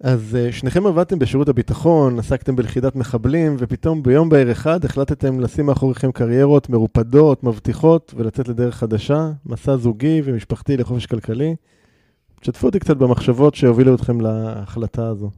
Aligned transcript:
אז 0.00 0.36
uh, 0.36 0.52
שניכם 0.52 0.86
עבדתם 0.86 1.18
בשירות 1.18 1.48
הביטחון, 1.48 2.18
עסקתם 2.18 2.56
בלכידת 2.56 2.96
מחבלים, 2.96 3.56
ופתאום 3.58 4.02
ביום 4.02 4.28
בהיר 4.28 4.52
אחד 4.52 4.84
החלטתם 4.84 5.40
לשים 5.40 5.66
מאחוריכם 5.66 6.12
קריירות 6.12 6.68
מרופדות, 6.68 7.44
מבטיחות, 7.44 8.14
ולצאת 8.16 8.48
לדרך 8.48 8.76
חדשה, 8.76 9.30
מסע 9.46 9.76
זוגי 9.76 10.22
ומשפחתי 10.24 10.76
לחופש 10.76 11.06
כלכלי. 11.06 11.56
תשתפו 12.40 12.66
אותי 12.66 12.78
קצת 12.78 12.96
במחשבות 12.96 13.54
שהובילו 13.54 13.94
אתכם 13.94 14.20
להחלטה 14.20 15.08
הזו. 15.08 15.30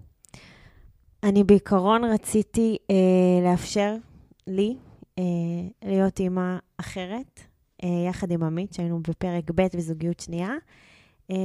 אני 1.22 1.44
בעיקרון 1.44 2.04
רציתי 2.04 2.76
אה, 2.90 3.50
לאפשר 3.50 3.94
לי 4.46 4.76
אה, 5.18 5.24
להיות 5.84 6.20
אימא 6.20 6.56
אחרת, 6.76 7.40
אה, 7.84 7.88
יחד 8.08 8.30
עם 8.30 8.42
עמית, 8.42 8.74
שהיינו 8.74 9.00
בפרק 9.08 9.50
ב' 9.54 9.66
בזוגיות 9.76 10.20
שנייה. 10.20 10.50
אה, 11.30 11.36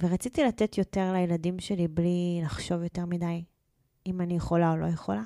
ורציתי 0.00 0.44
לתת 0.44 0.78
יותר 0.78 1.12
לילדים 1.12 1.58
שלי 1.58 1.88
בלי 1.88 2.40
לחשוב 2.44 2.82
יותר 2.82 3.06
מדי 3.06 3.44
אם 4.06 4.20
אני 4.20 4.36
יכולה 4.36 4.72
או 4.72 4.76
לא 4.76 4.86
יכולה, 4.86 5.22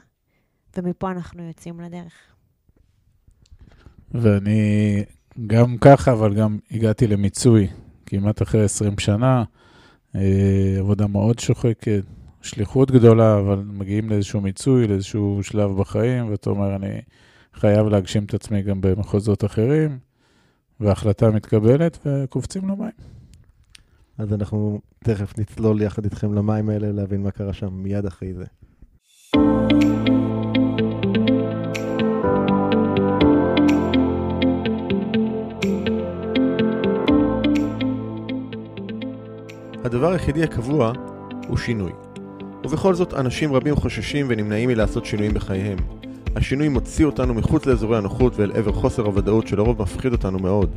ומפה 0.76 1.10
אנחנו 1.10 1.42
יוצאים 1.42 1.80
לדרך. 1.80 2.12
ואני 4.10 5.02
גם 5.46 5.76
ככה, 5.80 6.12
אבל 6.12 6.34
גם 6.34 6.58
הגעתי 6.70 7.06
למיצוי 7.06 7.68
כמעט 8.06 8.42
אחרי 8.42 8.64
20 8.64 8.98
שנה, 8.98 9.44
אה, 10.14 10.76
עבודה 10.78 11.06
מאוד 11.06 11.38
שוחקת, 11.38 12.04
שליחות 12.42 12.90
גדולה, 12.90 13.38
אבל 13.38 13.62
מגיעים 13.66 14.10
לאיזשהו 14.10 14.40
מיצוי, 14.40 14.86
לאיזשהו 14.86 15.40
שלב 15.42 15.70
בחיים, 15.80 16.30
ואתה 16.30 16.50
אומר, 16.50 16.76
אני 16.76 17.00
חייב 17.54 17.86
להגשים 17.86 18.24
את 18.24 18.34
עצמי 18.34 18.62
גם 18.62 18.80
במחוזות 18.80 19.44
אחרים, 19.44 19.98
וההחלטה 20.80 21.30
מתקבלת 21.30 21.98
וקופצים 22.06 22.68
למים. 22.68 23.21
אז 24.18 24.32
אנחנו 24.32 24.80
תכף 25.04 25.38
נצלול 25.38 25.82
יחד 25.82 26.04
איתכם 26.04 26.34
למים 26.34 26.68
האלה, 26.68 26.92
להבין 26.92 27.22
מה 27.22 27.30
קרה 27.30 27.52
שם 27.52 27.72
מיד 27.72 28.06
אחרי 28.06 28.34
זה. 28.34 28.44
הדבר 39.84 40.12
היחידי 40.12 40.44
הקבוע 40.44 40.92
הוא 41.48 41.56
שינוי. 41.56 41.92
ובכל 42.64 42.94
זאת, 42.94 43.14
אנשים 43.14 43.52
רבים 43.52 43.76
חוששים 43.76 44.26
ונמנעים 44.28 44.68
מלעשות 44.68 45.04
שינויים 45.04 45.34
בחייהם. 45.34 45.78
השינוי 46.36 46.68
מוציא 46.68 47.06
אותנו 47.06 47.34
מחוץ 47.34 47.66
לאזורי 47.66 47.98
הנוחות 47.98 48.36
ואל 48.36 48.52
עבר 48.52 48.72
חוסר 48.72 49.02
הוודאות 49.02 49.46
שלרוב 49.46 49.82
מפחיד 49.82 50.12
אותנו 50.12 50.38
מאוד. 50.38 50.76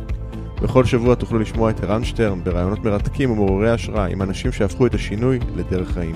בכל 0.61 0.85
שבוע 0.85 1.15
תוכלו 1.15 1.39
לשמוע 1.39 1.69
את 1.69 1.83
ערן 1.83 2.03
שטרן 2.03 2.43
בראיונות 2.43 2.85
מרתקים 2.85 3.31
ומעוררי 3.31 3.69
השראה 3.69 4.05
עם 4.05 4.21
אנשים 4.21 4.51
שהפכו 4.51 4.85
את 4.85 4.93
השינוי 4.93 5.39
לדרך 5.55 5.91
חיים. 5.91 6.15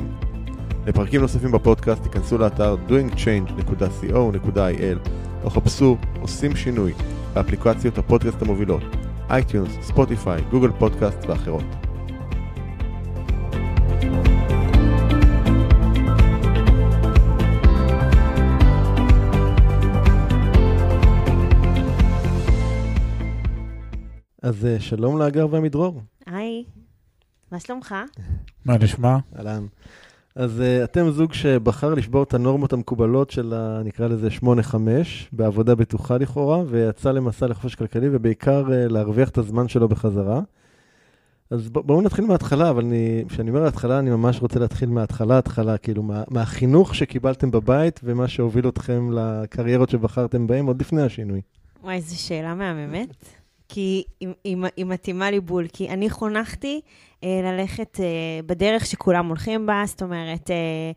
לפרקים 0.87 1.21
נוספים 1.21 1.51
בפודקאסט 1.51 2.03
תיכנסו 2.03 2.37
לאתר 2.37 2.75
doingchange.co.il 2.89 5.09
או 5.43 5.49
חפשו 5.49 5.97
עושים 6.21 6.55
שינוי 6.55 6.93
באפליקציות 7.33 7.97
הפודקאסט 7.97 8.41
המובילות 8.41 8.83
iTunes, 9.29 9.71
Spotify, 9.81 10.41
Google 10.51 10.71
Podcast 10.71 11.17
ואחרות. 11.27 11.63
אז 24.45 24.65
אה, 24.65 24.79
שלום 24.79 25.17
לאגר 25.17 25.47
והמדרור. 25.51 26.01
היי, 26.25 26.63
מה 27.51 27.59
שלומך? 27.59 27.95
מה 28.65 28.77
נשמע? 28.77 29.17
אהלן. 29.37 29.65
אז 30.35 30.59
uh, 30.59 30.83
אתם 30.83 31.09
זוג 31.09 31.33
שבחר 31.33 31.93
לשבור 31.93 32.23
את 32.23 32.33
הנורמות 32.33 32.73
המקובלות 32.73 33.29
של, 33.29 33.53
ה, 33.53 33.81
נקרא 33.85 34.07
לזה 34.07 34.27
8-5, 34.41 34.75
בעבודה 35.31 35.75
בטוחה 35.75 36.17
לכאורה, 36.17 36.63
ויצא 36.67 37.11
למסע 37.11 37.47
לחופש 37.47 37.75
כלכלי, 37.75 38.07
ובעיקר 38.11 38.65
uh, 38.67 38.71
להרוויח 38.91 39.29
את 39.29 39.37
הזמן 39.37 39.67
שלו 39.67 39.87
בחזרה. 39.87 40.41
אז 41.49 41.69
ב- 41.69 41.79
בואו 41.79 42.01
נתחיל 42.01 42.25
מההתחלה, 42.25 42.69
אבל 42.69 42.83
כשאני 43.29 43.49
אומר 43.49 43.63
ההתחלה, 43.63 43.99
אני 43.99 44.09
ממש 44.09 44.41
רוצה 44.41 44.59
להתחיל 44.59 44.89
מההתחלה, 44.89 45.37
התחלה, 45.37 45.77
כאילו, 45.77 46.03
מה, 46.03 46.23
מהחינוך 46.29 46.95
שקיבלתם 46.95 47.51
בבית, 47.51 47.99
ומה 48.03 48.27
שהוביל 48.27 48.67
אתכם 48.67 49.09
לקריירות 49.13 49.89
שבחרתם 49.89 50.47
בהם 50.47 50.65
עוד 50.65 50.81
לפני 50.81 51.01
השינוי. 51.01 51.41
וואי, 51.83 52.01
זו 52.01 52.19
שאלה 52.21 52.55
מהממת. 52.55 53.15
כי 53.69 54.03
היא, 54.19 54.29
היא, 54.43 54.57
היא 54.77 54.85
מתאימה 54.85 55.31
לי 55.31 55.39
בול, 55.39 55.67
כי 55.67 55.89
אני 55.89 56.09
חונכתי 56.09 56.81
אה, 57.23 57.39
ללכת 57.43 57.99
אה, 57.99 58.05
בדרך 58.45 58.85
שכולם 58.85 59.27
הולכים 59.27 59.65
בה, 59.65 59.83
זאת 59.85 60.01
אומרת, 60.01 60.51
אה, 60.51 60.91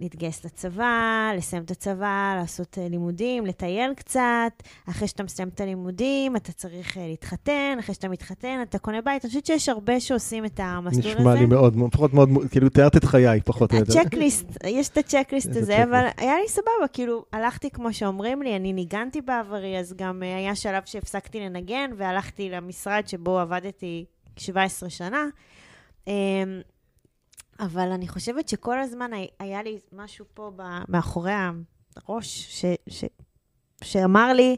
להתגייס 0.00 0.44
לצבא, 0.44 1.30
לסיים 1.36 1.62
את 1.62 1.70
הצבא, 1.70 2.34
לעשות 2.40 2.78
uh, 2.78 2.90
לימודים, 2.90 3.46
לטייל 3.46 3.94
קצת. 3.94 4.52
אחרי 4.90 5.08
שאתה 5.08 5.22
מסיים 5.22 5.48
את 5.48 5.60
הלימודים, 5.60 6.36
אתה 6.36 6.52
צריך 6.52 6.96
uh, 6.96 7.00
להתחתן, 7.00 7.76
אחרי 7.80 7.94
שאתה 7.94 8.08
מתחתן, 8.08 8.58
אתה 8.62 8.78
קונה 8.78 9.00
בית. 9.00 9.24
אני 9.24 9.28
חושבת 9.28 9.46
שיש 9.46 9.68
הרבה 9.68 10.00
שעושים 10.00 10.44
את 10.44 10.60
המסלול 10.62 11.12
הזה. 11.12 11.20
נשמע 11.20 11.34
לי 11.34 11.46
מאוד, 11.46 11.76
לפחות 11.76 12.14
מאוד, 12.14 12.28
כאילו, 12.50 12.68
תיארת 12.68 12.96
את 12.96 13.04
חיי, 13.04 13.40
פחות 13.40 13.72
או 13.72 13.78
יותר. 13.78 14.00
הצ'קליסט, 14.00 14.46
יש 14.66 14.88
את 14.88 14.98
הצ'קליסט 14.98 15.56
הזה, 15.56 15.84
אבל 15.84 16.06
היה 16.16 16.34
לי 16.42 16.48
סבבה, 16.48 16.88
כאילו, 16.92 17.24
הלכתי 17.32 17.70
כמו 17.70 17.92
שאומרים 17.92 18.42
לי, 18.42 18.56
אני 18.56 18.72
ניגנתי 18.72 19.20
בעברי, 19.20 19.78
אז 19.78 19.94
גם 19.96 20.22
uh, 20.22 20.24
היה 20.24 20.54
שלב 20.54 20.82
שהפסקתי 20.84 21.40
לנגן, 21.40 21.90
והלכתי 21.96 22.50
למשרד 22.50 23.08
שבו 23.08 23.38
עבדתי 23.38 24.04
17 24.36 24.90
שנה. 24.90 25.24
אבל 27.60 27.92
אני 27.92 28.08
חושבת 28.08 28.48
שכל 28.48 28.80
הזמן 28.80 29.10
היה 29.38 29.62
לי 29.62 29.78
משהו 29.92 30.24
פה 30.34 30.50
מאחורי 30.88 31.32
הראש, 31.96 32.60
ש, 32.60 32.64
ש, 32.88 33.04
שאמר 33.84 34.32
לי, 34.32 34.56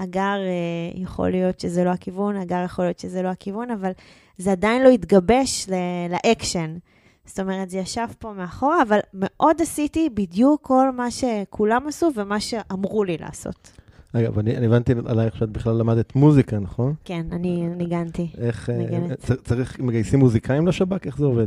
הגר, 0.00 0.20
אה, 0.20 1.00
יכול 1.00 1.30
להיות 1.30 1.60
שזה 1.60 1.84
לא 1.84 1.90
הכיוון, 1.90 2.36
הגר, 2.36 2.62
יכול 2.64 2.84
להיות 2.84 2.98
שזה 2.98 3.22
לא 3.22 3.28
הכיוון, 3.28 3.70
אבל 3.70 3.90
זה 4.38 4.52
עדיין 4.52 4.82
לא 4.82 4.88
התגבש 4.88 5.68
לאקשן. 6.10 6.76
זאת 7.24 7.40
אומרת, 7.40 7.70
זה 7.70 7.78
ישב 7.78 8.06
פה 8.18 8.32
מאחורה, 8.32 8.82
אבל 8.82 8.98
מאוד 9.14 9.56
עשיתי 9.60 10.08
בדיוק 10.14 10.62
כל 10.62 10.90
מה 10.90 11.10
שכולם 11.10 11.88
עשו 11.88 12.10
ומה 12.16 12.40
שאמרו 12.40 13.04
לי 13.04 13.16
לעשות. 13.16 13.72
אגב, 14.12 14.38
אני, 14.38 14.56
אני 14.56 14.66
הבנתי 14.66 14.92
עלייך 15.06 15.36
שאת 15.36 15.50
בכלל 15.50 15.74
למדת 15.74 16.16
מוזיקה, 16.16 16.58
נכון? 16.58 16.94
כן, 17.04 17.26
אני 17.32 17.66
ניגנתי. 17.76 18.28
איך, 18.38 18.70
ניגנת. 18.70 19.30
צריך, 19.44 19.80
מגייסים 19.80 20.18
מוזיקאים 20.18 20.66
לשב"כ? 20.66 21.06
איך 21.06 21.18
זה 21.18 21.24
עובד? 21.24 21.46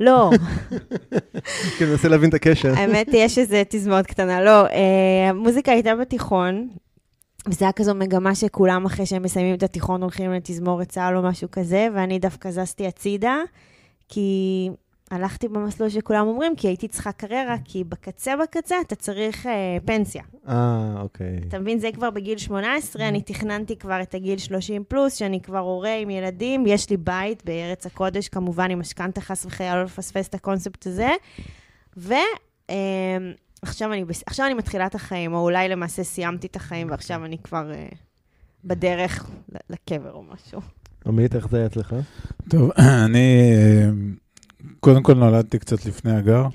לא. 0.00 0.30
כן, 1.78 1.86
מנסה 1.90 2.08
להבין 2.08 2.28
את 2.28 2.34
הקשר. 2.34 2.72
האמת, 2.76 3.06
יש 3.12 3.38
איזה 3.38 3.62
תזמורת 3.68 4.06
קטנה. 4.06 4.40
לא, 4.40 4.66
אה, 4.66 5.28
המוזיקה 5.28 5.72
הייתה 5.72 5.96
בתיכון, 5.96 6.68
וזה 7.46 7.64
היה 7.64 7.72
כזו 7.72 7.94
מגמה 7.94 8.34
שכולם 8.34 8.86
אחרי 8.86 9.06
שהם 9.06 9.22
מסיימים 9.22 9.54
את 9.54 9.62
התיכון 9.62 10.02
הולכים 10.02 10.32
לתזמורת 10.32 10.88
צה"ל 10.88 11.16
או 11.16 11.22
משהו 11.22 11.48
כזה, 11.52 11.88
ואני 11.94 12.18
דווקא 12.18 12.50
זזתי 12.50 12.86
הצידה, 12.86 13.36
כי 14.08 14.68
הלכתי 15.12 15.48
במסלול 15.48 15.88
שכולם 15.88 16.26
אומרים, 16.26 16.56
כי 16.56 16.68
הייתי 16.68 16.88
צריכה 16.88 17.12
קריירה, 17.12 17.56
כי 17.64 17.84
בקצה 17.84 18.34
בקצה 18.42 18.76
אתה 18.80 18.94
צריך 18.94 19.46
אה, 19.46 19.76
פנסיה. 19.84 20.22
אה, 20.48 20.94
אוקיי. 21.00 21.40
אתה 21.48 21.58
מבין, 21.58 21.78
זה 21.78 21.88
כבר 21.94 22.10
בגיל 22.10 22.38
18, 22.38 23.08
אני 23.08 23.22
תכננתי 23.22 23.76
כבר 23.76 24.02
את 24.02 24.14
הגיל 24.14 24.38
30 24.38 24.84
פלוס, 24.88 25.14
שאני 25.14 25.40
כבר 25.40 25.58
הורה 25.58 25.94
עם 25.94 26.10
ילדים, 26.10 26.64
יש 26.66 26.90
לי 26.90 26.96
בית 26.96 27.44
בארץ 27.44 27.86
הקודש, 27.86 28.28
כמובן 28.28 28.70
עם 28.70 28.78
משכנתה 28.78 29.20
חס 29.20 29.46
וחלילה, 29.46 29.76
לא 29.76 29.84
לפספס 29.84 30.28
את 30.28 30.34
הקונספט 30.34 30.86
הזה. 30.86 31.10
ועכשיו 31.96 33.88
אה, 33.88 33.94
אני, 33.94 34.04
עכשיו 34.26 34.46
אני 34.46 34.54
מתחילה 34.54 34.86
את 34.86 34.94
החיים, 34.94 35.34
או 35.34 35.38
אולי 35.38 35.68
למעשה 35.68 36.04
סיימתי 36.04 36.46
את 36.46 36.56
החיים, 36.56 36.90
ועכשיו 36.90 37.24
אני 37.24 37.38
כבר 37.38 37.72
אה, 37.72 37.88
בדרך 38.64 39.30
לקבר 39.70 40.12
או 40.12 40.22
משהו. 40.22 40.60
עמית, 41.06 41.36
איך 41.36 41.48
זה 41.48 41.56
היה 41.56 41.66
אצלך? 41.66 41.94
טוב, 42.48 42.70
אני... 43.04 43.52
קודם 44.80 45.02
כל 45.02 45.14
נולדתי 45.14 45.58
קצת 45.58 45.86
לפני 45.86 46.12
הגר. 46.12 46.46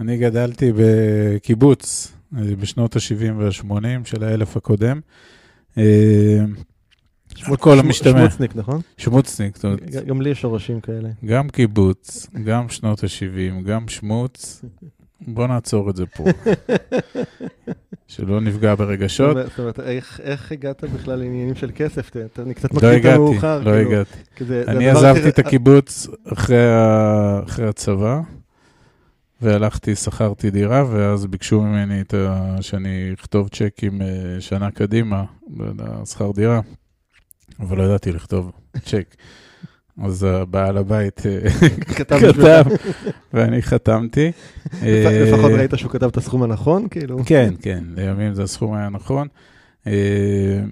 אני 0.00 0.18
גדלתי 0.18 0.72
בקיבוץ 0.76 2.12
אה, 2.36 2.56
בשנות 2.56 2.96
ה-70 2.96 3.32
וה-80 3.38 4.04
של 4.04 4.24
האלף 4.24 4.56
הקודם. 4.56 5.00
אה, 5.78 6.44
שמוצניק, 7.92 8.56
נכון? 8.56 8.80
שמוצניק. 8.96 9.58
גם 10.06 10.20
לי 10.20 10.30
יש 10.30 10.40
שורשים 10.40 10.80
כאלה. 10.80 11.08
גם 11.24 11.48
קיבוץ, 11.48 12.26
גם 12.44 12.68
שנות 12.68 13.04
ה-70, 13.04 13.62
גם 13.62 13.88
שמוץ, 13.88 14.64
בוא 15.26 15.46
נעצור 15.46 15.90
את 15.90 15.96
זה 15.96 16.06
פה. 16.06 16.24
שלא 18.08 18.40
נפגע 18.40 18.74
ברגשות. 18.74 19.36
זאת 19.36 19.58
אומרת, 19.58 19.80
איך, 19.80 20.20
איך 20.24 20.52
הגעת 20.52 20.84
בכלל 20.84 21.18
לעניינים 21.18 21.54
של 21.54 21.70
כסף? 21.74 22.10
אתה 22.16 22.42
קצת 22.54 22.72
לא 22.72 22.76
מכיר 22.76 22.90
את 22.90 22.94
הגעתי, 22.94 23.14
המאוחר. 23.16 23.58
לא 23.58 23.64
כאילו, 23.64 23.76
הגעתי. 23.76 24.18
כזה, 24.36 24.64
זה 24.64 24.70
אני 24.70 24.88
עזבתי 24.88 25.28
את 25.28 25.38
הקיבוץ 25.38 26.08
אחרי 26.32 27.68
הצבא, 27.68 28.20
והלכתי, 29.42 29.94
שכרתי 29.94 30.50
דירה, 30.50 30.84
ואז 30.90 31.26
ביקשו 31.26 31.62
ממני 31.62 32.02
שאני 32.60 33.10
אכתוב 33.20 33.48
צ'קים 33.48 34.02
אה, 34.02 34.06
שנה 34.40 34.70
קדימה, 34.70 35.24
לשכר 36.02 36.30
דירה, 36.30 36.60
אבל 37.60 37.78
לא 37.78 37.82
ידעתי 37.82 38.12
לכתוב 38.12 38.52
צ'ק. 38.84 39.14
אז 40.02 40.22
הבעל 40.22 40.76
הבית 40.76 41.22
אה, 41.26 41.50
כתב 41.96 42.62
ואני 43.34 43.62
חתמתי. 43.62 44.32
אה, 44.82 45.22
לפחות 45.26 45.52
ראית 45.52 45.70
שהוא 45.76 45.90
כתב 45.92 46.06
את 46.06 46.16
הסכום 46.16 46.42
הנכון, 46.42 46.88
כאילו? 46.88 47.18
כן, 47.26 47.54
כן, 47.62 47.84
לימים 47.96 48.34
זה 48.34 48.42
הסכום 48.42 48.74
היה 48.74 48.88
נכון. 48.88 49.28
אה, 49.86 50.62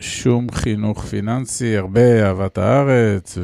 שום 0.00 0.46
חינוך 0.52 1.04
פיננסי, 1.04 1.76
הרבה 1.76 2.26
אהבת 2.26 2.58
הארץ, 2.58 3.38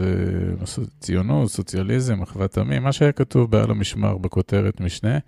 וציונות, 0.60 1.50
סוציאליזם, 1.50 2.22
אחוות 2.22 2.58
עמים, 2.58 2.82
מה 2.82 2.92
שהיה 2.92 3.12
כתוב 3.12 3.50
בעל 3.50 3.70
המשמר 3.70 4.16
בכותרת 4.16 4.80
משנה. 4.80 5.18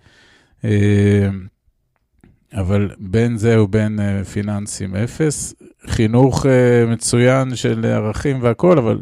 אבל 2.53 2.89
בין 2.99 3.37
זה 3.37 3.61
ובין 3.61 3.99
פיננסים 4.33 4.95
אפס, 4.95 5.53
חינוך 5.87 6.45
מצוין 6.87 7.55
של 7.55 7.85
ערכים 7.85 8.37
והכול, 8.41 8.77
אבל 8.77 9.01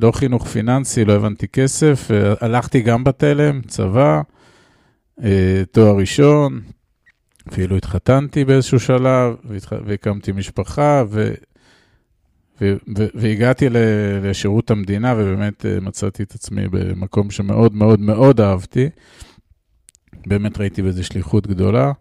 לא 0.00 0.12
חינוך 0.12 0.46
פיננסי, 0.46 1.04
לא 1.04 1.12
הבנתי 1.12 1.48
כסף. 1.48 2.08
הלכתי 2.40 2.80
גם 2.80 3.04
בתלם, 3.04 3.60
צבא, 3.62 4.22
אה, 5.22 5.62
תואר 5.72 5.96
ראשון, 5.96 6.60
אפילו 7.48 7.76
התחתנתי 7.76 8.44
באיזשהו 8.44 8.80
שלב, 8.80 9.34
והקמתי 9.86 10.32
משפחה, 10.32 11.04
ו... 11.08 11.34
ו- 12.60 12.76
ו- 12.98 13.06
והגעתי 13.14 13.66
לשירות 14.22 14.70
המדינה, 14.70 15.14
ובאמת 15.18 15.66
אה, 15.66 15.80
מצאתי 15.80 16.22
את 16.22 16.34
עצמי 16.34 16.68
במקום 16.68 17.30
שמאוד 17.30 17.74
מאוד 17.74 18.00
מאוד 18.00 18.40
אהבתי. 18.40 18.88
באמת 20.26 20.58
ראיתי 20.58 20.82
בזה 20.82 21.04
שליחות 21.04 21.46
גדולה. 21.46 21.92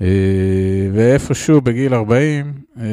אה, 0.00 0.88
ואיפשהו 0.92 1.60
בגיל 1.60 1.94
40, 1.94 2.52
אה, 2.78 2.84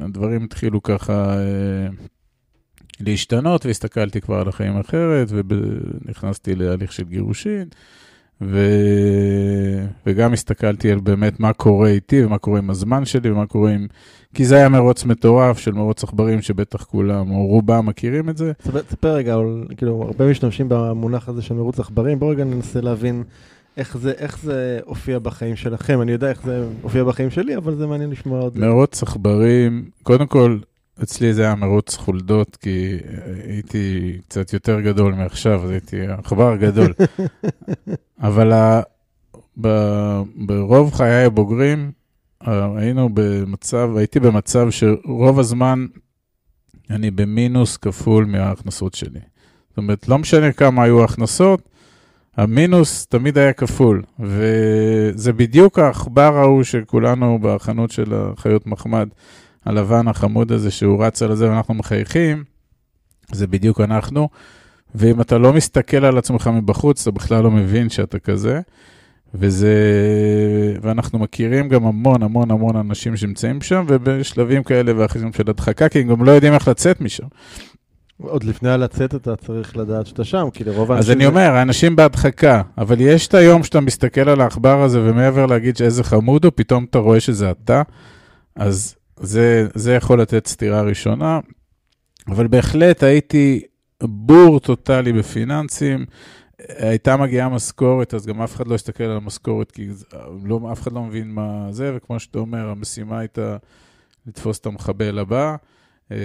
הדברים 0.00 0.44
התחילו 0.44 0.82
ככה 0.82 1.36
להשתנות, 3.00 3.66
והסתכלתי 3.66 4.20
כבר 4.20 4.40
על 4.40 4.48
החיים 4.48 4.76
אחרת, 4.76 5.28
ונכנסתי 5.30 6.54
להליך 6.54 6.92
של 6.92 7.04
גירושין. 7.04 7.64
ו... 8.42 8.58
וגם 10.06 10.32
הסתכלתי 10.32 10.92
על 10.92 11.00
באמת 11.00 11.40
מה 11.40 11.52
קורה 11.52 11.88
איתי 11.88 12.24
ומה 12.24 12.38
קורה 12.38 12.58
עם 12.58 12.70
הזמן 12.70 13.04
שלי 13.04 13.30
ומה 13.30 13.46
קורה 13.46 13.70
עם... 13.70 13.86
כי 14.34 14.44
זה 14.44 14.56
היה 14.56 14.68
מרוץ 14.68 15.04
מטורף 15.04 15.58
של 15.58 15.72
מרוץ 15.72 16.04
עכברים 16.04 16.42
שבטח 16.42 16.84
כולם 16.84 17.30
או 17.30 17.46
רובם 17.46 17.86
מכירים 17.86 18.28
את 18.28 18.36
זה. 18.36 18.52
תספר- 18.88 19.14
רגע, 19.14 19.36
כאילו, 19.76 20.02
הרבה 20.02 20.30
משתמשים 20.30 20.66
במונח 20.68 21.28
הזה 21.28 21.42
של 21.42 21.54
מרוץ 21.54 21.80
עכברים, 21.80 22.18
בואו 22.18 22.30
רגע 22.30 22.44
ננסה 22.44 22.80
להבין 22.80 23.22
איך 23.76 23.98
זה, 23.98 24.12
איך 24.18 24.38
זה 24.42 24.78
הופיע 24.84 25.18
בחיים 25.18 25.56
שלכם. 25.56 26.02
אני 26.02 26.12
יודע 26.12 26.28
איך 26.30 26.42
זה 26.44 26.64
הופיע 26.82 27.04
בחיים 27.04 27.30
שלי, 27.30 27.56
אבל 27.56 27.74
זה 27.74 27.86
מעניין 27.86 28.10
לשמוע 28.10 28.40
עוד. 28.40 28.58
מרוץ 28.58 29.02
עכברים, 29.02 29.84
קודם 30.02 30.26
כל, 30.26 30.58
אצלי 31.02 31.34
זה 31.34 31.42
היה 31.42 31.54
מרוץ 31.54 31.96
חולדות, 31.96 32.56
כי 32.56 32.96
הייתי 33.48 34.18
קצת 34.28 34.52
יותר 34.52 34.80
גדול 34.80 35.14
מעכשיו, 35.14 35.64
אז 35.64 35.70
הייתי 35.70 36.06
עכבר 36.06 36.56
גדול. 36.56 36.92
אבל 38.28 38.52
ה... 38.52 38.82
ב... 39.60 39.68
ברוב 40.36 40.94
חיי 40.94 41.24
הבוגרים, 41.24 41.92
ה- 42.40 42.78
היינו 42.78 43.08
במצב, 43.14 43.90
הייתי 43.96 44.20
במצב 44.20 44.70
שרוב 44.70 45.38
הזמן 45.38 45.86
אני 46.90 47.10
במינוס 47.10 47.76
כפול 47.76 48.24
מההכנסות 48.24 48.94
שלי. 48.94 49.20
זאת 49.68 49.78
אומרת, 49.78 50.08
לא 50.08 50.18
משנה 50.18 50.52
כמה 50.52 50.82
היו 50.82 51.02
ההכנסות, 51.02 51.68
המינוס 52.36 53.06
תמיד 53.06 53.38
היה 53.38 53.52
כפול, 53.52 54.02
וזה 54.18 55.32
בדיוק 55.32 55.78
העכבר 55.78 56.36
ההוא 56.36 56.62
שכולנו 56.62 57.38
בחנות 57.42 57.90
של 57.90 58.14
החיות 58.14 58.66
מחמד, 58.66 59.08
הלבן 59.66 60.08
החמוד 60.08 60.52
הזה 60.52 60.70
שהוא 60.70 61.04
רץ 61.04 61.22
על 61.22 61.34
זה 61.34 61.50
ואנחנו 61.50 61.74
מחייכים, 61.74 62.44
זה 63.32 63.46
בדיוק 63.46 63.80
אנחנו. 63.80 64.28
ואם 64.94 65.20
אתה 65.20 65.38
לא 65.38 65.52
מסתכל 65.52 66.04
על 66.04 66.18
עצמך 66.18 66.50
מבחוץ, 66.52 67.02
אתה 67.02 67.10
בכלל 67.10 67.42
לא 67.42 67.50
מבין 67.50 67.88
שאתה 67.88 68.18
כזה. 68.18 68.60
וזה, 69.34 69.74
ואנחנו 70.82 71.18
מכירים 71.18 71.68
גם 71.68 71.86
המון 71.86 72.22
המון 72.22 72.50
המון 72.50 72.76
אנשים 72.76 73.16
שנמצאים 73.16 73.60
שם, 73.60 73.84
ובשלבים 73.88 74.62
כאלה 74.62 74.92
ואחרים 74.96 75.32
של 75.32 75.50
הדחקה, 75.50 75.88
כי 75.88 76.00
הם 76.00 76.08
גם 76.08 76.24
לא 76.24 76.30
יודעים 76.30 76.54
איך 76.54 76.68
לצאת 76.68 77.00
משם. 77.00 77.26
עוד 78.22 78.44
לפני 78.44 78.70
הלצאת 78.70 79.14
אתה 79.14 79.36
צריך 79.36 79.76
לדעת 79.76 80.06
שאתה 80.06 80.24
שם, 80.24 80.48
כי 80.54 80.64
לרוב 80.64 80.92
אז 80.92 80.96
האנשים... 80.96 81.12
אני 81.12 81.26
אומר, 81.26 81.50
האנשים 81.50 81.96
בהדחקה, 81.96 82.62
אבל 82.78 83.00
יש 83.00 83.26
את 83.26 83.34
היום 83.34 83.62
שאתה 83.62 83.80
מסתכל 83.80 84.28
על 84.28 84.40
העכבר 84.40 84.82
הזה, 84.82 85.00
ומעבר 85.02 85.46
להגיד 85.46 85.76
שאיזה 85.76 86.04
חמוד 86.04 86.44
הוא, 86.44 86.52
פתאום 86.54 86.84
אתה 86.90 86.98
רואה 86.98 87.20
שזה 87.20 87.50
אתה, 87.50 87.82
אז 88.56 88.94
זה, 89.20 89.68
זה 89.74 89.94
יכול 89.94 90.20
לתת 90.20 90.46
סתירה 90.46 90.82
ראשונה. 90.82 91.40
אבל 92.28 92.46
בהחלט 92.46 93.02
הייתי 93.02 93.62
בור 94.02 94.60
טוטאלי 94.60 95.12
בפיננסים. 95.12 96.06
הייתה 96.68 97.16
מגיעה 97.16 97.48
משכורת, 97.48 98.14
אז 98.14 98.26
גם 98.26 98.42
אף 98.42 98.56
אחד 98.56 98.66
לא 98.68 98.74
הסתכל 98.74 99.04
על 99.04 99.16
המשכורת, 99.16 99.72
כי 99.72 99.88
לא, 100.44 100.60
אף 100.72 100.82
אחד 100.82 100.92
לא 100.92 101.02
מבין 101.02 101.30
מה 101.30 101.66
זה, 101.70 101.92
וכמו 101.96 102.20
שאתה 102.20 102.38
אומר, 102.38 102.68
המשימה 102.68 103.18
הייתה 103.18 103.56
לתפוס 104.26 104.58
את 104.58 104.66
המחבל 104.66 105.18
הבא. 105.18 105.56
אה, 106.12 106.16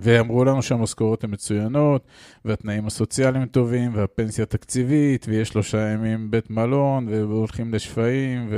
ואמרו 0.00 0.44
לנו 0.44 0.62
שהמשכורות 0.62 1.24
הן 1.24 1.30
מצוינות, 1.30 2.06
והתנאים 2.44 2.86
הסוציאליים 2.86 3.46
טובים, 3.46 3.94
והפנסיה 3.94 4.46
תקציבית, 4.46 5.26
ויש 5.28 5.48
שלושה 5.48 5.78
ימים 5.78 6.30
בית 6.30 6.50
מלון, 6.50 7.08
והולכים 7.08 7.74
לשפיים, 7.74 8.48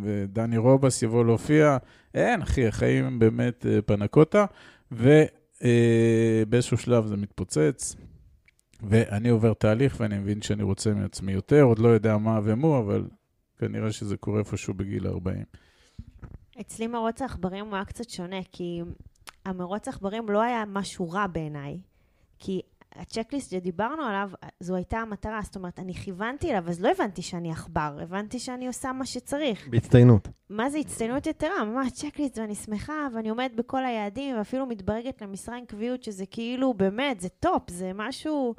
ודני 0.00 0.56
רובס 0.56 1.02
יבוא 1.02 1.24
להופיע. 1.24 1.76
אין, 2.14 2.42
אחי, 2.42 2.66
החיים 2.66 3.18
באמת 3.18 3.66
אה, 3.66 3.82
פנקוטה, 3.82 4.44
ובאיזשהו 4.92 6.76
שלב 6.76 7.06
זה 7.06 7.16
מתפוצץ, 7.16 7.96
ואני 8.82 9.28
עובר 9.28 9.54
תהליך, 9.54 9.96
ואני 10.00 10.18
מבין 10.18 10.42
שאני 10.42 10.62
רוצה 10.62 10.94
מעצמי 10.94 11.32
יותר, 11.32 11.62
עוד 11.62 11.78
לא 11.78 11.88
יודע 11.88 12.16
מה 12.16 12.40
ומו, 12.44 12.78
אבל 12.78 13.04
כנראה 13.58 13.92
שזה 13.92 14.16
קורה 14.16 14.38
איפשהו 14.38 14.74
בגיל 14.74 15.06
40. 15.06 15.44
אצלי 16.60 16.86
מרוץ 16.86 17.22
העכברים 17.22 17.66
הוא 17.66 17.74
היה 17.74 17.84
קצת 17.84 18.10
שונה, 18.10 18.40
כי 18.52 18.80
המרוץ 19.44 19.88
העכברים 19.88 20.28
לא 20.28 20.42
היה 20.42 20.64
משהו 20.66 21.10
רע 21.10 21.26
בעיניי, 21.26 21.78
כי 22.38 22.60
הצ'קליסט 22.96 23.50
שדיברנו 23.50 24.02
עליו, 24.02 24.30
זו 24.60 24.74
הייתה 24.74 24.98
המטרה, 24.98 25.40
זאת 25.42 25.56
אומרת, 25.56 25.78
אני 25.78 25.94
כיוונתי 25.94 26.50
אליו, 26.50 26.68
אז 26.68 26.80
לא 26.80 26.90
הבנתי 26.90 27.22
שאני 27.22 27.50
עכבר, 27.50 27.98
הבנתי 28.02 28.38
שאני 28.38 28.66
עושה 28.66 28.92
מה 28.92 29.06
שצריך. 29.06 29.68
בהצטיינות. 29.68 30.28
מה 30.50 30.70
זה 30.70 30.78
הצטיינות 30.78 31.26
יתרה? 31.26 31.64
ממש 31.64 31.92
checklist, 31.92 32.38
ואני 32.38 32.54
שמחה, 32.54 33.08
ואני 33.14 33.28
עומדת 33.28 33.54
בכל 33.54 33.84
היעדים, 33.84 34.36
ואפילו 34.38 34.66
מתברגת 34.66 35.22
למשרה 35.22 35.56
עם 35.56 35.64
קביעות, 35.64 36.02
שזה 36.02 36.26
כאילו, 36.26 36.74
באמת, 36.74 37.20
זה 37.20 37.28
top, 37.28 37.70
זה 37.70 37.90
משהו 37.94 38.54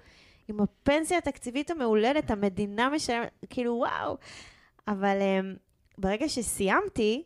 עם 0.47 0.59
הפנסיה 0.59 1.17
התקציבית 1.17 1.71
המהוללת, 1.71 2.31
המדינה 2.31 2.89
משלמת, 2.89 3.29
כאילו, 3.49 3.73
וואו. 3.73 4.17
אבל 4.87 5.17
um, 5.19 5.59
ברגע 5.97 6.29
שסיימתי, 6.29 7.23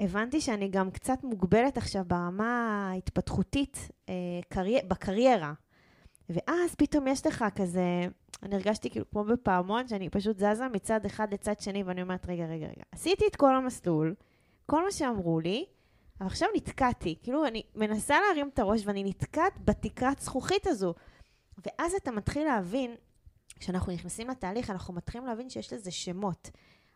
הבנתי 0.00 0.40
שאני 0.40 0.68
גם 0.68 0.90
קצת 0.90 1.18
מוגבלת 1.22 1.76
עכשיו 1.76 2.04
ברמה 2.06 2.88
ההתפתחותית 2.92 3.88
אה, 4.08 4.14
קרי... 4.48 4.78
בקריירה. 4.88 5.52
ואז 6.28 6.74
פתאום 6.74 7.08
יש 7.08 7.26
לך 7.26 7.44
כזה, 7.54 8.06
אני 8.42 8.54
הרגשתי 8.54 8.90
כאילו 8.90 9.10
כמו 9.10 9.24
בפעמון, 9.24 9.88
שאני 9.88 10.10
פשוט 10.10 10.38
זזה 10.38 10.68
מצד 10.72 11.04
אחד 11.06 11.34
לצד 11.34 11.60
שני, 11.60 11.82
ואני 11.82 12.02
אומרת, 12.02 12.26
רגע, 12.28 12.46
רגע, 12.46 12.66
רגע, 12.66 12.82
עשיתי 12.92 13.24
את 13.26 13.36
כל 13.36 13.56
המסלול, 13.56 14.14
כל 14.66 14.84
מה 14.84 14.90
שאמרו 14.90 15.40
לי, 15.40 15.64
אבל 16.20 16.26
עכשיו 16.26 16.48
נתקעתי. 16.56 17.18
כאילו, 17.22 17.46
אני 17.46 17.62
מנסה 17.74 18.16
להרים 18.20 18.48
את 18.48 18.58
הראש 18.58 18.86
ואני 18.86 19.04
נתקעת 19.04 19.52
בתקרת 19.64 20.18
זכוכית 20.20 20.66
הזו. 20.66 20.94
ואז 21.66 21.94
אתה 21.94 22.10
מתחיל 22.10 22.44
להבין, 22.44 22.94
כשאנחנו 23.60 23.92
נכנסים 23.92 24.28
לתהליך, 24.28 24.70
אנחנו 24.70 24.94
מתחילים 24.94 25.26
להבין 25.26 25.50
שיש 25.50 25.72
לזה 25.72 25.90
שמות. 25.90 26.50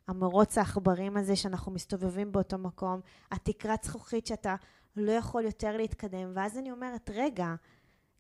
המרוץ 0.09 0.59
העכברים 0.59 1.17
הזה 1.17 1.37
שאנחנו 1.37 1.73
מסתובבים 1.73 2.33
באותו 2.33 2.59
מקום, 2.59 3.00
התקרת 3.33 3.85
זכוכית 3.85 4.27
שאתה 4.27 4.57
לא 4.97 5.12
יכול 5.12 5.45
יותר 5.45 5.77
להתקדם, 5.77 6.33
ואז 6.35 6.59
אני 6.59 6.71
אומרת, 6.71 7.11
רגע, 7.15 7.55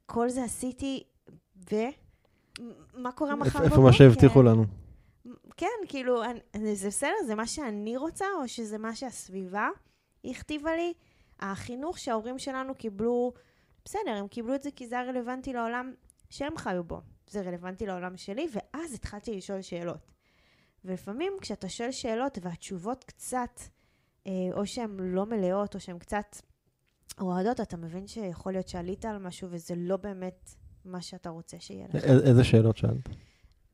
כל 0.06 0.28
זה 0.28 0.44
עשיתי, 0.44 1.02
ו... 1.72 1.76
מה 2.94 3.12
קורה 3.12 3.36
מחר 3.36 3.58
בבוקר? 3.58 3.64
איפה 3.64 3.80
מה 3.80 3.92
שהבטיחו 3.92 4.42
לנו? 4.42 4.64
כן, 5.56 5.66
כאילו, 5.88 6.22
אני, 6.54 6.76
זה 6.76 6.88
בסדר, 6.88 7.14
זה 7.26 7.34
מה 7.34 7.46
שאני 7.46 7.96
רוצה, 7.96 8.24
או 8.40 8.48
שזה 8.48 8.78
מה 8.78 8.94
שהסביבה 8.94 9.68
הכתיבה 10.24 10.76
לי? 10.76 10.92
החינוך 11.40 11.98
שההורים 11.98 12.38
שלנו 12.38 12.74
קיבלו, 12.74 13.32
בסדר, 13.84 14.10
הם 14.10 14.28
קיבלו 14.28 14.54
את 14.54 14.62
זה 14.62 14.70
כי 14.70 14.86
זה 14.86 14.98
היה 14.98 15.10
רלוונטי 15.10 15.52
לעולם 15.52 15.92
שהם 16.30 16.56
חיו 16.56 16.84
בו. 16.84 17.00
זה 17.30 17.40
רלוונטי 17.40 17.86
לעולם 17.86 18.16
שלי, 18.16 18.48
ואז 18.52 18.94
התחלתי 18.94 19.36
לשאול 19.36 19.62
שאלות. 19.62 20.17
ולפעמים 20.84 21.32
כשאתה 21.40 21.68
שואל 21.68 21.90
שאלות 21.90 22.38
והתשובות 22.42 23.04
קצת, 23.04 23.60
אה, 24.26 24.32
או 24.52 24.66
שהן 24.66 24.96
לא 25.00 25.26
מלאות, 25.26 25.74
או 25.74 25.80
שהן 25.80 25.98
קצת 25.98 26.36
רועדות, 27.18 27.60
אתה 27.60 27.76
מבין 27.76 28.06
שיכול 28.06 28.52
להיות 28.52 28.68
שעלית 28.68 29.04
על 29.04 29.18
משהו 29.18 29.48
וזה 29.50 29.74
לא 29.76 29.96
באמת 29.96 30.54
מה 30.84 31.00
שאתה 31.02 31.30
רוצה 31.30 31.56
שיהיה 31.60 31.86
לך. 31.88 32.04
איזה 32.04 32.44
שאלות 32.44 32.76
שאלת? 32.76 33.08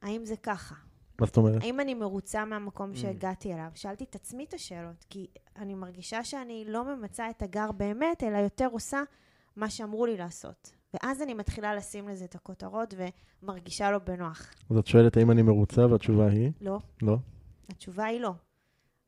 האם 0.02 0.24
זה 0.26 0.36
ככה? 0.36 0.74
מה 1.20 1.26
זאת 1.26 1.36
אומרת? 1.36 1.62
האם 1.62 1.80
אני 1.80 1.94
מרוצה 1.94 2.44
מהמקום 2.44 2.92
Mm. 2.92 2.96
שהגעתי 2.96 3.52
אליו? 3.54 3.70
שאלתי 3.74 4.04
את 4.04 4.14
עצמי 4.14 4.44
את 4.44 4.54
השאלות, 4.54 5.04
כי 5.10 5.26
אני 5.56 5.74
מרגישה 5.74 6.24
שאני 6.24 6.64
לא 6.66 6.84
ממצה 6.96 7.30
את 7.30 7.42
הגר 7.42 7.72
באמת, 7.72 8.22
אלא 8.22 8.36
יותר 8.38 8.68
עושה 8.72 9.02
מה 9.56 9.70
שאמרו 9.70 10.06
לי 10.06 10.16
לעשות. 10.16 10.70
ואז 10.94 11.22
אני 11.22 11.34
מתחילה 11.34 11.74
לשים 11.74 12.08
לזה 12.08 12.24
את 12.24 12.34
הכותרות 12.34 12.94
ומרגישה 13.42 13.90
לא 13.90 13.98
בנוח. 13.98 14.50
אז 14.70 14.76
את 14.76 14.86
שואלת 14.86 15.16
האם 15.16 15.30
אני 15.30 15.42
מרוצה, 15.42 15.86
והתשובה 15.86 16.26
היא? 16.26 16.52
לא, 16.60 16.78
לא. 17.02 17.16
התשובה 17.68 18.04
היא 18.04 18.20
לא. 18.20 18.32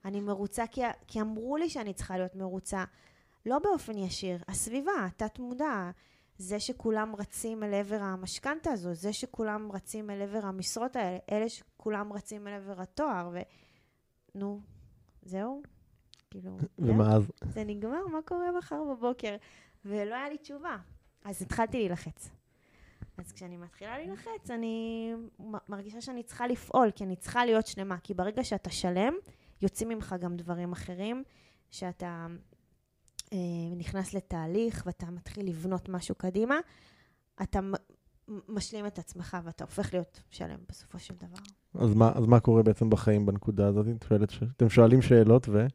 אני 0.04 0.20
מרוצה 0.20 0.66
כי, 0.66 0.80
כי 1.06 1.20
אמרו 1.20 1.56
לי 1.56 1.70
שאני 1.70 1.94
צריכה 1.94 2.18
להיות 2.18 2.34
מרוצה, 2.36 2.84
לא 3.46 3.58
באופן 3.58 3.98
ישיר. 3.98 4.38
הסביבה, 4.48 4.92
התת-מודע, 5.06 5.90
זה 6.38 6.60
שכולם 6.60 7.16
רצים 7.16 7.62
אל 7.62 7.74
עבר 7.74 8.02
המשכנתה 8.02 8.70
הזו, 8.70 8.94
זה 8.94 9.12
שכולם 9.12 9.72
רצים 9.72 10.10
אל 10.10 10.22
עבר 10.22 10.46
המשרות 10.46 10.96
האלה, 10.96 11.18
אלה 11.32 11.48
שכולם 11.48 12.12
רצים 12.12 12.48
אל 12.48 12.52
עבר 12.52 12.80
התואר, 12.80 13.30
ו... 13.32 13.38
נו, 14.34 14.60
זהו? 15.22 15.62
כאילו? 16.30 16.56
ומה 16.78 17.16
אז? 17.16 17.30
זה 17.44 17.64
נגמר, 17.64 18.06
מה 18.12 18.18
קורה 18.24 18.58
מחר 18.58 18.82
בבוקר? 18.90 19.36
ולא 19.84 20.14
היה 20.14 20.28
לי 20.28 20.38
תשובה. 20.38 20.76
אז 21.26 21.42
התחלתי 21.42 21.78
להילחץ. 21.78 22.30
אז 23.18 23.32
כשאני 23.32 23.56
מתחילה 23.56 23.98
להילחץ, 23.98 24.50
אני 24.50 25.12
מרגישה 25.68 26.00
שאני 26.00 26.22
צריכה 26.22 26.46
לפעול, 26.46 26.90
כי 26.90 27.04
אני 27.04 27.16
צריכה 27.16 27.44
להיות 27.44 27.66
שלמה. 27.66 27.98
כי 27.98 28.14
ברגע 28.14 28.44
שאתה 28.44 28.70
שלם, 28.70 29.14
יוצאים 29.62 29.88
ממך 29.88 30.14
גם 30.20 30.36
דברים 30.36 30.72
אחרים, 30.72 31.22
שאתה 31.70 32.26
אה, 33.32 33.38
נכנס 33.76 34.14
לתהליך 34.14 34.82
ואתה 34.86 35.06
מתחיל 35.06 35.48
לבנות 35.48 35.88
משהו 35.88 36.14
קדימה, 36.14 36.58
אתה 37.42 37.60
משלים 38.48 38.86
את 38.86 38.98
עצמך 38.98 39.36
ואתה 39.44 39.64
הופך 39.64 39.94
להיות 39.94 40.22
שלם 40.30 40.58
בסופו 40.68 40.98
של 40.98 41.14
דבר. 41.14 41.38
אז 41.74 41.94
מה, 41.94 42.12
אז 42.14 42.26
מה 42.26 42.40
קורה 42.40 42.62
בעצם 42.62 42.90
בחיים 42.90 43.26
בנקודה 43.26 43.66
הזאת? 43.66 43.86
את 43.96 44.04
שואלת 44.08 44.30
ש... 44.30 44.42
אתם 44.56 44.68
שואלים 44.68 45.02
שאלות 45.02 45.48
ו... 45.48 45.66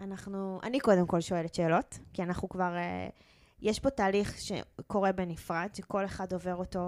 אנחנו, 0.00 0.60
אני 0.62 0.80
קודם 0.80 1.06
כל 1.06 1.20
שואלת 1.20 1.54
שאלות, 1.54 1.98
כי 2.12 2.22
אנחנו 2.22 2.48
כבר, 2.48 2.76
אה, 2.76 3.08
יש 3.62 3.80
פה 3.80 3.90
תהליך 3.90 4.34
שקורה 4.38 5.12
בנפרד, 5.12 5.68
שכל 5.74 6.04
אחד 6.04 6.32
עובר 6.32 6.54
אותו 6.54 6.80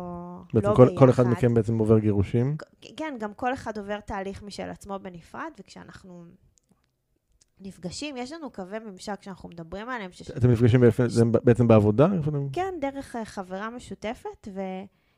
בעצם 0.54 0.68
לא 0.68 0.74
כל, 0.74 0.84
ביחד. 0.84 0.98
כל 0.98 1.10
אחד 1.10 1.26
מכם 1.26 1.54
בעצם 1.54 1.78
עובר 1.78 1.98
גירושים. 1.98 2.56
כן, 2.96 3.16
גם 3.18 3.34
כל 3.34 3.54
אחד 3.54 3.78
עובר 3.78 4.00
תהליך 4.00 4.42
משל 4.42 4.70
עצמו 4.70 4.98
בנפרד, 4.98 5.50
וכשאנחנו 5.60 6.24
נפגשים, 7.60 8.16
יש 8.16 8.32
לנו 8.32 8.50
קווי 8.50 8.78
ממשק 8.78 9.22
שאנחנו 9.22 9.48
מדברים 9.48 9.88
עליהם, 9.88 10.12
ש... 10.12 10.30
אתם 10.30 10.50
נפגשים 10.50 10.80
בעצם, 10.80 11.08
זה 11.08 11.24
בעצם 11.24 11.68
בעבודה? 11.68 12.06
כן, 12.52 12.74
דרך 12.80 13.16
אה, 13.16 13.24
חברה 13.24 13.70
משותפת, 13.70 14.48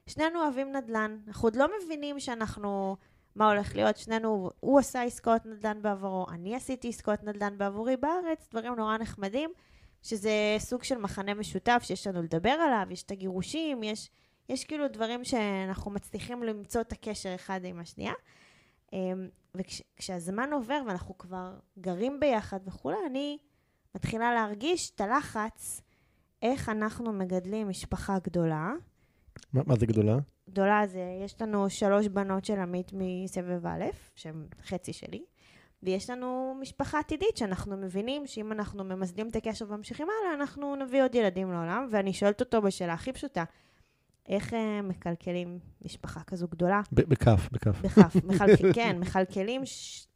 ושנינו 0.06 0.42
אוהבים 0.42 0.72
נדל"ן. 0.72 1.16
אנחנו 1.28 1.46
עוד 1.46 1.56
לא 1.56 1.66
מבינים 1.84 2.20
שאנחנו, 2.20 2.96
מה 3.36 3.52
הולך 3.52 3.76
להיות, 3.76 3.96
שנינו, 3.96 4.50
הוא 4.60 4.78
עשה 4.78 5.02
עסקאות 5.02 5.46
נדל"ן 5.46 5.82
בעברו, 5.82 6.26
אני 6.30 6.56
עשיתי 6.56 6.88
עסקאות 6.88 7.24
נדל"ן 7.24 7.58
בעבורי 7.58 7.96
בארץ, 7.96 8.48
דברים 8.50 8.74
נורא 8.74 8.98
נחמדים, 8.98 9.50
שזה 10.04 10.56
סוג 10.58 10.82
של 10.82 10.98
מחנה 10.98 11.34
משותף 11.34 11.82
שיש 11.84 12.06
לנו 12.06 12.22
לדבר 12.22 12.50
עליו, 12.50 12.86
יש 12.90 13.02
את 13.02 13.10
הגירושים, 13.10 13.82
יש, 13.82 14.10
יש 14.48 14.64
כאילו 14.64 14.88
דברים 14.88 15.24
שאנחנו 15.24 15.90
מצליחים 15.90 16.42
למצוא 16.42 16.80
את 16.80 16.92
הקשר 16.92 17.34
אחד 17.34 17.60
עם 17.64 17.80
השנייה. 17.80 18.12
וכשהזמן 19.54 20.52
עובר 20.52 20.82
ואנחנו 20.86 21.18
כבר 21.18 21.58
גרים 21.78 22.20
ביחד 22.20 22.60
וכולי, 22.66 22.96
אני 23.06 23.38
מתחילה 23.94 24.34
להרגיש 24.34 24.90
את 24.90 25.00
הלחץ 25.00 25.80
איך 26.42 26.68
אנחנו 26.68 27.12
מגדלים 27.12 27.68
משפחה 27.68 28.18
גדולה. 28.24 28.72
מה, 29.52 29.62
מה 29.66 29.76
זה 29.76 29.86
גדולה? 29.86 30.18
גדולה 30.50 30.86
זה, 30.86 31.18
יש 31.24 31.42
לנו 31.42 31.70
שלוש 31.70 32.08
בנות 32.08 32.44
של 32.44 32.58
עמית 32.58 32.90
מסבב 32.92 33.66
א', 33.66 33.84
שהן 34.14 34.46
חצי 34.62 34.92
שלי, 34.92 35.24
ויש 35.84 36.10
לנו 36.10 36.56
משפחה 36.60 36.98
עתידית 36.98 37.36
שאנחנו 37.36 37.76
מבינים 37.76 38.26
שאם 38.26 38.52
אנחנו 38.52 38.84
ממסדים 38.84 39.28
את 39.28 39.36
הקשר 39.36 39.64
וממשיכים 39.68 40.06
הלאה, 40.06 40.34
אנחנו 40.34 40.76
נביא 40.76 41.02
עוד 41.02 41.14
ילדים 41.14 41.52
לעולם, 41.52 41.88
ואני 41.90 42.12
שואלת 42.12 42.40
אותו 42.40 42.62
בשאלה 42.62 42.92
הכי 42.92 43.12
פשוטה, 43.12 43.44
איך 44.28 44.54
אה, 44.54 44.82
מקלקלים 44.82 45.58
משפחה 45.84 46.20
כזו 46.26 46.48
גדולה? 46.48 46.80
בכף, 46.92 47.48
בכף. 47.52 47.80
בכף, 47.80 48.16
מחלק... 48.28 48.58
כן, 48.74 48.96
מכלכלים 49.00 49.66
ש... 49.66 50.06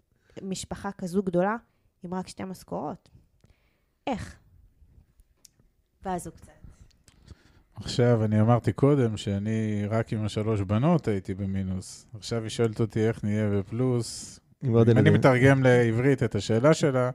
משפחה 0.43 0.93
כזו 0.93 1.23
גדולה 1.23 1.57
עם 2.03 2.15
רק 2.15 2.29
שתי 2.29 2.45
משכורות. 2.45 3.09
איך? 4.07 4.37
ואז 6.03 6.27
הוא 6.27 6.35
קצת. 6.35 6.53
עכשיו, 7.75 8.25
אני 8.25 8.41
אמרתי 8.41 8.73
קודם 8.73 9.17
שאני 9.17 9.87
רק 9.91 10.13
עם 10.13 10.25
השלוש 10.25 10.61
בנות 10.61 11.09
הייתי 11.09 11.35
במינוס. 11.35 12.07
עכשיו 12.15 12.43
היא 12.43 12.49
שואלת 12.49 12.81
אותי 12.81 13.09
איך 13.09 13.25
נהיה 13.25 13.51
בפלוס. 13.51 14.41
אם 14.65 14.79
אני. 14.79 15.11
מתרגם 15.11 15.63
לעברית 15.63 16.23
את 16.23 16.35
השאלה 16.35 16.75
שלה, 16.75 17.11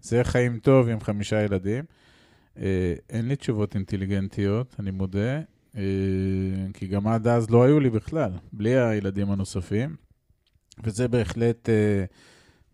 זה 0.00 0.24
חיים 0.24 0.58
טוב 0.58 0.88
עם 0.88 1.00
חמישה 1.00 1.42
ילדים. 1.42 1.84
אה, 2.58 2.94
אין 3.10 3.28
לי 3.28 3.36
תשובות 3.36 3.74
אינטליגנטיות, 3.74 4.76
אני 4.78 4.90
מודה, 4.90 5.40
אה, 5.76 5.82
כי 6.74 6.86
גם 6.86 7.06
עד 7.06 7.28
אז 7.28 7.50
לא 7.50 7.64
היו 7.64 7.80
לי 7.80 7.90
בכלל, 7.90 8.30
בלי 8.52 8.78
הילדים 8.78 9.30
הנוספים. 9.30 9.96
וזה 10.84 11.08
בהחלט, 11.08 11.68
אה, 11.68 12.04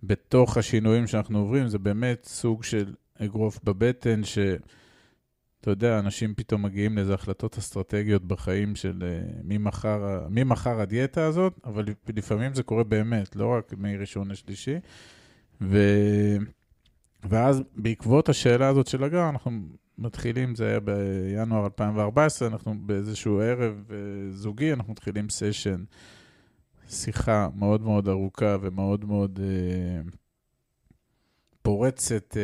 בתוך 0.03 0.57
השינויים 0.57 1.07
שאנחנו 1.07 1.39
עוברים, 1.39 1.69
זה 1.69 1.79
באמת 1.79 2.25
סוג 2.25 2.65
של 2.65 2.95
אגרוף 3.19 3.61
בבטן, 3.65 4.25
ש... 4.25 4.39
אתה 5.61 5.71
יודע, 5.71 5.99
אנשים 5.99 6.35
פתאום 6.35 6.63
מגיעים 6.63 6.97
לאיזה 6.97 7.15
החלטות 7.15 7.59
אסטרטגיות 7.59 8.25
בחיים 8.25 8.75
של 8.75 9.03
אה, 9.03 9.43
מי 10.29 10.45
מחר 10.45 10.81
הדיאטה 10.81 11.25
הזאת, 11.25 11.61
אבל 11.65 11.85
לפעמים 12.17 12.55
זה 12.55 12.63
קורה 12.63 12.85
באמת, 12.85 13.37
לא 13.37 13.47
רק 13.47 13.75
מראשון 13.79 14.31
לשלישי. 14.31 14.77
ו... 15.61 15.79
ואז 17.29 17.63
בעקבות 17.77 18.29
השאלה 18.29 18.69
הזאת 18.69 18.87
של 18.87 19.05
הגר, 19.05 19.29
אנחנו 19.29 19.51
מתחילים, 19.99 20.55
זה 20.55 20.69
היה 20.69 20.81
בינואר 20.81 21.65
2014, 21.65 22.49
אנחנו 22.49 22.75
באיזשהו 22.87 23.41
ערב 23.41 23.85
אה, 23.91 23.97
זוגי, 24.31 24.73
אנחנו 24.73 24.93
מתחילים 24.93 25.31
סשן, 25.31 25.85
שיחה 26.89 27.49
מאוד 27.55 27.83
מאוד 27.83 28.09
ארוכה 28.09 28.57
ומאוד 28.61 29.05
מאוד 29.05 29.41
אה, 29.43 30.11
פורצת 31.63 32.37
אה, 32.37 32.43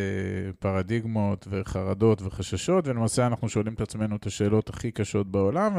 פרדיגמות 0.58 1.48
וחרדות 1.50 2.22
וחששות, 2.22 2.88
ולמעשה 2.88 3.26
אנחנו 3.26 3.48
שואלים 3.48 3.74
את 3.74 3.80
עצמנו 3.80 4.16
את 4.16 4.26
השאלות 4.26 4.68
הכי 4.68 4.90
קשות 4.90 5.30
בעולם, 5.30 5.72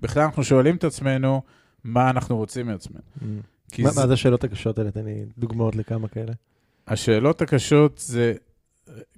ובכלל 0.00 0.22
אנחנו 0.22 0.44
שואלים 0.44 0.76
את 0.76 0.84
עצמנו 0.84 1.42
מה 1.84 2.10
אנחנו 2.10 2.36
רוצים 2.36 2.66
מעצמנו. 2.66 3.00
Mm. 3.18 3.24
מה 3.82 3.90
זה- 3.90 4.00
מה 4.00 4.06
זה 4.06 4.12
השאלות 4.12 4.44
הקשות 4.44 4.78
האלה? 4.78 4.90
תן 4.90 5.04
לי 5.04 5.24
דוגמאות 5.38 5.76
לכמה 5.76 6.08
כאלה. 6.08 6.32
השאלות 6.88 7.42
הקשות 7.42 7.98
זה, 7.98 8.34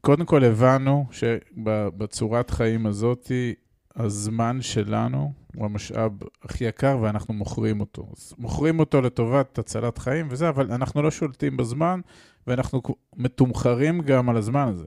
קודם 0.00 0.24
כל 0.26 0.44
הבנו 0.44 1.06
שבצורת 1.10 2.50
חיים 2.50 2.86
הזאתי, 2.86 3.54
הזמן 3.96 4.58
שלנו 4.62 5.32
הוא 5.54 5.64
המשאב 5.64 6.12
הכי 6.42 6.64
יקר 6.64 6.98
ואנחנו 7.02 7.34
מוכרים 7.34 7.80
אותו. 7.80 8.06
אז 8.16 8.34
מוכרים 8.38 8.78
אותו 8.80 9.00
לטובת 9.02 9.58
הצלת 9.58 9.98
חיים 9.98 10.26
וזה, 10.30 10.48
אבל 10.48 10.72
אנחנו 10.72 11.02
לא 11.02 11.10
שולטים 11.10 11.56
בזמן 11.56 12.00
ואנחנו 12.46 12.82
מתומחרים 13.16 14.00
גם 14.00 14.28
על 14.28 14.36
הזמן 14.36 14.68
הזה. 14.68 14.84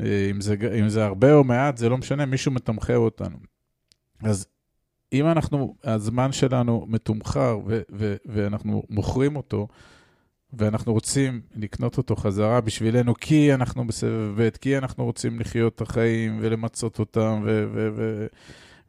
אה, 0.00 0.28
אם 0.30 0.40
זה, 0.40 0.56
אם 0.80 0.88
זה 0.88 1.04
הרבה 1.04 1.34
או 1.34 1.44
מעט, 1.44 1.76
זה 1.76 1.88
לא 1.88 1.98
משנה, 1.98 2.26
מישהו 2.26 2.52
מתמחר 2.52 2.98
אותנו. 2.98 3.36
אז 4.22 4.46
אם 5.12 5.26
אנחנו, 5.26 5.74
הזמן 5.84 6.32
שלנו 6.32 6.86
מתומחר 6.88 7.58
ו- 7.66 7.80
ו- 7.92 8.16
ואנחנו 8.26 8.82
מוכרים 8.90 9.36
אותו, 9.36 9.68
ואנחנו 10.52 10.92
רוצים 10.92 11.40
לקנות 11.54 11.98
אותו 11.98 12.16
חזרה 12.16 12.60
בשבילנו, 12.60 13.14
כי 13.14 13.54
אנחנו 13.54 13.86
בסבב 13.86 14.42
ב', 14.42 14.50
כי 14.50 14.78
אנחנו 14.78 15.04
רוצים 15.04 15.40
לחיות 15.40 15.74
את 15.74 15.80
החיים 15.80 16.38
ולמצות 16.40 16.98
אותם, 16.98 17.42
ו- 17.44 17.66
ו- 17.72 17.88
ו- 17.96 18.26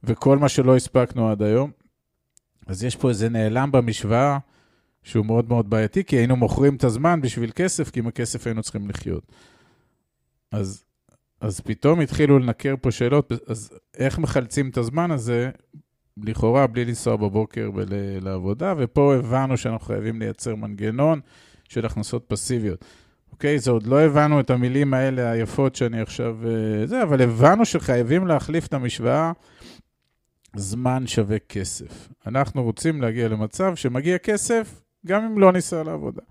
וכל 0.04 0.38
מה 0.38 0.50
שלא 0.50 0.76
הספקנו 0.76 1.30
עד 1.30 1.42
היום. 1.42 1.72
אז 2.68 2.84
יש 2.84 2.96
פה 2.96 3.10
איזה 3.10 3.30
נעלם 3.30 3.72
במשוואה 3.72 4.38
שהוא 5.10 5.26
מאוד 5.26 5.50
מאוד 5.50 5.70
בעייתי, 5.70 6.04
כי 6.04 6.16
היינו 6.16 6.36
מוכרים 6.36 6.76
את 6.76 6.84
הזמן 6.84 7.22
בשביל 7.22 7.52
כסף, 7.56 7.90
כי 7.90 8.00
עם 8.00 8.08
הכסף 8.08 8.48
היינו 8.48 8.64
צריכים 8.64 8.90
לחיות. 8.90 9.32
אז, 10.52 10.84
אז 11.42 11.60
פתאום 11.60 12.00
התחילו 12.00 12.40
לנקר 12.40 12.76
פה 12.82 12.92
שאלות, 12.92 13.32
אז 13.48 13.72
איך 13.98 14.20
מחלצים 14.20 14.70
את 14.70 14.78
הזמן 14.78 15.12
הזה, 15.12 15.50
לכאורה, 16.18 16.68
בלי 16.68 16.86
לנסוע 16.86 17.16
בבוקר 17.16 17.72
ול- 17.76 17.86
לעבודה, 18.22 18.74
ופה 18.78 19.16
הבנו 19.16 19.58
שאנחנו 19.58 19.86
חייבים 19.86 20.20
לייצר 20.20 20.56
מנגנון 20.56 21.20
של 21.70 21.86
הכנסות 21.86 22.26
פסיביות. 22.28 22.86
אוקיי? 23.32 23.60
זה 23.60 23.72
עוד 23.72 23.88
לא 23.88 24.02
הבנו 24.02 24.40
את 24.40 24.50
המילים 24.50 24.94
האלה 24.94 25.32
היפות 25.32 25.76
שאני 25.76 26.02
עכשיו... 26.02 26.38
אה, 26.48 26.88
זה, 26.88 27.04
אבל 27.04 27.22
הבנו 27.22 27.66
שחייבים 27.66 28.28
להחליף 28.28 28.68
את 28.68 28.74
המשוואה 28.74 29.32
זמן 30.56 31.08
שווה 31.08 31.40
כסף. 31.40 32.10
אנחנו 32.28 32.64
רוצים 32.64 33.02
להגיע 33.02 33.28
למצב 33.28 33.76
שמגיע 33.76 34.18
כסף, 34.18 34.82
גם 35.06 35.24
אם 35.26 35.40
לא 35.40 35.52
ניסע 35.52 35.84
לעבודה. 35.84 36.22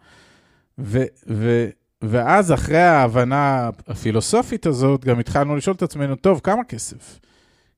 ו- 0.79 1.05
ו- 1.29 1.69
ואז 2.03 2.53
אחרי 2.53 2.79
ההבנה 2.79 3.71
הפילוסופית 3.87 4.67
הזאת, 4.67 5.05
גם 5.05 5.19
התחלנו 5.19 5.57
לשאול 5.57 5.77
את 5.77 5.83
עצמנו, 5.83 6.17
טוב, 6.17 6.41
כמה 6.45 6.65
כסף? 6.65 7.21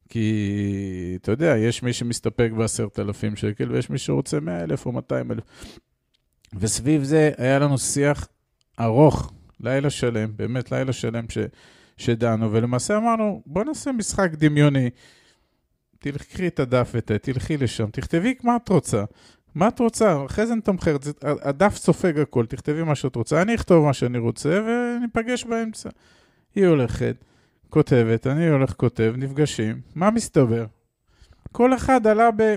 כי, 0.08 1.18
אתה 1.20 1.32
יודע, 1.32 1.56
יש 1.56 1.82
מי 1.82 1.92
שמסתפק 1.92 2.50
ב-10,000 2.58 3.36
שקל, 3.36 3.72
ויש 3.72 3.90
מי 3.90 3.98
שרוצה 3.98 4.40
100,000 4.40 4.86
או 4.86 4.92
200,000. 4.92 5.44
וסביב 6.54 7.02
זה 7.02 7.30
היה 7.38 7.58
לנו 7.58 7.78
שיח 7.78 8.28
ארוך, 8.80 9.32
לילה 9.60 9.90
שלם, 9.90 10.32
באמת 10.36 10.72
לילה 10.72 10.92
שלם 10.92 11.24
ש, 11.28 11.38
שדנו, 11.96 12.52
ולמעשה 12.52 12.96
אמרנו, 12.96 13.42
בוא 13.46 13.64
נעשה 13.64 13.92
משחק 13.92 14.30
דמיוני. 14.32 14.90
תלכי 15.98 16.46
את 16.46 16.60
הדף 16.60 16.90
ותלכי 16.94 17.56
לשם, 17.56 17.90
תכתבי 17.90 18.34
מה 18.42 18.56
את 18.56 18.68
רוצה. 18.68 19.04
מה 19.54 19.68
את 19.68 19.78
רוצה? 19.78 20.24
אחרי 20.26 20.46
זה 20.46 20.54
נתמחר, 20.54 20.96
הדף 21.22 21.76
סופג 21.76 22.18
הכל, 22.18 22.46
תכתבי 22.46 22.82
מה 22.82 22.94
שאת 22.94 23.16
רוצה, 23.16 23.42
אני 23.42 23.54
אכתוב 23.54 23.84
מה 23.84 23.92
שאני 23.92 24.18
רוצה 24.18 24.60
וניפגש 24.66 25.44
באמצע. 25.44 25.90
היא 26.54 26.66
הולכת, 26.66 27.16
כותבת, 27.70 28.26
אני 28.26 28.48
הולך 28.48 28.74
כותב, 28.76 29.14
נפגשים, 29.16 29.80
מה 29.94 30.10
מסתבר? 30.10 30.66
כל 31.52 31.74
אחד 31.74 32.06
עלה 32.06 32.30
ב... 32.36 32.54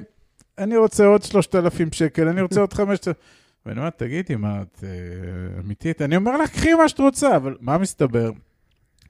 אני 0.58 0.78
רוצה 0.78 1.06
עוד 1.06 1.24
3,000 1.24 1.92
שקל, 1.92 2.28
אני 2.28 2.42
רוצה 2.42 2.62
עוד 2.62 2.74
5,000... 2.84 3.14
ואני 3.66 3.80
אומר, 3.80 3.90
תגידי, 3.90 4.36
מה, 4.36 4.62
את 4.62 4.84
אה, 4.84 5.60
אמיתית? 5.60 6.02
אני 6.02 6.16
אומר 6.16 6.38
לך, 6.38 6.50
קחי 6.50 6.74
מה 6.74 6.90
שאת 6.90 7.00
רוצה, 7.00 7.36
אבל 7.36 7.58
מה 7.60 7.78
מסתבר? 7.78 8.32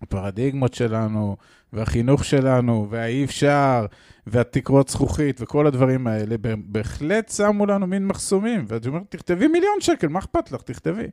הפרדיגמות 0.02 0.74
שלנו, 0.74 1.38
והחינוך 1.74 2.25
שלנו, 2.25 2.88
והאי 2.89 3.24
אפשר, 3.24 3.86
והתקרות 4.27 4.89
זכוכית, 4.89 5.42
וכל 5.42 5.68
הדברים 5.68 6.08
האלה, 6.08 6.36
בהחלט 6.58 7.30
שמו 7.30 7.65
לנו 7.65 7.88
מין 7.88 8.08
מחסומים. 8.08 8.65
ואת 8.68 8.88
אומרת, 8.88 9.03
תכתבי 9.10 9.48
מיליון 9.48 9.75
שקל, 9.80 10.08
מה 10.08 10.20
אכפת 10.20 10.51
לך? 10.51 10.62
תכתבי. 10.62 11.08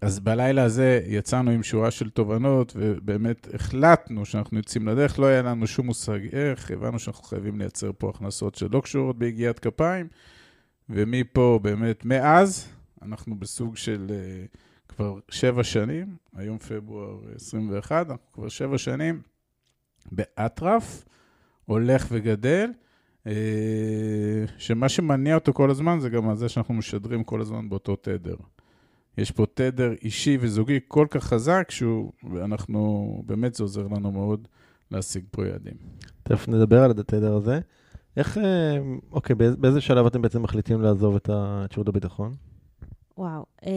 אז 0.00 0.20
בלילה 0.20 0.62
הזה 0.62 1.00
יצאנו 1.06 1.50
עם 1.50 1.62
שורה 1.62 1.90
של 1.90 2.10
תובנות, 2.10 2.72
ובאמת 2.76 3.54
החלטנו 3.54 4.24
שאנחנו 4.24 4.56
יוצאים 4.56 4.88
לדרך, 4.88 5.18
לא 5.18 5.26
היה 5.26 5.42
לנו 5.42 5.66
שום 5.66 5.86
מושג 5.86 6.18
איך, 6.32 6.70
הבנו 6.70 6.98
שאנחנו 6.98 7.24
חייבים 7.24 7.58
לייצר 7.58 7.90
פה 7.98 8.10
הכנסות 8.14 8.54
שלא 8.54 8.80
קשורות 8.80 9.18
ביגיעת 9.18 9.58
כפיים, 9.58 10.08
ומפה 10.88 11.58
באמת, 11.62 12.04
מאז, 12.04 12.68
אנחנו 13.02 13.34
בסוג 13.34 13.76
של 13.76 14.06
uh, 14.08 14.56
כבר 14.96 15.18
שבע 15.28 15.64
שנים, 15.64 16.16
היום 16.36 16.58
פברואר 16.58 17.18
21, 17.34 18.10
אנחנו 18.10 18.32
כבר 18.32 18.48
שבע 18.48 18.78
שנים 18.78 19.22
באטרף, 20.12 21.04
הולך 21.64 22.06
וגדל, 22.10 22.70
uh, 23.24 23.30
שמה 24.58 24.88
שמניע 24.88 25.34
אותו 25.34 25.52
כל 25.52 25.70
הזמן 25.70 26.00
זה 26.00 26.08
גם 26.08 26.34
זה 26.34 26.48
שאנחנו 26.48 26.74
משדרים 26.74 27.24
כל 27.24 27.40
הזמן 27.40 27.68
באותו 27.68 27.96
תדר. 27.96 28.36
יש 29.18 29.30
פה 29.30 29.46
תדר 29.54 29.92
אישי 30.02 30.38
וזוגי 30.40 30.80
כל 30.88 31.06
כך 31.10 31.24
חזק, 31.24 31.70
שאנחנו, 31.70 33.22
באמת 33.26 33.54
זה 33.54 33.64
עוזר 33.64 33.86
לנו 33.86 34.12
מאוד 34.12 34.48
להשיג 34.90 35.24
פה 35.30 35.46
יעדים. 35.46 35.74
תכף 36.22 36.48
נדבר 36.48 36.82
על 36.82 36.90
התדר 36.90 37.34
הזה. 37.34 37.60
איך, 38.16 38.38
אה, 38.38 38.78
אוקיי, 39.12 39.36
באיזה 39.36 39.80
שלב 39.80 40.06
אתם 40.06 40.22
בעצם 40.22 40.42
מחליטים 40.42 40.82
לעזוב 40.82 41.16
את 41.16 41.30
שירות 41.72 41.88
הביטחון? 41.88 42.34
וואו, 43.18 43.44
אה, 43.66 43.70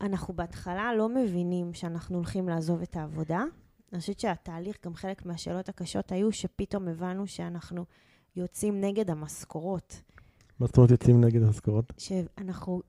אנחנו 0.00 0.34
בהתחלה 0.34 0.94
לא 0.94 1.08
מבינים 1.08 1.74
שאנחנו 1.74 2.16
הולכים 2.16 2.48
לעזוב 2.48 2.82
את 2.82 2.96
העבודה. 2.96 3.44
אני 3.92 4.00
חושבת 4.00 4.20
שהתהליך, 4.20 4.76
גם 4.84 4.94
חלק 4.94 5.26
מהשאלות 5.26 5.68
הקשות 5.68 6.12
היו 6.12 6.32
שפתאום 6.32 6.88
הבנו 6.88 7.26
שאנחנו 7.26 7.84
יוצאים 8.36 8.80
נגד 8.80 9.10
המשכורות. 9.10 10.02
מה 10.60 10.66
זאת 10.66 10.76
אומרת 10.76 10.90
יוצאים 10.90 11.24
נגד 11.24 11.42
המשכורות? 11.42 11.92
שאנחנו 11.98 12.82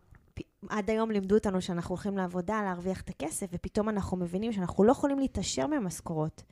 עד 0.70 0.90
היום 0.90 1.12
לימדו 1.12 1.36
אותנו 1.36 1.62
שאנחנו 1.62 1.96
הולכים 1.96 2.18
לעבודה 2.18 2.62
להרוויח 2.64 3.02
את 3.02 3.10
הכסף, 3.10 3.48
ופתאום 3.54 3.90
אנחנו 3.90 4.18
מבינים 4.18 4.54
שאנחנו 4.54 4.84
לא 4.84 4.92
יכולים 4.92 5.20
להתעשר 5.20 5.68
ממשכורות. 5.68 6.44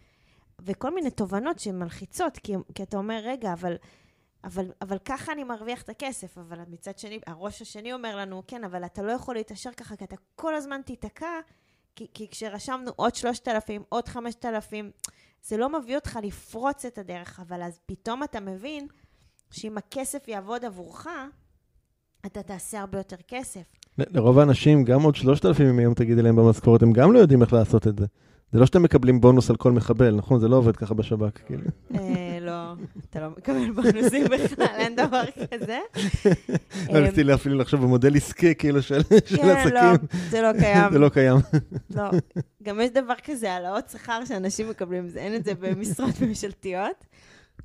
וכל 0.62 0.96
מיני 0.96 1.12
תובנות 1.12 1.60
שמלחיצות, 1.60 2.38
כי, 2.38 2.54
כי 2.76 2.84
אתה 2.84 2.98
אומר, 2.98 3.22
רגע, 3.24 3.54
אבל, 3.54 3.76
אבל, 4.44 4.66
אבל 4.82 4.98
ככה 5.06 5.32
אני 5.32 5.44
מרוויח 5.44 5.82
את 5.82 5.90
הכסף, 5.90 6.38
אבל 6.38 6.60
מצד 6.68 6.98
שני, 6.98 7.20
הראש 7.28 7.62
השני 7.62 7.94
אומר 7.94 8.16
לנו, 8.16 8.44
כן, 8.48 8.64
אבל 8.64 8.86
אתה 8.86 9.02
לא 9.02 9.12
יכול 9.12 9.36
להתעשר 9.36 9.72
ככה, 9.78 9.96
כי 9.96 10.04
אתה 10.04 10.16
כל 10.36 10.56
הזמן 10.56 10.82
תיתקע, 10.86 11.40
כי, 11.96 12.08
כי 12.14 12.28
כשרשמנו 12.32 12.92
עוד 12.96 13.16
3,000, 13.16 13.84
עוד 13.90 14.08
5,000, 14.08 14.92
זה 15.44 15.58
לא 15.58 15.80
מביא 15.80 15.96
אותך 15.96 16.20
לפרוץ 16.24 16.86
את 16.86 16.98
הדרך, 16.98 17.40
אבל 17.40 17.62
אז 17.62 17.80
פתאום 17.86 18.24
אתה 18.24 18.40
מבין 18.40 18.88
שאם 19.52 19.78
הכסף 19.78 20.28
יעבוד 20.28 20.66
עבורך, 20.66 21.08
אתה 22.26 22.44
תעשה 22.44 22.80
הרבה 22.80 22.98
יותר 22.98 23.16
כסף. 23.28 23.64
לרוב 23.98 24.40
האנשים, 24.40 24.84
גם 24.84 25.02
עוד 25.02 25.16
3,000 25.16 25.70
אם 25.70 25.80
היום 25.80 25.94
תגידי 25.94 26.22
להם 26.22 26.36
במשכורת, 26.36 26.82
הם 26.82 26.94
גם 26.94 27.14
לא 27.14 27.20
יודעים 27.20 27.42
איך 27.42 27.54
לעשות 27.54 27.88
את 27.88 28.00
זה. 28.00 28.06
זה 28.52 28.60
לא 28.60 28.66
שאתם 28.66 28.84
מקבלים 28.84 29.22
בונוס 29.22 29.50
על 29.50 29.56
כל 29.56 29.72
מחבל, 29.72 30.16
נכון? 30.16 30.40
זה 30.40 30.48
לא 30.48 30.56
עובד 30.56 30.76
ככה 30.76 30.94
בשב"כ, 30.94 31.40
כאילו. 31.46 31.64
לא, 32.44 32.74
אתה 33.10 33.20
לא 33.20 33.30
מקבל 33.30 33.72
בונוסים 33.72 34.26
בכלל, 34.26 34.66
אין 34.76 34.96
דבר 34.96 35.24
כזה. 35.54 35.80
לא 36.90 37.00
ניסיתי 37.00 37.34
אפילו 37.34 37.58
לחשוב 37.58 37.82
במודל 37.82 38.16
עסקי, 38.16 38.56
כאילו, 38.56 38.82
של 38.82 39.00
עסקים. 39.00 39.38
כן, 39.38 39.70
לא, 39.74 39.82
זה 40.30 40.42
לא 40.42 40.54
קיים. 40.60 40.92
זה 40.92 41.00
לא 41.00 41.10
קיים. 41.10 41.38
לא, 41.96 42.04
גם 42.64 42.82
יש 42.82 42.90
דבר 42.90 43.14
כזה, 43.24 43.52
העלאות 43.52 43.90
שכר 43.90 44.26
שאנשים 44.26 44.70
מקבלים, 44.70 45.08
אין 45.16 45.36
את 45.36 45.46
זה 45.46 45.54
במשרות 45.56 46.14
ממשלתיות. 46.22 47.06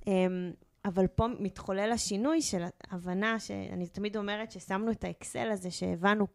אמ, 0.07 0.53
אבל 0.85 1.07
פה 1.07 1.27
מתחולל 1.41 1.91
השינוי 1.93 2.43
של 2.43 2.63
הבנה, 2.91 3.39
שאני 3.39 3.87
תמיד 3.87 4.17
אומרת 4.17 4.51
ששמנו 4.51 4.91
את 4.91 5.05
האקסל 5.05 5.51
הזה, 5.51 5.71
שהבנו, 5.71 6.27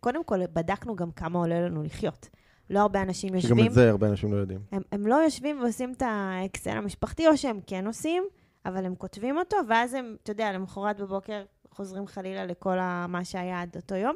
קודם 0.00 0.24
כל 0.24 0.46
בדקנו 0.52 0.96
גם 0.96 1.10
כמה 1.10 1.38
עולה 1.38 1.60
לנו 1.60 1.82
לחיות. 1.82 2.28
לא 2.72 2.80
הרבה 2.80 3.02
אנשים 3.02 3.34
יושבים... 3.34 3.56
שגם 3.56 3.66
את 3.66 3.72
זה 3.72 3.90
הרבה 3.90 4.08
אנשים 4.08 4.32
לא 4.32 4.36
יודעים. 4.36 4.60
הם, 4.72 4.82
הם 4.92 5.06
לא 5.06 5.14
יושבים 5.14 5.60
ועושים 5.62 5.92
את 5.92 6.02
האקסל 6.06 6.70
המשפחתי, 6.70 7.28
או 7.28 7.36
שהם 7.36 7.60
כן 7.66 7.86
עושים, 7.86 8.24
אבל 8.66 8.86
הם 8.86 8.94
כותבים 8.94 9.38
אותו, 9.38 9.56
ואז 9.68 9.94
הם, 9.94 10.16
אתה 10.22 10.30
יודע, 10.30 10.52
למחרת 10.52 11.00
בבוקר 11.00 11.44
חוזרים 11.70 12.06
חלילה 12.06 12.46
לכל 12.46 12.78
מה 13.08 13.24
שהיה 13.24 13.62
עד 13.62 13.76
אותו 13.76 13.94
יום. 13.94 14.14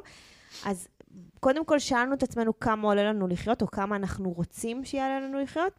אז 0.65 0.87
קודם 1.39 1.65
כל 1.65 1.79
שאלנו 1.79 2.13
את 2.13 2.23
עצמנו 2.23 2.59
כמה 2.59 2.87
עולה 2.87 3.03
לנו 3.03 3.27
לחיות, 3.27 3.61
או 3.61 3.67
כמה 3.67 3.95
אנחנו 3.95 4.31
רוצים 4.31 4.85
שיעלה 4.85 5.19
לנו 5.19 5.39
לחיות, 5.39 5.73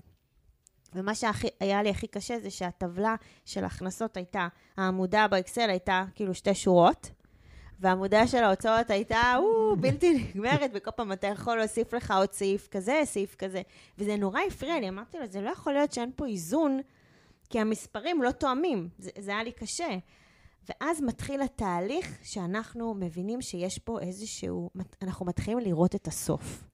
ומה 0.95 1.15
שהיה 1.15 1.83
לי 1.83 1.91
הכי 1.91 2.07
קשה 2.07 2.39
זה 2.39 2.51
שהטבלה 2.51 3.15
של 3.45 3.65
הכנסות 3.65 4.17
הייתה, 4.17 4.49
העמודה 4.77 5.29
באקסל 5.29 5.71
הייתה 5.71 6.05
כאילו 6.15 6.35
שתי 6.35 6.55
שורות, 6.55 7.11
והעמודה 7.81 8.27
של 8.27 8.45
ההוצאות 8.45 8.91
הייתה, 8.91 9.37
או, 9.37 9.77
בלתי 9.77 10.13
נגמרת, 10.15 10.71
וכל 10.75 10.91
פעם 10.91 11.13
אתה 11.13 11.27
יכול 11.27 11.57
להוסיף 11.57 11.95
לך 11.95 12.11
עוד 12.11 12.33
סעיף 12.33 12.69
כזה, 12.71 13.01
סעיף 13.05 13.35
כזה. 13.35 13.63
וזה 13.99 14.17
נורא 14.17 14.41
הפריע 14.49 14.81
לי, 14.81 14.89
אמרתי 14.89 15.19
לו, 15.19 15.27
זה 15.27 15.41
לא 15.41 15.51
יכול 15.51 15.73
להיות 15.73 15.93
שאין 15.93 16.11
פה 16.17 16.27
איזון, 16.27 16.81
כי 17.51 17.61
המספרים 17.61 18.23
לא 18.23 18.31
תואמים. 18.31 18.89
זה, 18.99 19.11
זה 19.19 19.31
היה 19.31 19.43
לי 19.43 19.53
קשה. 19.53 19.97
ואז 20.69 21.03
מתחיל 21.03 21.43
התהליך 21.43 22.19
שאנחנו 22.23 22.95
מבינים 22.95 23.43
שיש 23.43 23.79
פה 23.79 24.01
איזשהו, 24.01 24.71
אנחנו 25.03 25.27
מתחילים 25.27 25.59
לראות 25.59 25.95
את 25.95 26.09
הסוף. 26.09 26.65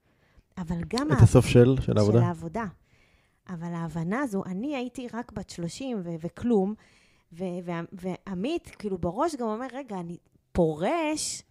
אבל 0.59 0.81
גם... 0.89 1.13
את 1.13 1.23
הסוף 1.23 1.47
של? 1.47 1.77
של 1.81 1.99
העבודה? 1.99 2.19
של 2.19 2.25
העבודה. 2.25 2.65
אבל 3.49 3.75
ההבנה 3.75 4.21
הזו, 4.21 4.43
אני 4.47 4.77
הייתי 4.77 5.07
רק 5.15 5.33
בת 5.33 5.51
30 5.51 6.01
ו- 6.05 6.15
וכלום, 6.21 6.75
ועמית, 7.93 8.71
כאילו 8.79 8.99
בראש 8.99 9.35
גם 9.35 9.47
אומר, 9.47 9.67
רגע, 9.73 10.01
אני 10.01 10.17
פורש 10.55 11.43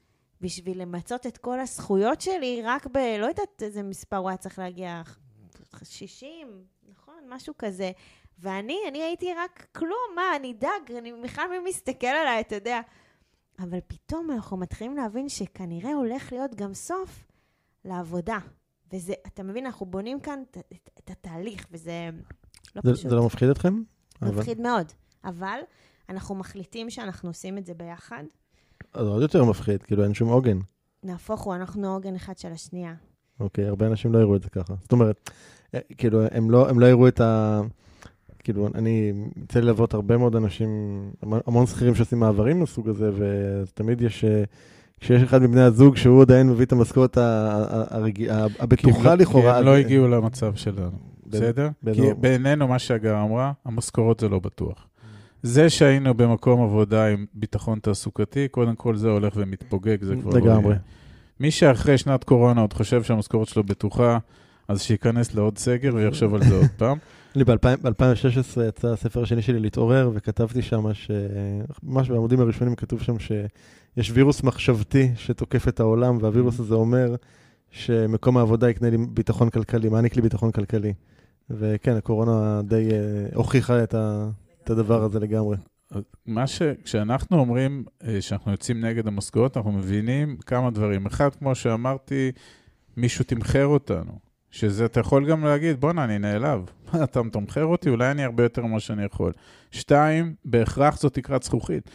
בשביל 0.41 0.81
למצות 0.81 1.27
את 1.27 1.37
כל 1.37 1.59
הזכויות 1.59 2.21
שלי 2.21 2.61
רק 2.63 2.87
ב... 2.87 2.97
לא 2.97 3.25
יודעת 3.25 3.63
איזה 3.63 3.83
מספר 3.83 4.17
הוא 4.17 4.29
היה 4.29 4.37
צריך 4.37 4.59
להגיע, 4.59 5.01
60, 5.83 6.47
נכון? 6.91 7.23
משהו 7.29 7.53
כזה. 7.57 7.91
ואני, 8.39 8.77
אני 8.87 9.03
הייתי 9.03 9.33
רק 9.33 9.67
כלום, 9.71 10.15
מה, 10.15 10.35
אני 10.35 10.53
דג, 10.53 10.95
אני 10.97 11.13
בכלל 11.23 11.45
מי 11.49 11.69
מסתכל 11.69 12.07
עליי, 12.07 12.41
אתה 12.41 12.55
יודע. 12.55 12.81
אבל 13.59 13.79
פתאום 13.87 14.31
אנחנו 14.31 14.57
מתחילים 14.57 14.95
להבין 14.95 15.29
שכנראה 15.29 15.93
הולך 15.93 16.31
להיות 16.31 16.55
גם 16.55 16.73
סוף 16.73 17.25
לעבודה. 17.85 18.37
וזה, 18.93 19.13
אתה 19.27 19.43
מבין, 19.43 19.65
אנחנו 19.65 19.85
בונים 19.85 20.19
כאן 20.19 20.43
את, 20.51 20.57
את, 20.73 20.89
את 20.99 21.09
התהליך, 21.09 21.67
וזה 21.71 22.09
לא 22.75 22.81
זה, 22.85 22.93
פשוט. 22.93 23.09
זה 23.09 23.15
לא 23.15 23.25
מפחיד 23.25 23.49
אתכם? 23.49 23.83
מפחיד 24.21 24.59
אבל... 24.59 24.69
מאוד. 24.69 24.91
אבל 25.23 25.59
אנחנו 26.09 26.35
מחליטים 26.35 26.89
שאנחנו 26.89 27.29
עושים 27.29 27.57
את 27.57 27.65
זה 27.65 27.73
ביחד. 27.73 28.23
אז 28.93 29.07
עוד 29.07 29.21
יותר 29.21 29.45
מפחיד, 29.45 29.83
כאילו 29.83 30.03
אין 30.03 30.13
שום 30.13 30.29
עוגן. 30.29 30.59
נהפוך 31.03 31.41
הוא, 31.41 31.55
אנחנו 31.55 31.93
עוגן 31.93 32.15
אחד 32.15 32.37
של 32.37 32.51
השנייה. 32.51 32.93
אוקיי, 33.39 33.65
הרבה 33.65 33.87
אנשים 33.87 34.13
לא 34.13 34.19
יראו 34.19 34.35
את 34.35 34.43
זה 34.43 34.49
ככה. 34.49 34.73
זאת 34.81 34.91
אומרת, 34.91 35.29
אה, 35.75 35.79
כאילו, 35.97 36.21
הם 36.31 36.51
לא, 36.51 36.69
הם 36.69 36.79
לא 36.79 36.85
יראו 36.85 37.07
את 37.07 37.21
ה... 37.21 37.61
כאילו, 38.39 38.67
אני 38.75 39.13
יוצא 39.35 39.59
ללוות 39.59 39.93
הרבה 39.93 40.17
מאוד 40.17 40.35
אנשים, 40.35 40.69
המון 41.21 41.65
שכירים 41.65 41.95
שעושים 41.95 42.19
מעברים 42.19 42.59
מהסוג 42.59 42.89
הזה, 42.89 43.11
ותמיד 43.17 44.01
יש 44.01 44.23
אה, 44.23 44.43
כשיש 44.99 45.23
אחד 45.23 45.41
מבני 45.41 45.61
הזוג 45.61 45.97
שהוא 45.97 46.21
עדיין 46.21 46.49
מביא 46.49 46.65
את 46.65 46.71
המשכורת 46.71 47.17
הבטוחה 48.59 49.15
לכאורה. 49.15 49.53
כי 49.53 49.59
הם 49.59 49.65
לא 49.65 49.75
הגיעו 49.75 50.07
למצב 50.07 50.55
שלנו, 50.55 50.97
בסדר? 51.27 51.69
כי 51.93 52.13
בעינינו, 52.19 52.67
מה 52.67 52.79
שהגר 52.79 53.21
אמרה, 53.21 53.51
המשכורות 53.65 54.19
זה 54.19 54.29
לא 54.29 54.39
בטוח. 54.39 54.87
זה 55.43 55.69
שהיינו 55.69 56.13
במקום 56.13 56.63
עבודה 56.63 57.07
עם 57.07 57.25
ביטחון 57.33 57.79
תעסוקתי, 57.79 58.47
קודם 58.47 58.75
כל 58.75 58.95
זה 58.95 59.09
הולך 59.09 59.33
ומתפוגג, 59.35 60.03
זה 60.03 60.15
כבר... 60.15 60.31
לא 60.31 60.39
לגמרי. 60.39 60.75
מי 61.39 61.51
שאחרי 61.51 61.97
שנת 61.97 62.23
קורונה 62.23 62.61
עוד 62.61 62.73
חושב 62.73 63.03
שהמשכורת 63.03 63.47
שלו 63.47 63.63
בטוחה, 63.63 64.17
אז 64.67 64.81
שייכנס 64.81 65.35
לעוד 65.35 65.57
סגר 65.57 65.95
ויחשוב 65.95 66.35
על 66.35 66.43
זה 66.43 66.55
עוד 66.55 66.67
פעם. 66.77 66.97
לי 67.35 67.43
ב-2016 67.43 68.61
יצא 68.67 68.87
הספר 68.87 69.21
השני 69.21 69.41
שלי 69.41 69.59
להתעורר, 69.59 70.09
וכתבתי 70.13 70.61
שם, 70.61 70.93
ש... 70.93 71.11
ממש 71.83 72.09
בעמודים 72.09 72.39
הראשונים 72.39 72.75
כתוב 72.75 73.01
שם 73.01 73.15
שיש 73.19 74.11
וירוס 74.13 74.43
מחשבתי 74.43 75.11
שתוקף 75.15 75.67
את 75.67 75.79
העולם, 75.79 76.17
והווירוס 76.21 76.59
הזה 76.59 76.75
אומר 76.75 77.15
שמקום 77.71 78.37
העבודה 78.37 78.69
יקנה 78.69 78.89
לי 78.89 78.97
ביטחון 78.97 79.49
כלכלי, 79.49 79.89
מעניק 79.89 80.15
לי 80.15 80.21
ביטחון 80.21 80.51
כלכלי. 80.51 80.93
וכן, 81.49 81.95
הקורונה 81.95 82.61
די 82.63 82.89
uh, 82.89 83.35
הוכיחה 83.35 83.83
את, 83.83 83.93
ה... 83.93 84.29
את 84.63 84.69
הדבר 84.69 85.03
הזה 85.03 85.19
לגמרי. 85.19 85.57
מה 86.25 86.47
ש... 86.47 86.61
כשאנחנו 86.83 87.39
אומרים 87.39 87.85
אה, 88.07 88.21
שאנחנו 88.21 88.51
יוצאים 88.51 88.85
נגד 88.85 89.07
המשכורת, 89.07 89.57
אנחנו 89.57 89.71
מבינים 89.71 90.37
כמה 90.45 90.71
דברים. 90.71 91.05
אחד, 91.05 91.35
כמו 91.35 91.55
שאמרתי, 91.55 92.31
מישהו 92.97 93.25
תמחר 93.25 93.65
אותנו. 93.65 94.19
שזה, 94.51 94.85
אתה 94.85 94.99
יכול 94.99 95.29
גם 95.29 95.45
להגיד, 95.45 95.81
בואנה, 95.81 96.03
אני 96.03 96.19
נעלב. 96.19 96.61
אתה 97.03 97.21
מתמחר 97.21 97.65
אותי? 97.65 97.89
אולי 97.89 98.11
אני 98.11 98.23
הרבה 98.23 98.43
יותר 98.43 98.65
ממה 98.65 98.79
שאני 98.79 99.05
יכול. 99.05 99.33
שתיים, 99.71 100.35
בהכרח 100.45 100.99
זו 100.99 101.09
תקרת 101.09 101.43
זכוכית. 101.43 101.89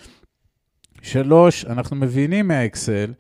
שלוש, 1.03 1.65
אנחנו 1.65 1.97
מבינים 1.97 2.49
מהאקסל, 2.49 3.13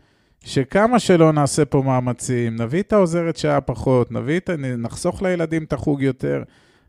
שכמה 0.44 0.98
שלא 0.98 1.32
נעשה 1.32 1.64
פה 1.64 1.82
מאמצים, 1.82 2.56
נביא 2.56 2.82
את 2.82 2.92
העוזרת 2.92 3.36
שעה 3.36 3.60
פחות, 3.60 4.12
נביא 4.12 4.36
את, 4.36 4.50
נחסוך 4.78 5.22
לילדים 5.22 5.64
את 5.64 5.72
החוג 5.72 6.02
יותר, 6.02 6.42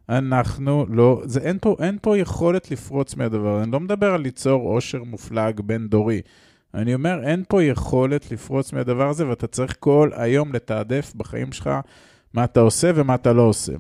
אנחנו 0.10 0.86
לא, 0.90 1.22
זה, 1.26 1.40
אין, 1.40 1.58
פה, 1.62 1.76
אין 1.80 1.98
פה 2.02 2.18
יכולת 2.18 2.72
לפרוץ 2.72 3.16
מהדבר, 3.16 3.64
אני 3.64 3.72
לא 3.72 3.80
מדבר 3.80 4.14
על 4.14 4.22
ליצור 4.22 4.62
עושר 4.70 5.04
מופלג 5.04 5.62
בין-דורי. 5.62 6.22
אני 6.74 6.94
אומר, 6.94 7.24
אין 7.24 7.44
פה 7.48 7.64
יכולת 7.64 8.32
לפרוץ 8.32 8.74
מהדבר 8.74 9.10
הזה, 9.10 9.28
ואתה 9.28 9.48
צריך 9.48 9.76
כל 9.80 10.10
היום 10.16 10.54
לתעדף 10.54 11.14
בחיים 11.16 11.52
שלך 11.52 11.70
מה 12.34 12.44
אתה 12.44 12.60
עושה 12.60 12.92
ומה 12.96 13.16
אתה 13.16 13.34
לא 13.34 13.42
עושה. 13.42 13.74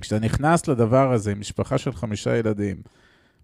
כשאתה 0.00 0.18
נכנס 0.18 0.68
לדבר 0.68 1.12
הזה 1.12 1.32
עם 1.32 1.40
משפחה 1.40 1.78
של 1.78 1.92
חמישה 1.92 2.36
ילדים, 2.36 2.76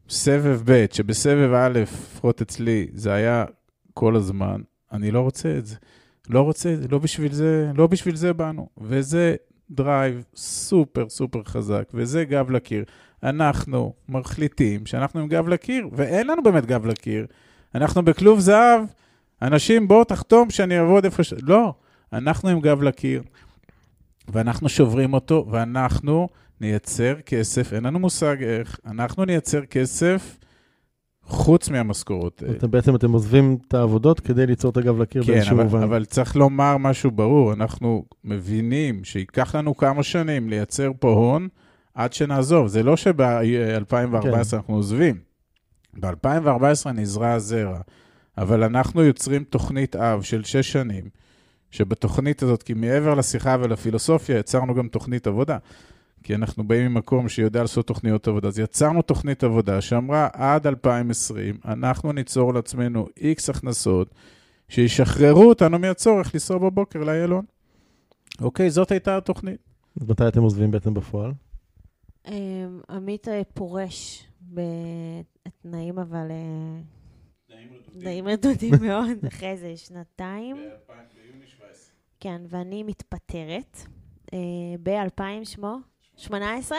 סבב 0.09 0.61
ב', 0.65 0.87
שבסבב 0.93 1.53
א', 1.53 1.69
לפחות 1.69 2.43
אצלי, 2.43 2.87
זה 2.93 3.13
היה 3.13 3.45
כל 3.95 4.17
הזמן, 4.17 4.61
אני 4.93 5.11
לא 5.11 5.21
רוצה 5.21 5.59
את 5.59 5.67
זה. 5.67 5.77
לא 6.29 6.41
רוצה 6.41 6.75
לא 6.91 6.99
בשביל 6.99 7.33
זה, 7.33 7.71
לא 7.75 7.87
בשביל 7.87 8.17
זה 8.17 8.33
באנו. 8.33 8.69
וזה 8.81 9.37
drive 9.75 10.25
סופר 10.37 11.09
סופר 11.09 11.43
חזק, 11.45 11.85
וזה 11.95 12.25
גב 12.25 12.51
לקיר. 12.51 12.85
אנחנו 13.23 13.93
מחליטים 14.09 14.87
שאנחנו 14.87 15.21
עם 15.21 15.29
גב 15.29 15.49
לקיר, 15.49 15.89
ואין 15.93 16.27
לנו 16.27 16.43
באמת 16.43 16.67
גב 16.67 16.87
לקיר. 16.87 17.27
אנחנו 17.75 18.05
בכלוב 18.05 18.41
זהב, 18.41 18.81
אנשים, 19.43 19.89
בוא 19.89 20.05
תחתום 20.05 20.51
שאני 20.51 20.79
אעבוד 20.79 21.05
איפה 21.05 21.25
ש... 21.25 21.35
לא, 21.43 21.75
אנחנו 22.13 22.49
עם 22.49 22.61
גב 22.61 22.83
לקיר, 22.83 23.23
ואנחנו 24.29 24.69
שוברים 24.69 25.15
אותו, 25.15 25.47
ואנחנו 25.51 26.29
נייצר 26.61 27.15
כסף, 27.27 27.73
אין 27.73 27.85
לנו 27.85 27.99
מושג 27.99 28.43
איך, 28.43 28.81
אנחנו 28.87 29.25
נייצר 29.25 29.65
כסף 29.65 30.39
חוץ 31.27 31.69
מהמשכורות 31.69 32.43
האלה. 32.43 32.57
אתם 32.57 32.71
בעצם, 32.71 32.95
אתם 32.95 33.13
עוזבים 33.13 33.59
את 33.69 33.75
העבודות 33.75 34.21
כדי 34.21 34.47
ליצור 34.47 34.71
את 34.71 34.77
הגב 34.77 34.99
לקיר 34.99 35.23
כן, 35.23 35.33
באיזשהו 35.33 35.57
מובן. 35.57 35.83
אבל 35.83 36.05
צריך 36.05 36.37
לומר 36.37 36.77
משהו 36.77 37.11
ברור, 37.11 37.53
אנחנו 37.53 38.05
מבינים 38.25 39.05
שייקח 39.05 39.55
לנו 39.55 39.77
כמה 39.77 40.03
שנים 40.03 40.49
לייצר 40.49 40.91
פה 40.99 41.11
הון 41.11 41.49
עד 41.95 42.13
שנעזוב. 42.13 42.67
זה 42.67 42.83
לא 42.83 42.97
שב-2014 42.97 44.23
כן. 44.23 44.33
אנחנו 44.53 44.75
עוזבים. 44.75 45.19
ב-2014 46.01 46.91
נזרע 46.95 47.33
הזרע, 47.33 47.81
אבל 48.39 48.65
אנחנו 48.65 49.03
יוצרים 49.03 49.45
תוכנית 49.45 49.97
אב 49.97 50.23
של 50.23 50.45
שש 50.45 50.73
שנים, 50.73 51.05
שבתוכנית 51.71 52.43
הזאת, 52.43 52.63
כי 52.63 52.75
מעבר 52.75 53.15
לשיחה 53.15 53.57
ולפילוסופיה, 53.61 54.39
יצרנו 54.39 54.75
גם 54.75 54.89
תוכנית 54.89 55.27
עבודה. 55.27 55.59
כי 56.25 56.35
אנחנו 56.35 56.65
באים 56.69 56.93
ממקום 56.93 57.29
שיודע 57.29 57.63
לעשות 57.63 57.87
תוכניות 57.87 58.29
עבודה. 58.29 58.49
אז 58.49 58.59
יצרנו 58.59 59.03
תוכנית 59.03 59.45
עבודה 59.45 59.81
שאמרה, 59.81 60.29
עד 60.33 60.67
2020, 60.67 61.59
אנחנו 61.65 62.13
ניצור 62.13 62.55
לעצמנו 62.55 63.07
איקס 63.17 63.51
הכנסות, 63.51 64.15
שישחררו 64.69 65.49
אותנו 65.49 65.79
מהצורך 65.79 66.35
לנסוע 66.35 66.59
בבוקר 66.59 66.99
לאיילון. 66.99 67.45
אוקיי, 68.41 68.71
זאת 68.71 68.91
הייתה 68.91 69.17
התוכנית. 69.17 69.61
אז 70.01 70.11
מתי 70.11 70.29
אתם 70.29 70.43
עוזבים 70.43 70.71
בעצם 70.71 70.95
בפועל? 70.95 71.33
אמ, 72.29 72.81
עמית 72.91 73.29
אה, 73.29 73.43
פורש 73.55 74.27
בתנאים, 74.43 75.99
אבל... 75.99 76.31
אה, 76.31 76.81
תנאים 78.01 78.29
רדודים 78.29 78.75
מאוד, 78.87 79.27
אחרי 79.29 79.49
איזה 79.49 79.77
שנתיים. 79.77 80.57
כן, 82.21 82.43
ואני 82.49 82.83
מתפטרת 82.83 83.79
אה, 86.33 86.61
ב-2018. 86.61 86.73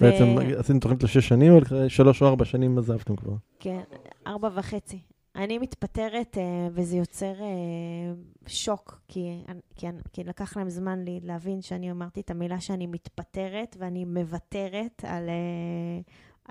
בעצם 0.00 0.24
עשיתם 0.58 0.78
תוכנית 0.78 1.02
לשש 1.02 1.28
שנים, 1.28 1.52
אבל 1.52 1.88
שלוש 1.88 2.22
או 2.22 2.26
ארבע 2.28 2.44
שנים 2.44 2.78
עזבתם 2.78 3.16
כבר. 3.16 3.34
כן, 3.60 3.80
ארבע 4.26 4.48
וחצי. 4.54 4.98
אני 5.36 5.58
מתפטרת, 5.58 6.38
אה, 6.38 6.68
וזה 6.74 6.96
יוצר 6.96 7.32
אה, 7.40 8.12
שוק, 8.46 9.00
כי, 9.08 9.44
כי, 9.76 9.86
כי 10.12 10.24
לקח 10.24 10.56
להם 10.56 10.70
זמן 10.70 11.04
לי 11.04 11.20
להבין 11.22 11.62
שאני 11.62 11.90
אמרתי 11.90 12.20
את 12.20 12.30
המילה 12.30 12.60
שאני 12.60 12.86
מתפטרת, 12.86 13.76
ואני 13.80 14.04
מוותרת 14.04 15.04
על, 15.06 15.28
אה, 15.28 16.00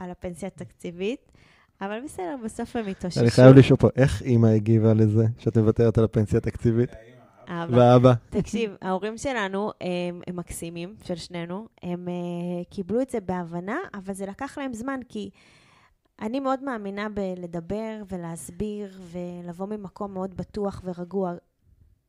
על 0.03 0.11
הפנסיה 0.11 0.47
התקציבית. 0.47 1.31
אבל 1.81 1.99
בסדר, 2.05 2.35
בסוף 2.45 2.75
הם 2.75 2.87
התאוששו. 2.87 3.21
אני 3.21 3.31
חייב 3.31 3.55
לשאול 3.55 3.77
פה, 3.77 3.87
איך 3.95 4.21
אימא 4.21 4.47
הגיבה 4.47 4.93
לזה, 4.93 5.25
שאת 5.37 5.57
מוותרת 5.57 5.97
על 5.97 6.03
הפנסיה 6.03 6.37
התקציבית? 6.37 6.89
אבא. 7.51 7.75
ואבא. 7.77 8.13
תקשיב, 8.29 8.75
ההורים 8.81 9.17
שלנו 9.17 9.71
הם, 9.81 10.21
הם 10.27 10.35
מקסימים, 10.35 10.95
של 11.03 11.15
שנינו. 11.15 11.67
הם 11.83 12.07
uh, 12.07 12.69
קיבלו 12.69 13.01
את 13.01 13.09
זה 13.09 13.19
בהבנה, 13.19 13.77
אבל 13.93 14.13
זה 14.13 14.25
לקח 14.25 14.57
להם 14.57 14.73
זמן, 14.73 14.99
כי 15.09 15.29
אני 16.21 16.39
מאוד 16.39 16.63
מאמינה 16.63 17.07
בלדבר 17.09 18.01
ולהסביר 18.09 18.99
ולבוא 19.11 19.65
ממקום 19.65 20.13
מאוד 20.13 20.37
בטוח 20.37 20.81
ורגוע. 20.85 21.33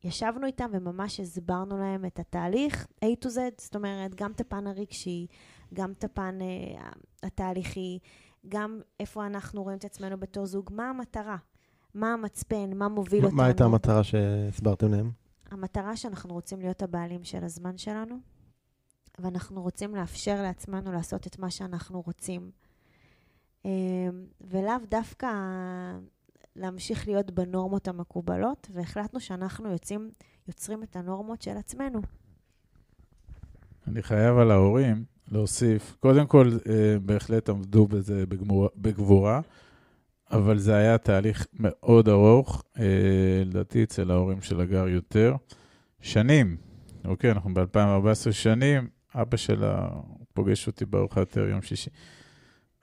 ישבנו 0.03 0.47
איתם 0.47 0.69
וממש 0.73 1.19
הסברנו 1.19 1.77
להם 1.77 2.05
את 2.05 2.19
התהליך 2.19 2.87
A 3.05 3.25
to 3.25 3.27
Z, 3.27 3.37
זאת 3.57 3.75
אומרת, 3.75 4.15
גם 4.15 4.31
את 4.31 4.41
הפן 4.41 4.67
הרגשי, 4.67 5.27
גם 5.73 5.91
את 5.91 6.03
הפן 6.03 6.37
uh, 6.39 6.97
התהליכי, 7.23 7.99
גם 8.47 8.79
איפה 8.99 9.25
אנחנו 9.25 9.63
רואים 9.63 9.77
את 9.77 9.85
עצמנו 9.85 10.19
בתור 10.19 10.45
זוג, 10.45 10.69
מה 10.73 10.89
המטרה, 10.89 11.37
מה 11.95 12.13
המצפן, 12.13 12.73
מה 12.75 12.87
מוביל 12.87 13.23
אותנו. 13.23 13.37
מה 13.37 13.45
הייתה 13.45 13.65
המטרה 13.65 14.03
שהסברתם 14.03 14.91
להם? 14.91 15.22
המטרה 15.51 15.95
שאנחנו 15.95 16.33
רוצים 16.33 16.59
להיות 16.59 16.83
הבעלים 16.83 17.23
של 17.23 17.43
הזמן 17.43 17.77
שלנו, 17.77 18.15
ואנחנו 19.19 19.61
רוצים 19.61 19.95
לאפשר 19.95 20.41
לעצמנו 20.41 20.91
לעשות 20.91 21.27
את 21.27 21.39
מה 21.39 21.51
שאנחנו 21.51 22.01
רוצים. 22.01 22.51
אמ, 23.65 23.69
ולאו 24.41 24.75
דווקא 24.89 25.27
להמשיך 26.55 27.07
להיות 27.07 27.31
בנורמות 27.31 27.87
המקובלות, 27.87 28.67
והחלטנו 28.73 29.19
שאנחנו 29.19 29.71
יוצאים, 29.71 30.11
יוצרים 30.47 30.83
את 30.83 30.95
הנורמות 30.95 31.41
של 31.41 31.57
עצמנו. 31.57 32.01
אני 33.87 34.03
חייב 34.03 34.37
על 34.37 34.51
ההורים 34.51 35.03
להוסיף, 35.31 35.95
קודם 35.99 36.27
כל, 36.27 36.49
אה, 36.69 36.99
בהחלט 37.05 37.49
עמדו 37.49 37.87
בזה 37.87 38.23
בגבורה, 38.75 39.41
אבל 40.31 40.57
זה 40.57 40.75
היה 40.75 40.97
תהליך 40.97 41.47
מאוד 41.59 42.09
ארוך, 42.09 42.63
אה, 42.79 42.85
לדעתי 43.45 43.83
אצל 43.83 44.11
ההורים 44.11 44.41
של 44.41 44.61
הגר 44.61 44.87
יותר. 44.87 45.35
שנים, 46.01 46.57
אוקיי, 47.05 47.31
אנחנו 47.31 47.53
ב-2014 47.53 48.31
שנים, 48.31 48.87
אבא 49.15 49.37
שלה 49.37 49.87
פוגש 50.33 50.67
אותי 50.67 50.85
בארוחת 50.85 51.37
ערב 51.37 51.49
יום 51.49 51.61
שישי. 51.61 51.89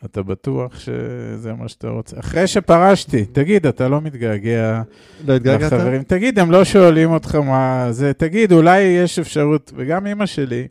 אתה 0.04 0.22
בטוח 0.22 0.78
שזה 0.78 1.52
מה 1.52 1.68
שאתה 1.68 1.88
רוצה? 1.88 2.18
אחרי 2.20 2.46
שפרשתי, 2.46 3.24
תגיד, 3.24 3.66
אתה 3.66 3.88
לא 3.88 4.00
מתגעגע 4.00 4.82
לא 5.26 5.36
התגעגעת? 5.36 5.72
לחברים? 5.72 6.02
תגיד, 6.02 6.38
הם 6.38 6.50
לא 6.50 6.64
שואלים 6.64 7.10
אותך 7.10 7.34
מה 7.34 7.86
זה, 7.90 8.12
תגיד, 8.12 8.52
אולי 8.52 8.80
יש 8.80 9.18
אפשרות, 9.18 9.72
וגם 9.76 10.06
אימא 10.06 10.26
שלי, 10.26 10.68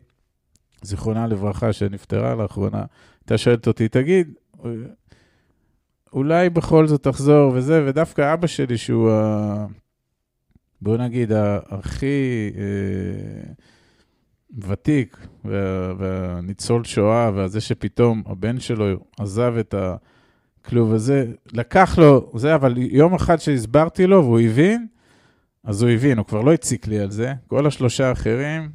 זיכרונה 0.82 1.26
לברכה, 1.26 1.72
שנפטרה 1.72 2.34
לאחרונה, 2.34 2.84
הייתה 3.20 3.38
שואלת 3.38 3.66
אותי, 3.66 3.88
תגיד, 3.88 4.34
אולי 6.12 6.50
בכל 6.50 6.86
זאת 6.86 7.02
תחזור 7.02 7.52
וזה, 7.54 7.84
ודווקא 7.86 8.34
אבא 8.34 8.46
שלי, 8.46 8.78
שהוא, 8.78 9.10
ה... 9.10 9.66
בוא 10.80 10.96
נגיד, 10.96 11.32
הכי 11.68 12.50
אה, 12.56 13.52
ותיק, 14.58 15.26
וה, 15.44 15.92
והניצול 15.98 16.84
שואה, 16.84 17.30
וזה 17.34 17.60
שפתאום 17.60 18.22
הבן 18.26 18.60
שלו 18.60 18.86
עזב 19.18 19.54
את 19.60 19.74
הכלוב 19.74 20.94
הזה, 20.94 21.26
לקח 21.52 21.98
לו, 21.98 22.32
זה, 22.34 22.54
אבל 22.54 22.74
יום 22.78 23.14
אחד 23.14 23.36
שהסברתי 23.36 24.06
לו 24.06 24.24
והוא 24.24 24.40
הבין, 24.40 24.86
אז 25.64 25.82
הוא 25.82 25.90
הבין, 25.90 26.18
הוא 26.18 26.26
כבר 26.26 26.40
לא 26.40 26.52
הציק 26.52 26.86
לי 26.86 26.98
על 26.98 27.10
זה. 27.10 27.32
כל 27.46 27.66
השלושה 27.66 28.08
האחרים, 28.08 28.70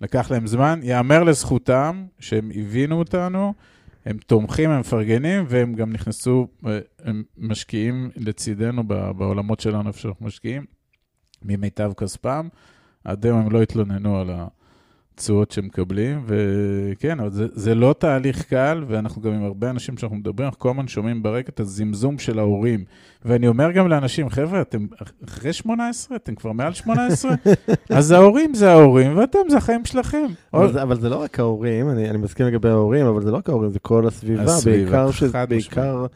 לקח 0.00 0.30
להם 0.30 0.46
זמן. 0.46 0.80
יאמר 0.82 1.22
לזכותם 1.22 2.04
שהם 2.18 2.50
הבינו 2.54 2.98
אותנו, 2.98 3.54
הם 4.04 4.18
תומכים, 4.18 4.70
הם 4.70 4.80
מפרגנים, 4.80 5.44
והם 5.48 5.74
גם 5.74 5.92
נכנסו, 5.92 6.48
אה, 6.66 6.78
הם 7.04 7.22
משקיעים 7.38 8.10
לצידנו 8.16 8.84
בעולמות 8.88 9.60
שלנו, 9.60 9.88
איפה 9.88 9.98
שאנחנו 10.00 10.26
משקיעים, 10.26 10.64
ממיטב 11.42 11.92
כספם. 11.96 12.48
עד 13.04 13.26
היום 13.26 13.38
הם 13.38 13.52
לא 13.52 13.62
התלוננו 13.62 14.18
על 14.20 14.30
ה... 14.30 14.46
תשואות 15.14 15.50
שמקבלים, 15.50 16.24
וכן, 16.26 17.20
אבל 17.20 17.30
זה, 17.30 17.46
זה 17.52 17.74
לא 17.74 17.94
תהליך 17.98 18.42
קל, 18.42 18.84
ואנחנו 18.88 19.22
גם 19.22 19.32
עם 19.32 19.44
הרבה 19.44 19.70
אנשים 19.70 19.98
שאנחנו 19.98 20.16
מדברים, 20.16 20.46
אנחנו 20.46 20.60
כל 20.60 20.70
הזמן 20.70 20.88
שומעים 20.88 21.22
ברקע 21.22 21.48
את 21.48 21.60
הזמזום 21.60 22.18
של 22.18 22.38
ההורים. 22.38 22.84
ואני 23.24 23.48
אומר 23.48 23.72
גם 23.72 23.88
לאנשים, 23.88 24.28
חבר'ה, 24.28 24.60
אתם 24.60 24.86
אחרי 25.28 25.52
18? 25.52 26.16
אתם 26.16 26.34
כבר 26.34 26.52
מעל 26.52 26.72
18? 26.72 27.32
אז 27.90 28.10
ההורים 28.10 28.54
זה 28.54 28.70
ההורים, 28.70 29.18
ואתם 29.18 29.38
זה 29.48 29.56
החיים 29.56 29.84
שלכם. 29.84 30.26
אבל, 30.54 30.72
זה, 30.72 30.82
אבל 30.82 31.00
זה 31.00 31.08
לא 31.08 31.16
רק 31.16 31.40
ההורים, 31.40 31.90
אני, 31.90 32.10
אני 32.10 32.18
מסכים 32.18 32.46
לגבי 32.46 32.68
ההורים, 32.68 33.06
אבל 33.06 33.22
זה 33.22 33.30
לא 33.30 33.36
רק 33.36 33.48
ההורים, 33.48 33.70
זה 33.70 33.78
כל 33.78 34.06
הסביבה, 34.06 34.42
הסביבה 34.42 34.84
בעיקר, 34.84 35.10
ש... 35.10 35.22
בעיקר, 35.48 36.06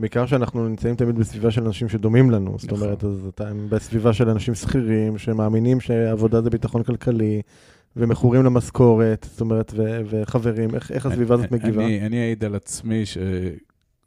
בעיקר 0.00 0.26
שאנחנו 0.26 0.68
נמצאים 0.68 0.94
תמיד 0.94 1.18
בסביבה 1.18 1.50
של 1.50 1.64
אנשים 1.64 1.88
שדומים 1.88 2.30
לנו. 2.30 2.44
נכון. 2.44 2.58
זאת 2.58 2.72
אומרת, 2.72 3.04
אז 3.04 3.26
אתה 3.34 3.44
בסביבה 3.68 4.12
של 4.12 4.28
אנשים 4.28 4.54
שכירים, 4.54 5.18
שמאמינים 5.18 5.80
שעבודה 5.80 6.42
זה 6.42 6.50
ביטחון 6.50 6.82
כלכלי. 6.82 7.42
ומכורים 7.96 8.42
למשכורת, 8.44 9.26
זאת 9.30 9.40
אומרת, 9.40 9.72
ו- 9.76 10.00
וחברים, 10.10 10.74
איך, 10.74 10.92
איך 10.92 11.06
הסביבה 11.06 11.34
הזאת 11.34 11.50
מגיבה? 11.52 11.84
אני, 11.84 12.06
אני 12.06 12.22
אעיד 12.22 12.44
על 12.44 12.54
עצמי 12.54 13.02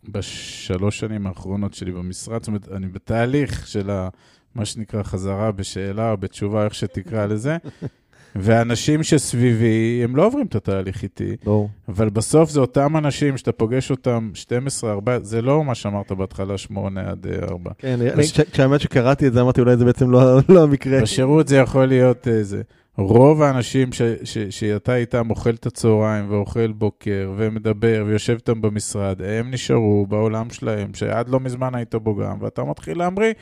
שבשלוש 0.10 1.00
שנים 1.00 1.28
האחרונות 1.28 1.74
שלי 1.74 1.92
במשרד, 1.92 2.42
זאת 2.42 2.48
אומרת, 2.48 2.68
אני 2.72 2.88
בתהליך 2.88 3.68
של 3.68 3.90
ה, 3.90 4.10
מה 4.56 4.66
שנקרא 4.66 5.04
חזרה 5.04 5.52
בשאלה 5.52 6.12
או 6.12 6.18
בתשובה, 6.18 6.66
איך 6.66 6.74
שתקרא 6.74 7.26
לזה, 7.26 7.58
ואנשים 8.36 9.04
שסביבי, 9.04 10.02
הם 10.04 10.16
לא 10.16 10.26
עוברים 10.26 10.46
את 10.46 10.56
התהליך 10.56 11.04
איתי. 11.04 11.36
ברור. 11.44 11.70
אבל 11.90 12.10
בסוף 12.10 12.50
זה 12.50 12.60
אותם 12.60 12.98
אנשים 12.98 13.38
שאתה 13.38 13.52
פוגש 13.52 13.92
אותם 13.92 14.32
12, 14.34 14.92
4, 14.92 15.20
זה 15.20 15.42
לא 15.42 15.64
מה 15.64 15.76
שאמרת 15.76 16.12
בהתחלה, 16.12 16.58
8 16.58 17.10
עד 17.10 17.28
4. 17.44 17.72
כן, 17.78 18.00
בש... 18.18 18.40
כשהאמת 18.40 18.82
שקראתי 18.82 19.28
את 19.28 19.34
זה, 19.34 19.42
אמרתי, 19.42 19.62
אולי 19.62 19.78
זה 19.78 19.86
בעצם 19.86 20.12
לא, 20.12 20.40
לא 20.50 20.64
המקרה. 20.64 21.02
בשירות 21.02 21.48
זה 21.48 21.58
יכול 21.58 21.86
להיות 21.86 22.28
איזה. 22.28 22.62
רוב 22.98 23.42
האנשים 23.42 23.94
ש, 23.94 24.02
ש, 24.24 24.38
שאתה 24.38 24.96
איתם 24.96 25.30
אוכל 25.30 25.50
את 25.50 25.66
הצהריים 25.66 26.32
ואוכל 26.32 26.72
בוקר 26.72 27.32
ומדבר 27.38 28.04
ויושב 28.08 28.34
איתם 28.34 28.62
במשרד, 28.62 29.22
הם 29.22 29.52
נשארו 29.52 30.06
בעולם 30.10 30.50
שלהם, 30.50 30.94
שעד 30.94 31.30
לא 31.30 31.40
מזמן 31.40 31.76
היית 31.76 31.96
בו 31.96 32.16
גם, 32.16 32.38
ואתה 32.42 32.64
מתחיל 32.64 32.98
להמריא 32.98 33.34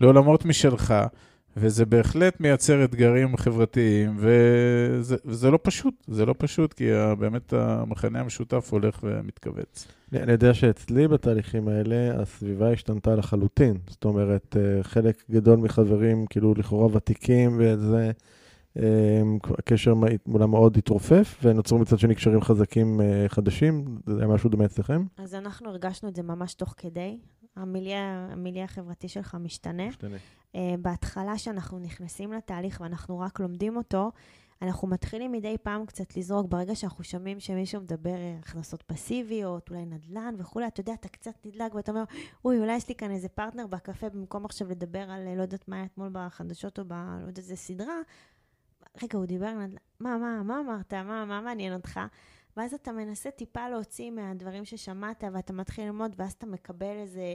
לעולמות 0.00 0.44
משלך, 0.44 0.94
וזה 1.56 1.86
בהחלט 1.86 2.40
מייצר 2.40 2.84
אתגרים 2.84 3.36
חברתיים, 3.36 4.16
וזה, 4.18 5.16
וזה 5.24 5.50
לא 5.50 5.58
פשוט, 5.62 5.94
זה 6.08 6.26
לא 6.26 6.34
פשוט, 6.38 6.72
כי 6.72 6.88
באמת 7.18 7.52
המחנה 7.52 8.20
המשותף 8.20 8.68
הולך 8.72 9.00
ומתכווץ. 9.02 9.86
אני 10.12 10.32
יודע 10.32 10.54
שאצלי 10.54 11.08
בתהליכים 11.08 11.68
האלה, 11.68 12.22
הסביבה 12.22 12.72
השתנתה 12.72 13.14
לחלוטין. 13.14 13.76
זאת 13.86 14.04
אומרת, 14.04 14.56
אה, 14.56 14.82
חלק 14.82 15.22
גדול 15.30 15.58
מחברים, 15.58 16.26
כאילו 16.26 16.54
לכאורה 16.54 16.96
ותיקים, 16.96 17.56
וזה... 17.58 18.10
אמ, 18.76 18.82
הקשר 19.58 19.94
מולם 20.26 20.50
מאוד 20.50 20.76
התרופף, 20.76 21.38
ונוצרו 21.42 21.78
מצד 21.78 21.98
שני 21.98 22.14
קשרים 22.14 22.40
חזקים 22.40 23.00
אה, 23.00 23.24
חדשים. 23.28 23.98
זה 24.06 24.18
היה 24.18 24.28
משהו 24.28 24.50
דומה 24.50 24.64
אצלכם? 24.64 25.04
אז 25.16 25.34
אנחנו 25.34 25.68
הרגשנו 25.68 26.08
את 26.08 26.16
זה 26.16 26.22
ממש 26.22 26.54
תוך 26.54 26.74
כדי. 26.76 27.18
המיליה, 27.56 28.28
המיליה 28.32 28.64
החברתי 28.64 29.08
שלך 29.08 29.36
משתנה. 29.40 29.88
משתנה. 29.88 30.16
Uh, 30.52 30.56
בהתחלה, 30.82 31.34
כשאנחנו 31.36 31.78
נכנסים 31.78 32.32
לתהליך 32.32 32.80
ואנחנו 32.80 33.18
רק 33.18 33.40
לומדים 33.40 33.76
אותו, 33.76 34.10
אנחנו 34.62 34.88
מתחילים 34.88 35.32
מדי 35.32 35.56
פעם 35.62 35.86
קצת 35.86 36.16
לזרוק, 36.16 36.46
ברגע 36.48 36.74
שאנחנו 36.74 37.04
שומעים 37.04 37.40
שמישהו 37.40 37.80
מדבר 37.80 38.14
אה, 38.14 38.36
הכנסות 38.38 38.82
פסיביות, 38.82 39.70
אולי 39.70 39.84
נדל"ן 39.84 40.34
וכולי, 40.38 40.66
אתה 40.66 40.80
יודע, 40.80 40.94
אתה 40.94 41.08
קצת 41.08 41.32
נדלק 41.44 41.74
ואתה 41.74 41.92
אומר, 41.92 42.04
אוי, 42.44 42.58
אולי 42.58 42.76
יש 42.76 42.88
לי 42.88 42.94
כאן 42.94 43.10
איזה 43.10 43.28
פרטנר 43.28 43.66
בקפה, 43.66 44.08
במקום 44.08 44.44
עכשיו 44.44 44.68
לדבר 44.68 45.10
על 45.10 45.34
לא 45.36 45.42
יודעת 45.42 45.68
מה 45.68 45.76
היה 45.76 45.84
אתמול 45.84 46.08
בחדשות 46.12 46.78
או 46.78 46.84
ב... 46.84 46.92
לא 46.92 47.20
יודעת 47.20 47.38
איזה 47.38 47.56
סדרה, 47.56 47.94
רגע, 49.02 49.18
הוא 49.18 49.26
דיבר, 49.26 49.52
מה, 50.00 50.18
מה, 50.18 50.42
מה 50.42 50.60
אמרת? 50.60 50.94
מה, 50.94 51.24
מה 51.24 51.40
מעניין 51.40 51.74
אותך? 51.74 52.00
ואז 52.56 52.74
אתה 52.74 52.92
מנסה 52.92 53.30
טיפה 53.30 53.68
להוציא 53.68 54.10
מהדברים 54.10 54.64
ששמעת, 54.64 55.24
ואתה 55.32 55.52
מתחיל 55.52 55.84
ללמוד, 55.84 56.14
ואז 56.18 56.32
אתה 56.32 56.46
מקבל 56.46 56.96
איזה, 57.02 57.34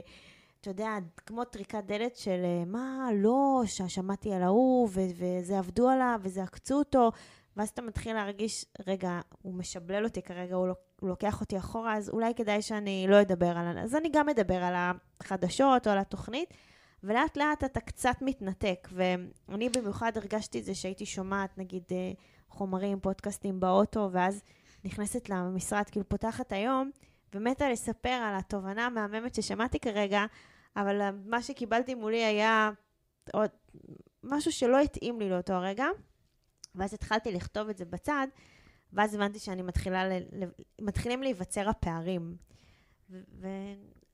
אתה 0.60 0.70
יודע, 0.70 0.96
כמו 1.26 1.44
טריקת 1.44 1.84
דלת 1.86 2.16
של 2.16 2.42
מה, 2.66 3.08
לא, 3.14 3.62
ששמעתי 3.66 4.32
על 4.32 4.42
ההוא, 4.42 4.88
וזה 4.92 5.58
עבדו 5.58 5.88
עליו, 5.88 6.20
וזה 6.22 6.42
עקצו 6.42 6.74
אותו, 6.74 7.10
ואז 7.56 7.68
אתה 7.68 7.82
מתחיל 7.82 8.14
להרגיש, 8.14 8.64
רגע, 8.86 9.20
הוא 9.42 9.54
משבלל 9.54 10.04
אותי 10.04 10.22
כרגע, 10.22 10.54
הוא 10.54 10.68
לוקח 11.02 11.40
אותי 11.40 11.58
אחורה, 11.58 11.96
אז 11.96 12.08
אולי 12.08 12.34
כדאי 12.34 12.62
שאני 12.62 13.06
לא 13.08 13.20
אדבר 13.20 13.56
על... 13.56 13.78
אז 13.78 13.94
אני 13.94 14.08
גם 14.12 14.28
אדבר 14.28 14.64
על 14.64 14.74
החדשות 14.76 15.86
או 15.86 15.92
על 15.92 15.98
התוכנית. 15.98 16.54
ולאט 17.06 17.36
לאט 17.36 17.64
אתה 17.64 17.80
קצת 17.80 18.16
מתנתק, 18.20 18.88
ואני 18.92 19.68
במיוחד 19.68 20.12
הרגשתי 20.16 20.58
את 20.58 20.64
זה 20.64 20.74
שהייתי 20.74 21.06
שומעת, 21.06 21.58
נגיד, 21.58 21.82
אה, 21.92 22.12
חומרים, 22.48 23.00
פודקאסטים 23.00 23.60
באוטו, 23.60 24.08
ואז 24.12 24.42
נכנסת 24.84 25.28
למשרד, 25.28 25.84
כאילו 25.90 26.08
פותחת 26.08 26.52
היום, 26.52 26.90
ומתה 27.34 27.70
לספר 27.70 28.08
על 28.08 28.34
התובנה 28.34 28.86
המהממת 28.86 29.34
ששמעתי 29.34 29.80
כרגע, 29.80 30.24
אבל 30.76 31.10
מה 31.24 31.42
שקיבלתי 31.42 31.94
מולי 31.94 32.24
היה 32.24 32.70
עוד 33.32 33.50
משהו 34.22 34.52
שלא 34.52 34.80
התאים 34.80 35.20
לי 35.20 35.30
לאותו 35.30 35.52
הרגע, 35.52 35.86
ואז 36.74 36.94
התחלתי 36.94 37.32
לכתוב 37.32 37.68
את 37.68 37.76
זה 37.76 37.84
בצד, 37.84 38.26
ואז 38.92 39.14
הבנתי 39.14 39.38
שאני 39.38 39.62
מתחילה, 39.62 40.08
ל... 40.08 40.22
מתחילים 40.80 41.22
להיווצר 41.22 41.68
הפערים. 41.68 42.36
ו... 43.10 43.48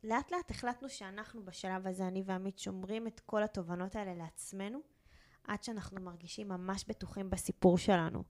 לאט 0.04 0.32
לאט 0.32 0.50
החלטנו 0.50 0.88
שאנחנו 0.88 1.44
בשלב 1.44 1.86
הזה, 1.86 2.06
אני 2.06 2.22
ועמית, 2.26 2.58
שומרים 2.58 3.06
את 3.06 3.20
כל 3.20 3.42
התובנות 3.42 3.96
האלה 3.96 4.14
לעצמנו, 4.14 4.78
עד 5.44 5.64
שאנחנו 5.64 6.00
מרגישים 6.00 6.48
ממש 6.48 6.84
בטוחים 6.88 7.30
בסיפור 7.30 7.78
שלנו. 7.78 8.22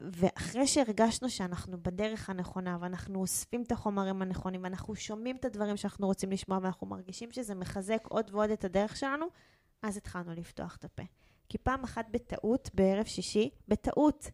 ואחרי 0.00 0.66
שהרגשנו 0.66 1.30
שאנחנו 1.30 1.82
בדרך 1.82 2.30
הנכונה, 2.30 2.78
ואנחנו 2.80 3.20
אוספים 3.20 3.62
את 3.62 3.72
החומרים 3.72 4.22
הנכונים, 4.22 4.64
ואנחנו 4.64 4.94
שומעים 4.94 5.36
את 5.36 5.44
הדברים 5.44 5.76
שאנחנו 5.76 6.06
רוצים 6.06 6.30
לשמוע, 6.30 6.58
ואנחנו 6.62 6.86
מרגישים 6.86 7.32
שזה 7.32 7.54
מחזק 7.54 8.06
עוד 8.08 8.30
ועוד 8.34 8.50
את 8.50 8.64
הדרך 8.64 8.96
שלנו, 8.96 9.26
אז 9.82 9.96
התחלנו 9.96 10.34
לפתוח 10.34 10.76
את 10.76 10.84
הפה. 10.84 11.02
כי 11.48 11.58
פעם 11.58 11.84
אחת 11.84 12.06
בטעות, 12.10 12.70
בערב 12.74 13.04
שישי, 13.04 13.50
בטעות, 13.68 14.30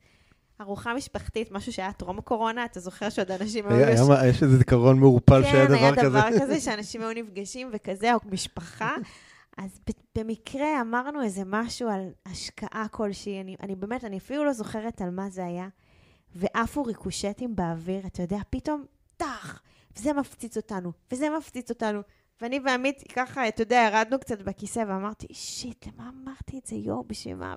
ארוחה 0.61 0.95
משפחתית, 0.95 1.53
משהו 1.53 1.73
שהיה 1.73 1.93
טרום 1.93 2.19
הקורונה, 2.19 2.65
אתה 2.65 2.81
זוכר 2.81 3.11
שעוד 3.11 3.31
אנשים 3.31 3.67
היו... 3.69 3.85
היה, 3.85 4.29
יש 4.29 4.43
איזה 4.43 4.57
זיכרון 4.57 4.99
מעורפל 4.99 5.43
כן, 5.43 5.51
שהיה 5.51 5.67
דבר 5.67 5.77
כזה. 5.77 5.97
כן, 5.97 6.15
היה 6.17 6.31
דבר 6.31 6.41
כזה 6.41 6.61
שאנשים 6.61 7.01
היו 7.01 7.13
נפגשים 7.13 7.71
וכזה, 7.73 8.15
או 8.15 8.19
משפחה. 8.31 8.95
אז 9.57 9.81
במקרה 10.19 10.81
אמרנו 10.81 11.23
איזה 11.23 11.43
משהו 11.47 11.89
על 11.89 12.11
השקעה 12.27 12.87
כלשהי, 12.91 13.41
אני, 13.41 13.57
אני 13.63 13.75
באמת, 13.77 14.05
אני 14.05 14.19
אפילו 14.19 14.45
לא 14.45 14.53
זוכרת 14.53 15.03
על 15.03 15.11
מה 15.11 15.31
זה 15.31 15.45
היה, 15.45 15.69
ועפו 16.35 16.85
ריקושטים 16.85 17.57
באוויר, 17.57 18.07
אתה 18.07 18.23
יודע, 18.23 18.39
פתאום, 18.51 18.85
טח, 19.17 19.63
וזה 19.97 20.13
מפציץ 20.13 20.57
אותנו, 20.57 20.93
וזה 21.13 21.29
מפציץ 21.39 21.71
אותנו. 21.71 22.01
ואני 22.43 22.61
ועמית 22.65 23.03
ככה, 23.13 23.49
אתה 23.49 23.63
יודע, 23.63 23.89
ירדנו 23.93 24.19
קצת 24.19 24.43
בכיסא 24.43 24.85
ואמרתי, 24.89 25.27
שיט, 25.33 25.87
למה 25.87 26.11
אמרתי 26.25 26.59
את 26.59 26.67
זה, 26.67 26.77
יואו, 26.77 27.05
בשביל 27.07 27.35
מה? 27.35 27.55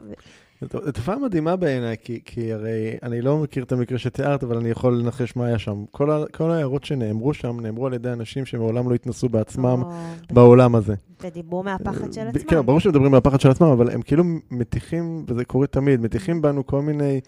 זו 0.61 0.91
תופעה 0.91 1.19
מדהימה 1.19 1.55
בעיניי, 1.55 1.95
כי, 2.03 2.19
כי 2.25 2.53
הרי 2.53 2.97
אני 3.03 3.21
לא 3.21 3.37
מכיר 3.37 3.63
את 3.63 3.71
המקרה 3.71 3.97
שתיארת, 3.97 4.43
אבל 4.43 4.57
אני 4.57 4.69
יכול 4.69 4.97
לנחש 4.97 5.35
מה 5.35 5.45
היה 5.45 5.59
שם. 5.59 5.85
כל, 5.91 6.11
ה, 6.11 6.23
כל 6.33 6.51
ההערות 6.51 6.83
שנאמרו 6.83 7.33
שם, 7.33 7.59
נאמרו 7.59 7.87
על 7.87 7.93
ידי 7.93 8.09
אנשים 8.09 8.45
שמעולם 8.45 8.89
לא 8.89 8.95
התנסו 8.95 9.29
בעצמם 9.29 9.83
או, 9.83 9.91
בעולם 10.31 10.75
הזה. 10.75 10.95
ודיברו 11.21 11.63
מהפחד 11.63 12.13
של 12.13 12.27
עצמם. 12.27 12.43
כן, 12.43 12.61
ברור 12.61 12.79
שמדברים 12.79 13.11
מהפחד 13.11 13.41
של 13.41 13.49
עצמם, 13.49 13.67
אבל 13.67 13.89
הם 13.89 14.01
כאילו 14.01 14.23
מטיחים, 14.51 15.25
וזה 15.27 15.45
קורה 15.45 15.67
תמיד, 15.67 16.01
מטיחים 16.01 16.41
בנו 16.41 16.65
כל 16.65 16.81
מיני 16.81 17.19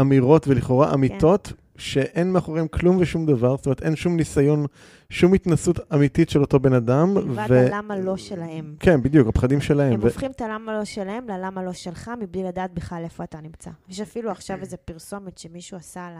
אמירות 0.00 0.48
ולכאורה 0.48 0.94
אמיתות. 0.94 1.46
כן. 1.46 1.65
שאין 1.78 2.32
מאחוריהם 2.32 2.68
כלום 2.68 2.96
ושום 3.00 3.26
דבר, 3.26 3.56
זאת 3.56 3.66
אומרת, 3.66 3.82
אין 3.82 3.96
שום 3.96 4.16
ניסיון, 4.16 4.66
שום 5.10 5.34
התנסות 5.34 5.92
אמיתית 5.94 6.30
של 6.30 6.40
אותו 6.40 6.60
בן 6.60 6.72
אדם. 6.72 7.14
מלבד 7.14 7.46
ו... 7.48 7.66
הלמה 7.66 7.98
לא 7.98 8.16
שלהם. 8.16 8.74
כן, 8.80 9.02
בדיוק, 9.02 9.28
הפחדים 9.28 9.60
שלהם. 9.60 9.92
הם 9.92 10.00
ו... 10.00 10.06
הופכים 10.06 10.30
את 10.30 10.40
הלמה 10.40 10.78
לא 10.78 10.84
שלהם 10.84 11.28
ללמה 11.28 11.62
לא 11.62 11.72
שלך, 11.72 12.10
מבלי 12.20 12.42
לדעת 12.42 12.72
בכלל 12.74 13.02
איפה 13.04 13.24
אתה 13.24 13.40
נמצא. 13.40 13.70
יש 13.88 14.00
אפילו 14.00 14.30
עכשיו 14.30 14.60
איזו 14.60 14.76
פרסומת 14.84 15.38
שמישהו 15.38 15.76
עשה 15.76 16.06
על 16.06 16.14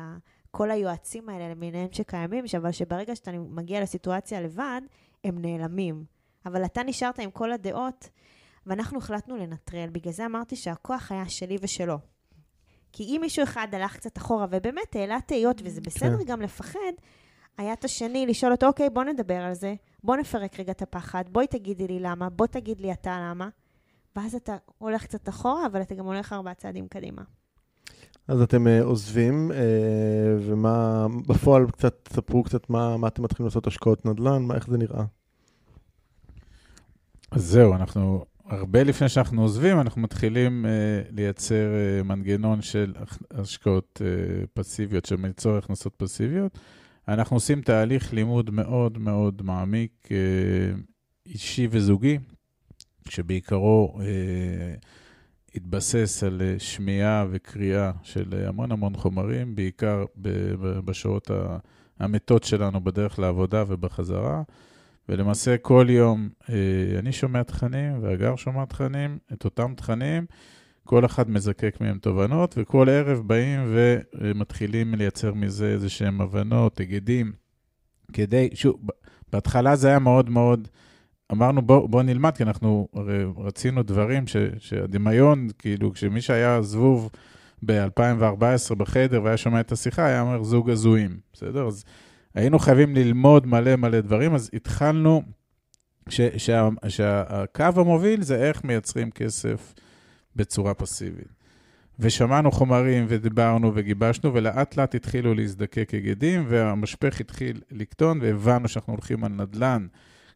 כל 0.50 0.70
היועצים 0.70 1.28
האלה 1.28 1.48
למיניהם 1.48 1.88
שקיימים, 1.92 2.44
אבל 2.56 2.72
שברגע 2.72 3.16
שאתה 3.16 3.30
מגיע 3.32 3.80
לסיטואציה 3.80 4.40
לבד, 4.40 4.80
הם 5.24 5.38
נעלמים. 5.38 6.04
אבל 6.46 6.64
אתה 6.64 6.82
נשארת 6.82 7.18
עם 7.18 7.30
כל 7.30 7.52
הדעות, 7.52 8.08
ואנחנו 8.66 8.98
החלטנו 8.98 9.36
לנטרל. 9.36 9.88
בגלל 9.92 10.12
זה 10.12 10.26
אמרתי 10.26 10.56
שהכוח 10.56 11.12
היה 11.12 11.28
שלי 11.28 11.56
ושלו. 11.60 11.98
כי 12.96 13.04
אם 13.04 13.18
מישהו 13.20 13.42
אחד 13.42 13.68
הלך 13.72 13.96
קצת 13.96 14.18
אחורה, 14.18 14.46
ובאמת 14.50 14.96
העלה 14.96 15.18
תהיות, 15.26 15.60
וזה 15.64 15.80
בסדר 15.80 16.18
כן. 16.18 16.24
גם 16.24 16.40
לפחד, 16.40 16.92
היה 17.58 17.72
את 17.72 17.84
השני 17.84 18.26
לשאול 18.26 18.52
אותו, 18.52 18.66
אוקיי, 18.66 18.90
בוא 18.90 19.04
נדבר 19.04 19.34
על 19.34 19.54
זה, 19.54 19.74
בוא 20.04 20.16
נפרק 20.16 20.60
רגע 20.60 20.72
את 20.72 20.82
הפחד, 20.82 21.24
בואי 21.32 21.46
תגידי 21.46 21.86
לי 21.86 22.00
למה, 22.00 22.30
בוא 22.30 22.46
תגיד 22.46 22.80
לי 22.80 22.92
אתה 22.92 23.18
למה. 23.20 23.48
ואז 24.16 24.34
אתה 24.34 24.56
הולך 24.78 25.02
קצת 25.02 25.28
אחורה, 25.28 25.66
אבל 25.66 25.82
אתה 25.82 25.94
גם 25.94 26.06
הולך 26.06 26.32
ארבעה 26.32 26.54
צעדים 26.54 26.88
קדימה. 26.88 27.22
אז 28.28 28.40
אתם 28.40 28.66
uh, 28.66 28.84
עוזבים, 28.84 29.50
uh, 29.50 29.54
ומה, 30.40 31.06
בפועל 31.26 31.70
קצת, 31.70 31.94
תספרו 32.02 32.42
קצת 32.42 32.70
מה, 32.70 32.96
מה 32.96 33.08
אתם 33.08 33.22
מתחילים 33.22 33.46
לעשות 33.46 33.66
השקעות 33.66 34.06
נדל"ן, 34.06 34.42
מה, 34.42 34.54
איך 34.54 34.68
זה 34.68 34.78
נראה? 34.78 35.04
אז 37.30 37.44
זהו, 37.44 37.74
אנחנו, 37.74 38.24
הרבה 38.48 38.82
לפני 38.82 39.08
שאנחנו 39.08 39.42
עוזבים, 39.42 39.80
אנחנו 39.80 40.00
מתחילים 40.00 40.64
uh, 40.64 40.68
לייצר 41.14 41.68
uh, 42.00 42.02
מנגנון 42.02 42.62
של 42.62 42.94
השקעות 43.30 44.00
uh, 44.02 44.46
פסיביות, 44.54 45.04
של 45.04 45.16
ליצור 45.22 45.56
הכנסות 45.56 45.94
פסיביות. 45.96 46.58
אנחנו 47.08 47.36
עושים 47.36 47.60
תהליך 47.60 48.12
לימוד 48.12 48.50
מאוד 48.50 48.98
מאוד 48.98 49.42
מעמיק, 49.44 49.92
uh, 50.04 50.10
אישי 51.26 51.68
וזוגי, 51.70 52.18
שבעיקרו... 53.08 53.98
Uh, 53.98 54.86
התבסס 55.56 56.24
על 56.24 56.42
שמיעה 56.58 57.26
וקריאה 57.30 57.92
של 58.02 58.44
המון 58.46 58.72
המון 58.72 58.96
חומרים, 58.96 59.54
בעיקר 59.54 60.04
בשעות 60.84 61.30
המתות 61.98 62.44
שלנו 62.44 62.84
בדרך 62.84 63.18
לעבודה 63.18 63.64
ובחזרה. 63.68 64.42
ולמעשה 65.08 65.58
כל 65.58 65.86
יום 65.88 66.28
אה, 66.48 66.98
אני 66.98 67.12
שומע 67.12 67.42
תכנים 67.42 68.02
והגר 68.02 68.36
שומע 68.36 68.64
תכנים, 68.64 69.18
את 69.32 69.44
אותם 69.44 69.74
תכנים, 69.76 70.26
כל 70.84 71.04
אחד 71.04 71.30
מזקק 71.30 71.76
מהם 71.80 71.98
תובנות, 71.98 72.54
וכל 72.58 72.88
ערב 72.88 73.22
באים 73.26 73.60
ומתחילים 74.14 74.94
לייצר 74.94 75.34
מזה 75.34 75.66
איזה 75.66 75.88
שהם 75.88 76.20
הבנות, 76.20 76.78
היגדים, 76.78 77.32
כדי, 78.12 78.48
שוב, 78.54 78.76
בהתחלה 79.32 79.76
זה 79.76 79.88
היה 79.88 79.98
מאוד 79.98 80.30
מאוד... 80.30 80.68
אמרנו, 81.32 81.62
בוא, 81.62 81.88
בוא 81.88 82.02
נלמד, 82.02 82.36
כי 82.36 82.42
אנחנו 82.42 82.88
הרי 82.94 83.24
רצינו 83.36 83.82
דברים 83.82 84.26
ש, 84.26 84.36
שהדמיון, 84.58 85.48
כאילו, 85.58 85.92
כשמי 85.92 86.20
שהיה 86.20 86.62
זבוב 86.62 87.10
ב-2014 87.64 88.74
בחדר 88.74 89.22
והיה 89.22 89.36
שומע 89.36 89.60
את 89.60 89.72
השיחה, 89.72 90.06
היה 90.06 90.20
אומר 90.20 90.42
זוג 90.42 90.70
הזויים, 90.70 91.16
בסדר? 91.32 91.66
אז 91.66 91.84
היינו 92.36 92.58
חייבים 92.58 92.94
ללמוד 92.94 93.46
מלא 93.46 93.76
מלא 93.76 94.00
דברים, 94.00 94.34
אז 94.34 94.50
התחלנו, 94.52 95.22
שהקו 96.88 97.64
המוביל 97.76 98.22
זה 98.22 98.36
איך 98.36 98.64
מייצרים 98.64 99.10
כסף 99.10 99.74
בצורה 100.36 100.74
פסיבית. 100.74 101.36
ושמענו 101.98 102.50
חומרים 102.50 103.06
ודיברנו 103.08 103.72
וגיבשנו, 103.74 104.34
ולאט 104.34 104.76
לאט 104.76 104.94
התחילו 104.94 105.34
להזדקק 105.34 105.90
היגדים, 105.90 106.44
והמשפך 106.48 107.20
התחיל 107.20 107.60
לקטון, 107.70 108.18
והבנו 108.22 108.68
שאנחנו 108.68 108.92
הולכים 108.92 109.24
על 109.24 109.32
נדל"ן. 109.32 109.86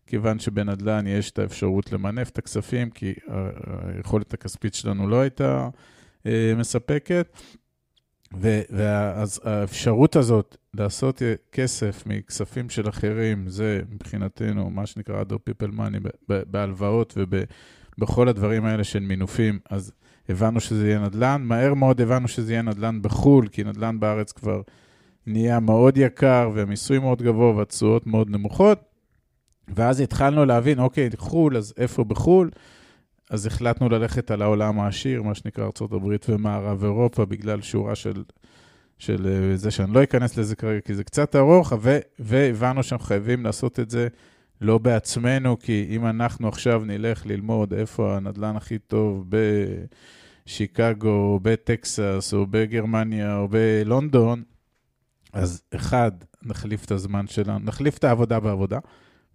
כיוון 0.06 0.38
שבנדל"ן 0.38 1.06
יש 1.06 1.30
את 1.30 1.38
האפשרות 1.38 1.92
למנף 1.92 2.30
את 2.30 2.38
הכספים, 2.38 2.90
כי 2.90 3.14
היכולת 3.94 4.34
הכספית 4.34 4.74
שלנו 4.74 5.08
לא 5.08 5.20
הייתה 5.20 5.68
אה, 6.26 6.52
מספקת. 6.56 7.38
ואז 8.70 9.40
האפשרות 9.44 10.16
הזאת 10.16 10.56
לעשות 10.74 11.22
כסף 11.52 12.02
מכספים 12.06 12.70
של 12.70 12.88
אחרים, 12.88 13.48
זה 13.48 13.80
מבחינתנו 13.90 14.70
מה 14.70 14.86
שנקרא 14.86 15.22
other 15.22 15.34
people 15.34 15.72
money 15.76 16.08
בהלוואות 16.28 17.18
ובכל 17.98 18.28
הדברים 18.28 18.64
האלה 18.64 18.84
של 18.84 19.00
מינופים, 19.00 19.58
אז 19.70 19.92
הבנו 20.28 20.60
שזה 20.60 20.88
יהיה 20.88 20.98
נדל"ן. 20.98 21.42
מהר 21.44 21.74
מאוד 21.74 22.00
הבנו 22.00 22.28
שזה 22.28 22.52
יהיה 22.52 22.62
נדל"ן 22.62 23.02
בחו"ל, 23.02 23.48
כי 23.48 23.64
נדל"ן 23.64 24.00
בארץ 24.00 24.32
כבר 24.32 24.62
נהיה 25.26 25.60
מאוד 25.60 25.96
יקר 25.96 26.50
והמיסוי 26.54 26.98
מאוד 26.98 27.22
גבוה 27.22 27.56
והתשואות 27.56 28.06
מאוד 28.06 28.30
נמוכות. 28.30 28.80
ואז 29.68 30.00
התחלנו 30.00 30.44
להבין, 30.44 30.78
אוקיי, 30.78 31.10
חו"ל, 31.16 31.56
אז 31.56 31.74
איפה 31.76 32.04
בחו"ל? 32.04 32.50
אז 33.30 33.46
החלטנו 33.46 33.88
ללכת 33.88 34.30
על 34.30 34.42
העולם 34.42 34.80
העשיר, 34.80 35.22
מה 35.22 35.34
שנקרא 35.34 35.64
ארה"ב 35.64 36.16
ומערב 36.28 36.84
אירופה, 36.84 37.24
בגלל 37.24 37.62
שורה 37.62 37.94
של, 37.94 38.24
של 38.98 39.26
אה, 39.26 39.56
זה 39.56 39.70
שאני 39.70 39.92
לא 39.92 40.02
אכנס 40.02 40.36
לזה 40.36 40.56
כרגע, 40.56 40.80
כי 40.80 40.94
זה 40.94 41.04
קצת 41.04 41.36
ארוך, 41.36 41.72
ו, 41.80 41.98
והבנו 42.18 42.82
שאנחנו 42.82 43.06
חייבים 43.06 43.44
לעשות 43.44 43.80
את 43.80 43.90
זה 43.90 44.08
לא 44.60 44.78
בעצמנו, 44.78 45.58
כי 45.58 45.86
אם 45.90 46.06
אנחנו 46.06 46.48
עכשיו 46.48 46.82
נלך 46.84 47.26
ללמוד 47.26 47.74
איפה 47.74 48.16
הנדל"ן 48.16 48.56
הכי 48.56 48.78
טוב 48.78 49.24
בשיקגו, 50.46 51.08
או 51.08 51.40
בטקסס, 51.42 52.34
או 52.34 52.46
בגרמניה, 52.46 53.36
או 53.36 53.48
בלונדון, 53.48 54.42
אז 55.32 55.62
אחד, 55.74 56.12
נחליף 56.42 56.84
את 56.84 56.90
הזמן 56.90 57.26
שלנו, 57.26 57.58
נחליף 57.58 57.98
את 57.98 58.04
העבודה 58.04 58.40
בעבודה. 58.40 58.78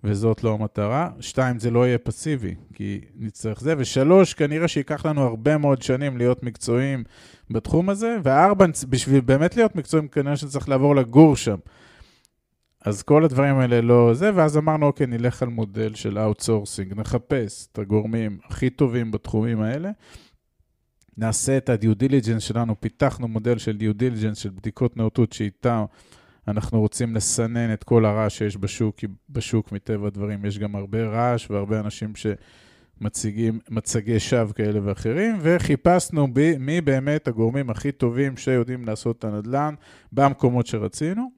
וזאת 0.05 0.43
לא 0.43 0.53
המטרה. 0.53 1.09
שתיים, 1.19 1.59
זה 1.59 1.71
לא 1.71 1.87
יהיה 1.87 1.97
פסיבי, 1.97 2.55
כי 2.73 3.01
נצטרך 3.15 3.59
זה. 3.61 3.73
ושלוש, 3.77 4.33
כנראה 4.33 4.67
שייקח 4.67 5.05
לנו 5.05 5.21
הרבה 5.21 5.57
מאוד 5.57 5.81
שנים 5.81 6.17
להיות 6.17 6.43
מקצועיים 6.43 7.03
בתחום 7.49 7.89
הזה. 7.89 8.17
וארבע, 8.23 8.65
בשביל 8.89 9.21
באמת 9.21 9.55
להיות 9.55 9.75
מקצועיים, 9.75 10.07
כנראה 10.07 10.37
שצריך 10.37 10.69
לעבור 10.69 10.95
לגור 10.95 11.35
שם. 11.35 11.57
אז 12.85 13.03
כל 13.03 13.23
הדברים 13.23 13.57
האלה 13.57 13.81
לא 13.81 14.13
זה, 14.13 14.31
ואז 14.35 14.57
אמרנו, 14.57 14.85
אוקיי, 14.85 15.07
נלך 15.07 15.43
על 15.43 15.49
מודל 15.49 15.93
של 15.93 16.19
outsourcing, 16.19 16.93
נחפש 16.93 17.67
את 17.71 17.79
הגורמים 17.79 18.37
הכי 18.45 18.69
טובים 18.69 19.11
בתחומים 19.11 19.61
האלה, 19.61 19.91
נעשה 21.17 21.57
את 21.57 21.69
ה-due 21.69 22.03
diligence 22.03 22.39
שלנו, 22.39 22.79
פיתחנו 22.79 23.27
מודל 23.27 23.57
של 23.57 23.77
due 23.79 24.01
diligence, 24.01 24.35
של 24.35 24.49
בדיקות 24.49 24.97
נאותות 24.97 25.33
שאיתה 25.33 25.85
אנחנו 26.47 26.79
רוצים 26.79 27.15
לסנן 27.15 27.73
את 27.73 27.83
כל 27.83 28.05
הרעש 28.05 28.37
שיש 28.37 28.57
בשוק, 28.57 28.95
כי 28.97 29.07
בשוק 29.29 29.71
מטבע 29.71 30.07
הדברים 30.07 30.45
יש 30.45 30.59
גם 30.59 30.75
הרבה 30.75 31.03
רעש 31.03 31.51
והרבה 31.51 31.79
אנשים 31.79 32.13
שמציגים 32.15 33.59
מצגי 33.69 34.19
שווא 34.19 34.53
כאלה 34.53 34.79
ואחרים, 34.83 35.37
וחיפשנו 35.41 36.27
ב, 36.33 36.57
מי 36.57 36.81
באמת 36.81 37.27
הגורמים 37.27 37.69
הכי 37.69 37.91
טובים 37.91 38.37
שיודעים 38.37 38.85
לעשות 38.85 39.19
את 39.19 39.23
הנדל"ן 39.23 39.73
במקומות 40.11 40.67
שרצינו. 40.67 41.31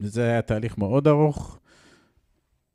וזה 0.00 0.22
היה 0.22 0.42
תהליך 0.42 0.78
מאוד 0.78 1.08
ארוך, 1.08 1.58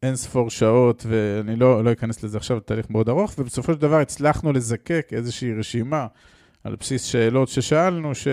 אין 0.03 0.15
ספור 0.15 0.49
שעות, 0.49 1.05
ואני 1.09 1.55
לא, 1.55 1.83
לא 1.83 1.91
אכנס 1.91 2.23
לזה 2.23 2.37
עכשיו, 2.37 2.59
תהליך 2.59 2.89
מאוד 2.89 3.09
ארוך, 3.09 3.33
ובסופו 3.37 3.73
של 3.73 3.79
דבר 3.79 3.99
הצלחנו 3.99 4.53
לזקק 4.53 5.09
איזושהי 5.11 5.53
רשימה 5.53 6.07
על 6.63 6.75
בסיס 6.75 7.03
שאלות 7.03 7.47
ששאלנו, 7.47 8.15
ש... 8.15 8.27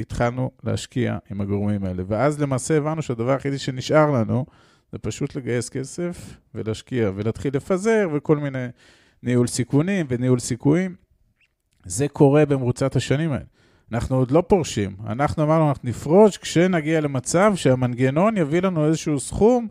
התחלנו 0.00 0.50
להשקיע 0.64 1.18
עם 1.30 1.40
הגורמים 1.40 1.84
האלה. 1.84 2.02
ואז 2.06 2.40
למעשה 2.40 2.76
הבנו 2.76 3.02
שהדבר 3.02 3.30
היחידי 3.30 3.58
שנשאר 3.58 4.10
לנו 4.10 4.46
זה 4.92 4.98
פשוט 4.98 5.34
לגייס 5.34 5.68
כסף 5.68 6.36
ולהשקיע 6.54 7.10
ולהתחיל 7.14 7.56
לפזר 7.56 8.08
וכל 8.14 8.36
מיני 8.36 8.66
ניהול 9.22 9.46
סיכונים 9.46 10.06
וניהול 10.08 10.38
סיכויים. 10.38 10.94
זה 11.84 12.08
קורה 12.08 12.46
במרוצת 12.46 12.96
השנים 12.96 13.32
האלה. 13.32 13.44
אנחנו 13.92 14.16
עוד 14.16 14.30
לא 14.30 14.42
פורשים. 14.48 14.96
אנחנו 15.06 15.42
אמרנו, 15.44 15.68
אנחנו 15.68 15.88
נפרוש 15.88 16.38
כשנגיע 16.38 17.00
למצב 17.00 17.52
שהמנגנון 17.56 18.36
יביא 18.36 18.62
לנו 18.62 18.86
איזשהו 18.86 19.20
סכום 19.20 19.68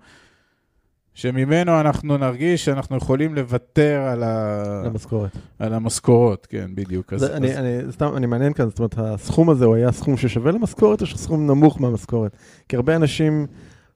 שממנו 1.18 1.80
אנחנו 1.80 2.18
נרגיש 2.18 2.66
שאנחנו 2.66 2.98
יכולים 2.98 3.36
לוותר 3.36 4.02
על 4.12 4.24
ה... 4.24 4.64
המשכורת. 4.86 5.32
על 5.60 5.74
המשכורות, 5.74 6.46
כן, 6.46 6.72
בדיוק. 6.76 7.14
אז, 7.14 7.24
אני, 7.24 7.52
אז... 7.52 7.58
אני, 7.58 7.92
סתם, 7.92 8.12
אני 8.18 8.26
מעניין 8.26 8.54
כאן, 8.54 8.70
זאת 8.70 8.80
אומרת, 8.80 8.96
הסכום 8.98 9.50
הזה 9.50 9.66
הוא 9.66 9.76
היה 9.76 9.92
סכום 9.92 10.18
ששווה 10.18 10.52
למשכורת 10.52 11.02
או 11.02 11.08
סכום 11.08 11.48
נמוך 11.48 11.82
מהמשכורת? 11.82 12.38
כי 12.70 12.76
הרבה 12.76 12.96
אנשים 12.96 13.48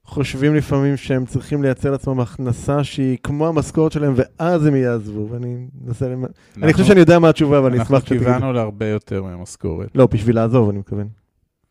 חושבים 0.04 0.54
לפעמים 0.54 0.96
שהם 0.96 1.26
צריכים 1.26 1.62
לייצר 1.62 1.90
לעצמם 1.90 2.20
הכנסה 2.20 2.84
שהיא 2.84 3.18
כמו 3.22 3.48
המשכורת 3.48 3.92
שלהם, 3.92 4.14
ואז 4.16 4.66
הם 4.66 4.76
יעזבו, 4.76 5.28
ואני 5.30 5.56
מנסה... 5.84 6.06
אנחנו, 6.06 6.26
אני 6.62 6.72
חושב 6.72 6.84
שאני 6.84 7.00
יודע 7.00 7.18
מה 7.18 7.28
התשובה, 7.28 7.58
אבל 7.58 7.72
אני 7.72 7.82
אשמח 7.82 8.04
שתגידו. 8.04 8.24
אנחנו 8.24 8.34
כיוונו 8.34 8.52
להרבה 8.52 8.86
יותר 8.86 9.22
מהמשכורת. 9.22 9.88
לא, 9.94 10.06
בשביל 10.06 10.36
לעזוב, 10.36 10.68
אני 10.68 10.78
מתכוון. 10.78 11.08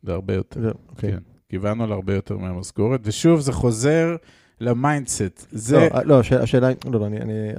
להרבה 0.03 0.33
יותר, 0.33 0.71
אוקיי. 0.89 1.11
כן. 1.11 1.19
כיוונו 1.49 1.87
להרבה 1.87 2.13
יותר 2.13 2.37
מהמשכורת, 2.37 2.99
ושוב, 3.03 3.39
זה 3.39 3.53
חוזר... 3.53 4.15
ל 4.61 4.71
mindset. 4.71 5.47
זה... 5.51 5.87
לא, 5.93 6.01
לא 6.03 6.19
השאלה, 6.19 6.69
לא, 6.85 6.99
לא, 6.99 7.05
אני, 7.05 7.21
אני, 7.21 7.49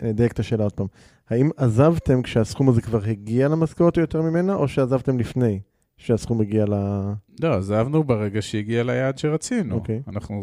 אני 0.00 0.10
אדייק 0.10 0.32
את 0.32 0.38
השאלה 0.38 0.64
עוד 0.64 0.72
פעם. 0.72 0.86
האם 1.30 1.50
עזבתם 1.56 2.22
כשהסכום 2.22 2.68
הזה 2.68 2.82
כבר 2.82 3.00
הגיע 3.04 3.48
למשכורת 3.48 3.96
או 3.96 4.00
יותר 4.00 4.22
ממנה, 4.22 4.54
או 4.54 4.68
שעזבתם 4.68 5.18
לפני 5.18 5.60
שהסכום 5.96 6.40
הגיע 6.40 6.64
ל... 6.64 6.74
לא, 7.42 7.54
עזבנו 7.54 8.04
ברגע 8.04 8.42
שהגיע 8.42 8.82
ליעד 8.82 9.18
שרצינו. 9.18 9.74
אוקיי. 9.74 10.02
אנחנו, 10.08 10.42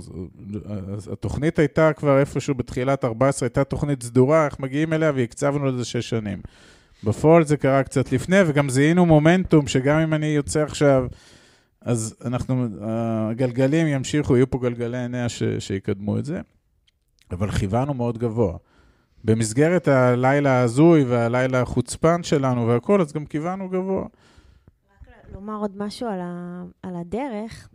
התוכנית 1.12 1.60
הייתה 1.60 1.94
כבר 1.94 2.20
איפשהו 2.20 2.56
בתחילת 2.56 3.06
14, 3.06 3.48
הייתה 3.48 3.64
תוכנית 3.64 4.04
סדורה, 4.04 4.46
איך 4.46 4.60
מגיעים 4.60 4.94
אליה, 4.94 5.12
והקצבנו 5.16 5.66
לזה 5.66 5.86
שש 5.86 6.10
שנים. 6.10 6.42
בפועל 7.04 7.46
זה 7.46 7.58
קרה 7.58 7.84
קצת 7.84 8.12
לפני, 8.12 8.38
וגם 8.48 8.70
זיהינו 8.70 9.06
מומנטום, 9.06 9.68
שגם 9.68 10.00
אם 10.00 10.14
אני 10.14 10.26
יוצא 10.26 10.64
עכשיו... 10.64 11.08
אז 11.88 12.16
אנחנו, 12.26 12.68
הגלגלים 12.82 13.88
ימשיכו, 13.88 14.36
יהיו 14.36 14.50
פה 14.50 14.60
גלגלי 14.60 14.98
עיניה 14.98 15.30
ש, 15.30 15.44
שיקדמו 15.60 16.18
את 16.18 16.26
זה, 16.26 16.42
אבל 17.32 17.52
כיוונו 17.52 17.94
מאוד 17.94 18.18
גבוה. 18.18 18.58
במסגרת 19.24 19.88
הלילה 19.88 20.52
ההזוי 20.52 21.04
והלילה 21.04 21.62
החוצפן 21.62 22.24
שלנו 22.24 22.68
והכול, 22.68 23.02
אז 23.02 23.14
גם 23.14 23.26
כיוונו 23.26 23.70
גבוה. 23.70 24.04
רק 24.04 25.34
לומר 25.34 25.60
עוד 25.60 25.78
משהו 25.78 26.08
על, 26.08 26.20
ה, 26.22 26.64
על 26.84 26.96
הדרך 26.96 27.70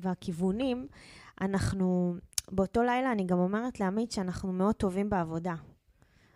והכיוונים, 0.00 0.86
אנחנו, 1.40 2.16
באותו 2.52 2.82
לילה 2.82 3.12
אני 3.12 3.26
גם 3.26 3.38
אומרת 3.38 3.80
לעמית 3.80 4.12
שאנחנו 4.12 4.52
מאוד 4.52 4.74
טובים 4.74 5.10
בעבודה. 5.10 5.54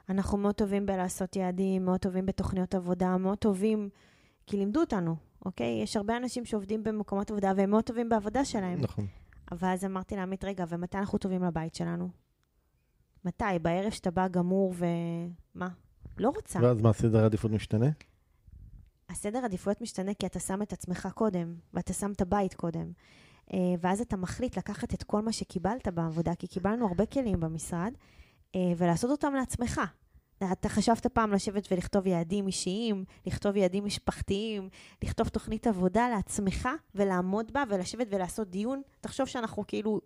אנחנו 0.09 0.39
מאוד 0.39 0.55
טובים 0.55 0.87
בלעשות 0.87 1.37
יעדים, 1.37 1.85
מאוד 1.85 2.01
טובים 2.01 2.27
בתוכניות 2.27 2.75
עבודה, 2.75 3.17
מאוד 3.17 3.39
טובים, 3.39 3.89
כי 4.47 4.57
לימדו 4.57 4.81
אותנו. 4.81 5.32
אוקיי? 5.45 5.83
יש 5.83 5.97
הרבה 5.97 6.17
אנשים 6.17 6.45
שעובדים 6.45 6.85
במקומות 6.85 7.31
עבודה 7.31 7.53
והם 7.57 7.71
מאוד 7.71 7.85
טובים 7.85 8.09
בעבודה 8.09 8.45
שלהם. 8.45 8.81
נכון. 8.81 9.07
אבל 9.53 9.69
אז 9.69 9.85
אמרתי 9.85 10.17
לעמית, 10.17 10.45
רגע, 10.45 10.65
ומתי 10.69 10.99
אנחנו 10.99 11.19
טובים 11.19 11.45
לבית 11.45 11.75
שלנו? 11.75 12.09
מתי? 13.25 13.45
בערב 13.63 13.91
שאתה 13.91 14.11
בא 14.11 14.29
גמור 14.29 14.75
ו... 14.77 14.87
מה? 15.55 15.69
לא 16.19 16.33
רוצה. 16.37 16.59
ואז 16.63 16.81
מה, 16.81 16.93
סדר 16.93 17.23
העדיפות 17.23 17.51
משתנה? 17.51 17.87
הסדר 19.13 19.45
עדיפויות 19.45 19.81
משתנה 19.81 20.15
כי 20.15 20.27
אתה 20.27 20.41
שם 20.41 20.63
את 20.63 20.73
עצמך 20.73 21.09
קודם, 21.15 21.55
ואתה 21.75 21.93
שם 21.93 22.13
את 22.13 22.21
הבית 22.21 22.55
קודם. 22.55 22.93
אה, 23.53 23.59
ואז 23.81 24.01
אתה 24.01 24.17
מחליט 24.17 24.59
לקחת 24.59 24.95
את 24.95 25.03
כל 25.03 25.23
מה 25.23 25.33
שקיבלת 25.33 25.89
בעבודה, 25.89 26.35
כי 26.35 26.47
קיבלנו 26.47 26.87
הרבה 26.87 27.07
כלים 27.07 27.41
במשרד, 27.41 27.93
אה, 28.55 28.73
ולעשות 28.77 29.11
אותם 29.11 29.35
לעצמך. 29.35 29.81
אתה 30.53 30.69
חשבת 30.69 31.07
פעם 31.07 31.33
לשבת 31.33 31.69
ולכתוב 31.71 32.07
יעדים 32.07 32.47
אישיים, 32.47 33.05
לכתוב 33.27 33.57
יעדים 33.57 33.85
משפחתיים, 33.85 34.69
לכתוב 35.03 35.29
תוכנית 35.29 35.67
עבודה 35.67 36.09
לעצמך 36.09 36.69
ולעמוד 36.95 37.53
בה 37.53 37.63
ולשבת 37.69 38.07
ולעשות 38.11 38.51
דיון? 38.51 38.83
תחשוב 39.01 39.27
שאנחנו 39.27 39.65
כאילו 39.67 40.01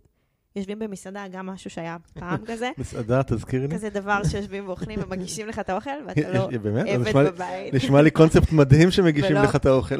יושבים 0.56 0.78
במסעדה, 0.78 1.28
גם 1.28 1.46
משהו 1.46 1.70
שהיה 1.70 1.96
פעם 2.14 2.44
כזה. 2.48 2.70
מסעדה, 2.78 3.22
תזכירי 3.22 3.66
לי. 3.68 3.74
כזה 3.74 3.90
דבר 3.90 4.24
שיושבים 4.24 4.68
ואוכלים 4.68 4.98
ומגישים 5.02 5.48
לך 5.48 5.58
את 5.58 5.70
האוכל, 5.70 5.90
ואתה 6.06 6.30
לא 6.34 6.48
עבד 6.94 7.14
בבית. 7.14 7.74
נשמע 7.74 8.02
לי 8.02 8.10
קונספט 8.10 8.52
מדהים 8.52 8.90
שמגישים 8.90 9.36
לך 9.36 9.56
את 9.56 9.66
האוכל. 9.66 9.98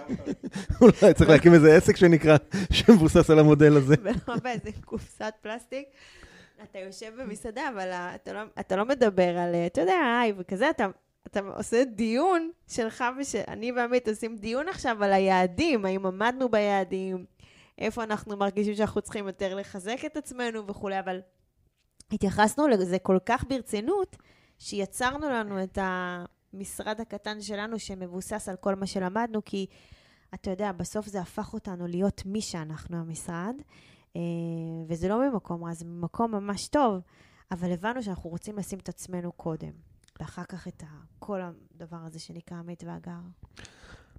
אולי 0.80 1.14
צריך 1.14 1.30
להקים 1.30 1.54
איזה 1.54 1.76
עסק 1.76 1.96
שנקרא, 1.96 2.36
שמבוסס 2.72 3.30
על 3.30 3.38
המודל 3.38 3.76
הזה. 3.76 3.94
ולא 4.02 4.36
באיזה 4.42 4.70
קופסת 4.84 5.34
פלסטיק. 5.42 5.84
אתה 6.62 6.78
יושב 6.78 7.12
במסעדה, 7.20 7.68
אבל 7.68 7.90
אתה 7.92 8.32
לא, 8.32 8.40
אתה 8.60 8.76
לא 8.76 8.84
מדבר 8.84 9.38
על, 9.38 9.54
אתה 9.54 9.80
יודע, 9.80 10.18
היי, 10.20 10.32
וכזה, 10.36 10.70
אתה, 10.70 10.86
אתה 11.26 11.40
עושה 11.40 11.84
דיון 11.84 12.50
שלך 12.68 13.04
ושאני 13.18 13.72
ועמית 13.72 14.08
עושים 14.08 14.36
דיון 14.36 14.68
עכשיו 14.68 15.04
על 15.04 15.12
היעדים, 15.12 15.84
האם 15.84 16.06
עמדנו 16.06 16.48
ביעדים, 16.48 17.24
איפה 17.78 18.02
אנחנו 18.04 18.36
מרגישים 18.36 18.74
שאנחנו 18.74 19.02
צריכים 19.02 19.26
יותר 19.26 19.54
לחזק 19.54 19.98
את 20.06 20.16
עצמנו 20.16 20.66
וכולי, 20.66 20.98
אבל 20.98 21.20
התייחסנו 22.12 22.68
לזה 22.68 22.98
כל 22.98 23.18
כך 23.26 23.44
ברצינות, 23.48 24.16
שיצרנו 24.58 25.30
לנו 25.30 25.62
את 25.62 25.78
המשרד 25.82 27.00
הקטן 27.00 27.40
שלנו 27.40 27.78
שמבוסס 27.78 28.48
על 28.48 28.56
כל 28.56 28.74
מה 28.74 28.86
שלמדנו, 28.86 29.44
כי 29.44 29.66
אתה 30.34 30.50
יודע, 30.50 30.72
בסוף 30.72 31.06
זה 31.06 31.20
הפך 31.20 31.54
אותנו 31.54 31.86
להיות 31.86 32.22
מי 32.26 32.40
שאנחנו 32.40 32.96
המשרד, 32.96 33.54
וזה 34.88 35.08
לא 35.08 35.30
ממקום 35.30 35.64
רע, 35.64 35.74
זה 35.74 35.84
ממקום 35.84 36.32
ממש 36.32 36.68
טוב, 36.68 37.00
אבל 37.50 37.72
הבנו 37.72 38.02
שאנחנו 38.02 38.30
רוצים 38.30 38.58
לשים 38.58 38.78
את 38.78 38.88
עצמנו 38.88 39.32
קודם, 39.32 39.70
ואחר 40.20 40.44
כך 40.44 40.68
את 40.68 40.82
כל 41.18 41.40
הדבר 41.40 41.96
הזה 42.06 42.18
שנקרא 42.18 42.58
עמית 42.58 42.84
והגר. 42.86 43.20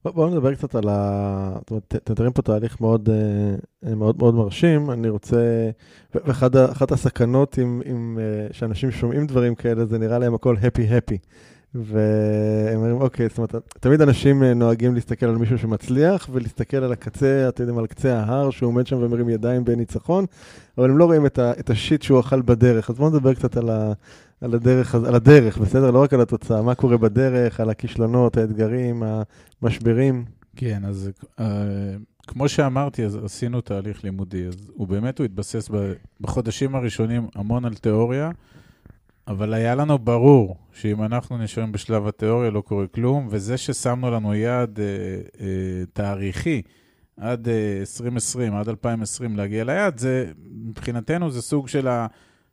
בואו 0.05 0.29
נדבר 0.29 0.55
קצת 0.55 0.75
על 0.75 0.89
ה... 0.89 1.51
זאת 1.59 1.69
אומרת, 1.69 1.95
אתם 1.95 2.13
מתארים 2.13 2.33
פה 2.33 2.41
תהליך 2.41 2.81
מאוד, 2.81 3.09
אה, 3.09 3.95
מאוד 3.95 4.17
מאוד 4.17 4.35
מרשים. 4.35 4.91
אני 4.91 5.09
רוצה... 5.09 5.69
ואחת 6.13 6.91
הסכנות 6.91 7.57
עם, 7.57 7.81
עם, 7.85 8.19
אה, 8.21 8.47
שאנשים 8.53 8.91
שומעים 8.91 9.27
דברים 9.27 9.55
כאלה, 9.55 9.85
זה 9.85 9.97
נראה 9.97 10.19
להם 10.19 10.33
הכל 10.33 10.55
הפי-הפי. 10.57 11.17
והם 11.75 12.75
אומרים, 12.75 13.01
אוקיי, 13.01 13.27
זאת 13.29 13.37
אומרת, 13.37 13.55
תמיד 13.79 14.01
אנשים 14.01 14.43
אה, 14.43 14.53
נוהגים 14.53 14.95
להסתכל 14.95 15.25
על 15.25 15.37
מישהו 15.37 15.57
שמצליח, 15.57 16.29
ולהסתכל 16.31 16.77
על 16.77 16.91
הקצה, 16.91 17.45
אתם 17.49 17.63
יודעים, 17.63 17.79
על 17.79 17.87
קצה 17.87 18.19
ההר, 18.19 18.49
שהוא 18.49 18.67
עומד 18.67 18.87
שם 18.87 18.97
ומרים 18.97 19.29
ידיים 19.29 19.65
בניצחון, 19.65 20.25
אבל 20.77 20.89
הם 20.89 20.97
לא 20.97 21.05
רואים 21.05 21.25
את, 21.25 21.39
ה, 21.39 21.51
את 21.59 21.69
השיט 21.69 22.01
שהוא 22.01 22.19
אכל 22.19 22.41
בדרך. 22.41 22.89
אז 22.89 22.95
בואו 22.95 23.09
נדבר 23.09 23.33
קצת 23.33 23.57
על, 23.57 23.69
ה, 23.69 23.93
על, 24.41 24.53
הדרך, 24.53 24.95
על 24.95 25.15
הדרך, 25.15 25.57
בסדר? 25.57 25.91
לא 25.91 26.03
רק 26.03 26.13
על 26.13 26.21
התוצאה, 26.21 26.61
מה 26.61 26.75
קורה 26.75 26.97
בדרך, 26.97 27.59
על 27.59 27.69
הכישלונות, 27.69 28.37
האתגרים, 28.37 29.03
המשברים. 29.61 30.25
כן, 30.55 30.81
אז 30.85 31.09
uh, 31.39 31.41
כמו 32.27 32.49
שאמרתי, 32.49 33.05
אז 33.05 33.19
עשינו 33.25 33.61
תהליך 33.61 34.03
לימודי, 34.03 34.47
אז 34.47 34.71
הוא 34.73 34.87
באמת, 34.87 35.19
הוא 35.19 35.25
התבסס 35.25 35.69
בחודשים 36.21 36.75
הראשונים 36.75 37.27
המון 37.35 37.65
על 37.65 37.73
תיאוריה. 37.73 38.31
אבל 39.27 39.53
היה 39.53 39.75
לנו 39.75 39.99
ברור 39.99 40.57
שאם 40.73 41.03
אנחנו 41.03 41.37
נשארים 41.37 41.71
בשלב 41.71 42.07
התיאוריה 42.07 42.49
לא 42.49 42.61
קורה 42.61 42.87
כלום, 42.87 43.27
וזה 43.29 43.57
ששמנו 43.57 44.11
לנו 44.11 44.35
יעד 44.35 44.79
אה, 44.79 44.85
אה, 45.45 45.85
תאריכי 45.93 46.61
עד 47.17 47.47
אה, 47.49 47.79
2020, 47.79 48.55
עד 48.55 48.69
2020 48.69 49.37
להגיע 49.37 49.63
ליעד, 49.63 49.97
זה 49.97 50.31
מבחינתנו 50.65 51.31
זה 51.31 51.41
סוג 51.41 51.67
של 51.67 51.87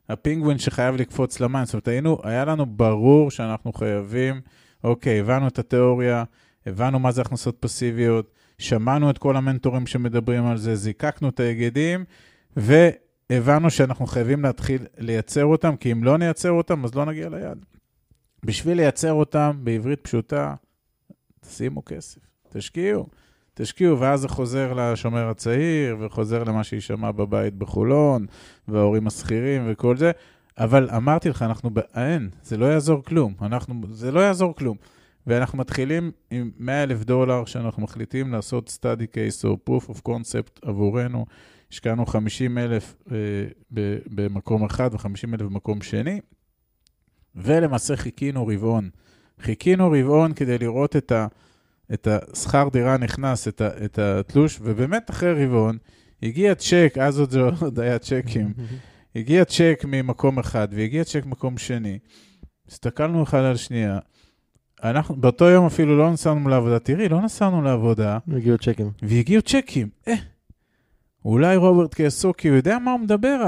הפינגווין 0.09 0.57
שחייב 0.57 0.95
לקפוץ 0.95 1.39
למים. 1.39 1.65
זאת 1.65 1.73
אומרת, 1.73 1.87
היינו, 1.87 2.17
היה 2.23 2.45
לנו 2.45 2.65
ברור 2.65 3.31
שאנחנו 3.31 3.73
חייבים, 3.73 4.41
אוקיי, 4.83 5.19
הבנו 5.19 5.47
את 5.47 5.59
התיאוריה, 5.59 6.23
הבנו 6.65 6.99
מה 6.99 7.11
זה 7.11 7.21
הכנסות 7.21 7.57
פסיביות, 7.59 8.31
שמענו 8.57 9.09
את 9.09 9.17
כל 9.17 9.37
המנטורים 9.37 9.87
שמדברים 9.87 10.45
על 10.45 10.57
זה, 10.57 10.75
זיקקנו 10.75 11.29
את 11.29 11.39
ההיגדים, 11.39 12.05
ו... 12.57 12.89
הבנו 13.31 13.69
שאנחנו 13.69 14.07
חייבים 14.07 14.43
להתחיל 14.43 14.85
לייצר 14.97 15.45
אותם, 15.45 15.75
כי 15.75 15.91
אם 15.91 16.03
לא 16.03 16.17
נייצר 16.17 16.51
אותם, 16.51 16.85
אז 16.85 16.95
לא 16.95 17.05
נגיע 17.05 17.29
ליעד. 17.29 17.65
בשביל 18.45 18.77
לייצר 18.77 19.13
אותם 19.13 19.59
בעברית 19.63 19.99
פשוטה, 20.01 20.55
שימו 21.45 21.85
כסף, 21.85 22.19
תשקיעו. 22.49 23.07
תשקיעו, 23.53 23.99
ואז 23.99 24.21
זה 24.21 24.27
חוזר 24.27 24.73
לשומר 24.73 25.29
הצעיר, 25.29 25.97
וחוזר 25.99 26.43
למה 26.43 26.63
שיישמע 26.63 27.11
בבית 27.11 27.53
בחולון, 27.53 28.25
וההורים 28.67 29.07
השכירים 29.07 29.63
וכל 29.67 29.97
זה. 29.97 30.11
אבל 30.57 30.89
אמרתי 30.89 31.29
לך, 31.29 31.41
אנחנו 31.41 31.69
אין, 31.95 32.29
זה 32.43 32.57
לא 32.57 32.65
יעזור 32.65 33.03
כלום. 33.03 33.33
אנחנו, 33.41 33.81
זה 33.89 34.11
לא 34.11 34.19
יעזור 34.19 34.55
כלום. 34.55 34.77
ואנחנו 35.27 35.57
מתחילים 35.57 36.11
עם 36.31 36.51
100 36.59 36.83
אלף 36.83 37.03
דולר 37.03 37.45
שאנחנו 37.45 37.83
מחליטים 37.83 38.31
לעשות 38.31 38.77
study 38.79 39.05
case 39.15 39.47
או 39.47 39.57
proof 39.69 39.89
of 39.89 40.09
concept 40.09 40.59
עבורנו, 40.61 41.25
השקענו 41.71 42.05
50 42.05 42.57
אלף 42.57 42.95
אה, 43.11 43.17
במקום 44.07 44.65
אחד 44.65 44.89
ו-50 44.93 45.33
אלף 45.33 45.41
במקום 45.41 45.81
שני, 45.81 46.19
ולמעשה 47.35 47.95
חיכינו 47.95 48.47
רבעון. 48.47 48.89
חיכינו 49.41 49.91
רבעון 49.91 50.33
כדי 50.33 50.57
לראות 50.57 50.95
את, 50.95 51.11
ה, 51.11 51.27
את 51.93 52.07
השכר 52.07 52.69
דירה 52.71 52.97
נכנס, 52.97 53.47
את, 53.47 53.61
ה, 53.61 53.85
את 53.85 53.99
התלוש, 53.99 54.59
ובאמת 54.61 55.09
אחרי 55.09 55.45
רבעון 55.45 55.77
הגיע 56.23 56.55
צ'ק, 56.55 56.93
אז 57.01 57.19
עוד 57.19 57.31
זה 57.31 57.41
עוד 57.61 57.79
היה 57.79 57.99
צ'קים, 57.99 58.53
הגיע 59.15 59.45
צ'ק 59.45 59.85
ממקום 59.87 60.39
אחד 60.39 60.67
והגיע 60.71 61.03
צ'ק 61.03 61.25
ממקום 61.25 61.57
שני. 61.57 61.99
הסתכלנו 62.67 63.23
אחד 63.23 63.39
על 63.39 63.55
שנייה, 63.55 63.99
אנחנו 64.83 65.15
באותו 65.15 65.45
יום 65.45 65.65
אפילו 65.65 65.97
לא 65.97 66.11
נסענו 66.11 66.49
לעבודה. 66.49 66.79
תראי, 66.79 67.09
לא 67.09 67.21
נסענו 67.21 67.61
לעבודה. 67.61 68.17
והגיעו 68.27 68.57
צ'קים. 68.57 68.91
והגיעו 69.01 69.41
צ'קים. 69.41 69.89
אה, 70.07 70.13
אולי 71.25 71.55
רוברט 71.55 71.93
קייסוקי, 71.93 72.47
הוא 72.47 72.57
יודע 72.57 72.79
מה 72.79 72.91
הוא 72.91 72.99
מדבר, 72.99 73.41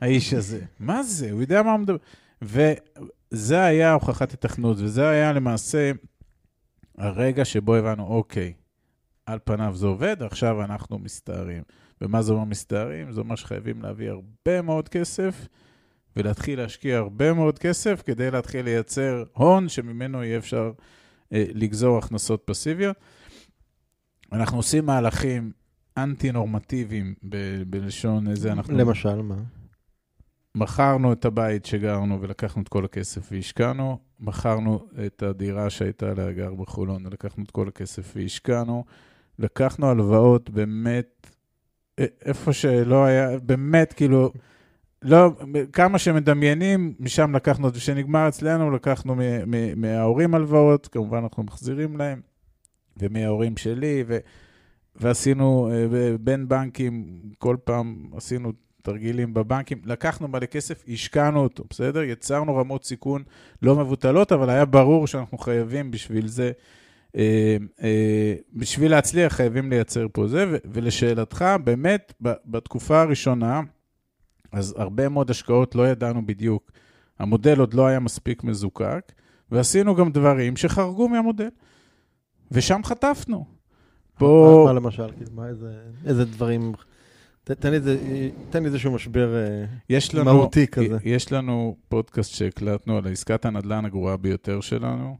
האיש 0.00 0.34
הזה. 0.34 0.60
מה 0.80 1.02
זה? 1.02 1.30
הוא 1.30 1.40
יודע 1.40 1.62
מה 1.62 1.72
הוא 1.72 1.80
מדבר. 1.80 1.96
וזה 2.42 3.64
היה 3.64 3.92
הוכחת 3.92 4.32
התכנות, 4.32 4.76
וזה 4.80 5.08
היה 5.08 5.32
למעשה 5.32 5.92
הרגע 6.98 7.44
שבו 7.44 7.74
הבנו, 7.74 8.06
אוקיי, 8.06 8.52
על 9.26 9.38
פניו 9.44 9.76
זה 9.76 9.86
עובד, 9.86 10.22
עכשיו 10.22 10.64
אנחנו 10.64 10.98
מסתערים. 10.98 11.62
ומה 12.00 12.22
זה 12.22 12.32
אומר 12.32 12.44
מסתערים? 12.44 13.12
זה 13.12 13.20
אומר 13.20 13.36
שחייבים 13.36 13.82
להביא 13.82 14.10
הרבה 14.10 14.62
מאוד 14.62 14.88
כסף, 14.88 15.48
ולהתחיל 16.16 16.58
להשקיע 16.58 16.96
הרבה 16.96 17.32
מאוד 17.32 17.58
כסף 17.58 18.02
כדי 18.06 18.30
להתחיל 18.30 18.64
לייצר 18.64 19.24
הון 19.32 19.68
שממנו 19.68 20.24
יהיה 20.24 20.38
אפשר 20.38 20.72
אה, 21.32 21.44
לגזור 21.54 21.98
הכנסות 21.98 22.42
פסיביות. 22.44 22.96
אנחנו 24.32 24.56
עושים 24.56 24.86
מהלכים 24.86 25.52
אנטי-נורמטיביים 25.96 27.14
ב- 27.28 27.62
בלשון 27.66 28.28
איזה 28.28 28.52
אנחנו... 28.52 28.78
למשל, 28.78 29.22
מה? 29.22 29.36
מכרנו 30.54 31.12
את 31.12 31.24
הבית 31.24 31.66
שגרנו 31.66 32.20
ולקחנו 32.20 32.62
את 32.62 32.68
כל 32.68 32.84
הכסף 32.84 33.28
והשקענו, 33.32 33.98
מכרנו 34.20 34.86
את 35.06 35.22
הדירה 35.22 35.70
שהייתה 35.70 36.14
להגר 36.14 36.54
בחולון 36.54 37.06
ולקחנו 37.06 37.44
את 37.44 37.50
כל 37.50 37.68
הכסף 37.68 38.12
והשקענו, 38.16 38.84
לקחנו 39.38 39.90
הלוואות 39.90 40.50
באמת, 40.50 41.26
איפה 41.98 42.52
שלא 42.52 43.04
היה, 43.04 43.38
באמת 43.38 43.92
כאילו, 43.92 44.32
לא, 45.02 45.30
כמה 45.72 45.98
שמדמיינים, 45.98 46.94
משם 47.00 47.36
לקחנו, 47.36 47.72
כשנגמר 47.72 48.28
אצלנו, 48.28 48.70
לקחנו 48.70 49.16
מההורים 49.76 50.34
הלוואות, 50.34 50.86
כמובן 50.86 51.18
אנחנו 51.18 51.42
מחזירים 51.42 51.96
להם. 51.96 52.20
ומההורים 52.98 53.56
שלי, 53.56 54.04
ו, 54.06 54.18
ועשינו 54.96 55.70
uh, 55.70 56.18
בין 56.20 56.48
בנקים, 56.48 57.20
כל 57.38 57.56
פעם 57.64 58.10
עשינו 58.16 58.52
תרגילים 58.82 59.34
בבנקים, 59.34 59.80
לקחנו 59.84 60.28
מלא 60.28 60.46
כסף, 60.46 60.84
השקענו 60.88 61.42
אותו, 61.42 61.64
בסדר? 61.70 62.02
יצרנו 62.02 62.56
רמות 62.56 62.84
סיכון 62.84 63.22
לא 63.62 63.76
מבוטלות, 63.76 64.32
אבל 64.32 64.50
היה 64.50 64.64
ברור 64.64 65.06
שאנחנו 65.06 65.38
חייבים 65.38 65.90
בשביל 65.90 66.28
זה, 66.28 66.52
uh, 67.08 67.18
uh, 67.78 67.82
בשביל 68.52 68.90
להצליח 68.90 69.32
חייבים 69.32 69.70
לייצר 69.70 70.06
פה 70.12 70.26
זה, 70.26 70.44
ו, 70.50 70.56
ולשאלתך, 70.64 71.44
באמת, 71.64 72.12
ב, 72.22 72.32
בתקופה 72.46 73.00
הראשונה, 73.00 73.60
אז 74.52 74.74
הרבה 74.78 75.08
מאוד 75.08 75.30
השקעות 75.30 75.74
לא 75.74 75.88
ידענו 75.88 76.26
בדיוק, 76.26 76.70
המודל 77.18 77.60
עוד 77.60 77.74
לא 77.74 77.86
היה 77.86 78.00
מספיק 78.00 78.44
מזוקק, 78.44 79.12
ועשינו 79.50 79.94
גם 79.94 80.10
דברים 80.12 80.56
שחרגו 80.56 81.08
מהמודל. 81.08 81.48
ושם 82.52 82.80
חטפנו. 82.84 83.44
פה, 84.18 84.62
מה 84.66 84.72
למשל? 84.72 85.10
כאילו, 85.16 85.30
מה 85.34 85.48
איזה, 85.48 85.72
איזה 86.06 86.24
דברים... 86.24 86.72
תן 87.44 87.70
לי 87.70 87.78
תן 88.50 88.62
לי 88.62 88.66
איזשהו 88.68 88.92
משבר 88.92 89.34
אה, 89.36 89.64
יש 89.90 90.14
לנו, 90.14 90.24
מהותי 90.24 90.66
כזה. 90.66 90.96
יש 91.04 91.32
לנו 91.32 91.76
פודקאסט 91.88 92.34
שהקלטנו 92.34 92.96
על 92.96 93.06
עסקת 93.12 93.44
הנדל"ן 93.44 93.84
הגרועה 93.84 94.16
ביותר 94.16 94.60
שלנו, 94.60 95.16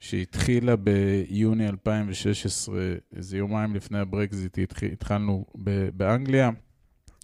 שהתחילה 0.00 0.76
ביוני 0.76 1.68
2016, 1.68 2.76
איזה 3.16 3.36
יומיים 3.38 3.74
לפני 3.74 3.98
הברקזיט, 3.98 4.58
התח- 4.58 4.82
התחלנו 4.92 5.44
באנגליה. 5.94 6.50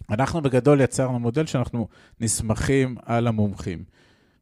אנחנו 0.09 0.41
בגדול 0.41 0.81
יצרנו 0.81 1.19
מודל 1.19 1.45
שאנחנו 1.45 1.87
נסמכים 2.19 2.95
על 3.05 3.27
המומחים. 3.27 3.83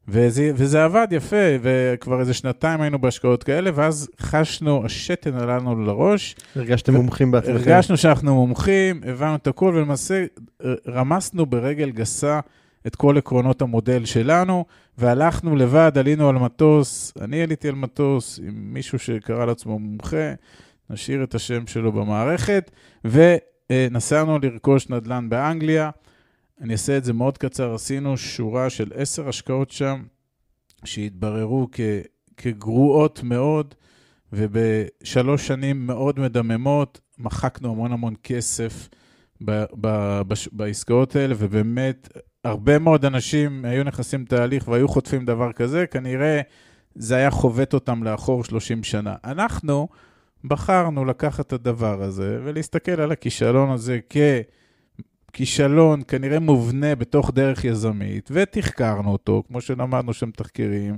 וזה, 0.08 0.50
וזה 0.54 0.84
עבד 0.84 1.06
יפה, 1.10 1.36
וכבר 1.62 2.20
איזה 2.20 2.34
שנתיים 2.34 2.80
היינו 2.80 2.98
בהשקעות 2.98 3.42
כאלה, 3.42 3.70
ואז 3.74 4.08
חשנו, 4.20 4.84
השתן 4.84 5.34
עלה 5.34 5.56
לנו 5.56 5.84
לראש, 5.84 6.36
הרגשתם 6.56 6.94
מומחים 6.94 7.30
בעצמכם? 7.30 7.54
הרגשנו 7.54 7.96
שאנחנו 7.96 8.34
מומחים, 8.34 9.00
הבנו 9.06 9.34
את 9.34 9.46
הכל, 9.46 9.72
ולמעשה 9.76 10.24
אה, 10.64 10.74
רמסנו 10.88 11.46
ברגל 11.46 11.90
גסה 11.90 12.40
את 12.86 12.96
כל 12.96 13.18
עקרונות 13.18 13.62
המודל 13.62 14.04
שלנו, 14.04 14.64
והלכנו 14.98 15.56
לבד, 15.56 15.92
עלינו 15.98 16.28
על 16.28 16.34
מטוס, 16.34 17.12
אני 17.20 17.42
עליתי 17.42 17.68
על 17.68 17.74
מטוס 17.74 18.40
עם 18.46 18.54
מישהו 18.54 18.98
שקרא 18.98 19.44
לעצמו 19.44 19.78
מומחה, 19.78 20.32
נשאיר 20.90 21.22
את 21.22 21.34
השם 21.34 21.66
שלו 21.66 21.92
במערכת, 21.92 22.70
ונסענו 23.04 24.38
לרכוש 24.38 24.88
נדל"ן 24.88 25.28
באנגליה. 25.28 25.90
אני 26.60 26.72
אעשה 26.72 26.96
את 26.96 27.04
זה 27.04 27.12
מאוד 27.12 27.38
קצר, 27.38 27.74
עשינו 27.74 28.16
שורה 28.16 28.70
של 28.70 28.92
עשר 28.94 29.28
השקעות 29.28 29.70
שם, 29.70 30.02
שהתבררו 30.84 31.68
כ, 31.72 31.80
כגרועות 32.36 33.22
מאוד, 33.22 33.74
ובשלוש 34.32 35.46
שנים 35.46 35.86
מאוד 35.86 36.20
מדממות, 36.20 37.00
מחקנו 37.18 37.70
המון 37.70 37.92
המון 37.92 38.14
כסף 38.22 38.88
ב, 39.44 39.64
ב, 39.80 40.20
בש, 40.28 40.48
בעסקאות 40.52 41.16
האלה, 41.16 41.34
ובאמת, 41.38 42.08
הרבה 42.44 42.78
מאוד 42.78 43.04
אנשים 43.04 43.64
היו 43.64 43.84
נכנסים 43.84 44.22
לתהליך 44.22 44.68
והיו 44.68 44.88
חוטפים 44.88 45.24
דבר 45.24 45.52
כזה, 45.52 45.86
כנראה 45.86 46.40
זה 46.94 47.16
היה 47.16 47.30
חובט 47.30 47.74
אותם 47.74 48.04
לאחור 48.04 48.44
30 48.44 48.84
שנה. 48.84 49.14
אנחנו 49.24 49.88
בחרנו 50.44 51.04
לקחת 51.04 51.46
את 51.46 51.52
הדבר 51.52 52.02
הזה 52.02 52.38
ולהסתכל 52.44 53.00
על 53.00 53.12
הכישלון 53.12 53.70
הזה 53.70 53.98
כ... 54.10 54.16
כישלון 55.36 56.02
כנראה 56.08 56.40
מובנה 56.40 56.94
בתוך 56.94 57.30
דרך 57.34 57.64
יזמית, 57.64 58.28
ותחקרנו 58.32 59.12
אותו, 59.12 59.42
כמו 59.48 59.60
שלמדנו 59.60 60.12
שם 60.12 60.30
תחקירים, 60.30 60.96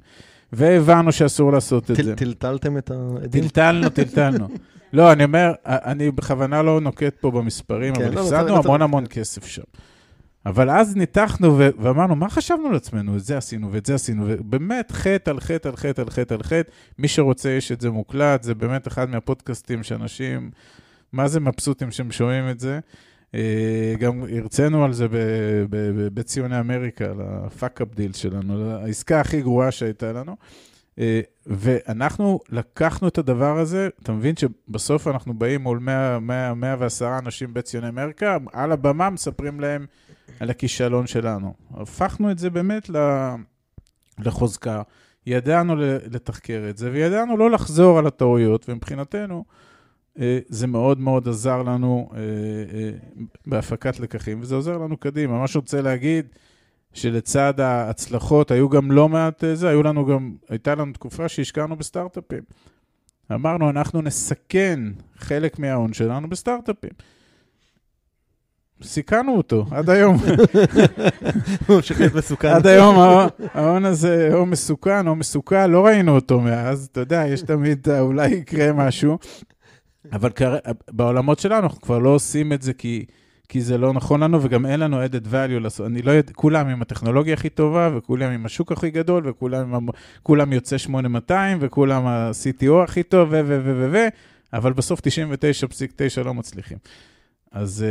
והבנו 0.53 1.13
שאסור 1.13 1.53
לעשות 1.53 1.91
את 1.91 1.97
זה. 1.97 2.17
טלטלתם 2.17 2.79
את 2.79 2.91
העדים? 2.91 3.43
טלטלנו, 3.43 3.89
טלטלנו. 3.89 4.49
לא, 4.93 5.13
אני 5.13 5.25
אומר, 5.25 5.53
אני 5.67 6.11
בכוונה 6.11 6.63
לא 6.63 6.81
נוקט 6.81 7.15
פה 7.21 7.31
במספרים, 7.31 7.95
כן, 7.95 8.05
אבל 8.05 8.15
לא, 8.15 8.21
הפסדנו 8.21 8.55
צריך- 8.55 8.67
המון 8.67 8.83
המון 8.83 9.05
כסף 9.11 9.47
שם. 9.47 9.63
אבל 10.47 10.71
אז 10.71 10.97
ניתחנו 10.97 11.59
ו- 11.59 11.69
ואמרנו, 11.79 12.17
מה 12.17 12.31
חשבנו 12.31 12.71
לעצמנו? 12.73 13.17
את 13.17 13.25
זה 13.25 13.37
עשינו 13.37 13.73
ואת 13.73 13.87
זה 13.87 13.95
עשינו, 13.95 14.25
ובאמת 14.29 14.93
חטא 14.93 15.31
על 15.31 15.41
חטא 15.41 15.69
על 15.69 15.77
חטא 15.77 16.01
על 16.01 16.11
חטא 16.11 16.35
על 16.35 16.43
חטא. 16.43 16.71
מי 16.99 17.09
שרוצה, 17.09 17.51
יש 17.51 17.73
את 17.73 17.81
זה 17.81 17.91
מוקלט, 17.91 18.43
זה 18.43 18.55
באמת 18.55 18.89
אחד 18.89 19.11
מהפודקאסטים 19.11 19.83
שאנשים, 19.83 20.51
מה 21.13 21.29
זה 21.29 21.41
מבסוטים 21.41 21.91
שהם 21.91 22.11
שומעים 22.13 22.51
את 22.51 22.61
זה. 22.61 22.81
אה, 23.35 23.95
גם 23.99 24.23
הרצינו 24.37 24.85
על 24.85 24.93
זה 24.93 25.07
בציוני 26.15 26.61
אמריקה, 26.61 27.05
על 27.05 27.21
ה 27.21 27.30
fuck-up 27.30 27.95
deal 27.95 28.13
שלנו, 28.13 28.71
העסקה 28.71 29.21
הכי 29.21 29.41
גרועה 29.41 29.71
שהייתה 29.71 30.13
לנו. 30.13 30.37
אה, 30.99 31.21
ואנחנו 31.47 32.41
לקחנו 32.49 33.09
את 33.09 33.19
הדבר 33.19 33.59
הזה, 33.59 33.89
אתה 34.03 34.13
מבין 34.13 34.35
שבסוף 34.37 35.09
אנחנו 35.09 35.35
באים 35.35 35.63
מול 35.63 35.79
100, 35.79 36.19
100, 36.19 36.55
110 36.55 37.19
אנשים 37.19 37.55
בציוני 37.55 37.89
אמריקה, 37.89 38.37
על 38.53 38.73
הבמה 38.73 39.11
מספרים 39.11 39.61
להם 39.61 39.87
על 40.41 40.51
הכישלון 40.51 41.07
שלנו. 41.07 41.55
הפכנו 41.75 42.31
את 42.31 42.39
זה 42.39 42.51
באמת 42.51 42.91
לחוזקה, 44.19 44.83
ידענו 45.27 45.77
לתחקר 46.11 46.67
את 46.71 46.79
זה, 46.79 46.91
וידענו 46.93 47.37
לא 47.37 47.51
לחזור 47.51 47.99
על 47.99 48.07
הטעויות, 48.07 48.69
ומבחינתנו, 48.69 49.45
זה 50.49 50.67
מאוד 50.67 51.01
מאוד 51.01 51.29
עזר 51.29 51.63
לנו 51.63 52.11
אה, 52.15 52.19
אה, 52.19 52.91
בהפקת 53.47 54.01
לקחים, 54.01 54.39
וזה 54.41 54.55
עוזר 54.55 54.79
לנו 54.79 54.97
קדימה. 54.97 55.39
מה 55.39 55.47
שרוצה 55.47 55.81
להגיד, 55.81 56.27
שלצד 56.93 57.61
ההצלחות 57.61 58.51
היו 58.51 58.69
גם 58.69 58.91
לא 58.91 59.09
מעט 59.09 59.45
אה, 59.45 59.55
זה, 59.55 59.69
היו 59.69 59.83
לנו 59.83 60.07
גם, 60.07 60.33
הייתה 60.49 60.75
לנו 60.75 60.93
תקופה 60.93 61.29
שהשקענו 61.29 61.77
בסטארט-אפים. 61.77 62.43
אמרנו, 63.33 63.71
אנחנו 63.71 64.03
נסכן 64.03 64.81
חלק 65.19 65.59
מההון 65.59 65.93
שלנו 65.93 66.29
בסטארט-אפים. 66.29 66.91
סיכנו 68.83 69.37
אותו, 69.37 69.65
עד 69.71 69.91
היום. 69.91 70.17
הוא 71.67 71.77
ממשיך 71.77 72.01
להיות 72.01 72.15
מסוכן. 72.15 72.49
עד 72.49 72.67
היום 72.67 72.97
ההון- 73.55 73.85
הזה 73.85 74.31
או 74.33 74.47
מסוכן 74.47 75.07
או 75.09 75.15
מסוכן, 75.17 75.71
לא 75.71 75.87
ראינו 75.87 76.15
אותו 76.15 76.41
מאז, 76.41 76.89
אתה 76.93 77.01
יודע, 77.01 77.25
יש 77.27 77.43
תמיד, 77.43 77.89
אה, 77.89 78.01
אולי 78.01 78.29
יקרה 78.29 78.73
משהו. 78.73 79.19
אבל. 80.13 80.31
בעולמות 80.91 81.39
שלנו 81.39 81.63
אנחנו 81.67 81.81
כבר 81.81 81.99
לא 81.99 82.09
עושים 82.09 82.53
את 82.53 82.63
זה 82.63 82.73
כי, 82.73 83.05
כי 83.49 83.61
זה 83.61 83.79
לא 83.79 83.93
נכון 83.93 84.23
לנו, 84.23 84.43
וגם 84.43 84.67
אין 84.67 84.81
לנו 84.81 85.05
added 85.05 85.27
value 85.33 85.61
לעשות. 85.61 85.87
אני 85.87 86.03
לא 86.03 86.11
יודע, 86.11 86.33
כולם 86.33 86.69
עם 86.69 86.83
הטכנולוגיה 86.83 87.35
הכי 87.35 87.49
טובה, 87.49 87.91
וכולם 87.97 88.31
עם 88.31 88.47
השוק 88.47 88.73
הכי 88.73 88.91
גדול, 88.91 89.29
וכולם 89.29 89.87
כולם 90.23 90.53
יוצא 90.53 90.79
8200, 90.79 91.59
וכולם 91.61 92.07
ה-CTO 92.07 92.73
הכי 92.85 93.03
טוב, 93.03 93.29
ו... 93.33 93.41
ו... 93.47 93.61
ו... 93.65 93.75
ו... 93.77 93.89
ו... 93.93 93.99
אבל 94.53 94.73
בסוף 94.73 95.01
99.9 95.01 96.23
לא 96.25 96.35
מצליחים. 96.35 96.79
אז 97.53 97.85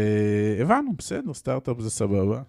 uh, 0.57 0.61
הבנו, 0.61 0.91
בסדר, 0.97 1.33
סטארט-אפ 1.33 1.79
זה 1.79 1.89
סבבה. 1.89 2.41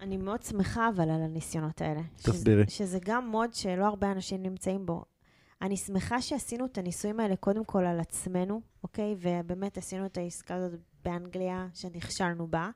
אני 0.00 0.16
מאוד 0.16 0.42
שמחה 0.42 0.88
אבל 0.96 1.02
על 1.10 1.22
הניסיונות 1.22 1.80
האלה. 1.82 2.00
שזה- 2.18 2.32
תסבירי. 2.32 2.64
שזה 2.68 2.98
גם 3.04 3.28
מוד 3.28 3.54
שלא 3.54 3.86
הרבה 3.86 4.12
אנשים 4.12 4.42
נמצאים 4.42 4.86
בו. 4.86 5.04
אני 5.62 5.76
שמחה 5.76 6.22
שעשינו 6.22 6.66
את 6.66 6.78
הניסויים 6.78 7.20
האלה 7.20 7.36
קודם 7.36 7.64
כל 7.64 7.84
על 7.84 8.00
עצמנו, 8.00 8.60
אוקיי? 8.82 9.14
ובאמת 9.18 9.78
עשינו 9.78 10.06
את 10.06 10.18
העסקה 10.18 10.54
הזאת 10.54 10.80
באנגליה, 11.04 11.66
שנכשלנו 11.74 12.46
בה, 12.46 12.70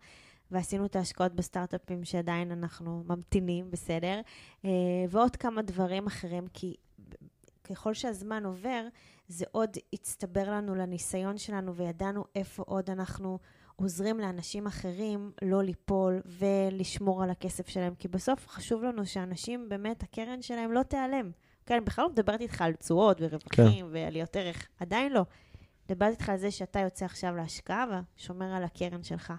ועשינו 0.50 0.86
את 0.86 0.96
ההשקעות 0.96 1.32
בסטארט-אפים 1.32 2.04
שעדיין 2.04 2.52
אנחנו 2.52 3.02
ממתינים, 3.06 3.70
בסדר? 3.70 4.20
אה, 4.64 4.70
ועוד 5.10 5.36
כמה 5.36 5.62
דברים 5.62 6.06
אחרים, 6.06 6.46
כי 6.52 6.74
ככל 7.64 7.94
שהזמן 7.94 8.44
עובר, 8.44 8.86
זה 9.28 9.44
עוד 9.52 9.70
הצטבר 9.92 10.50
לנו 10.50 10.74
לניסיון 10.74 11.38
שלנו, 11.38 11.74
וידענו 11.74 12.24
איפה 12.34 12.62
עוד 12.66 12.90
אנחנו 12.90 13.38
עוזרים 13.76 14.20
לאנשים 14.20 14.66
אחרים 14.66 15.32
לא 15.42 15.62
ליפול 15.62 16.22
ולשמור 16.26 17.22
על 17.22 17.30
הכסף 17.30 17.68
שלהם, 17.68 17.94
כי 17.94 18.08
בסוף 18.08 18.48
חשוב 18.48 18.82
לנו 18.82 19.06
שאנשים, 19.06 19.68
באמת, 19.68 20.02
הקרן 20.02 20.42
שלהם 20.42 20.72
לא 20.72 20.82
תיעלם. 20.82 21.30
כן, 21.66 21.74
אני 21.74 21.84
בכלל 21.84 22.04
לא 22.04 22.10
מדברת 22.10 22.40
איתך 22.40 22.62
על 22.62 22.72
תשואות 22.72 23.16
ורווחים 23.20 23.86
ועליות 23.90 24.36
ערך, 24.36 24.68
עדיין 24.80 25.12
לא. 25.12 25.22
מדברת 25.90 26.10
איתך 26.12 26.28
על 26.28 26.36
זה 26.36 26.50
שאתה 26.50 26.80
יוצא 26.80 27.04
עכשיו 27.04 27.36
להשקעה 27.36 27.84
ושומר 28.16 28.54
על 28.54 28.64
הקרן 28.64 29.02
שלך. 29.02 29.32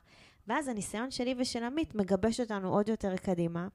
ואז 0.47 0.67
הניסיון 0.67 1.11
שלי 1.11 1.35
ושל 1.37 1.63
עמית 1.63 1.95
מגבש 1.95 2.39
אותנו 2.39 2.69
עוד 2.73 2.89
יותר 2.89 3.17
קדימה. 3.17 3.67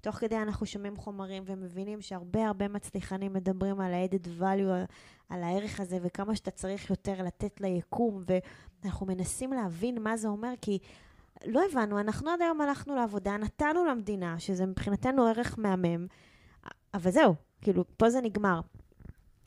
תוך 0.00 0.16
כדי 0.16 0.36
אנחנו 0.36 0.66
שומעים 0.66 0.96
חומרים 0.96 1.42
ומבינים 1.46 2.00
שהרבה 2.00 2.46
הרבה 2.46 2.68
מצליחנים 2.68 3.32
מדברים 3.32 3.80
על 3.80 3.94
ה-added 3.94 4.40
value, 4.40 4.92
על 5.28 5.42
הערך 5.42 5.80
הזה, 5.80 5.98
וכמה 6.02 6.36
שאתה 6.36 6.50
צריך 6.50 6.90
יותר 6.90 7.22
לתת 7.22 7.60
ליקום, 7.60 8.24
ואנחנו 8.84 9.06
מנסים 9.06 9.52
להבין 9.52 10.02
מה 10.02 10.16
זה 10.16 10.28
אומר, 10.28 10.52
כי 10.60 10.78
לא 11.46 11.62
הבנו, 11.70 12.00
אנחנו 12.00 12.30
עד 12.30 12.42
היום 12.42 12.60
הלכנו 12.60 12.96
לעבודה, 12.96 13.36
נתנו 13.36 13.84
למדינה, 13.84 14.38
שזה 14.38 14.66
מבחינתנו 14.66 15.26
ערך 15.26 15.58
מהמם, 15.58 16.06
אבל 16.94 17.10
זהו, 17.10 17.34
כאילו, 17.60 17.84
פה 17.96 18.10
זה 18.10 18.20
נגמר. 18.20 18.60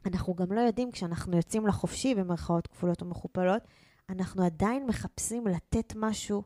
אנחנו 0.05 0.35
גם 0.35 0.51
לא 0.51 0.61
יודעים, 0.61 0.91
כשאנחנו 0.91 1.37
יוצאים 1.37 1.67
לחופשי, 1.67 2.15
במרכאות 2.15 2.67
כפולות 2.67 3.01
ומכופלות, 3.01 3.61
אנחנו 4.09 4.43
עדיין 4.43 4.87
מחפשים 4.87 5.47
לתת 5.47 5.93
משהו 5.95 6.43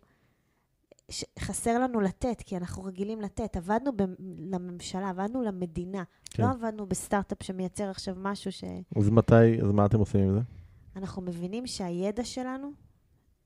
שחסר 1.09 1.79
לנו 1.79 2.01
לתת, 2.01 2.41
כי 2.45 2.57
אנחנו 2.57 2.83
רגילים 2.83 3.21
לתת. 3.21 3.57
עבדנו 3.57 3.91
ב- 3.95 4.15
לממשלה, 4.39 5.09
עבדנו 5.09 5.43
למדינה. 5.43 6.03
כן. 6.29 6.43
לא 6.43 6.51
עבדנו 6.51 6.85
בסטארט-אפ 6.85 7.43
שמייצר 7.43 7.89
עכשיו 7.89 8.15
משהו 8.17 8.51
ש... 8.51 8.63
אז 8.95 9.09
מתי, 9.09 9.61
אז 9.63 9.71
מה 9.71 9.85
אתם 9.85 9.99
עושים 9.99 10.21
עם 10.21 10.33
זה? 10.33 10.39
אנחנו 10.95 11.21
מבינים 11.21 11.67
שהידע 11.67 12.23
שלנו 12.23 12.71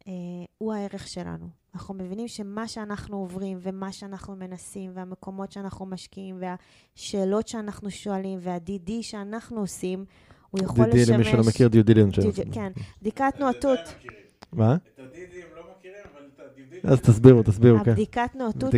אה, 0.07 0.13
הוא 0.57 0.73
הערך 0.73 1.07
שלנו. 1.07 1.49
אנחנו 1.75 1.93
מבינים 1.93 2.27
שמה 2.27 2.67
שאנחנו 2.67 3.17
עוברים 3.17 3.57
ומה 3.61 3.91
שאנחנו 3.91 4.35
מנסים 4.35 4.91
והמקומות 4.93 5.51
שאנחנו 5.51 5.85
משקיעים 5.85 6.39
והשאלות 6.39 7.47
שאנחנו 7.47 7.91
שואלים 7.91 8.39
וה-DD 8.41 8.91
שאנחנו 9.01 9.59
עושים, 9.59 10.05
הוא 10.49 10.61
יכול 10.63 10.85
לשמש... 10.87 11.09
למי 11.09 11.23
שלא 11.23 11.41
מכיר 11.47 11.67
דיו 11.67 11.83
דיליאנס. 11.85 12.19
דיו- 12.19 12.31
כן, 12.51 12.71
בדיקת 13.01 13.33
נאותות. 13.39 13.79
מה? 14.53 14.75
את 14.75 14.99
הדידים 14.99 15.45
לא 15.55 15.61
מכירים, 15.77 16.01
אבל 16.13 16.25
את 16.35 16.39
הדידים... 16.51 16.79
אז 16.83 17.01
תסבירו, 17.01 17.43
תסבירו, 17.43 17.77
כן. 17.83 17.91
הבדיקת 17.91 18.35
נאותות 18.35 18.73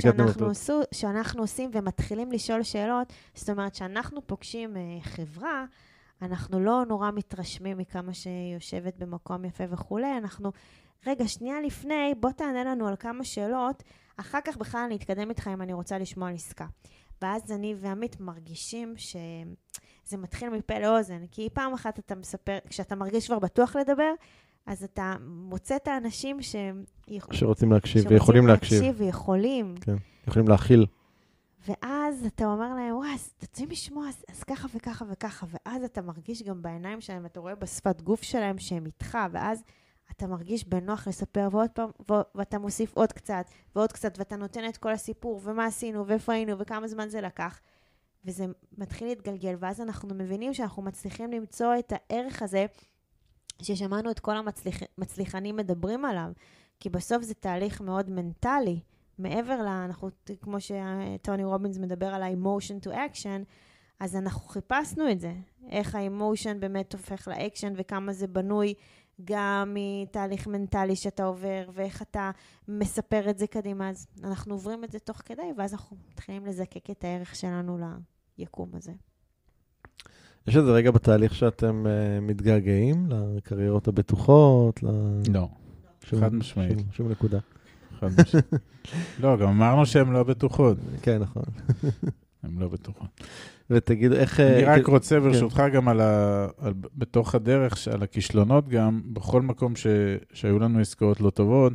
שאנחנו, 0.93 1.41
עושים 1.41 1.71
ומתחילים 1.73 2.31
לשאול 2.31 2.63
שאלות, 2.63 3.13
זאת 3.35 3.49
אומרת 3.49 3.75
שאנחנו 3.75 4.27
פוגשים 4.27 4.77
אה, 4.77 4.81
חברה, 5.01 5.65
אנחנו 6.21 6.59
לא 6.59 6.83
נורא 6.87 7.11
מתרשמים 7.11 7.77
מכמה 7.77 8.13
שהיא 8.13 8.53
יושבת 8.53 8.97
במקום 8.97 9.45
יפה 9.45 9.63
וכולי, 9.69 10.17
אנחנו, 10.17 10.51
רגע, 11.07 11.27
שנייה 11.27 11.61
לפני, 11.61 12.13
בוא 12.19 12.31
תענה 12.31 12.63
לנו 12.63 12.87
על 12.87 12.95
כמה 12.95 13.23
שאלות, 13.23 13.83
אחר 14.17 14.39
כך 14.45 14.57
בכלל 14.57 14.81
אני 14.85 14.95
אתקדם 14.95 15.29
איתך 15.29 15.49
אם 15.53 15.61
אני 15.61 15.73
רוצה 15.73 15.97
לשמוע 15.97 16.29
על 16.29 16.35
עסקה. 16.35 16.65
ואז 17.21 17.51
אני 17.51 17.75
ועמית 17.79 18.19
מרגישים 18.19 18.93
שזה 18.97 20.17
מתחיל 20.17 20.49
מפה 20.49 20.79
לאוזן, 20.79 21.25
כי 21.31 21.49
פעם 21.53 21.73
אחת 21.73 21.99
אתה 21.99 22.15
מספר, 22.15 22.57
כשאתה 22.69 22.95
מרגיש 22.95 23.27
כבר 23.27 23.39
בטוח 23.39 23.75
לדבר, 23.75 24.13
אז 24.65 24.83
אתה 24.83 25.15
מוצא 25.25 25.75
את 25.75 25.87
האנשים 25.87 26.41
ש... 26.41 26.55
שרוצים 27.31 27.71
להקשיב 27.71 28.05
ויכולים 28.09 28.47
להקשיב. 28.47 28.69
שרוצים 28.69 28.87
להקשיב 28.87 29.01
ויכולים. 29.07 29.75
כן, 29.81 29.95
יכולים 30.27 30.47
להכיל. 30.47 30.85
ואז 31.67 32.25
אתה 32.25 32.45
אומר 32.45 32.75
להם, 32.75 32.95
וואי, 32.95 33.13
אז 33.13 33.33
רוצים 33.41 33.69
לשמוע, 33.69 34.07
אז, 34.07 34.25
אז 34.29 34.43
ככה 34.43 34.67
וככה 34.75 35.05
וככה, 35.09 35.45
ואז 35.49 35.83
אתה 35.83 36.01
מרגיש 36.01 36.43
גם 36.43 36.61
בעיניים 36.61 37.01
שלהם, 37.01 37.25
אתה 37.25 37.39
רואה 37.39 37.55
בשפת 37.55 38.01
גוף 38.01 38.23
שלהם 38.23 38.59
שהם 38.59 38.85
איתך, 38.85 39.17
ואז 39.31 39.63
אתה 40.11 40.27
מרגיש 40.27 40.67
בנוח 40.67 41.07
לספר, 41.07 41.47
ועוד 41.51 41.69
פעם, 41.69 41.89
ו- 42.11 42.21
ואתה 42.35 42.59
מוסיף 42.59 42.93
עוד 42.93 43.11
קצת, 43.11 43.45
ועוד 43.75 43.91
קצת, 43.91 44.17
ואתה 44.17 44.35
נותן 44.35 44.69
את 44.69 44.77
כל 44.77 44.91
הסיפור, 44.91 45.41
ומה 45.43 45.65
עשינו, 45.65 46.07
ואיפה 46.07 46.33
היינו, 46.33 46.59
וכמה 46.59 46.87
זמן 46.87 47.09
זה 47.09 47.21
לקח. 47.21 47.59
וזה 48.25 48.45
מתחיל 48.77 49.07
להתגלגל, 49.07 49.55
ואז 49.59 49.81
אנחנו 49.81 50.15
מבינים 50.15 50.53
שאנחנו 50.53 50.81
מצליחים 50.81 51.31
למצוא 51.31 51.75
את 51.79 51.93
הערך 51.95 52.41
הזה, 52.41 52.65
ששמענו 53.61 54.11
את 54.11 54.19
כל 54.19 54.35
המצליחנים 54.97 55.55
מדברים 55.55 56.05
עליו, 56.05 56.31
כי 56.79 56.89
בסוף 56.89 57.23
זה 57.23 57.33
תהליך 57.33 57.81
מאוד 57.81 58.09
מנטלי. 58.09 58.79
מעבר 59.17 59.61
ל... 59.61 59.67
אנחנו, 59.67 60.09
כמו 60.41 60.57
שטוני 60.59 61.43
רובינס 61.43 61.77
מדבר 61.77 62.07
על 62.07 62.23
ה-emotion 62.23 62.85
to 62.85 62.89
action, 62.89 63.45
אז 63.99 64.15
אנחנו 64.15 64.41
חיפשנו 64.47 65.11
את 65.11 65.19
זה. 65.19 65.33
איך 65.69 65.95
ה-emotion 65.95 66.57
באמת 66.59 66.93
הופך 66.93 67.27
לאקשן 67.27 67.73
וכמה 67.75 68.13
זה 68.13 68.27
בנוי 68.27 68.73
גם 69.23 69.75
מתהליך 69.75 70.47
מנטלי 70.47 70.95
שאתה 70.95 71.23
עובר, 71.23 71.69
ואיך 71.73 72.01
אתה 72.01 72.31
מספר 72.67 73.29
את 73.29 73.37
זה 73.37 73.47
קדימה. 73.47 73.89
אז 73.89 74.07
אנחנו 74.23 74.53
עוברים 74.53 74.83
את 74.83 74.91
זה 74.91 74.99
תוך 74.99 75.21
כדי, 75.25 75.41
ואז 75.57 75.73
אנחנו 75.73 75.97
מתחילים 76.11 76.45
לזקק 76.45 76.89
את 76.89 77.03
הערך 77.03 77.35
שלנו 77.35 77.77
ליקום 78.37 78.69
הזה. 78.73 78.91
יש 80.47 80.55
איזה 80.57 80.71
רגע 80.71 80.91
בתהליך 80.91 81.35
שאתם 81.35 81.85
uh, 81.85 82.21
מתגעגעים 82.21 83.05
לקריירות 83.09 83.87
הבטוחות? 83.87 84.83
ל... 84.83 84.87
לא, 85.33 85.47
שום, 86.05 86.19
חד 86.19 86.33
משמעית. 86.33 86.79
שום, 86.79 86.91
שום 86.91 87.11
נקודה. 87.11 87.39
חד 87.99 88.07
משמעית. 88.21 88.45
לא, 89.19 89.37
גם 89.37 89.47
אמרנו 89.47 89.85
שהן 89.85 90.11
לא 90.11 90.23
בטוחות. 90.23 90.77
כן, 91.01 91.19
נכון. 91.19 91.43
הן 92.43 92.57
לא 92.57 92.67
בטוחות. 92.67 93.21
ותגיד 93.69 94.11
איך... 94.11 94.39
אני 94.39 94.63
רק 94.63 94.87
רוצה, 94.87 95.15
כן. 95.15 95.21
ברשותך, 95.21 95.63
גם 95.73 95.87
על 95.87 96.01
ה... 96.01 96.47
על... 96.57 96.73
בתוך 96.95 97.35
הדרך, 97.35 97.87
על 97.87 98.03
הכישלונות 98.03 98.69
גם, 98.69 99.01
בכל 99.05 99.41
מקום 99.41 99.75
ש... 99.75 99.87
שהיו 100.33 100.59
לנו 100.59 100.79
עסקאות 100.79 101.21
לא 101.21 101.29
טובות, 101.29 101.73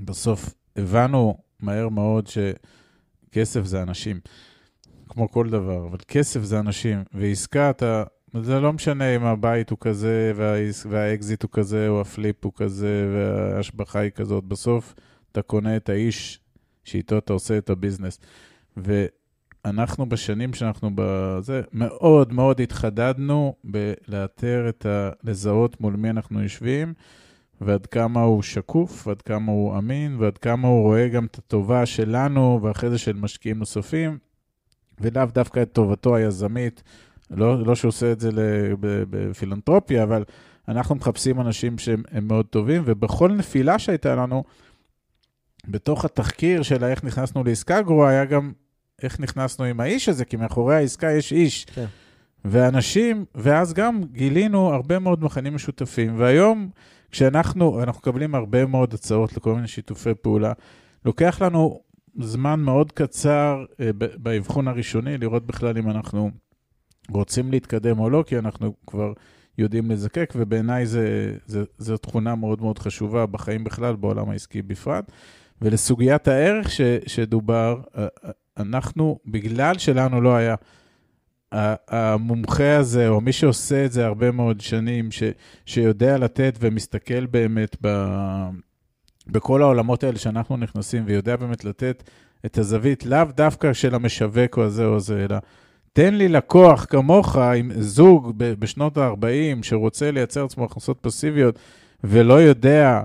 בסוף 0.00 0.54
הבנו 0.76 1.38
מהר 1.60 1.88
מאוד 1.88 2.26
שכסף 2.26 3.64
זה 3.64 3.82
אנשים, 3.82 4.20
כמו 5.08 5.30
כל 5.30 5.50
דבר, 5.50 5.86
אבל 5.86 5.98
כסף 6.08 6.42
זה 6.42 6.60
אנשים, 6.60 7.02
ועסקה 7.14 7.70
אתה... 7.70 8.04
זה 8.42 8.60
לא 8.60 8.72
משנה 8.72 9.16
אם 9.16 9.24
הבית 9.24 9.70
הוא 9.70 9.78
כזה, 9.80 10.32
וה... 10.36 10.54
והאקזיט 10.88 11.42
הוא 11.42 11.50
כזה, 11.52 11.88
או 11.88 12.00
ה 12.00 12.09
flip 12.09 12.44
הוא 12.44 12.52
כזה, 12.56 13.08
וההשבחה 13.14 13.98
היא 13.98 14.10
כזאת. 14.10 14.44
בסוף 14.44 14.94
אתה 15.32 15.42
קונה 15.42 15.76
את 15.76 15.88
האיש 15.88 16.40
שאיתו 16.84 17.18
אתה 17.18 17.32
עושה 17.32 17.58
את 17.58 17.70
ה 17.70 17.75
business. 17.75 18.18
ו... 18.76 19.06
אנחנו 19.68 20.08
בשנים 20.08 20.54
שאנחנו 20.54 20.90
בזה, 20.94 21.60
מאוד 21.72 22.32
מאוד 22.32 22.60
התחדדנו 22.60 23.54
בלאתר 23.64 24.68
את 24.68 24.86
ה... 24.86 25.10
לזהות 25.24 25.80
מול 25.80 25.96
מי 25.96 26.10
אנחנו 26.10 26.42
יושבים, 26.42 26.94
ועד 27.60 27.86
כמה 27.86 28.22
הוא 28.22 28.42
שקוף, 28.42 29.06
ועד 29.06 29.22
כמה 29.22 29.52
הוא 29.52 29.78
אמין, 29.78 30.16
ועד 30.18 30.38
כמה 30.38 30.68
הוא 30.68 30.82
רואה 30.82 31.08
גם 31.08 31.24
את 31.24 31.38
הטובה 31.38 31.86
שלנו, 31.86 32.60
ואחרי 32.62 32.90
זה 32.90 32.98
של 32.98 33.16
משקיעים 33.16 33.58
נוספים, 33.58 34.18
ולאו 35.00 35.26
דווקא 35.26 35.62
את 35.62 35.72
טובתו 35.72 36.16
היזמית. 36.16 36.82
לא, 37.30 37.66
לא 37.66 37.74
שהוא 37.74 37.88
עושה 37.88 38.12
את 38.12 38.20
זה 38.20 38.30
בפילנטרופיה, 39.10 40.02
אבל 40.02 40.24
אנחנו 40.68 40.94
מחפשים 40.94 41.40
אנשים 41.40 41.78
שהם 41.78 42.02
מאוד 42.22 42.46
טובים, 42.46 42.82
ובכל 42.84 43.32
נפילה 43.32 43.78
שהייתה 43.78 44.14
לנו, 44.14 44.44
בתוך 45.68 46.04
התחקיר 46.04 46.62
של 46.62 46.84
איך 46.84 47.04
נכנסנו 47.04 47.44
לעסקה 47.44 47.82
גרועה, 47.82 48.10
היה 48.10 48.24
גם 48.24 48.52
איך 49.02 49.20
נכנסנו 49.20 49.64
עם 49.64 49.80
האיש 49.80 50.08
הזה, 50.08 50.24
כי 50.24 50.36
מאחורי 50.36 50.76
העסקה 50.76 51.12
יש 51.12 51.32
איש. 51.32 51.64
כן. 51.64 51.84
ואנשים, 52.44 53.24
ואז 53.34 53.72
גם 53.72 54.02
גילינו 54.12 54.74
הרבה 54.74 54.98
מאוד 54.98 55.24
מכנים 55.24 55.54
משותפים, 55.54 56.14
והיום, 56.18 56.70
כשאנחנו, 57.10 57.82
אנחנו 57.82 58.00
מקבלים 58.00 58.34
הרבה 58.34 58.66
מאוד 58.66 58.94
הצעות 58.94 59.36
לכל 59.36 59.54
מיני 59.54 59.68
שיתופי 59.68 60.14
פעולה, 60.14 60.52
לוקח 61.04 61.42
לנו 61.42 61.80
זמן 62.18 62.60
מאוד 62.60 62.92
קצר 62.92 63.64
אה, 63.80 63.90
באבחון 63.94 64.68
הראשוני, 64.68 65.18
לראות 65.18 65.46
בכלל 65.46 65.78
אם 65.78 65.90
אנחנו 65.90 66.30
רוצים 67.10 67.50
להתקדם 67.50 67.98
או 67.98 68.10
לא, 68.10 68.24
כי 68.26 68.38
אנחנו 68.38 68.74
כבר 68.86 69.12
יודעים 69.58 69.90
לזקק, 69.90 70.32
ובעיניי 70.36 70.84
זו 71.78 71.96
תכונה 71.96 72.34
מאוד 72.34 72.60
מאוד 72.60 72.78
חשובה 72.78 73.26
בחיים 73.26 73.64
בכלל, 73.64 73.96
בעולם 73.96 74.30
העסקי 74.30 74.62
בפרט. 74.62 75.12
ולסוגיית 75.62 76.28
הערך 76.28 76.70
ש, 76.70 76.80
שדובר, 77.06 77.80
אה, 77.96 78.06
אה, 78.24 78.30
אנחנו, 78.58 79.18
בגלל 79.26 79.78
שלנו 79.78 80.20
לא 80.20 80.36
היה 80.36 80.54
המומחה 81.88 82.76
הזה, 82.76 83.08
או 83.08 83.20
מי 83.20 83.32
שעושה 83.32 83.84
את 83.84 83.92
זה 83.92 84.06
הרבה 84.06 84.30
מאוד 84.30 84.60
שנים, 84.60 85.10
ש, 85.10 85.22
שיודע 85.66 86.18
לתת 86.18 86.58
ומסתכל 86.60 87.26
באמת 87.26 87.76
ב, 87.82 87.88
בכל 89.26 89.62
העולמות 89.62 90.04
האלה 90.04 90.18
שאנחנו 90.18 90.56
נכנסים, 90.56 91.02
ויודע 91.06 91.36
באמת 91.36 91.64
לתת 91.64 92.02
את 92.46 92.58
הזווית, 92.58 93.06
לאו 93.06 93.24
דווקא 93.36 93.72
של 93.72 93.94
המשווק 93.94 94.58
או 94.58 94.68
זה 94.68 94.84
או 94.84 95.00
זה, 95.00 95.24
אלא 95.24 95.36
תן 95.92 96.14
לי 96.14 96.28
לקוח 96.28 96.86
כמוך 96.88 97.36
עם 97.36 97.70
זוג 97.78 98.32
בשנות 98.36 98.98
ה-40 98.98 99.62
שרוצה 99.62 100.10
לייצר 100.10 100.44
עצמו 100.44 100.64
הכנסות 100.64 100.98
פסיביות 101.00 101.58
ולא 102.04 102.34
יודע 102.34 103.00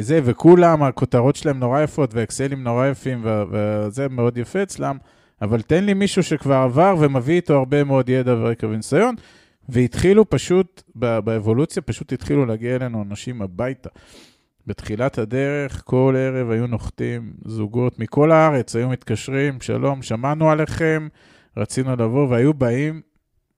זה, 0.00 0.20
וכולם, 0.24 0.82
הכותרות 0.82 1.36
שלהם 1.36 1.58
נורא 1.58 1.80
יפות, 1.80 2.14
ואקסלים 2.14 2.64
נורא 2.64 2.86
יפים, 2.86 3.24
וזה 3.24 4.08
מאוד 4.08 4.38
יפה 4.38 4.62
אצלם, 4.62 4.96
אבל 5.42 5.62
תן 5.62 5.84
לי 5.84 5.94
מישהו 5.94 6.22
שכבר 6.22 6.54
עבר 6.54 6.94
ומביא 7.00 7.34
איתו 7.34 7.54
הרבה 7.58 7.84
מאוד 7.84 8.08
ידע 8.08 8.34
ורקע 8.34 8.66
וניסיון, 8.66 9.14
והתחילו 9.68 10.30
פשוט, 10.30 10.82
באבולוציה, 10.94 11.82
פשוט 11.82 12.12
התחילו 12.12 12.46
להגיע 12.46 12.76
אלינו 12.76 13.02
אנשים 13.02 13.42
הביתה. 13.42 13.88
בתחילת 14.66 15.18
הדרך, 15.18 15.82
כל 15.84 16.14
ערב 16.18 16.50
היו 16.50 16.66
נוחתים 16.66 17.32
זוגות 17.44 17.98
מכל 17.98 18.32
הארץ, 18.32 18.76
היו 18.76 18.88
מתקשרים, 18.88 19.60
שלום, 19.60 20.02
שמענו 20.02 20.50
עליכם, 20.50 21.08
רצינו 21.56 21.96
לבוא, 21.96 22.28
והיו 22.28 22.54
באים, 22.54 23.00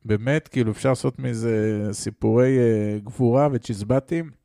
באמת, 0.05 0.49
כאילו, 0.49 0.73
אפשר 0.73 0.89
לעשות 0.89 1.19
מזה 1.19 1.89
סיפורי 1.93 2.59
uh, 2.59 3.05
גבורה 3.05 3.49
וצ'יזבטים. 3.53 4.42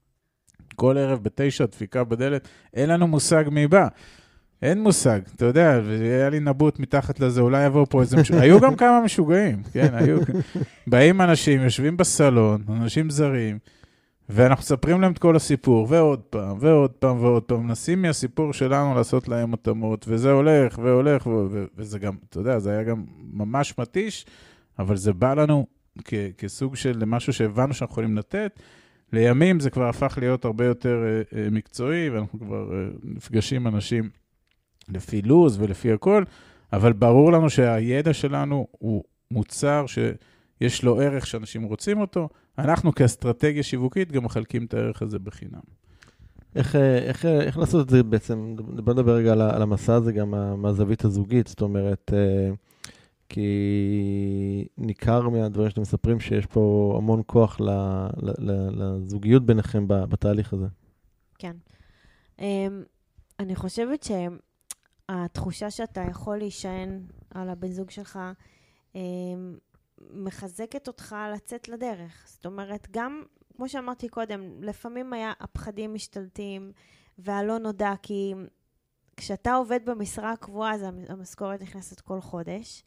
כל 0.80 0.98
ערב 0.98 1.20
בתשע, 1.24 1.66
דפיקה 1.66 2.04
בדלת, 2.04 2.48
אין 2.74 2.90
לנו 2.90 3.08
מושג 3.08 3.44
מי 3.52 3.68
בא. 3.68 3.88
אין 4.62 4.82
מושג, 4.82 5.20
אתה 5.36 5.46
יודע, 5.46 5.80
היה 6.02 6.30
לי 6.30 6.40
נבוט 6.40 6.80
מתחת 6.80 7.20
לזה, 7.20 7.42
אולי 7.42 7.66
יבואו 7.66 7.86
פה 7.90 8.02
איזה 8.02 8.18
משוגעים. 8.18 8.44
היו 8.44 8.60
גם 8.60 8.76
כמה 8.76 9.02
משוגעים, 9.06 9.64
כן, 9.74 9.90
היו. 9.94 10.18
באים 10.88 11.22
אנשים, 11.22 11.62
יושבים 11.62 11.98
בסלון, 11.98 12.64
אנשים 12.70 13.10
זרים, 13.10 13.60
ואנחנו 14.30 14.62
מספרים 14.62 15.02
להם 15.02 15.12
את 15.12 15.18
כל 15.18 15.36
הסיפור, 15.36 15.88
ועוד 15.90 16.20
פעם, 16.20 16.58
ועוד 16.60 16.92
פעם, 16.92 17.24
ועוד 17.24 17.44
פעם, 17.44 17.68
מנסים 17.68 18.02
מהסיפור 18.02 18.54
שלנו 18.54 18.96
לעשות 18.96 19.28
להם 19.28 19.54
התאמות, 19.54 20.06
וזה 20.08 20.32
הולך, 20.32 20.80
והולך, 20.84 21.28
ו- 21.28 21.66
וזה 21.78 22.00
גם, 22.00 22.16
אתה 22.30 22.40
יודע, 22.40 22.60
זה 22.60 22.72
היה 22.72 22.84
גם 22.84 23.04
ממש 23.34 23.74
מתיש, 23.78 24.26
אבל 24.80 24.96
זה 24.98 25.14
בא 25.14 25.34
לנו 25.34 25.68
כ- 26.04 26.14
כסוג 26.38 26.76
של 26.76 27.04
משהו 27.06 27.34
שהבנו 27.34 27.74
שאנחנו 27.74 27.94
יכולים 27.94 28.18
לתת. 28.18 28.60
לימים 29.14 29.60
זה 29.60 29.70
כבר 29.70 29.90
הפך 29.90 30.18
להיות 30.22 30.46
הרבה 30.46 30.66
יותר 30.66 30.98
uh, 30.98 31.34
uh, 31.34 31.38
מקצועי, 31.52 32.10
ואנחנו 32.10 32.40
כבר 32.40 32.70
uh, 32.70 32.98
נפגשים 33.04 33.68
אנשים 33.68 34.10
לפי 34.90 35.22
לו"ז 35.22 35.58
ולפי 35.62 35.92
הכל, 35.92 36.24
אבל 36.74 36.94
ברור 36.94 37.32
לנו 37.32 37.50
שהידע 37.50 38.14
שלנו 38.14 38.68
הוא 38.72 39.04
מוצר 39.32 39.86
שיש 39.88 40.84
לו 40.84 41.02
ערך 41.02 41.28
שאנשים 41.28 41.64
רוצים 41.64 42.00
אותו. 42.00 42.30
אנחנו 42.58 42.96
כאסטרטגיה 42.96 43.64
שיווקית 43.64 44.12
גם 44.12 44.24
מחלקים 44.24 44.66
את 44.66 44.74
הערך 44.74 45.02
הזה 45.02 45.20
בחינם. 45.20 45.60
איך, 46.56 46.76
איך, 46.76 47.26
איך 47.26 47.58
לעשות 47.58 47.86
את 47.86 47.90
זה 47.90 48.04
בעצם? 48.04 48.56
בוא 48.58 48.94
נדבר 48.94 49.16
רגע 49.16 49.32
על, 49.32 49.62
המסע 49.62 49.94
הזה 49.94 50.12
גם 50.12 50.62
מהזווית 50.62 51.06
הזוגית, 51.06 51.48
זאת 51.48 51.62
אומרת, 51.62 52.12
כי 53.30 54.68
ניכר 54.78 55.30
מהדברים 55.30 55.70
שאתם 55.70 55.82
מספרים 55.82 56.20
שיש 56.20 56.46
פה 56.46 56.94
המון 56.98 57.22
כוח 57.26 57.58
לזוגיות 58.72 59.46
ביניכם 59.46 59.88
בתהליך 59.88 60.54
הזה. 60.54 60.68
כן. 61.40 61.56
Um, 62.38 62.42
אני 63.40 63.56
חושבת 63.56 64.08
שהתחושה 65.10 65.72
שאתה 65.72 66.02
יכול 66.02 66.38
להישען 66.38 67.02
על 67.34 67.50
הבן 67.50 67.72
זוג 67.72 67.90
שלך, 67.90 68.20
um, 68.94 68.98
מחזקת 70.14 70.88
אותך 70.88 71.16
לצאת 71.36 71.70
לדרך. 71.70 72.26
זאת 72.28 72.46
אומרת, 72.46 72.88
גם, 72.92 73.24
כמו 73.56 73.70
שאמרתי 73.70 74.10
קודם, 74.10 74.64
לפעמים 74.64 75.14
היה 75.14 75.34
הפחדים 75.40 75.94
משתלטים 75.94 76.72
והלא 77.18 77.58
נודע, 77.58 77.94
כי 78.02 78.34
כשאתה 79.18 79.56
עובד 79.56 79.80
במשרה 79.86 80.32
הקבועה, 80.32 80.74
אז 80.74 80.86
המשכורת 81.10 81.62
נכנסת 81.62 82.02
כל 82.02 82.22
חודש, 82.22 82.84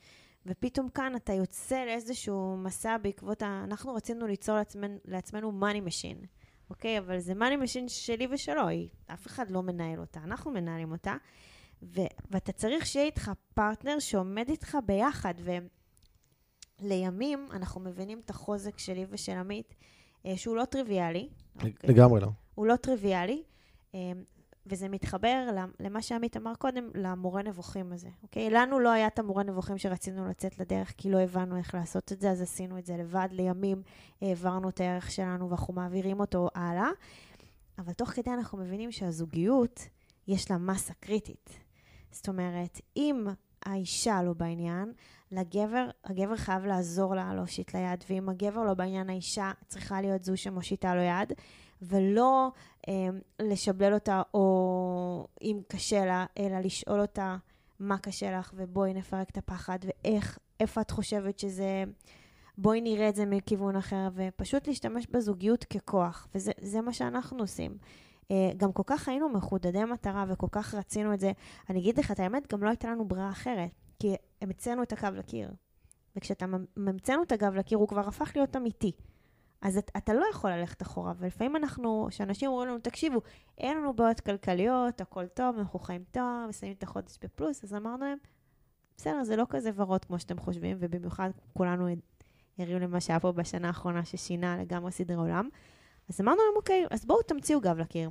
ופתאום 0.47 0.89
כאן 0.89 1.17
אתה 1.17 1.33
יוצא 1.33 1.85
לאיזשהו 1.85 2.57
מסע 2.57 2.97
בעקבות 3.03 3.43
ה... 3.43 3.65
אנחנו 3.65 3.95
רצינו 3.95 4.27
ליצור 4.27 4.55
לעצמנו, 4.55 4.99
לעצמנו 5.05 5.53
money 5.61 5.89
machine, 5.89 6.27
אוקיי? 6.71 6.99
אבל 6.99 7.19
זה 7.19 7.33
money 7.33 7.63
machine 7.63 7.89
שלי 7.89 8.27
ושלו, 8.31 8.69
היא, 8.69 8.89
אף 9.07 9.27
אחד 9.27 9.51
לא 9.51 9.63
מנהל 9.63 10.01
אותה, 10.01 10.21
אנחנו 10.25 10.51
מנהלים 10.51 10.93
אותה. 10.93 11.17
ו- 11.83 12.13
ואתה 12.31 12.53
צריך 12.53 12.87
שיהיה 12.87 13.07
איתך 13.07 13.31
פרטנר 13.55 13.99
שעומד 13.99 14.49
איתך 14.49 14.79
ביחד, 14.87 15.35
ולימים 16.81 17.49
אנחנו 17.53 17.81
מבינים 17.81 18.21
את 18.25 18.31
החוזק 18.31 18.79
שלי 18.79 19.07
ושל 19.11 19.33
עמית, 19.33 19.75
אה, 20.27 20.37
שהוא 20.37 20.57
לא 20.57 20.65
טריוויאלי. 20.65 21.29
אוקיי? 21.57 21.73
לגמרי 21.85 22.21
לא. 22.21 22.29
הוא 22.55 22.67
לא 22.67 22.77
טריוויאלי, 22.77 23.43
אה, 23.95 24.13
וזה 24.67 24.89
מתחבר 24.89 25.47
למה 25.81 26.03
שעמית 26.03 26.37
אמר 26.37 26.55
קודם, 26.55 26.91
למורה 26.95 27.43
נבוכים 27.43 27.93
הזה, 27.93 28.09
אוקיי? 28.23 28.51
לנו 28.51 28.79
לא 28.79 28.91
היה 28.91 29.07
את 29.07 29.19
המורה 29.19 29.43
נבוכים 29.43 29.79
שרצינו 29.79 30.29
לצאת 30.29 30.59
לדרך, 30.59 30.93
כי 30.97 31.11
לא 31.11 31.19
הבנו 31.19 31.57
איך 31.57 31.75
לעשות 31.75 32.13
את 32.13 32.21
זה, 32.21 32.31
אז 32.31 32.43
עשינו 32.43 32.79
את 32.79 32.87
זה 32.87 32.97
לבד. 32.97 33.29
לימים 33.33 33.83
העברנו 34.23 34.69
את 34.69 34.81
הערך 34.81 35.11
שלנו 35.11 35.51
ואנחנו 35.51 35.75
מעבירים 35.75 36.21
אותו 36.21 36.49
הלאה. 36.55 36.89
אבל 37.79 37.93
תוך 37.93 38.09
כדי 38.09 38.31
אנחנו 38.31 38.59
מבינים 38.59 38.93
שהזוגיות, 38.93 39.81
יש 40.29 40.51
לה 40.51 40.59
מסה 40.59 40.95
קריטית. 40.95 41.51
זאת 42.11 42.29
אומרת, 42.29 42.81
אם 42.97 43.27
האישה 43.63 44.23
לא 44.23 44.33
בעניין, 44.33 44.93
לגבר, 45.33 45.89
הגבר 46.05 46.37
חייב 46.37 46.65
לעזור 46.65 47.15
לה 47.15 47.35
להושיט 47.35 47.75
ליד, 47.75 48.05
ואם 48.11 48.29
הגבר 48.29 48.65
לא 48.65 48.75
בעניין, 48.75 49.11
האישה 49.11 49.53
צריכה 49.69 50.01
להיות 50.01 50.25
זו 50.25 50.37
שמושיטה 50.37 50.95
לו 50.95 51.03
יד, 51.03 51.33
ולא 51.83 52.51
אה, 52.89 53.09
לשבלל 53.41 53.95
אותה, 53.95 54.23
או 54.35 55.27
אם 55.43 55.61
קשה 55.69 56.05
לה, 56.05 56.27
אלא 56.39 56.59
לשאול 56.59 57.01
אותה 57.01 57.37
מה 57.81 57.99
קשה 57.99 58.39
לך, 58.39 58.53
ובואי 58.57 58.95
נפרק 58.95 59.31
את 59.31 59.39
הפחד, 59.39 59.79
ואיך, 59.85 60.39
איפה 60.61 60.81
את 60.81 60.91
חושבת 60.91 61.39
שזה... 61.39 61.85
בואי 62.59 62.81
נראה 62.81 63.09
את 63.09 63.15
זה 63.15 63.27
מכיוון 63.27 63.77
אחר, 63.77 64.09
ופשוט 64.15 64.69
להשתמש 64.69 65.07
בזוגיות 65.07 65.65
ככוח, 65.65 66.29
וזה 66.35 66.81
מה 66.81 66.93
שאנחנו 66.93 67.39
עושים. 67.39 67.79
אה, 68.31 68.51
גם 68.57 68.73
כל 68.73 68.83
כך 68.87 69.09
היינו 69.09 69.29
מחודדי 69.29 69.85
מטרה 69.85 70.25
וכל 70.29 70.47
כך 70.53 70.75
רצינו 70.75 71.15
את 71.15 71.21
זה. 71.21 71.33
אני 71.71 71.79
אגיד 71.79 71.99
לך 71.99 72.11
את 72.11 72.21
האמת, 72.21 72.53
גם 72.53 72.63
לא 72.63 72.69
הייתה 72.69 72.89
לנו 72.89 73.09
ברירה 73.09 73.31
אחרת, 73.31 73.71
כי 73.99 74.15
המצאנו 74.41 74.83
את 74.83 74.93
הקו 74.93 75.09
לקיר. 75.15 75.51
וכשאתה 76.17 76.47
ממצאנו 76.77 77.23
את 77.23 77.33
הגב 77.33 77.55
לקיר, 77.55 77.79
הוא 77.79 77.89
כבר 77.89 78.09
הפך 78.09 78.33
להיות 78.35 78.57
אמיתי. 78.57 78.93
אז 79.63 79.79
את, 79.79 79.91
אתה 79.97 80.15
לא 80.15 80.27
יכול 80.31 80.51
ללכת 80.51 80.83
אחורה, 80.83 81.13
ולפעמים 81.19 81.57
אנחנו, 81.57 82.07
כשאנשים 82.11 82.51
אומרים 82.51 82.69
לנו, 82.69 82.79
תקשיבו, 82.79 83.21
אין 83.59 83.77
לנו 83.77 83.93
בעיות 83.93 84.21
כלכליות, 84.21 85.01
הכל 85.01 85.27
טוב, 85.27 85.59
אנחנו 85.59 85.79
חיים 85.79 86.05
טוב, 86.11 86.47
מסיימים 86.49 86.77
את 86.79 86.83
החודש 86.83 87.19
בפלוס, 87.23 87.65
אז 87.65 87.75
אמרנו 87.75 88.05
להם, 88.05 88.19
בסדר, 88.97 89.25
זה 89.25 89.37
לא 89.37 89.47
כזה 89.49 89.71
ורוד 89.75 90.05
כמו 90.05 90.19
שאתם 90.19 90.39
חושבים, 90.39 90.77
ובמיוחד 90.81 91.31
כולנו 91.53 91.89
הריעו 92.59 92.79
למה 92.79 93.01
שהיה 93.01 93.21
פה 93.21 93.33
בשנה 93.33 93.69
האחרונה 93.69 94.05
ששינה 94.05 94.57
לגמרי 94.57 94.93
סדרי 94.93 95.17
עולם. 95.17 95.49
אז 96.09 96.21
אמרנו 96.21 96.39
להם, 96.39 96.57
אוקיי, 96.57 96.87
אז 96.91 97.05
בואו 97.05 97.23
תמציאו 97.23 97.61
גב 97.61 97.79
לקיר. 97.79 98.11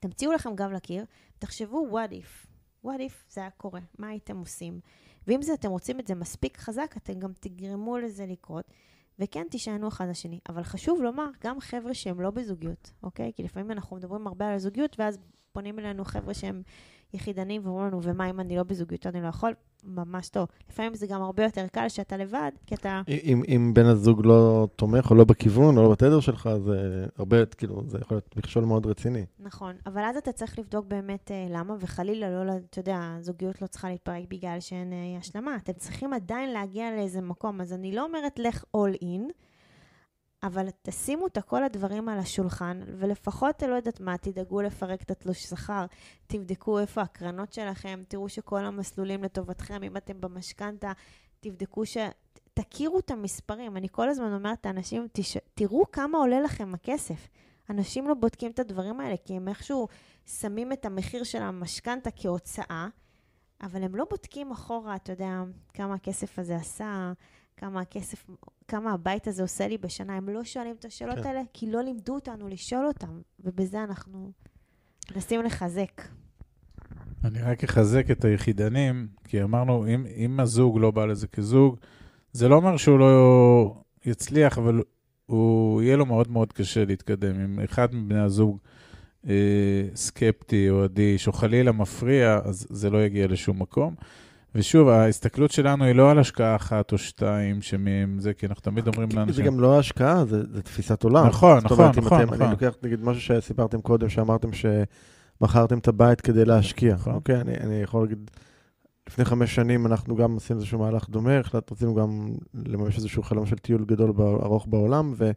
תמציאו 0.00 0.32
לכם 0.32 0.54
גב 0.54 0.70
לקיר, 0.70 1.04
תחשבו 1.38 1.88
what 1.90 2.12
if. 2.12 2.46
what 2.86 2.98
if 2.98 3.12
זה 3.28 3.40
היה 3.40 3.50
קורה, 3.50 3.80
מה 3.98 4.08
הייתם 4.08 4.36
עושים? 4.36 4.80
ואם 5.26 5.42
זה 5.42 5.54
אתם 5.54 5.70
רוצים 5.70 6.00
את 6.00 6.06
זה 6.06 6.14
מספיק 6.14 6.58
חזק, 6.58 6.94
אתם 6.96 7.18
גם 7.18 7.32
תגרמו 7.40 7.98
לזה 7.98 8.26
לקרות. 8.26 8.64
וכן 9.18 9.46
תישענו 9.50 9.88
אחד 9.88 10.08
לשני. 10.08 10.40
אבל 10.48 10.62
חשוב 10.62 11.02
לומר, 11.02 11.26
גם 11.44 11.60
חבר'ה 11.60 11.94
שהם 11.94 12.20
לא 12.20 12.30
בזוגיות, 12.30 12.92
אוקיי? 13.02 13.32
כי 13.36 13.42
לפעמים 13.42 13.70
אנחנו 13.70 13.96
מדברים 13.96 14.26
הרבה 14.26 14.48
על 14.48 14.54
הזוגיות, 14.54 14.96
ואז 14.98 15.18
פונים 15.52 15.78
אלינו 15.78 16.04
חבר'ה 16.04 16.34
שהם 16.34 16.62
יחידנים 17.16 17.62
ואומרים 17.64 17.86
לנו, 17.86 18.02
ומה 18.02 18.30
אם 18.30 18.40
אני 18.40 18.56
לא 18.56 18.62
בזוגיות, 18.62 19.06
אני 19.06 19.22
לא 19.22 19.26
יכול? 19.26 19.52
ממש 19.84 20.28
טוב. 20.28 20.48
לפעמים 20.70 20.94
זה 20.94 21.06
גם 21.06 21.22
הרבה 21.22 21.44
יותר 21.44 21.66
קל 21.72 21.88
שאתה 21.88 22.16
לבד, 22.16 22.50
כי 22.66 22.74
אתה... 22.74 23.02
אם, 23.08 23.42
אם 23.48 23.70
בן 23.74 23.86
הזוג 23.86 24.26
לא 24.26 24.68
תומך 24.76 25.10
או 25.10 25.16
לא 25.16 25.24
בכיוון 25.24 25.78
או 25.78 25.82
לא 25.82 25.90
בתדר 25.90 26.20
שלך, 26.20 26.48
זה 26.64 27.06
הרבה, 27.18 27.46
כאילו, 27.46 27.82
זה 27.86 27.98
יכול 27.98 28.16
להיות 28.16 28.36
מכשול 28.36 28.64
מאוד 28.64 28.86
רציני. 28.86 29.26
נכון, 29.38 29.74
אבל 29.86 30.02
אז 30.02 30.16
אתה 30.16 30.32
צריך 30.32 30.58
לבדוק 30.58 30.86
באמת 30.86 31.30
אה, 31.30 31.46
למה, 31.50 31.74
וחלילה 31.80 32.44
לא, 32.44 32.52
אתה 32.70 32.78
יודע, 32.78 33.00
זוגיות 33.20 33.62
לא 33.62 33.66
צריכה 33.66 33.88
להתפרק 33.88 34.24
בגלל 34.28 34.60
שאין 34.60 34.92
אה, 34.92 35.18
השלמה. 35.18 35.56
אתם 35.56 35.72
צריכים 35.72 36.12
עדיין 36.12 36.52
להגיע 36.52 36.90
לאיזה 36.96 37.20
מקום, 37.20 37.60
אז 37.60 37.72
אני 37.72 37.92
לא 37.92 38.04
אומרת 38.04 38.38
לך 38.38 38.64
all 38.76 39.02
in, 39.02 39.32
אבל 40.42 40.68
תשימו 40.82 41.26
את 41.26 41.38
כל 41.38 41.64
הדברים 41.64 42.08
על 42.08 42.18
השולחן, 42.18 42.80
ולפחות, 42.98 43.62
לא 43.62 43.74
יודעת 43.74 44.00
מה, 44.00 44.18
תדאגו 44.18 44.62
לפרק 44.62 45.02
את 45.02 45.10
התלוש 45.10 45.42
שכר, 45.42 45.86
תבדקו 46.26 46.78
איפה 46.78 47.00
הקרנות 47.00 47.52
שלכם, 47.52 48.02
תראו 48.08 48.28
שכל 48.28 48.64
המסלולים 48.64 49.24
לטובתכם, 49.24 49.82
אם 49.82 49.96
אתם 49.96 50.20
במשכנתה, 50.20 50.92
תבדקו 51.40 51.86
ש... 51.86 51.96
תכירו 52.54 52.98
את 52.98 53.10
המספרים. 53.10 53.76
אני 53.76 53.88
כל 53.92 54.08
הזמן 54.08 54.32
אומרת 54.32 54.66
לאנשים, 54.66 55.06
תש... 55.12 55.36
תראו 55.54 55.90
כמה 55.92 56.18
עולה 56.18 56.40
לכם 56.40 56.74
הכסף. 56.74 57.28
אנשים 57.70 58.08
לא 58.08 58.14
בודקים 58.14 58.50
את 58.50 58.58
הדברים 58.58 59.00
האלה, 59.00 59.14
כי 59.24 59.34
הם 59.34 59.48
איכשהו 59.48 59.88
שמים 60.26 60.72
את 60.72 60.84
המחיר 60.84 61.24
של 61.24 61.42
המשכנתה 61.42 62.10
כהוצאה, 62.10 62.88
אבל 63.62 63.82
הם 63.82 63.96
לא 63.96 64.04
בודקים 64.10 64.52
אחורה, 64.52 64.96
אתה 64.96 65.12
יודע, 65.12 65.42
כמה 65.74 65.94
הכסף 65.94 66.38
הזה 66.38 66.56
עשה, 66.56 67.12
כמה 67.56 67.80
הכסף, 67.80 68.26
כמה 68.68 68.92
הבית 68.92 69.28
הזה 69.28 69.42
עושה 69.42 69.68
לי 69.68 69.78
בשנה. 69.78 70.16
הם 70.16 70.28
לא 70.28 70.44
שואלים 70.44 70.74
את 70.78 70.84
השאלות 70.84 71.18
כן. 71.18 71.26
האלה, 71.26 71.40
כי 71.52 71.70
לא 71.70 71.82
לימדו 71.82 72.14
אותנו 72.14 72.48
לשאול 72.48 72.86
אותם, 72.86 73.20
ובזה 73.40 73.84
אנחנו 73.84 74.32
מנסים 75.14 75.42
לחזק. 75.42 76.02
אני 77.24 77.42
רק 77.42 77.64
אחזק 77.64 78.10
את 78.10 78.24
היחידנים, 78.24 79.08
כי 79.24 79.42
אמרנו, 79.42 79.86
אם, 79.86 80.06
אם 80.16 80.40
הזוג 80.40 80.78
לא 80.78 80.90
בא 80.90 81.06
לזה 81.06 81.26
כזוג, 81.26 81.76
זה 82.32 82.48
לא 82.48 82.54
אומר 82.54 82.76
שהוא 82.76 82.98
לא 82.98 83.82
יצליח, 84.04 84.58
אבל 84.58 84.82
הוא, 85.26 85.82
יהיה 85.82 85.96
לו 85.96 86.06
מאוד 86.06 86.30
מאוד 86.30 86.52
קשה 86.52 86.84
להתקדם. 86.84 87.40
אם 87.40 87.60
אחד 87.60 87.94
מבני 87.94 88.20
הזוג 88.20 88.58
אה, 89.28 89.88
סקפטי 89.94 90.70
או 90.70 90.84
אדיש, 90.84 91.26
או 91.26 91.32
חלילה 91.32 91.72
מפריע, 91.72 92.40
אז 92.44 92.66
זה 92.70 92.90
לא 92.90 93.04
יגיע 93.04 93.26
לשום 93.26 93.62
מקום. 93.62 93.94
ושוב, 94.56 94.88
ההסתכלות 94.88 95.50
שלנו 95.50 95.84
היא 95.84 95.94
לא 95.94 96.10
על 96.10 96.18
השקעה 96.18 96.56
אחת 96.56 96.92
או 96.92 96.98
שתיים 96.98 97.62
שמהם 97.62 98.18
זה, 98.20 98.34
כי 98.34 98.46
אנחנו 98.46 98.62
תמיד 98.62 98.86
אומרים 98.86 99.08
לאנשים... 99.14 99.34
זה 99.34 99.42
גם 99.42 99.60
לא 99.60 99.78
השקעה, 99.78 100.24
זה, 100.24 100.42
זה 100.52 100.62
תפיסת 100.62 101.02
עולם. 101.02 101.26
נכון, 101.26 101.60
נכון, 101.64 101.78
אומרת, 101.78 101.98
נכון, 101.98 102.20
אתם, 102.20 102.34
נכון. 102.34 102.42
אני 102.42 102.50
לוקח, 102.50 102.74
נגיד, 102.82 103.04
משהו 103.04 103.22
שסיפרתם 103.22 103.80
קודם, 103.80 104.08
שאמרתם 104.08 104.48
שמכרתם 104.52 105.78
את 105.78 105.88
הבית 105.88 106.20
כדי 106.20 106.44
להשקיע. 106.44 106.94
נכון. 106.94 107.14
אוקיי, 107.14 107.40
אני, 107.40 107.54
אני 107.60 107.74
יכול 107.82 108.02
להגיד, 108.02 108.30
לפני 109.08 109.24
חמש 109.24 109.54
שנים 109.54 109.86
אנחנו 109.86 110.16
גם 110.16 110.36
עשינו 110.36 110.60
איזשהו 110.60 110.78
מהלך 110.78 111.08
דומה, 111.08 111.38
החלטנו, 111.38 111.94
גם 111.94 112.28
לממש 112.66 112.96
איזשהו 112.96 113.22
חלום 113.22 113.46
של 113.46 113.58
טיול 113.58 113.84
גדול, 113.84 114.12
ארוך 114.18 114.66
בעולם, 114.68 115.14
ו... 115.16 115.30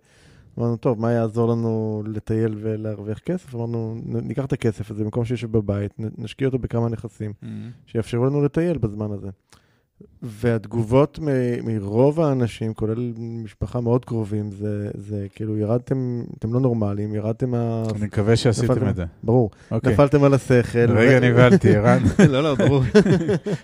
אמרנו, 0.59 0.77
טוב, 0.77 1.01
מה 1.01 1.11
יעזור 1.11 1.49
לנו 1.49 2.03
לטייל 2.05 2.55
ולהרוויח 2.61 3.19
כסף? 3.19 3.55
אמרנו, 3.55 4.01
ניקח 4.05 4.45
את 4.45 4.53
הכסף 4.53 4.91
הזה, 4.91 5.03
במקום 5.03 5.25
שיושב 5.25 5.51
בבית, 5.51 5.93
נשקיע 6.17 6.47
אותו 6.47 6.59
בכמה 6.59 6.89
נכסים, 6.89 7.33
mm-hmm. 7.43 7.45
שיאפשרו 7.85 8.25
לנו 8.25 8.41
לטייל 8.41 8.77
בזמן 8.77 9.11
הזה. 9.11 9.29
והתגובות 10.21 11.19
מ- 11.19 11.65
מרוב 11.65 12.19
האנשים, 12.19 12.73
כולל 12.73 13.13
משפחה 13.17 13.81
מאוד 13.81 14.05
קרובים, 14.05 14.51
זה, 14.51 14.89
זה 14.93 15.27
כאילו, 15.35 15.57
ירדתם, 15.57 16.23
אתם 16.37 16.53
לא 16.53 16.59
נורמליים, 16.59 17.15
ירדתם. 17.15 17.55
אני 17.55 18.05
מקווה 18.05 18.35
שעשיתם 18.35 18.71
נפלתם, 18.71 18.89
את 18.89 18.95
זה. 18.95 19.05
ברור. 19.23 19.49
Okay. 19.53 19.73
אוקיי. 19.73 19.93
נפלתם 19.93 20.23
על 20.23 20.33
השכל. 20.33 20.91
רגע, 20.97 21.29
נבהלתי, 21.29 21.75
ערן. 21.77 21.99
לא, 22.33 22.43
לא, 22.43 22.55
ברור. 22.55 22.83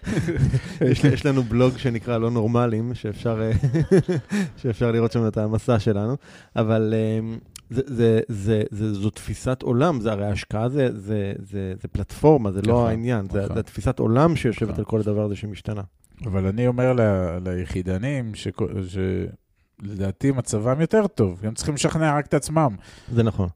יש, 0.92 1.04
יש 1.04 1.26
לנו 1.26 1.44
בלוג 1.44 1.78
שנקרא 1.78 2.18
לא 2.18 2.32
נורמליים, 2.32 2.94
שאפשר, 2.94 3.42
שאפשר 4.58 4.92
לראות 4.92 5.12
שם 5.12 5.28
את 5.28 5.38
המסע 5.38 5.80
שלנו, 5.80 6.16
אבל... 6.56 6.94
אמ, 7.20 7.38
זה, 7.70 7.82
זה, 7.86 8.20
זה, 8.28 8.64
זה, 8.72 8.94
זו 8.94 9.10
תפיסת 9.10 9.62
עולם, 9.62 10.02
זה 10.02 10.12
הרי 10.12 10.26
השקעה 10.26 10.70
זה, 10.70 10.90
זה, 10.94 11.34
זה, 11.40 11.74
זה 11.82 11.88
פלטפורמה, 11.88 12.52
זה 12.52 12.62
לא 12.62 12.88
העניין, 12.88 13.28
זה, 13.32 13.48
זה 13.56 13.64
תפיסת 13.64 14.00
עולם 14.00 14.36
שיושבת 14.36 14.80
על 14.80 14.86
כל 14.86 15.00
הדבר 15.00 15.22
הזה 15.22 15.36
שמשתנה. 15.36 15.82
אבל 16.26 16.48
אני 16.48 16.68
אומר 16.68 16.94
ל, 16.94 17.02
ליחידנים, 17.48 18.32
שלדעתי 19.82 20.32
מצבם 20.32 20.82
יותר 20.82 21.08
טוב, 21.08 21.42
הם 21.44 21.54
צריכים 21.54 21.76
לשכנע 21.76 22.18
רק 22.18 22.26
את 22.26 22.34
עצמם. 22.34 22.76
זה 23.12 23.24
נכון. 23.24 23.50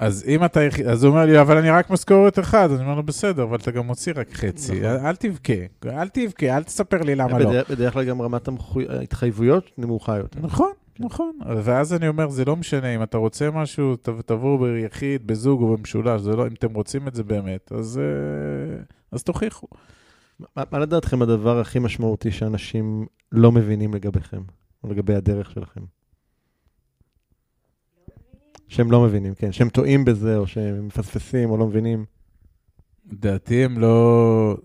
אז 0.00 0.24
אם 0.28 0.44
אתה, 0.44 0.60
אז 0.90 1.04
הוא 1.04 1.10
אומר 1.10 1.24
לי, 1.24 1.40
אבל 1.40 1.56
אני 1.56 1.70
רק 1.70 1.90
משכורת 1.90 2.38
אחת, 2.38 2.70
אני 2.70 2.80
אומר 2.80 2.94
לו, 2.94 3.02
בסדר, 3.02 3.42
אבל 3.42 3.56
אתה 3.56 3.70
גם 3.70 3.86
מוציא 3.86 4.12
רק 4.16 4.32
חצי, 4.32 4.80
נכון. 4.80 5.06
אל 5.06 5.16
תבכה, 5.16 5.52
אל 5.86 6.08
תבכה, 6.08 6.56
אל 6.56 6.62
תספר 6.62 7.02
לי 7.02 7.14
למה 7.14 7.38
לא. 7.38 7.62
בדרך 7.70 7.92
כלל 7.92 8.04
גם 8.04 8.22
רמת 8.22 8.48
ההתחייבויות 8.88 9.70
נמוכה 9.78 10.16
יותר. 10.16 10.40
נכון, 10.40 10.72
נכון. 10.98 11.38
ואז 11.62 11.94
אני 11.94 12.08
אומר, 12.08 12.28
זה 12.28 12.44
לא 12.44 12.56
משנה, 12.56 12.94
אם 12.94 13.02
אתה 13.02 13.18
רוצה 13.18 13.50
משהו, 13.50 13.96
תבואו 14.26 14.58
ביחיד, 14.58 15.26
בזוג 15.26 15.62
או 15.62 15.76
במשולש, 15.76 16.22
לא, 16.24 16.46
אם 16.46 16.52
אתם 16.52 16.74
רוצים 16.74 17.08
את 17.08 17.14
זה 17.14 17.24
באמת, 17.24 17.72
אז, 17.72 18.00
אה, 18.02 18.82
אז 19.12 19.22
תוכיחו. 19.22 19.66
מה, 20.56 20.62
מה 20.72 20.78
לדעתכם 20.78 21.22
הדבר 21.22 21.60
הכי 21.60 21.78
משמעותי 21.78 22.30
שאנשים 22.30 23.06
לא 23.32 23.52
מבינים 23.52 23.94
לגביכם? 23.94 24.42
או 24.84 24.90
לגבי 24.90 25.14
הדרך 25.14 25.50
שלכם? 25.50 25.80
שהם 28.68 28.90
לא 28.90 29.04
מבינים, 29.04 29.34
כן, 29.34 29.52
שהם 29.52 29.68
טועים 29.68 30.04
בזה, 30.04 30.36
או 30.36 30.46
שהם 30.46 30.86
מפספסים, 30.86 31.50
או 31.50 31.56
לא 31.56 31.66
מבינים. 31.66 32.04
לדעתי 33.12 33.64
הם 33.64 33.78
לא... 33.78 34.56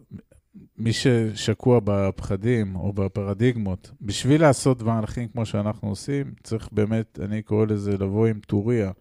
מי 0.78 0.94
ששקוע 0.94 1.80
בפחדים 1.84 2.76
או 2.76 2.94
בפרדיגמות, 2.94 3.92
בשביל 4.02 4.42
לעשות 4.42 4.82
מהלכים 4.82 5.28
כמו 5.28 5.46
שאנחנו 5.46 5.90
עושים, 5.90 6.34
צריך 6.44 6.70
באמת, 6.72 7.20
אני 7.24 7.42
קורא 7.42 7.66
לזה 7.66 7.92
לבוא 7.92 8.28
עם 8.28 8.40
טוריה 8.48 8.92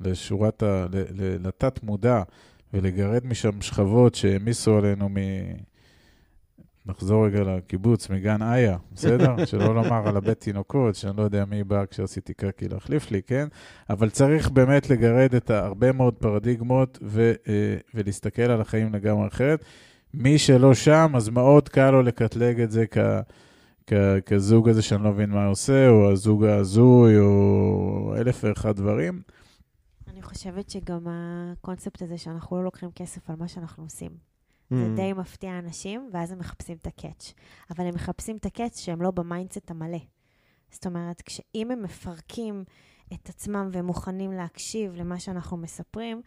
לשורת 0.00 0.62
ה... 0.62 0.86
לתת 1.40 1.82
מודע 1.82 2.22
ולגרד 2.72 3.26
משם 3.26 3.60
שכבות 3.60 4.14
שהעמיסו 4.14 4.76
עלינו. 4.78 5.08
נחזור 6.86 7.26
רגע 7.26 7.42
לקיבוץ, 7.42 8.10
מגן 8.10 8.42
איה, 8.42 8.76
בסדר? 8.92 9.36
שלא 9.46 9.74
לומר 9.74 10.08
על 10.08 10.16
הבית 10.16 10.40
תינוקות, 10.40 10.94
שאני 10.94 11.16
לא 11.16 11.22
יודע 11.22 11.44
מי 11.44 11.64
בא 11.64 11.84
כשעשיתי 11.90 12.34
קקי 12.34 12.68
להחליף 12.68 13.10
לי, 13.10 13.22
כן? 13.22 13.48
אבל 13.90 14.10
צריך 14.10 14.50
באמת 14.50 14.90
לגרד 14.90 15.34
את 15.34 15.50
הרבה 15.50 15.92
מאוד 15.92 16.14
פרדיגמות 16.14 16.98
ו, 17.02 17.32
אה, 17.48 17.76
ולהסתכל 17.94 18.42
על 18.42 18.60
החיים 18.60 18.94
לגמרי 18.94 19.28
אחרת. 19.28 19.64
מי 20.14 20.38
שלא 20.38 20.74
שם, 20.74 21.12
אז 21.16 21.28
מאוד 21.28 21.68
קל 21.68 21.90
לו 21.90 22.02
לקטלג 22.02 22.60
את 22.60 22.70
זה 22.70 22.84
כ... 22.90 22.98
כ- 23.86 24.20
כזוג 24.26 24.68
הזה 24.68 24.82
שאני 24.82 25.04
לא 25.04 25.10
מבין 25.10 25.30
מה 25.30 25.44
הוא 25.44 25.52
עושה, 25.52 25.88
או 25.88 26.10
הזוג 26.12 26.44
ההזוי, 26.44 27.18
או 27.18 28.14
אלף 28.16 28.44
ואחד 28.44 28.76
דברים. 28.76 29.22
אני 30.08 30.22
חושבת 30.22 30.70
שגם 30.70 31.06
הקונספט 31.06 32.02
הזה 32.02 32.18
שאנחנו 32.18 32.56
לא 32.56 32.64
לוקחים 32.64 32.90
כסף 32.94 33.30
על 33.30 33.36
מה 33.38 33.48
שאנחנו 33.48 33.84
עושים. 33.84 34.31
זה 34.72 34.86
mm. 34.86 34.96
די 34.96 35.12
מפתיע 35.12 35.58
אנשים, 35.58 36.10
ואז 36.12 36.32
הם 36.32 36.38
מחפשים 36.38 36.76
את 36.76 36.86
ה 36.86 36.93
catch. 36.93 37.34
אבל 37.70 37.86
הם 37.86 37.94
מחפשים 37.94 38.36
את 38.36 38.46
ה 38.46 38.51
catch 38.51 38.78
שהם 38.78 39.02
לא 39.02 39.10
ב 39.10 39.18
mindset 39.18 39.70
המלא. 39.70 39.98
זאת 40.70 40.86
אומרת, 40.86 41.22
כשאם 41.22 41.70
הם 41.70 41.82
מפרקים 41.82 42.64
את 43.12 43.28
עצמם 43.28 43.68
והם 43.72 43.86
מוכנים 43.86 44.32
להקשיב 44.32 44.94
למה 44.94 45.20
שאנחנו 45.20 45.56
מספרים, 45.56 46.22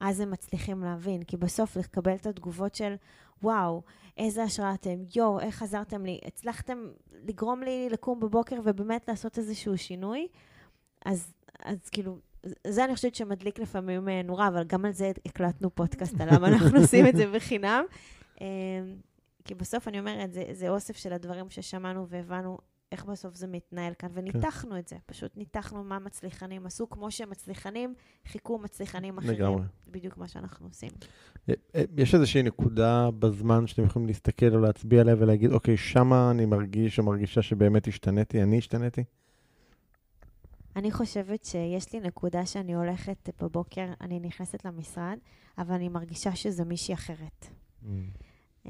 אז 0.00 0.20
הם 0.20 0.30
מצליחים 0.30 0.84
להבין. 0.84 1.22
כי 1.22 1.36
בסוף 1.36 1.76
לקבל 1.76 2.14
את 2.14 2.26
התגובות 2.26 2.74
של, 2.74 2.94
וואו, 3.42 3.82
איזה 4.16 4.42
השראה 4.42 4.74
אתם, 4.74 4.98
יואו, 5.16 5.40
איך 5.40 5.62
עזרתם 5.62 6.04
לי, 6.04 6.20
הצלחתם 6.26 6.78
לגרום 7.12 7.62
לי 7.62 7.88
לקום 7.90 8.20
בבוקר 8.20 8.56
ובאמת 8.64 9.08
לעשות 9.08 9.38
איזשהו 9.38 9.78
שינוי, 9.78 10.28
אז, 11.04 11.34
אז 11.58 11.88
כאילו, 11.90 12.18
זה 12.66 12.84
אני 12.84 12.94
חושבת 12.94 13.14
שמדליק 13.14 13.58
לפעמים 13.58 14.08
אה, 14.08 14.22
נורא, 14.22 14.48
אבל 14.48 14.64
גם 14.64 14.84
על 14.84 14.92
זה 14.92 15.12
הקלטנו 15.26 15.74
פודקאסט, 15.74 16.20
על 16.20 16.34
למה 16.34 16.48
אנחנו 16.48 16.78
עושים 16.78 17.06
את 17.06 17.16
זה 17.16 17.26
בחינם. 17.34 17.84
אה, 18.40 18.46
כי 19.44 19.54
בסוף 19.54 19.88
אני 19.88 19.98
אומרת, 19.98 20.32
זה, 20.32 20.44
זה 20.52 20.68
אוסף 20.68 20.96
של 20.96 21.12
הדברים 21.12 21.50
ששמענו 21.50 22.08
והבנו 22.08 22.58
איך 22.92 23.04
בסוף 23.04 23.34
זה 23.34 23.46
מתנהל 23.46 23.92
כאן, 23.98 24.08
וניתחנו 24.12 24.70
כן. 24.70 24.78
את 24.78 24.88
זה. 24.88 24.96
פשוט 25.06 25.36
ניתחנו 25.36 25.84
מה 25.84 25.98
מצליחנים 25.98 26.66
עשו, 26.66 26.90
כמו 26.90 27.10
שהם 27.10 27.30
מצליחנים, 27.30 27.94
חיכו 28.28 28.58
מצליחנים 28.58 29.18
אחרים. 29.18 29.34
לגמרי. 29.34 29.62
בדיוק 29.88 30.16
מה 30.16 30.28
שאנחנו 30.28 30.66
עושים. 30.66 30.90
אה, 31.48 31.54
יש 31.96 32.14
איזושהי 32.14 32.42
נקודה 32.42 33.10
בזמן 33.18 33.66
שאתם 33.66 33.84
יכולים 33.84 34.08
להסתכל 34.08 34.54
או 34.54 34.60
להצביע 34.60 35.00
עליה 35.00 35.14
ולהגיד, 35.18 35.52
אוקיי, 35.52 35.76
שמה 35.76 36.30
אני 36.30 36.46
מרגיש 36.46 36.98
או 36.98 37.04
מרגישה 37.04 37.42
שבאמת 37.42 37.88
השתניתי, 37.88 38.42
אני 38.42 38.58
השתניתי? 38.58 39.04
אני 40.76 40.92
חושבת 40.92 41.44
שיש 41.44 41.92
לי 41.92 42.00
נקודה 42.00 42.46
שאני 42.46 42.74
הולכת 42.74 43.30
בבוקר, 43.42 43.86
אני 44.00 44.20
נכנסת 44.20 44.64
למשרד, 44.64 45.18
אבל 45.58 45.74
אני 45.74 45.88
מרגישה 45.88 46.36
שזו 46.36 46.64
מישהי 46.64 46.94
אחרת. 46.94 47.46
Mm. 47.82 47.86
Um, 48.64 48.68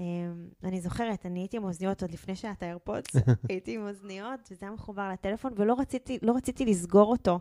אני 0.64 0.80
זוכרת, 0.80 1.26
אני 1.26 1.40
הייתי 1.40 1.56
עם 1.56 1.64
אוזניות 1.64 2.02
עוד 2.02 2.12
לפני 2.12 2.36
שהיה 2.36 2.52
את 2.52 2.62
האיירפודס, 2.62 3.16
הייתי 3.48 3.74
עם 3.74 3.86
אוזניות, 3.86 4.40
וזה 4.50 4.66
היה 4.66 4.74
מחובר 4.74 5.08
לטלפון, 5.12 5.52
ולא 5.56 5.74
רציתי, 5.78 6.18
לא 6.22 6.36
רציתי 6.36 6.64
לסגור 6.64 7.10
אותו. 7.10 7.40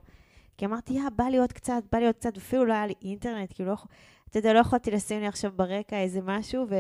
כי 0.57 0.66
אמרתי, 0.66 0.93
יא, 0.93 1.09
בא 1.16 1.24
לי 1.24 1.38
עוד 1.38 1.53
קצת, 1.53 1.84
בא 1.91 1.97
לי 1.97 2.05
עוד 2.05 2.16
קצת, 2.16 2.38
אפילו 2.38 2.66
לא 2.66 2.74
היה 2.74 2.88
לי 2.88 2.93
אינטרנט, 3.01 3.53
כאילו, 3.53 3.70
לא, 3.70 3.78
אתה 4.30 4.39
יודע, 4.39 4.53
לא 4.53 4.59
יכולתי 4.59 4.91
לשים 4.91 5.20
לי 5.20 5.28
עכשיו 5.28 5.51
ברקע 5.55 5.97
איזה 5.97 6.20
משהו, 6.24 6.66
ו... 6.70 6.76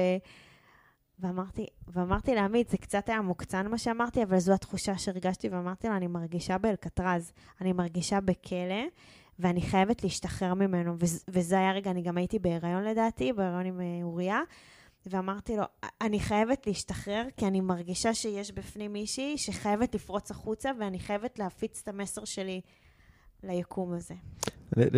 ואמרתי, 1.19 1.65
ואמרתי 1.87 2.35
לעמית, 2.35 2.69
זה 2.69 2.77
קצת 2.77 3.09
היה 3.09 3.21
מוקצן 3.21 3.67
מה 3.67 3.77
שאמרתי, 3.77 4.23
אבל 4.23 4.39
זו 4.39 4.53
התחושה 4.53 4.97
שהרגשתי, 4.97 5.49
ואמרתי 5.49 5.87
לה, 5.87 5.97
אני 5.97 6.07
מרגישה 6.07 6.57
באלקטרז, 6.57 7.31
אני 7.61 7.73
מרגישה 7.73 8.21
בכלא, 8.21 8.83
ואני 9.39 9.61
חייבת 9.61 10.03
להשתחרר 10.03 10.53
ממנו. 10.53 10.95
וזה 11.27 11.57
היה 11.57 11.71
רגע, 11.71 11.91
אני 11.91 12.01
גם 12.01 12.17
הייתי 12.17 12.39
בהיריון 12.39 12.83
לדעתי, 12.83 13.33
בהיריון 13.33 13.65
עם 13.65 13.81
אה, 13.81 13.99
אוריה, 14.03 14.41
ואמרתי 15.05 15.57
לו, 15.57 15.63
אני 16.01 16.19
חייבת 16.19 16.67
להשתחרר, 16.67 17.23
כי 17.37 17.47
אני 17.47 17.61
מרגישה 17.61 18.13
שיש 18.13 18.51
בפנים 18.51 18.93
מישהי 18.93 19.37
שחייבת 19.37 19.95
לפרוץ 19.95 20.31
החוצה, 20.31 20.71
ואני 20.79 20.99
חייבת 20.99 21.39
להפיץ 21.39 21.81
את 21.83 21.87
המסר 21.87 22.25
שלי 22.25 22.61
ליקום 23.43 23.93
הזה. 23.93 24.13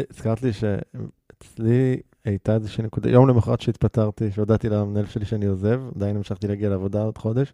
הזכרת 0.10 0.42
לי 0.42 0.52
שאצלי 0.54 2.02
הייתה 2.28 2.56
איזושהי 2.56 2.84
נקודה, 2.84 3.10
יום 3.10 3.30
למחרת 3.30 3.62
שהתפטרתי, 3.62 4.32
שהודעתי 4.32 4.70
למנהל 4.70 5.06
שלי 5.06 5.26
שאני 5.26 5.46
עוזב, 5.46 5.82
עדיין 5.96 6.16
המשכתי 6.16 6.48
להגיע 6.48 6.70
לעבודה 6.70 7.02
עוד 7.02 7.18
חודש, 7.18 7.54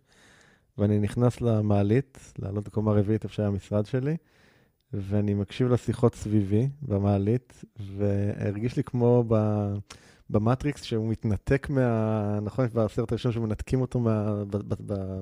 ואני 0.78 1.00
נכנס 1.00 1.42
למעלית, 1.42 2.34
לעלות 2.40 2.68
לקומה 2.68 2.92
רביעית 2.92 3.24
איפה 3.24 3.36
שהיה 3.36 3.48
המשרד 3.48 3.86
שלי, 3.86 4.18
ואני 4.94 5.34
מקשיב 5.34 5.68
לשיחות 5.68 6.16
סביבי 6.16 6.70
במעלית, 6.82 7.64
והרגיש 7.98 8.78
לי 8.78 8.84
כמו 8.84 9.24
ב... 9.28 9.36
במטריקס, 10.30 10.84
שהוא 10.84 11.10
מתנתק 11.10 11.68
מה... 11.70 12.40
נכון, 12.42 12.68
בסרט 12.74 13.12
הראשון 13.12 13.32
שמנתקים 13.32 13.82
אותו 13.82 14.00
מה... 14.00 14.44
ב... 14.50 14.58
ב... 14.58 14.94
ב... 14.94 15.22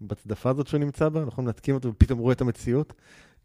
בצדפה 0.00 0.50
הזאת 0.50 0.66
שהוא 0.66 0.80
נמצא 0.80 1.08
בה, 1.08 1.24
נכון? 1.24 1.44
מנתקים 1.44 1.74
אותו 1.74 1.88
ופתאום 1.88 2.18
רואה 2.18 2.32
את 2.32 2.40
המציאות. 2.40 2.92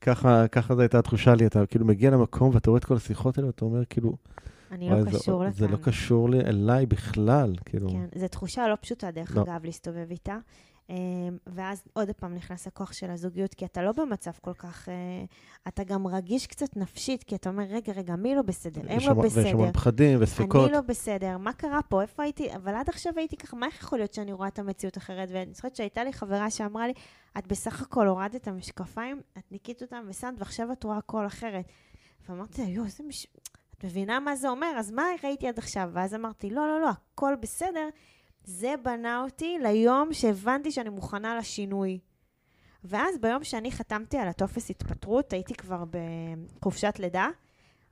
ככה, 0.01 0.47
ככה 0.47 0.75
זו 0.75 0.81
הייתה 0.81 0.99
התחושה 0.99 1.35
לי, 1.35 1.45
אתה 1.45 1.65
כאילו 1.65 1.85
מגיע 1.85 2.11
למקום 2.11 2.55
ואתה 2.55 2.69
רואה 2.69 2.77
את 2.79 2.85
כל 2.85 2.95
השיחות 2.95 3.37
האלה, 3.37 3.47
ואתה 3.47 3.65
אומר 3.65 3.85
כאילו, 3.85 4.17
אני 4.71 4.89
לא 4.89 4.95
קשור 5.11 5.43
לכאן. 5.43 5.53
זה 5.53 5.67
לא 5.67 5.77
קשור 5.77 6.29
לי, 6.29 6.39
אליי 6.39 6.85
בכלל, 6.85 7.55
כאילו. 7.65 7.89
כן, 7.89 8.19
זו 8.19 8.27
תחושה 8.27 8.67
לא 8.67 8.75
פשוטה, 8.81 9.11
דרך 9.11 9.35
לא. 9.35 9.41
אגב, 9.41 9.65
להסתובב 9.65 10.07
איתה. 10.11 10.37
אמ, 10.89 11.37
ואז 11.47 11.83
עוד 11.93 12.11
פעם 12.11 12.35
נכנס 12.35 12.67
הכוח 12.67 12.93
של 12.93 13.11
הזוגיות, 13.11 13.53
כי 13.53 13.65
אתה 13.65 13.81
לא 13.81 13.91
במצב 13.91 14.31
כל 14.41 14.53
כך... 14.53 14.89
אה, 14.89 14.93
אתה 15.67 15.83
גם 15.83 16.07
רגיש 16.07 16.47
קצת 16.47 16.77
נפשית, 16.77 17.23
כי 17.23 17.35
אתה 17.35 17.49
אומר, 17.49 17.63
רגע, 17.63 17.93
רגע, 17.93 18.15
מי 18.15 18.35
לא 18.35 18.41
בסדר? 18.41 18.81
הם 18.81 18.99
לא 19.07 19.13
בסדר. 19.13 19.43
ויש 19.43 19.53
המון 19.53 19.71
פחדים 19.71 20.17
וספקות. 20.21 20.65
אני 20.65 20.73
לא 20.73 20.81
בסדר, 20.81 21.37
מה 21.37 21.53
קרה 21.53 21.79
פה? 21.89 22.01
איפה 22.01 22.23
הייתי? 22.23 22.55
אבל 22.55 22.75
עד 22.75 22.89
עכשיו 22.89 23.13
הייתי 23.15 23.37
ככה, 23.37 23.57
מה 23.57 23.65
איך 23.65 23.75
יכול 23.81 23.99
להיות 23.99 24.13
שאני 24.13 24.33
רואה 24.33 24.47
את 24.47 24.59
המציאות 24.59 24.97
אחרת? 24.97 25.29
ואני 25.31 25.53
זוכרת 25.53 25.75
שהייתה 25.75 26.03
לי 26.03 26.13
חברה 26.13 26.49
שאמרה 26.49 26.87
לי, 26.87 26.93
את 27.37 27.47
בסך 27.47 27.81
הכל 27.81 28.07
הורדת 28.07 28.35
את 28.35 28.47
המשקפיים, 28.47 29.21
את 29.37 29.51
ניקית 29.51 29.81
אותם 29.81 30.05
ושמת, 30.07 30.33
ועכשיו 30.37 30.71
את 30.71 30.83
רואה 30.83 30.97
הכל 30.97 31.25
אחרת. 31.25 31.65
ואמרתי 32.29 32.61
יואו, 32.61 32.85
איזה 32.85 33.03
מש... 33.07 33.27
את 33.77 33.85
מבינה 33.85 34.19
מה 34.19 34.35
זה 34.35 34.49
אומר? 34.49 34.73
אז 34.77 34.91
מה 34.91 35.03
ראיתי 35.23 35.47
עד 35.47 35.57
עכשיו? 35.57 35.89
ואז 35.93 36.15
אמרתי, 36.15 36.49
לא, 36.49 36.67
לא, 36.67 36.81
לא, 36.81 36.89
הכל 36.89 37.33
בסדר. 37.39 37.89
זה 38.43 38.73
בנה 38.83 39.23
אותי 39.23 39.57
ליום 39.61 40.13
שהבנתי 40.13 40.71
שאני 40.71 40.89
מוכנה 40.89 41.37
לשינוי. 41.37 41.99
ואז 42.83 43.17
ביום 43.21 43.43
שאני 43.43 43.71
חתמתי 43.71 44.17
על 44.17 44.27
הטופס 44.27 44.69
התפטרות, 44.69 45.33
הייתי 45.33 45.53
כבר 45.53 45.83
בחופשת 46.59 46.99
לידה, 46.99 47.27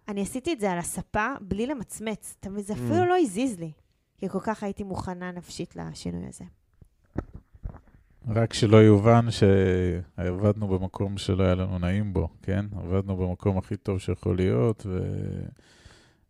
אני 0.08 0.22
עשיתי 0.22 0.54
את 0.54 0.60
זה 0.60 0.72
על 0.72 0.78
הספה 0.78 1.28
בלי 1.42 1.68
למצמץ. 1.68 2.36
זה 2.58 2.74
אפילו 2.74 3.04
mm. 3.04 3.06
לא 3.06 3.18
הזיז 3.18 3.60
לי, 3.60 3.72
כי 4.18 4.30
כל 4.30 4.40
כך 4.40 4.64
הייתי 4.64 4.84
מוכנה 4.84 5.32
נפשית 5.32 5.76
לשינוי 5.76 6.28
הזה. 6.28 6.46
רק 8.28 8.54
שלא 8.54 8.78
יובן 8.78 9.26
שעבדנו 9.32 10.68
במקום 10.68 11.18
שלא 11.18 11.44
היה 11.44 11.56
לנו 11.56 11.80
נעים 11.80 12.14
בו, 12.14 12.30
כן? 12.42 12.66
עבדנו 12.78 13.18
במקום 13.18 13.58
הכי 13.58 13.78
טוב 13.78 14.00
שיכול 14.00 14.36
להיות, 14.36 14.86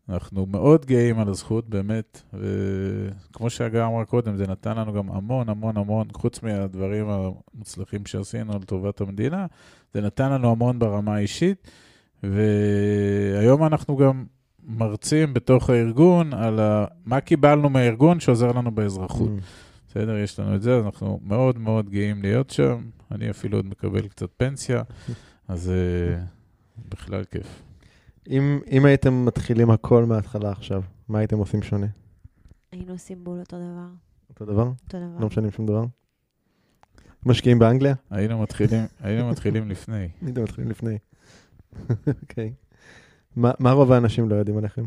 ואנחנו 0.09 0.45
מאוד 0.45 0.85
גאים 0.85 1.19
על 1.19 1.29
הזכות, 1.29 1.69
באמת. 1.69 2.21
וכמו 2.33 3.49
שהגר 3.49 3.85
אמרה 3.85 4.05
קודם, 4.05 4.37
זה 4.37 4.47
נתן 4.47 4.77
לנו 4.77 4.93
גם 4.93 5.11
המון 5.11 5.49
המון 5.49 5.77
המון, 5.77 6.07
חוץ 6.13 6.43
מהדברים 6.43 7.05
המוצלחים 7.09 8.05
שעשינו 8.05 8.53
לטובת 8.53 9.01
המדינה, 9.01 9.45
זה 9.93 10.01
נתן 10.01 10.31
לנו 10.31 10.51
המון 10.51 10.79
ברמה 10.79 11.15
האישית, 11.15 11.67
והיום 12.23 13.63
אנחנו 13.65 13.97
גם 13.97 14.25
מרצים 14.63 15.33
בתוך 15.33 15.69
הארגון 15.69 16.33
על. 16.33 16.59
מה 17.05 17.21
קיבלנו 17.21 17.69
מהארגון 17.69 18.19
שעוזר 18.19 18.51
לנו 18.51 18.71
באזרחות. 18.71 19.29
Mm. 19.29 19.64
בסדר, 19.95 20.17
יש 20.17 20.39
לנו 20.39 20.55
את 20.55 20.61
זה, 20.61 20.79
אנחנו 20.79 21.19
מאוד 21.23 21.59
מאוד 21.59 21.89
גאים 21.89 22.21
להיות 22.21 22.49
שם. 22.49 22.89
אני 23.11 23.29
אפילו 23.29 23.57
עוד 23.57 23.65
מקבל 23.65 24.07
קצת 24.07 24.29
פנסיה, 24.37 24.83
אז 25.47 25.71
uh, 25.71 26.19
בכלל 26.89 27.23
כיף. 27.23 27.63
אם, 28.29 28.59
אם 28.71 28.85
הייתם 28.85 29.25
מתחילים 29.25 29.71
הכל 29.71 30.05
מההתחלה 30.05 30.51
עכשיו, 30.51 30.83
מה 31.07 31.19
הייתם 31.19 31.37
עושים 31.37 31.63
שונה? 31.63 31.87
היינו 32.71 32.91
עושים 32.91 33.23
בול 33.23 33.39
אותו 33.39 33.57
דבר. 33.57 33.87
אותו 34.29 34.45
דבר? 34.45 34.67
אותו 34.85 34.97
דבר. 34.97 35.19
לא 35.19 35.27
משנים 35.27 35.51
שום 35.51 35.65
דבר? 35.65 35.83
משקיעים 37.25 37.59
באנגליה? 37.59 37.95
היינו 38.09 38.41
מתחילים, 38.41 38.85
היינו 39.03 39.29
מתחילים 39.29 39.69
לפני. 39.69 40.07
הייתם 40.21 40.43
מתחילים 40.43 40.69
לפני. 40.69 40.97
אוקיי. 42.21 42.53
מה, 43.35 43.51
מה 43.59 43.71
רוב 43.71 43.91
האנשים 43.91 44.29
לא 44.29 44.35
יודעים 44.35 44.57
עליכם? 44.57 44.85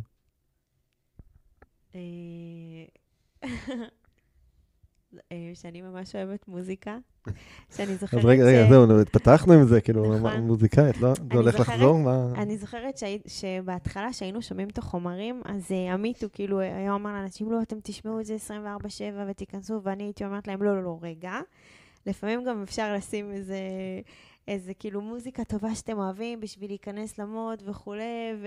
אה, 5.33 5.37
אה, 5.37 5.51
שאני 5.55 5.83
ממש 5.83 6.15
אוהבת 6.15 6.49
מוזיקה, 6.49 6.99
שאני 7.77 7.97
זוכרת 7.97 8.21
אז 8.21 8.27
רגע, 8.27 8.45
רגע, 8.45 8.67
ש- 8.67 8.71
זהו, 8.71 8.87
נו, 8.87 9.01
התפתחנו 9.01 9.53
עם 9.53 9.65
זה, 9.65 9.81
כאילו, 9.81 10.17
נכון. 10.17 10.41
מוזיקאית, 10.41 11.01
לא? 11.01 11.15
זה 11.15 11.39
הולך 11.39 11.61
לחזור? 11.61 11.99
מה? 11.99 12.33
אני 12.37 12.59
זוכרת 12.59 12.99
שבהתחלה, 13.27 14.13
שהיינו 14.13 14.43
שומעים 14.43 14.69
את 14.69 14.79
החומרים, 14.79 15.43
אז 15.45 15.73
אה, 15.73 15.93
עמית 15.95 16.23
הוא 16.23 16.31
כאילו 16.33 16.61
היה 16.61 16.93
אומר 16.93 17.13
לאנשים, 17.13 17.53
לא, 17.53 17.63
אתם 17.63 17.77
תשמעו 17.83 18.21
את 18.21 18.27
זה 18.27 18.37
24/7 18.49 18.91
ותיכנסו, 19.29 19.81
ואני 19.83 20.03
הייתי 20.05 20.25
אומרת 20.25 20.49
להם, 20.49 20.63
לא, 20.63 20.77
לא, 20.77 20.83
לא, 20.83 20.99
רגע. 21.03 21.41
לפעמים 22.07 22.45
גם 22.45 22.63
אפשר 22.63 22.95
לשים 22.95 23.33
איזה, 23.33 23.59
איזה 24.49 24.75
כאילו 24.75 25.01
מוזיקה 25.01 25.45
טובה 25.45 25.75
שאתם 25.75 25.99
אוהבים 25.99 26.41
בשביל 26.41 26.71
להיכנס 26.71 27.19
למוד 27.19 27.63
וכולי, 27.67 28.33
ו... 28.43 28.47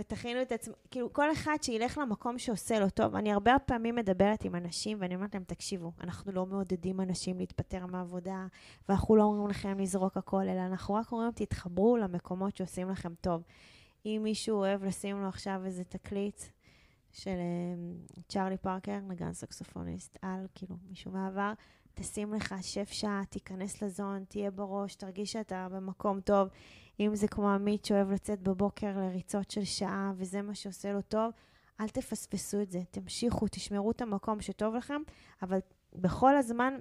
ותכינו 0.00 0.42
את 0.42 0.52
עצמם, 0.52 0.74
כאילו 0.90 1.12
כל 1.12 1.32
אחד 1.32 1.56
שילך 1.62 1.98
למקום 1.98 2.38
שעושה 2.38 2.80
לו 2.80 2.90
טוב. 2.90 3.16
אני 3.16 3.32
הרבה 3.32 3.58
פעמים 3.58 3.94
מדברת 3.94 4.44
עם 4.44 4.54
אנשים 4.54 4.98
ואני 5.00 5.14
אומרת 5.14 5.34
להם, 5.34 5.44
תקשיבו, 5.44 5.92
אנחנו 6.00 6.32
לא 6.32 6.46
מעודדים 6.46 7.00
אנשים 7.00 7.38
להתפטר 7.38 7.86
מהעבודה, 7.86 8.46
ואנחנו 8.88 9.16
לא 9.16 9.22
אומרים 9.22 9.48
לכם 9.48 9.78
לזרוק 9.78 10.16
הכל, 10.16 10.42
אלא 10.48 10.60
אנחנו 10.60 10.94
רק 10.94 11.12
אומרים, 11.12 11.30
תתחברו 11.34 11.96
למקומות 11.96 12.56
שעושים 12.56 12.90
לכם 12.90 13.14
טוב. 13.20 13.42
אם 14.06 14.20
מישהו 14.22 14.56
אוהב 14.56 14.84
לשים 14.84 15.22
לו 15.22 15.28
עכשיו 15.28 15.62
איזה 15.64 15.84
תקליט 15.84 16.40
של 17.12 17.30
אה, 17.30 18.16
צ'ארלי 18.28 18.56
פארקר, 18.56 18.98
נגן 19.08 19.32
סקסופוניסט 19.32 20.18
על, 20.22 20.46
כאילו, 20.54 20.76
מישהו 20.88 21.12
מהעבר, 21.12 21.52
תשים 21.94 22.34
לך, 22.34 22.54
שב 22.60 22.84
שעה, 22.84 23.22
תיכנס 23.30 23.82
לזון, 23.82 24.24
תהיה 24.28 24.50
בראש, 24.50 24.94
תרגיש 24.94 25.32
שאתה 25.32 25.68
במקום 25.70 26.20
טוב. 26.20 26.48
אם 27.00 27.14
זה 27.14 27.28
כמו 27.28 27.50
עמית 27.50 27.84
שאוהב 27.84 28.10
לצאת 28.10 28.40
בבוקר 28.40 28.98
לריצות 28.98 29.50
של 29.50 29.64
שעה, 29.64 30.12
וזה 30.16 30.42
מה 30.42 30.54
שעושה 30.54 30.92
לו 30.92 31.02
טוב, 31.02 31.32
אל 31.80 31.88
תפספסו 31.88 32.60
את 32.62 32.70
זה. 32.70 32.80
תמשיכו, 32.90 33.46
תשמרו 33.50 33.90
את 33.90 34.00
המקום 34.00 34.40
שטוב 34.40 34.74
לכם, 34.74 35.02
אבל 35.42 35.58
בכל 35.92 36.36
הזמן, 36.36 36.74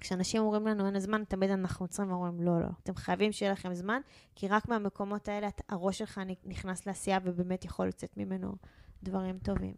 כשאנשים 0.00 0.42
אומרים 0.42 0.66
לנו 0.66 0.86
אין 0.86 0.98
זמן, 0.98 1.24
תמיד 1.24 1.50
אנחנו 1.50 1.84
עוצרים 1.84 2.10
ואומרים, 2.10 2.42
לא, 2.42 2.60
לא, 2.60 2.68
אתם 2.82 2.94
חייבים 2.94 3.32
שיהיה 3.32 3.52
לכם 3.52 3.74
זמן, 3.74 4.00
כי 4.34 4.48
רק 4.48 4.68
מהמקומות 4.68 5.28
האלה 5.28 5.48
הראש 5.68 5.98
שלך 5.98 6.20
נכנס 6.44 6.86
לעשייה 6.86 7.18
ובאמת 7.24 7.64
יכול 7.64 7.88
לצאת 7.88 8.16
ממנו 8.16 8.54
דברים 9.02 9.38
טובים. 9.38 9.74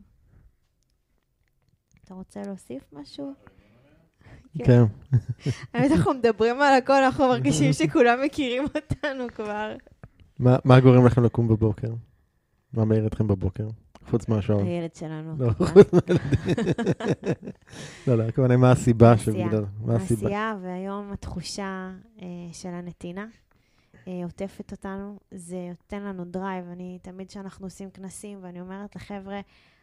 אתה 2.05 2.14
רוצה 2.14 2.43
להוסיף 2.43 2.93
משהו? 2.93 3.35
כן. 4.64 4.83
האמת, 5.74 5.91
אנחנו 5.93 6.14
מדברים 6.14 6.61
על 6.62 6.74
הכל, 6.74 6.93
אנחנו 7.05 7.29
מרגישים 7.29 7.72
שכולם 7.72 8.18
מכירים 8.24 8.64
אותנו 8.74 9.24
כבר. 9.35 9.74
מה- 10.39 10.81
גורם 10.81 11.07
לכם 11.07 11.24
לקום 11.24 11.49
בבוקר? 11.49 11.89
מה 12.72 12.85
מעיר 12.85 13.07
אתכם 13.07 13.27
בבוקר? 13.29 13.68
חוץ 14.11 14.29
מהשעון. 14.29 14.66
הילד 14.66 14.95
שלנו. 14.95 15.35
לא, 15.39 15.53
כמובן. 15.53 15.74
חוץ 15.74 15.93
מהילדים. 15.93 16.16
לא, 18.07 18.18
לא, 18.18 18.22
הכוונה, 18.22 18.57
מה 18.57 18.70
הסיבה. 18.72 19.18
שבגלל... 19.18 19.64
מה 19.85 19.97
הסיבה? 19.97 20.22
העשייה, 20.22 20.57
והיום 20.62 21.12
התחושה 21.12 21.91
אה, 22.22 22.27
של 22.53 22.68
הנתינה 22.68 23.27
אה, 24.09 24.20
עוטפת 24.24 24.72
אותנו, 24.72 25.18
זה 25.31 25.57
נותן 25.68 26.03
לנו 26.03 26.24
drive. 26.25 26.64
אני, 26.72 26.99
תמיד 27.03 27.29
כשאנחנו 27.29 27.66
עושים 27.66 27.91
כנסים, 27.91 28.39
ואני 28.43 28.61
אומרת 28.61 28.97
לחבר'ה, 28.97 29.41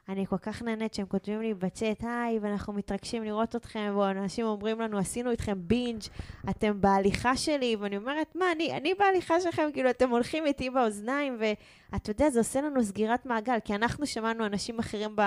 אני 0.10 0.26
כל 0.26 0.38
כך 0.38 0.62
נהנית 0.62 0.94
שהם 0.94 1.06
כותבים 1.06 1.42
לי 1.42 1.54
בצ'אט, 1.54 2.04
היי, 2.04 2.40
ואנחנו 2.42 2.74
מתרגשים 2.74 3.24
לראות 3.24 3.56
אתכם, 3.56 3.92
או 3.96 4.10
אנשים 4.10 4.46
אומרים 4.46 4.82
לנו, 4.82 4.98
עשינו 4.98 5.32
איתכם 5.32 5.58
binge, 5.58 6.02
אתם 6.50 6.82
בהליכה 6.82 7.38
שלי, 7.38 7.76
ואני 7.76 7.98
אומרת, 7.98 8.36
מה, 8.36 8.52
אני, 8.52 8.78
אני 8.78 8.94
בהליכה 8.94 9.42
שלכם, 9.42 9.70
כאילו, 9.74 9.90
אתם 9.90 10.10
הולכים 10.10 10.46
איתי 10.46 10.70
באוזניים, 10.70 11.38
ואתה 11.40 12.12
יודע, 12.12 12.30
זה 12.30 12.40
עושה 12.40 12.62
לנו 12.62 12.84
סגירת 12.84 13.26
מעגל, 13.26 13.58
כי 13.66 13.76
אנחנו 13.76 14.08
שמענו 14.08 14.46
אנשים 14.46 14.80
אחרים 14.80 15.16
ב, 15.16 15.22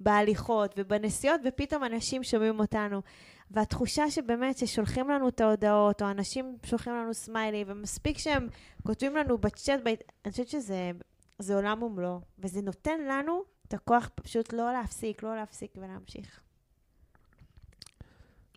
בהליכות 0.00 0.74
ובנסיעות, 0.76 1.40
ופתאום 1.44 1.84
אנשים 1.84 2.24
שומעים 2.24 2.60
אותנו. 2.60 3.02
והתחושה 3.50 4.10
שבאמת 4.10 4.58
ששולחים 4.58 5.08
לנו 5.08 5.28
את 5.28 5.40
ההודעות, 5.40 6.02
או 6.02 6.10
אנשים 6.10 6.56
שולחים 6.66 6.92
לנו 6.92 7.14
סמיילי, 7.14 7.64
ומספיק 7.66 8.18
שהם 8.18 8.48
כותבים 8.86 9.16
לנו 9.16 9.38
בצ'אט. 9.38 9.80
אני 10.24 10.30
חושבת 10.30 10.48
שזה 10.48 10.90
זה 11.38 11.54
עולם 11.54 11.82
ומלואו, 11.82 12.20
וזה 12.38 12.62
נותן 12.62 13.00
לנו 13.00 13.42
את 13.68 13.74
הכוח 13.74 14.10
פשוט 14.14 14.52
לא 14.52 14.72
להפסיק, 14.72 15.22
לא 15.22 15.36
להפסיק 15.36 15.72
ולהמשיך. 15.76 16.40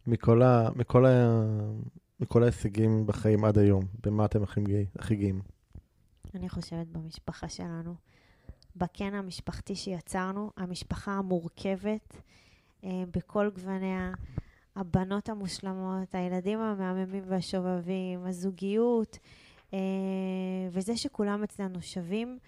מכל 0.08 0.42
ה- 0.42 0.70
מכל 0.76 1.06
ה- 1.06 1.72
מכל 2.20 2.44
ההישגים 2.44 3.08
בחיים 3.08 3.46
עד 3.46 3.58
היום, 3.58 3.84
במה 4.04 4.26
אתם 4.26 4.44
הכי 4.44 4.62
הכי 5.00 5.16
גאים? 5.16 5.42
אני 6.36 6.50
חושבת 6.50 6.88
במשפחה 6.88 7.50
שלנו, 7.50 7.96
בקן 8.76 9.14
המשפחתי 9.14 9.76
שיצרנו, 9.76 10.52
המשפחה 10.58 11.12
המורכבת 11.12 12.22
אה, 12.84 12.90
בכל 13.16 13.50
גווניה, 13.56 14.12
הבנות 14.76 15.30
המושלמות, 15.30 16.16
הילדים 16.16 16.60
המהממים 16.60 17.24
והשובבים, 17.28 18.26
הזוגיות, 18.26 19.18
אה, 19.74 19.80
וזה 20.72 20.98
שכולם 20.98 21.44
אצלנו 21.44 21.82
שווים. 21.82 22.40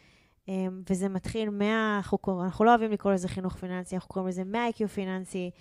אה, 0.49 0.67
וזה 0.89 1.09
מתחיל 1.09 1.49
מה... 1.49 2.01
אנחנו 2.43 2.65
לא 2.65 2.69
אוהבים 2.69 2.91
לקרוא 2.91 3.13
לזה 3.13 3.27
חינוך 3.27 3.55
פיננסי, 3.55 3.95
אנחנו 3.95 4.09
קוראים 4.09 4.29
לזה 4.29 4.43
מה-IQ 4.43 4.87
פיננסי 4.87 5.51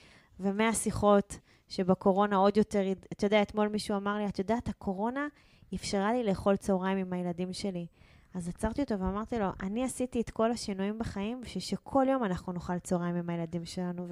ומהשיחות 0.41 1.39
שבקורונה 1.69 2.37
עוד 2.37 2.57
יותר... 2.57 2.93
אתה 3.13 3.27
יודע, 3.27 3.43
אתמול 3.43 3.69
מישהו 3.69 3.97
אמר 3.97 4.17
לי, 4.17 4.27
את 4.29 4.39
יודעת, 4.39 4.69
הקורונה 4.69 5.27
אפשרה 5.75 6.13
לי 6.13 6.25
לאכול 6.25 6.57
צהריים 6.57 6.99
עם 6.99 7.13
הילדים 7.13 7.53
שלי. 7.53 7.87
אז 8.35 8.49
עצרתי 8.49 8.83
אותו 8.83 8.99
ואמרתי 8.99 9.39
לו, 9.39 9.47
אני 9.63 9.85
עשיתי 9.85 10.21
את 10.21 10.31
כל 10.31 10.51
השינויים 10.51 10.99
בחיים 10.99 11.41
בשביל 11.41 11.63
שכל 11.63 12.07
יום 12.09 12.25
אנחנו 12.25 12.53
נאכל 12.53 12.79
צהריים 12.79 13.17
עם 13.17 13.31
הילדים 13.31 13.65
שלנו. 13.65 14.07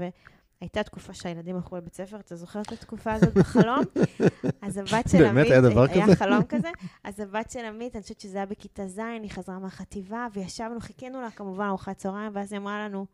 והייתה 0.61 0.83
תקופה 0.83 1.15
שהילדים 1.15 1.57
הלכו 1.57 1.77
לבית 1.77 1.95
ספר, 1.95 2.21
אתה 2.21 2.37
זוכר 2.37 2.61
את 2.61 2.73
התקופה 2.73 3.13
הזאת 3.13 3.35
בחלום? 3.35 3.81
אז 4.63 4.77
הבת 4.77 5.09
של 5.09 5.19
באמת, 5.19 5.31
עמית, 5.31 5.51
היה 5.51 5.61
דבר 5.61 5.83
היה 5.83 6.07
כזה? 6.07 6.17
חלום 6.17 6.45
כזה. 6.45 6.69
אז 7.05 7.21
הבת 7.21 7.51
של 7.51 7.65
עמית, 7.65 7.95
אני 7.97 8.03
חושבת 8.03 8.21
שזה 8.21 8.37
היה 8.37 8.47
בכיתה 8.47 8.87
ז', 8.87 8.99
היא 8.99 9.31
חזרה 9.31 9.59
מהחטיבה, 9.59 10.27
וישבנו, 10.33 10.81
חיכינו 10.81 11.21
לה 11.21 11.31
כמובן 11.31 11.65
ארוחת 11.65 11.97
צהריים, 11.97 12.33
ואז 12.35 12.53
היא 12.53 12.61
אמרה 12.61 12.85
לנו, 12.85 13.07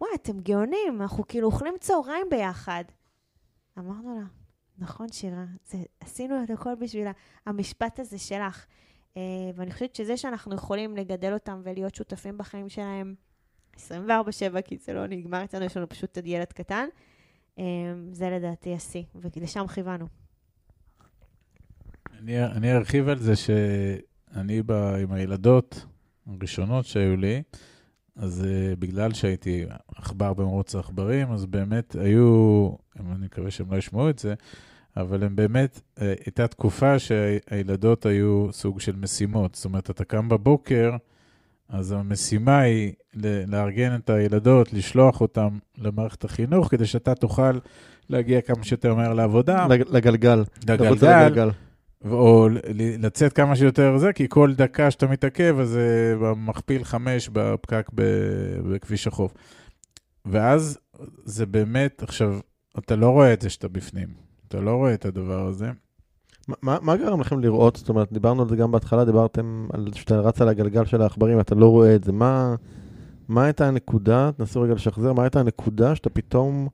וואי, 0.00 0.10
אתם 0.14 0.40
גאונים, 0.40 1.02
אנחנו 1.02 1.24
כאילו 1.28 1.46
אוכלים 1.46 1.74
צהריים 1.80 2.26
ביחד. 2.30 2.84
אמרנו 3.78 4.14
לה, 4.14 4.24
נכון, 4.78 5.08
שירה, 5.12 5.44
זה, 5.66 5.78
עשינו 6.00 6.44
את 6.44 6.50
הכל 6.50 6.74
בשביל 6.74 7.06
המשפט 7.46 7.98
הזה 7.98 8.18
שלך. 8.18 8.66
Uh, 9.14 9.18
ואני 9.54 9.72
חושבת 9.72 9.94
שזה 9.94 10.16
שאנחנו 10.16 10.54
יכולים 10.54 10.96
לגדל 10.96 11.32
אותם 11.32 11.60
ולהיות 11.64 11.94
שותפים 11.94 12.38
בחיים 12.38 12.68
שלהם 12.68 13.14
24-7, 13.78 14.62
כי 14.64 14.78
זה 14.84 14.92
לא 14.92 15.06
נגמר 15.06 15.44
אצלנו, 15.44 15.64
יש 15.64 15.76
לנו 15.76 15.88
פשוט 15.88 16.18
ילד 16.24 16.52
קטן, 16.52 16.86
uh, 17.56 17.60
זה 18.12 18.30
לדעתי 18.30 18.74
השיא, 18.74 19.02
ולשם 19.14 19.66
כיוונו. 19.66 20.06
אני, 22.18 22.44
אני 22.44 22.72
ארחיב 22.72 23.08
על 23.08 23.18
זה 23.18 23.36
שאני 23.36 24.62
בא 24.62 24.94
עם 24.94 25.12
הילדות 25.12 25.86
הראשונות 26.26 26.84
שהיו 26.86 27.16
לי, 27.16 27.42
אז 28.16 28.44
uh, 28.44 28.76
בגלל 28.78 29.12
שהייתי 29.14 29.64
עכבר 29.96 30.34
במרוץ 30.34 30.74
העכברים, 30.74 31.32
אז 31.32 31.46
באמת 31.46 31.94
היו, 31.94 32.70
אני 33.00 33.26
מקווה 33.26 33.50
שהם 33.50 33.72
לא 33.72 33.76
ישמעו 33.76 34.10
את 34.10 34.18
זה, 34.18 34.34
אבל 34.96 35.24
הם 35.24 35.36
באמת, 35.36 35.76
uh, 35.76 36.00
הייתה 36.24 36.48
תקופה 36.48 36.98
שהילדות 36.98 38.06
היו 38.06 38.52
סוג 38.52 38.80
של 38.80 38.96
משימות. 38.96 39.54
זאת 39.54 39.64
אומרת, 39.64 39.90
אתה 39.90 40.04
קם 40.04 40.28
בבוקר, 40.28 40.96
אז 41.68 41.92
המשימה 41.92 42.58
היא 42.60 42.92
לארגן 43.46 43.94
את 43.94 44.10
הילדות, 44.10 44.72
לשלוח 44.72 45.20
אותן 45.20 45.48
למערכת 45.78 46.24
החינוך, 46.24 46.68
כדי 46.70 46.86
שאתה 46.86 47.14
תוכל 47.14 47.58
להגיע 48.10 48.40
כמה 48.40 48.64
שיותר 48.64 48.94
מהר 48.94 49.14
לעבודה. 49.14 49.66
לג- 49.66 49.88
לגלגל. 49.90 50.44
לגלגל, 50.68 51.06
הגלגל. 51.26 51.50
או 52.10 52.48
לצאת 52.98 53.32
כמה 53.32 53.56
שיותר 53.56 53.98
זה, 53.98 54.12
כי 54.12 54.26
כל 54.28 54.54
דקה 54.54 54.90
שאתה 54.90 55.06
מתעכב, 55.06 55.56
אז 55.60 55.68
זה 55.68 56.14
מכפיל 56.36 56.84
חמש 56.84 57.28
בפקק 57.32 57.86
בכביש 58.68 59.06
החוף. 59.06 59.34
ואז 60.26 60.78
זה 61.24 61.46
באמת, 61.46 62.02
עכשיו, 62.02 62.38
אתה 62.78 62.96
לא 62.96 63.10
רואה 63.10 63.32
את 63.32 63.40
זה 63.42 63.50
שאתה 63.50 63.68
בפנים. 63.68 64.08
אתה 64.48 64.60
לא 64.60 64.70
רואה 64.70 64.94
את 64.94 65.04
הדבר 65.04 65.46
הזה. 65.46 65.70
מה- 66.62 66.78
מה 66.82 66.96
גרם 66.96 67.20
לכם 67.20 67.40
לראות? 67.40 67.76
זאת 67.76 67.88
אומרת, 67.88 68.12
דיברנו 68.12 68.42
על 68.42 68.48
זה 68.48 68.56
גם 68.56 68.72
בהתחלה, 68.72 69.04
דיברתם 69.04 69.68
על 69.72 69.88
שאתה 69.94 70.20
רץ 70.20 70.40
על 70.42 70.48
הגלגל 70.48 70.84
של 70.84 71.02
העכברים, 71.02 71.40
אתה 71.40 71.54
לא 71.54 71.66
רואה 71.68 71.94
את 71.94 72.04
זה. 72.04 72.12
מה 72.12 72.54
מה 73.28 73.44
הייתה 73.44 73.68
הנקודה, 73.68 74.30
תנסו 74.36 74.60
רגע 74.60 74.74
לשחזר, 74.74 75.12
מה 75.12 75.22
הייתה 75.22 75.40
הנקודה 75.40 75.94
שאתה 75.96 76.10
פתאום 76.10 76.68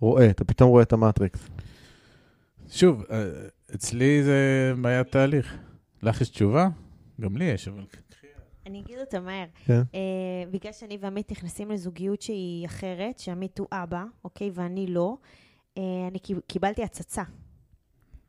רואה? 0.00 0.30
אתה 0.30 0.44
פתאום 0.44 0.70
רואה 0.70 0.82
את 0.82 0.92
המטריקס. 0.92 1.48
שוב, 2.68 3.04
אה, 3.10 3.24
אצלי 3.74 4.22
זה 4.22 4.72
היה 4.84 5.04
תהליך. 5.04 5.56
לך 6.02 6.20
יש 6.20 6.28
תשובה? 6.28 6.68
גם 7.20 7.36
לי 7.36 7.44
יש, 7.44 7.68
אבל... 7.68 7.82
אני 8.66 8.80
אגיד 8.80 8.98
אותה 8.98 9.20
מהר. 9.20 9.44
כן. 9.64 9.82
Uh, 9.92 9.96
בגלל 10.50 10.72
שאני 10.72 10.98
ועמית 11.00 11.32
נכנסים 11.32 11.70
לזוגיות 11.70 12.22
שהיא 12.22 12.66
אחרת, 12.66 13.18
שעמית 13.18 13.58
הוא 13.58 13.66
אבא, 13.72 14.04
אוקיי, 14.24 14.50
ואני 14.54 14.86
לא, 14.86 15.16
uh, 15.74 15.80
אני 16.10 16.18
קיב- 16.18 16.40
קיבלתי 16.46 16.82
הצצה. 16.84 17.22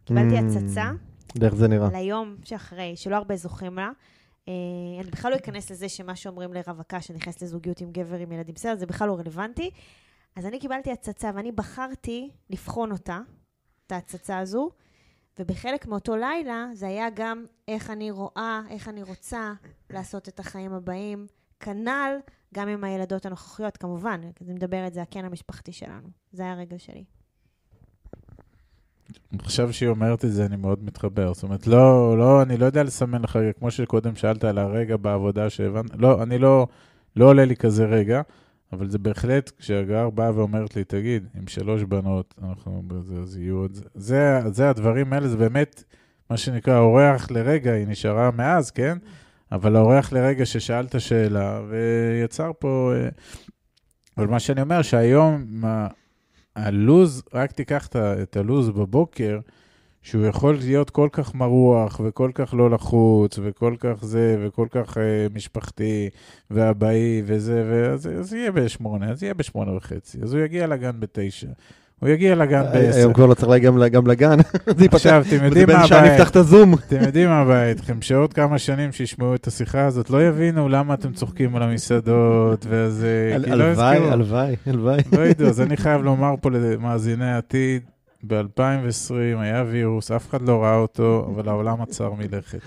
קיבלתי 0.06 0.40
Mm. 0.40 0.44
הצצה 0.44 0.92
ואיך 1.40 1.56
זה 1.56 1.68
נראה? 1.68 1.90
ליום 1.92 2.36
שאחרי, 2.44 2.96
שלא 2.96 3.16
הרבה 3.16 3.36
זוכים 3.36 3.76
לה. 3.76 3.90
Uh, 4.46 4.50
אני 5.02 5.12
בכלל 5.12 5.32
לא 5.32 5.36
אכנס 5.36 5.72
לזה 5.72 5.90
שמה 5.90 6.16
שאומרים 6.16 6.54
לרווקה 6.54 7.02
שנכנסת 7.02 7.42
לזוגיות 7.42 7.82
עם 7.82 7.92
גבר 7.92 8.18
עם 8.18 8.32
ילדים, 8.32 8.56
בסדר, 8.56 8.76
זה 8.76 8.86
בכלל 8.86 9.08
לא 9.08 9.18
רלוונטי. 9.20 9.72
אז 10.36 10.46
אני 10.46 10.60
קיבלתי 10.60 10.92
הצצה, 10.92 11.32
ואני 11.36 11.52
בחרתי 11.52 12.30
לבחון 12.50 12.92
אותה, 12.92 13.20
את 13.88 13.92
ההצצה 13.92 14.38
הזו, 14.38 14.70
ובחלק 15.40 15.88
מאותו 15.88 16.16
לילה 16.16 16.66
זה 16.74 16.88
היה 16.88 17.08
גם 17.14 17.46
איך 17.68 17.90
אני 17.90 18.12
רואה, 18.12 18.62
איך 18.70 18.90
אני 18.90 19.04
רוצה 19.04 19.54
לעשות 19.90 20.30
את 20.30 20.40
החיים 20.40 20.74
הבאים, 20.74 21.28
כנ"ל 21.60 22.18
גם 22.54 22.68
עם 22.68 22.84
הילדות 22.84 23.26
הנוכחיות, 23.26 23.78
כמובן, 23.78 24.22
אני 24.42 24.54
מדברת, 24.54 24.94
זה 24.94 25.02
הקן 25.02 25.26
המשפחתי 25.26 25.72
שלנו. 25.72 26.08
זה 26.32 26.44
היה 26.44 26.52
הרגע 26.52 26.80
שלי. 26.80 27.04
עכשיו 29.40 29.74
שהיא 29.74 29.90
אומרת 29.90 30.26
את 30.26 30.32
זה, 30.32 30.46
אני 30.46 30.56
מאוד 30.56 30.84
מתחבר. 30.84 31.34
זאת 31.34 31.44
אומרת, 31.44 31.68
לא, 31.68 32.18
לא, 32.18 32.42
אני 32.42 32.58
לא 32.58 32.66
יודע 32.66 32.84
לסמן 32.84 33.22
לך, 33.22 33.40
כמו 33.60 33.72
שקודם 33.72 34.16
שאלת 34.16 34.44
על 34.44 34.58
הרגע 34.58 34.98
בעבודה 34.98 35.50
שהבנת, 35.50 35.92
לא, 35.98 36.24
אני 36.24 36.38
לא, 36.38 36.68
לא 37.16 37.26
עולה 37.26 37.46
לי 37.46 37.56
כזה 37.56 37.86
רגע, 37.86 38.22
אבל 38.74 38.90
זה 38.90 39.00
בהחלט, 39.00 39.52
כשהגר 39.60 40.10
באה 40.10 40.36
ואומרת 40.36 40.76
לי, 40.76 40.84
תגיד, 40.84 41.28
עם 41.36 41.48
שלוש 41.48 41.84
בנות, 41.84 42.34
אנחנו, 42.44 42.84
בזה, 42.88 43.16
אז 43.16 43.38
יהיו 43.38 43.58
עוד, 43.58 43.78
זה, 43.96 44.40
זה 44.52 44.70
הדברים 44.70 45.14
האלה, 45.14 45.28
זה 45.28 45.38
באמת, 45.38 45.84
מה 46.30 46.38
שנקרא, 46.38 46.80
אורח 46.80 47.32
לרגע, 47.32 47.72
היא 47.74 47.88
נשארה 47.88 48.32
מאז, 48.32 48.72
כן? 48.72 48.98
אבל 49.52 49.76
האורח 49.76 50.14
לרגע 50.14 50.46
ששאלת 50.46 51.02
שאלה, 51.02 51.62
ויצר 51.70 52.52
פה... 52.60 52.94
אה, 52.96 53.10
אבל 54.18 54.28
מה 54.28 54.40
שאני 54.40 54.62
אומר, 54.62 54.82
שהיום, 54.82 55.64
הלוז, 56.56 57.24
רק 57.34 57.52
תיקח 57.52 57.88
את 57.96 58.38
הלוז 58.38 58.70
בבוקר, 58.70 59.40
שהוא 60.02 60.26
יכול 60.26 60.56
להיות 60.56 60.90
כל 60.90 61.10
כך 61.12 61.36
מרוח, 61.36 62.02
וכל 62.04 62.32
כך 62.34 62.54
לא 62.54 62.70
לחוץ, 62.70 63.40
וכל 63.44 63.76
כך 63.80 64.06
זה, 64.06 64.38
וכל 64.46 64.68
כך 64.72 64.98
אה, 64.98 65.28
משפחתי, 65.34 66.10
ואבאי, 66.52 67.22
וזה, 67.26 67.66
ואז 67.70 68.08
אז 68.08 68.34
יהיה 68.34 68.52
בשמונה, 68.52 69.12
אז 69.12 69.24
יהיה 69.24 69.34
בשמונה 69.34 69.76
וחצי, 69.76 70.18
אז 70.24 70.34
הוא 70.34 70.44
יגיע 70.44 70.68
לגן 70.68 71.00
בתשע. 71.00 71.48
הוא 72.02 72.10
יגיע 72.10 72.36
לגן 72.36 72.66
אה, 72.66 72.72
בעשר. 72.72 72.98
היום 72.98 73.14
כבר 73.14 73.26
לא 73.26 73.34
צריך 73.34 73.50
להגיע 73.50 73.72
גם 73.90 74.08
לגן. 74.08 74.38
עכשיו, 74.92 75.24
אתם 75.28 75.46
יודעים 75.46 75.68
מה 75.68 75.74
הבעיה? 75.74 76.00
הבעיה? 76.02 76.14
נפתח 76.14 76.30
את 76.30 76.36
הזום. 76.36 76.74
אתם 76.74 77.02
יודעים 77.08 77.30
מה 77.30 77.40
הבעיה 77.40 77.70
איתכם, 77.70 78.02
שעוד 78.02 78.34
כמה 78.34 78.60
שנים 78.60 78.92
שישמעו 78.92 79.36
את 79.36 79.48
השיחה 79.48 79.86
הזאת, 79.86 80.10
לא 80.10 80.28
יבינו 80.28 80.70
למה 80.70 80.94
אתם 80.94 81.14
צוחקים 81.14 81.56
על 81.56 81.64
המסעדות. 81.64 82.64
כי 82.64 82.70
לא 83.38 83.54
הלוואי. 83.54 83.98
הלוואי, 83.98 84.56
הלוואי. 84.68 85.02
לא 85.12 85.22
ידעו, 85.22 85.48
אז 85.48 85.62
אני 85.66 85.78
חייב 85.78 86.02
לומר 86.02 86.34
פה 86.42 86.50
למאזיני 86.50 87.32
העתיד, 87.32 87.82
ב-2020 88.28 89.14
היה 89.40 89.64
וירוס, 89.68 90.12
אף 90.12 90.30
אחד 90.30 90.42
לא 90.42 90.64
ראה 90.64 90.76
אותו, 90.76 91.32
אבל 91.36 91.50
העולם 91.50 91.82
עצר 91.82 92.14
מלכת. 92.14 92.62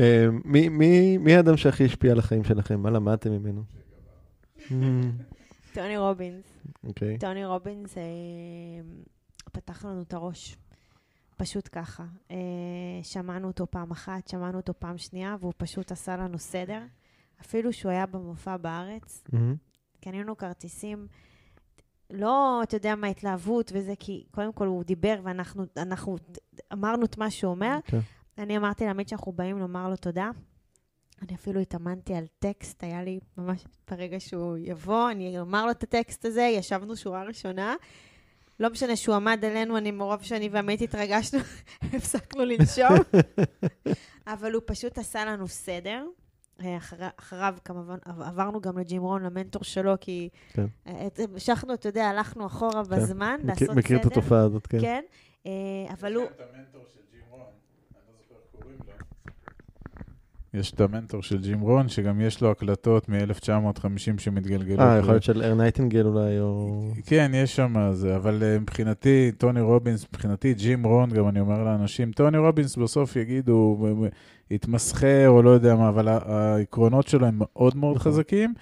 אה, 0.00 0.26
מי 0.44 1.34
האדם 1.36 1.56
שהכי 1.56 1.84
השפיע 1.84 2.12
על 2.12 2.18
החיים 2.18 2.44
שלכם? 2.44 2.80
מה 2.80 2.90
למדתם 2.90 3.30
ממנו? 3.30 3.62
טוני 5.78 5.96
רובינס. 5.96 6.44
אוקיי. 6.84 7.18
טוני 7.18 7.44
רובינס 7.44 7.98
אה, 7.98 8.02
פתח 9.52 9.84
לנו 9.84 10.02
את 10.02 10.14
הראש. 10.14 10.56
פשוט 11.36 11.68
ככה. 11.72 12.04
אה, 12.30 12.36
שמענו 13.02 13.46
אותו 13.48 13.66
פעם 13.70 13.90
אחת, 13.90 14.28
שמענו 14.28 14.58
אותו 14.58 14.74
פעם 14.78 14.98
שנייה, 14.98 15.36
והוא 15.40 15.52
פשוט 15.56 15.92
עשה 15.92 16.16
לנו 16.16 16.38
סדר. 16.38 16.82
אפילו 17.40 17.72
שהוא 17.72 17.92
היה 17.92 18.06
במופע 18.06 18.56
בארץ, 18.56 19.24
מהמם. 19.32 19.56
קנינו 20.00 20.36
כרטיסים, 20.36 21.06
לא, 22.10 22.60
אתה 22.62 22.76
יודע 22.76 22.94
מה, 22.94 23.06
התלהבות 23.06 23.72
וזה, 23.74 23.94
כי 23.98 24.26
קודם 24.30 24.52
כל 24.52 24.66
הוא 24.66 24.84
דיבר 24.84 25.20
ואנחנו 25.22 25.64
אנחנו 25.76 26.16
אמרנו 26.72 27.04
את 27.04 27.18
מה 27.18 27.30
שהוא 27.30 27.50
אומר. 27.50 27.78
כן. 27.84 28.00
אני 28.38 28.56
אמרתי 28.56 28.84
לעמית 28.84 29.08
שאנחנו 29.08 29.32
באים 29.32 29.58
לומר 29.58 29.88
לו 29.88 29.96
תודה. 29.96 30.30
אני 31.22 31.34
אפילו 31.36 31.60
התאמנתי 31.60 32.14
על 32.14 32.24
טקסט, 32.38 32.84
היה 32.84 33.02
לי 33.02 33.20
ממש 33.38 33.64
ברגע 33.90 34.20
שהוא 34.20 34.56
יבוא, 34.60 35.10
אני 35.10 35.40
אומר 35.40 35.64
לו 35.64 35.70
את 35.70 35.82
הטקסט 35.82 36.24
הזה, 36.24 36.42
ישבנו 36.42 36.96
שורה 36.96 37.24
ראשונה. 37.24 37.74
לא 38.60 38.70
משנה 38.70 38.96
שהוא 38.96 39.14
עמד 39.14 39.44
עלינו, 39.44 39.76
אני 39.78 39.90
מרוב 39.90 40.22
שאני 40.22 40.48
ועמית 40.48 40.80
התרגשנו, 40.82 41.40
הפסקנו 41.94 42.44
לנשום. 42.44 42.96
אבל 44.26 44.52
הוא 44.52 44.62
פשוט 44.66 44.98
עשה 44.98 45.24
לנו 45.24 45.48
סדר. 45.48 46.06
אה, 46.64 46.76
אחר, 46.76 46.96
אחריו 47.20 47.54
כמובן 47.64 47.96
עברנו 48.04 48.60
גם 48.60 48.78
לג'ים 48.78 49.02
רון, 49.02 49.22
למנטור 49.22 49.64
שלו, 49.64 49.94
כי 50.00 50.28
כן. 50.52 50.66
אה, 50.86 51.06
את- 51.06 51.20
המשכנו, 51.32 51.74
אתה 51.74 51.88
יודע, 51.88 52.04
הלכנו 52.06 52.46
אחורה 52.46 52.82
בזמן, 52.82 53.34
מכיר- 53.38 53.46
לעשות 53.50 53.64
סדר. 53.68 53.74
מכיר 53.74 53.96
את 54.00 54.04
התופעה 54.06 54.40
הזאת, 54.42 54.66
כן. 54.66 54.80
כן, 54.80 55.02
אה, 55.46 55.50
אבל 55.92 56.14
הוא... 56.14 56.24
יש 60.54 60.70
את 60.70 60.80
המנטור 60.80 61.22
של 61.22 61.38
ג'ים 61.38 61.60
רון, 61.60 61.88
שגם 61.88 62.20
יש 62.20 62.40
לו 62.40 62.50
הקלטות 62.50 63.08
מ-1950 63.08 64.18
שמתגלגלות. 64.18 64.80
אה, 64.80 64.98
יכול 64.98 65.10
להיות 65.10 65.22
של 65.22 65.42
אר 65.42 65.54
נייטינגל 65.54 66.06
אולי, 66.06 66.40
או... 66.40 66.82
כן, 67.06 67.30
יש 67.34 67.56
שם 67.56 67.74
זה, 67.92 68.16
אבל 68.16 68.42
uh, 68.42 68.60
מבחינתי, 68.60 69.32
טוני 69.38 69.60
רובינס, 69.60 70.06
מבחינתי 70.12 70.54
ג'ים 70.54 70.86
רון, 70.86 71.10
גם 71.10 71.28
אני 71.28 71.40
אומר 71.40 71.64
לאנשים, 71.64 72.12
טוני 72.12 72.38
רובינס 72.38 72.76
בסוף 72.76 73.16
יגידו, 73.16 73.52
הוא- 73.52 74.06
יתמסחר 74.50 75.28
או 75.28 75.42
לא 75.42 75.50
יודע 75.50 75.74
מה, 75.74 75.88
אבל 75.88 76.08
העקרונות 76.08 77.08
שלו 77.08 77.26
הם 77.26 77.34
מאוד 77.38 77.76
מאוד 77.76 77.96
נכון. 77.96 78.12
חזקים, 78.12 78.54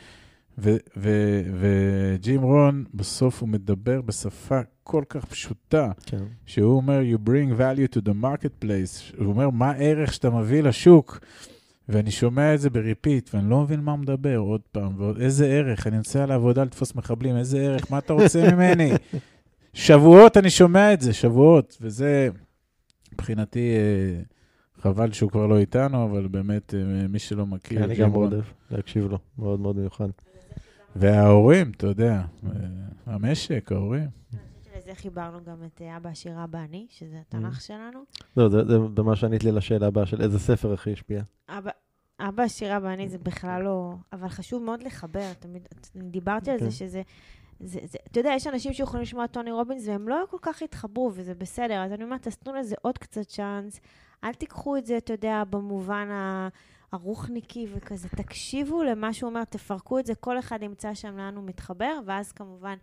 וג'ים 1.58 2.42
רון, 2.42 2.84
בסוף 2.94 3.40
הוא 3.40 3.48
מדבר 3.48 4.00
בשפה 4.00 4.60
כל 4.82 5.02
כך 5.08 5.24
פשוטה, 5.24 5.90
כן. 6.06 6.22
שהוא 6.46 6.76
אומר, 6.76 7.00
you 7.12 7.28
bring 7.28 7.60
value 7.60 7.96
to 7.96 8.00
the 8.08 8.12
marketplace, 8.22 9.16
הוא 9.18 9.26
אומר, 9.26 9.50
מה 9.50 9.70
הערך 9.70 10.12
שאתה 10.12 10.30
מביא 10.30 10.62
לשוק? 10.62 11.20
ואני 11.88 12.10
שומע 12.10 12.54
את 12.54 12.60
זה 12.60 12.70
ב 12.70 12.78
repeat, 12.78 13.34
ואני 13.34 13.50
לא 13.50 13.60
מבין 13.60 13.80
מה 13.80 13.92
הוא 13.92 13.98
מדבר 13.98 14.36
עוד 14.36 14.60
פעם, 14.72 14.92
ועוד 14.96 15.20
איזה 15.20 15.46
ערך, 15.46 15.86
אני 15.86 15.96
נוסע 15.96 16.26
לעבודה 16.26 16.64
לתפוס 16.64 16.94
מחבלים, 16.94 17.36
איזה 17.36 17.58
ערך, 17.58 17.90
מה 17.90 17.98
אתה 17.98 18.12
רוצה 18.12 18.42
ממני? 18.52 18.92
שבועות 19.74 20.36
אני 20.36 20.50
שומע 20.50 20.92
את 20.92 21.00
זה, 21.00 21.12
שבועות, 21.12 21.76
וזה 21.80 22.28
מבחינתי, 23.12 23.76
אה, 23.76 24.22
חבל 24.82 25.12
שהוא 25.12 25.30
כבר 25.30 25.46
לא 25.46 25.58
איתנו, 25.58 26.04
אבל 26.04 26.28
באמת, 26.28 26.74
אה, 26.74 27.08
מי 27.08 27.18
שלא 27.18 27.46
מכיר, 27.46 27.84
אני 27.84 27.94
גם. 27.94 28.10
מאוד 28.10 28.32
אוהב 28.32 28.44
להקשיב 28.70 29.06
לו, 29.10 29.18
מאוד 29.38 29.60
מאוד 29.60 29.76
מיוחד. 29.76 30.08
וההורים, 30.96 31.72
אתה 31.76 31.86
יודע, 31.86 32.22
אה, 32.46 32.50
המשק, 33.06 33.72
ההורים. 33.72 34.08
שלזה 34.86 35.00
חיברנו 35.00 35.44
גם 35.44 35.64
את 35.64 35.82
אה, 35.82 35.96
אבא 35.96 36.10
עשיר 36.10 36.44
אבא 36.44 36.58
אני, 36.58 36.86
שזה 36.90 37.20
התנ"ך 37.20 37.60
שלנו. 37.60 38.04
לא, 38.36 38.48
זה 38.48 38.64
זה 38.64 38.78
ממש 38.78 39.24
ענית 39.24 39.44
לי 39.44 39.52
לשאלה 39.52 39.86
הבאה 39.86 40.06
של 40.06 40.22
איזה 40.22 40.38
ספר 40.38 40.72
הכי 40.72 40.92
השפיע. 40.92 41.22
אבא, 41.48 41.70
אבא 42.20 42.42
עשיר 42.42 42.76
אבא 42.76 42.92
אני 42.92 43.08
זה 43.08 43.18
בכלל 43.18 43.62
לא... 43.62 43.94
אבל 44.12 44.28
חשוב 44.28 44.62
מאוד 44.62 44.82
לחבר, 44.82 45.32
תמיד, 45.32 45.68
דיברתי 45.96 46.50
על 46.50 46.58
כן. 46.58 46.64
זה 46.64 46.70
שזה... 46.70 47.02
זה, 47.60 47.80
זה, 47.84 47.98
אתה 48.10 48.20
יודע, 48.20 48.32
יש 48.36 48.46
אנשים 48.46 48.72
שיכולים 48.72 49.02
לשמוע 49.02 49.26
טוני 49.26 49.50
רובינס 49.52 49.88
והם 49.88 50.08
לא 50.08 50.24
כל 50.30 50.36
כך 50.42 50.62
התחברו, 50.62 51.10
וזה 51.14 51.34
בסדר. 51.34 51.82
אז 51.84 51.92
אני 51.92 52.04
אומרת, 52.04 52.26
אז 52.26 52.36
תנו 52.36 52.54
לזה 52.54 52.74
עוד 52.82 52.98
קצת 52.98 53.26
צ'אנס. 53.26 53.80
אל 54.24 54.34
תיקחו 54.34 54.76
את 54.76 54.86
זה, 54.86 54.96
אתה 54.96 55.12
יודע, 55.12 55.42
במובן 55.50 56.08
הרוחניקי 56.92 57.66
וכזה. 57.74 58.08
תקשיבו 58.08 58.82
למה 58.82 59.12
שהוא 59.12 59.30
אומר, 59.30 59.44
תפרקו 59.44 59.98
את 59.98 60.06
זה, 60.06 60.14
כל 60.14 60.38
אחד 60.38 60.62
ימצא 60.62 60.94
שם 60.94 61.16
לאן 61.16 61.36
הוא 61.36 61.44
מתחבר, 61.44 61.98
ואז 62.06 62.32
כמובן, 62.32 62.76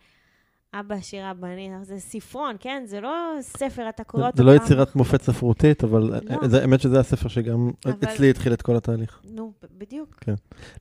אבא 0.79 0.95
עשיר 0.95 1.31
אבא 1.31 1.47
אני, 1.47 1.69
זה 1.81 1.99
ספרון, 1.99 2.55
כן? 2.59 2.83
זה 2.85 3.01
לא 3.01 3.11
ספר, 3.41 3.89
אתה 3.89 4.03
קורא 4.03 4.21
זה- 4.21 4.27
אותו 4.27 4.37
זה 4.37 4.43
לא 4.43 4.55
יצירת 4.55 4.95
מופת 4.95 5.21
ספרותית, 5.21 5.83
אבל 5.83 6.01
לא. 6.01 6.47
זה- 6.47 6.61
האמת 6.61 6.81
שזה 6.81 6.99
הספר 6.99 7.27
שגם 7.29 7.71
אצלי 8.03 8.29
התחיל 8.29 8.53
את 8.53 8.61
כל 8.61 8.75
התהליך. 8.75 9.19
נו, 9.33 9.51
בדיוק. 9.77 10.19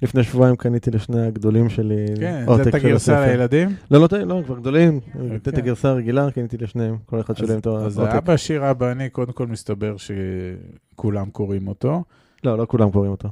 לפני 0.02 0.22
שבועיים 0.22 0.56
קניתי 0.56 0.90
לשני 0.90 1.26
הגדולים 1.26 1.68
שלי 1.68 1.94
כן, 2.20 2.44
עותק 2.46 2.62
זה 2.64 2.70
את 2.70 2.80
של 2.80 2.86
הגרסה 2.86 3.18
הספר. 3.18 3.30
לילדים? 3.32 3.68
לא, 3.90 4.00
לא, 4.12 4.18
לא, 4.18 4.42
כבר 4.46 4.58
גדולים. 4.58 5.00
כן. 5.00 5.36
את 5.36 5.58
הגרסה 5.58 5.88
הרגילה 5.88 6.30
קניתי 6.30 6.56
לשניהם, 6.58 6.96
כל 7.06 7.20
אחד 7.20 7.36
שלהם 7.36 7.58
את 7.58 7.66
אז 7.66 7.98
העותק. 7.98 8.14
אבא 8.14 8.36
שיר 8.36 8.70
אבא 8.70 8.92
אני, 8.92 9.08
קודם 9.10 9.32
כל 9.32 9.46
מסתבר 9.46 9.94
שכולם 9.96 11.30
קוראים 11.30 11.68
אותו. 11.68 12.02
לא, 12.44 12.58
לא 12.58 12.66
כולם 12.68 12.90
קוראים 12.90 13.10
אותו. 13.10 13.28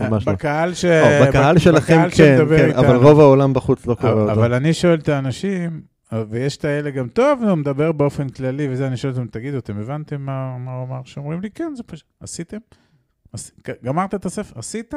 ממש 0.00 0.26
לא. 0.28 0.32
בקהל 0.32 0.74
ש... 0.74 0.84
או, 0.84 1.28
בקהל 1.28 1.54
בק- 1.54 1.60
שלכם 1.60 1.94
בקהל 1.94 2.10
כן, 2.10 2.36
כן, 2.56 2.66
איתנו. 2.68 2.80
אבל 2.80 2.96
רוב 2.96 3.20
העולם 3.20 3.52
בחוץ 3.52 3.86
לא 3.86 3.94
קורא 3.94 4.12
אותו. 4.12 4.32
אבל 4.32 4.54
אני 4.54 4.72
שואל 4.74 4.98
את 4.98 5.08
האנשים, 5.08 5.80
ויש 6.30 6.56
את 6.56 6.64
האלה 6.64 6.90
גם, 6.90 7.08
טוב, 7.08 7.42
הוא 7.42 7.54
מדבר 7.54 7.92
באופן 7.92 8.28
כללי 8.28 8.68
וזה, 8.70 8.86
אני 8.86 8.96
שואל 8.96 9.12
אותם, 9.12 9.26
תגידו, 9.26 9.58
אתם 9.58 9.78
הבנתם 9.78 10.20
מה 10.22 10.58
מה 10.58 10.72
הוא 10.74 10.84
אמר? 10.86 11.00
שאומרים 11.04 11.40
לי, 11.40 11.50
כן, 11.50 11.72
זה 11.76 11.82
פשוט, 11.82 12.06
עשיתם? 12.20 12.56
עש- 13.32 13.50
גמרת 13.84 14.14
את 14.14 14.24
הספר? 14.26 14.58
עשית? 14.58 14.94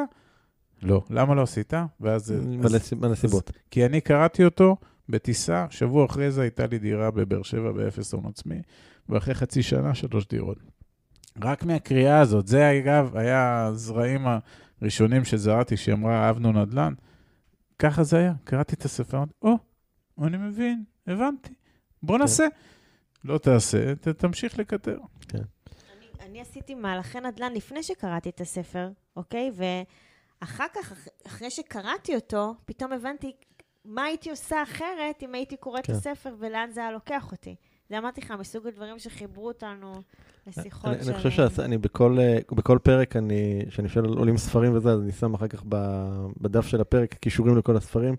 לא. 0.82 1.02
למה 1.10 1.34
לא 1.34 1.42
עשית? 1.42 1.72
ואז... 2.00 2.30
מלא 2.46 2.64
אז- 2.66 2.76
סיב- 2.82 3.06
מלא 3.06 3.14
סיבות. 3.14 3.50
כי 3.70 3.86
אני 3.86 4.00
קראתי 4.00 4.44
אותו 4.44 4.76
בטיסה, 5.08 5.66
שבוע 5.70 6.06
אחרי 6.06 6.30
זה 6.30 6.42
הייתה 6.42 6.66
לי 6.66 6.78
דירה 6.78 7.10
בבאר 7.10 7.42
שבע 7.42 7.72
באפס 7.72 8.12
הון 8.14 8.26
עצמי, 8.26 8.62
ואחרי 9.08 9.34
חצי 9.34 9.62
שנה 9.62 9.94
שלוש 9.94 10.26
דירות. 10.28 10.58
רק 11.42 11.64
מהקריאה 11.64 12.18
הזאת, 12.20 12.46
זה 12.46 12.78
אגב 12.78 13.16
היה 13.16 13.64
הזרעים 13.66 14.26
הראשונים 14.82 15.24
שזרעתי, 15.24 15.76
שהיא 15.76 15.94
אמרה, 15.94 16.26
אהבנו 16.26 16.52
נדל"ן. 16.52 16.92
ככה 17.78 18.02
זה 18.02 18.18
היה, 18.18 18.32
קראתי 18.44 18.74
את 18.74 18.84
הספר, 18.84 19.16
אמרתי, 19.16 19.32
או, 19.42 19.54
אני 20.22 20.36
מבין, 20.36 20.84
הבנתי, 21.08 21.52
בוא 22.02 22.18
נעשה. 22.18 22.46
לא 23.24 23.38
תעשה, 23.38 23.94
ת, 23.94 24.08
תמשיך 24.08 24.58
לקטר. 24.58 24.98
אני, 25.34 25.40
אני 26.20 26.40
עשיתי 26.40 26.74
מהלכי 26.74 27.20
נדל"ן 27.20 27.52
לפני 27.52 27.82
שקראתי 27.82 28.28
את 28.28 28.40
הספר, 28.40 28.88
אוקיי? 29.16 29.50
ואחר 29.54 30.64
כך, 30.74 30.92
אח- 30.92 31.08
אחרי 31.26 31.50
שקראתי 31.50 32.14
אותו, 32.14 32.54
פתאום 32.64 32.92
הבנתי, 32.92 33.32
מה 33.84 34.04
הייתי 34.04 34.30
עושה 34.30 34.62
אחרת 34.62 35.22
אם 35.22 35.34
הייתי 35.34 35.56
קוראת 35.56 35.86
כן. 35.86 35.92
את 35.92 35.98
הספר 35.98 36.34
ולאן 36.38 36.70
זה 36.72 36.80
היה 36.80 36.92
לוקח 36.92 37.32
אותי. 37.32 37.54
זה 37.90 37.98
אמרתי 37.98 38.20
לך, 38.20 38.30
מסוג 38.30 38.66
הדברים 38.66 38.98
שחיברו 38.98 39.48
אותנו 39.48 40.02
לשיחות 40.46 40.90
אני, 40.94 41.04
של... 41.04 41.10
אני 41.12 41.22
חושב 41.22 41.48
שאני 41.50 41.78
בכל, 41.78 42.16
אה, 42.20 42.38
בכל 42.52 42.78
פרק, 42.82 43.16
אני, 43.16 43.62
כשאני 43.68 43.88
שואל 43.88 44.04
עולים 44.04 44.36
ספרים 44.38 44.76
וזה, 44.76 44.90
אז 44.90 45.00
אני 45.00 45.12
שם 45.12 45.34
אחר 45.34 45.48
כך 45.48 45.62
ב- 45.68 46.26
בדף 46.40 46.66
של 46.66 46.80
הפרק 46.80 47.14
קישורים 47.14 47.56
לכל 47.58 47.76
הספרים. 47.76 48.14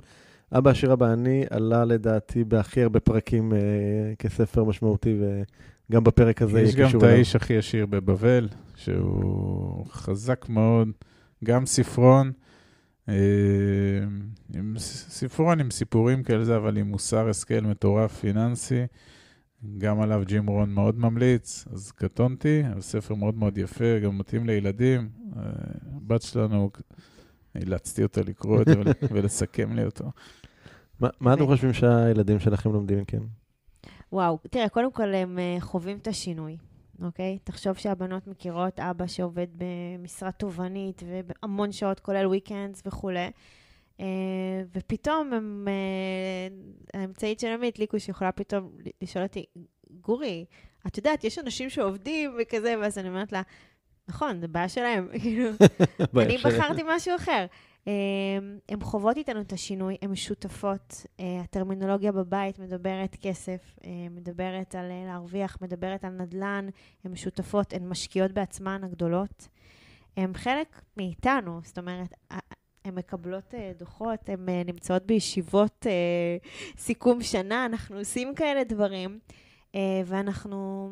אבא 0.52 0.70
עשיר 0.72 0.94
אבא 0.94 1.14
אני 1.14 1.44
עלה 1.50 1.86
לדעתי 1.86 2.44
בהכי 2.44 2.84
הרבה 2.84 3.00
פרקים 3.00 3.54
אה, 3.54 3.60
כספר 4.20 4.64
משמעותי, 4.64 5.18
וגם 5.90 6.04
בפרק 6.04 6.42
הזה 6.42 6.62
יש 6.62 6.76
גם 6.76 6.90
את. 6.98 7.04
האיש 7.04 7.36
הכי 7.36 7.58
עשיר 7.58 7.86
בבבל, 7.86 8.48
שהוא 8.76 9.86
חזק 9.90 10.46
מאוד, 10.50 10.88
גם 11.44 11.66
ספרון, 11.66 12.32
אה, 13.10 13.16
עם 14.56 14.74
ספרון 14.78 15.60
עם 15.60 15.72
סיפורים 15.72 16.24
כאלה 16.24 16.46
זה, 16.46 16.56
אבל 16.58 16.78
עם 16.78 16.88
מוסר 16.88 17.30
השכל 17.30 17.60
מטורף 17.62 18.20
פיננסי. 18.20 18.84
גם 19.78 20.02
עליו 20.02 20.22
ג'ים 20.26 20.48
רון 20.48 20.70
מאוד 20.74 21.00
ממליץ, 21.00 21.66
אז 21.74 21.92
קטונתי, 21.92 22.64
אבל 22.72 22.82
ספר 22.82 23.16
מאוד 23.16 23.38
מאוד 23.38 23.58
יפה, 23.58 24.00
גם 24.00 24.18
מתאים 24.18 24.46
לילדים. 24.46 25.10
אה, 25.38 25.42
הבת 25.96 26.22
שלנו, 26.22 26.70
אילצתי 27.56 28.04
אותה 28.04 28.22
לקרוא 28.22 28.62
את 28.62 28.68
זה 28.68 28.80
ול- 28.80 28.86
ולסכם 29.12 29.74
לי 29.76 29.84
אותו. 29.86 30.12
מה, 31.00 31.10
מה 31.20 31.34
אתם 31.34 31.46
חושבים 31.46 31.74
שהילדים 31.74 32.40
שלכם 32.40 32.74
לומדים 32.74 33.00
מכם? 33.00 33.22
וואו, 34.12 34.40
תראה, 34.50 34.70
קודם 34.70 34.92
כל 34.92 35.14
הם 35.14 35.40
אה, 35.40 35.58
חווים 35.60 35.98
את 35.98 36.08
השינוי, 36.08 36.58
אוקיי? 37.02 37.38
תחשוב 37.44 37.78
שהבנות 37.78 38.28
מכירות 38.28 38.80
אבא 38.80 39.08
שעובד 39.08 39.48
במשרה 39.56 40.32
תובענית 40.32 41.04
והמון 41.06 41.72
שעות, 41.72 42.00
כולל 42.00 42.32
weekends 42.34 42.82
וכולי. 42.86 43.30
אה, 44.00 44.06
ופתאום 44.76 45.34
הם, 45.34 45.68
אה, 45.68 47.00
האמצעית 47.00 47.40
של 47.40 47.48
עמית, 47.48 47.80
ליקוש, 47.80 48.10
יכולה 48.10 48.32
פתאום 48.32 48.72
לשאול 49.02 49.24
אותי, 49.24 49.46
גורי, 49.92 50.46
את 50.88 50.98
יודעת, 50.98 51.24
יש 51.24 51.40
אנשים 51.40 51.70
שעובדים 51.70 52.32
וכזה, 52.42 52.76
ואז 52.82 52.98
אני 52.98 53.10
אומרת 53.10 53.32
לה, 53.32 53.42
נכון, 54.08 54.40
זה 54.40 54.48
בעיה 54.48 54.70
שלהם, 54.70 55.08
כאילו, 55.22 55.50
אני 56.18 56.38
בחרתי 56.38 56.82
משהו 56.88 57.16
אחר. 57.16 57.46
אה, 57.90 58.40
הן 58.70 58.82
חוות 58.82 59.18
איתנו 59.18 59.42
את 59.42 59.54
השינוי, 59.54 59.98
הן 60.02 60.16
שותפות. 60.16 61.06
אה, 61.20 61.40
הטרמינולוגיה 61.42 62.12
בבית 62.12 62.60
מדברת 62.60 63.16
כסף, 63.22 63.76
אה, 63.86 63.90
מדברת 64.12 64.76
על 64.76 64.92
אה, 64.92 65.04
להרוויח, 65.06 65.58
מדברת 65.62 66.06
על 66.06 66.12
נדל"ן, 66.12 66.70
הן 67.04 67.16
שותפות, 67.16 67.74
הן 67.74 67.88
משקיעות 67.88 68.32
בעצמן 68.32 68.84
הגדולות. 68.84 69.48
הן 70.18 70.34
חלק 70.34 70.82
מאיתנו, 70.98 71.60
זאת 71.64 71.78
אומרת, 71.78 72.14
הן 72.86 72.96
מקבלות 72.96 73.54
דוחות, 73.78 74.30
הן 74.30 74.50
נמצאות 74.66 75.06
בישיבות 75.06 75.86
סיכום 76.78 77.24
שנה, 77.24 77.66
אנחנו 77.66 77.98
עושים 77.98 78.36
כאלה 78.36 78.64
דברים, 78.64 79.20
ואנחנו 80.06 80.92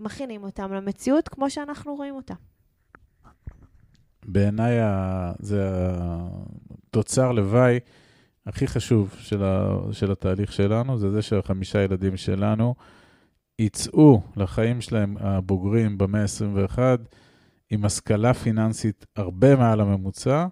מכינים 0.00 0.44
אותם 0.44 0.72
למציאות 0.72 1.28
כמו 1.28 1.50
שאנחנו 1.50 1.94
רואים 1.94 2.14
אותה. 2.14 2.34
בעיניי 4.28 4.76
זה 5.38 5.70
התוצר 6.88 7.32
לוואי 7.32 7.78
הכי 8.46 8.66
חשוב 8.66 9.14
של, 9.18 9.44
ה, 9.44 9.78
של 9.92 10.12
התהליך 10.12 10.52
שלנו, 10.52 10.98
זה 10.98 11.10
זה 11.10 11.22
שהחמישה 11.22 11.82
ילדים 11.82 12.16
שלנו 12.16 12.74
יצאו 13.58 14.22
לחיים 14.36 14.80
שלהם 14.80 15.16
הבוגרים 15.20 15.98
במאה 15.98 16.22
ה-21 16.22 16.78
עם 17.70 17.84
השכלה 17.84 18.34
פיננסית 18.34 19.06
הרבה 19.16 19.56
מעל 19.56 19.80
הממוצע, 19.80 20.46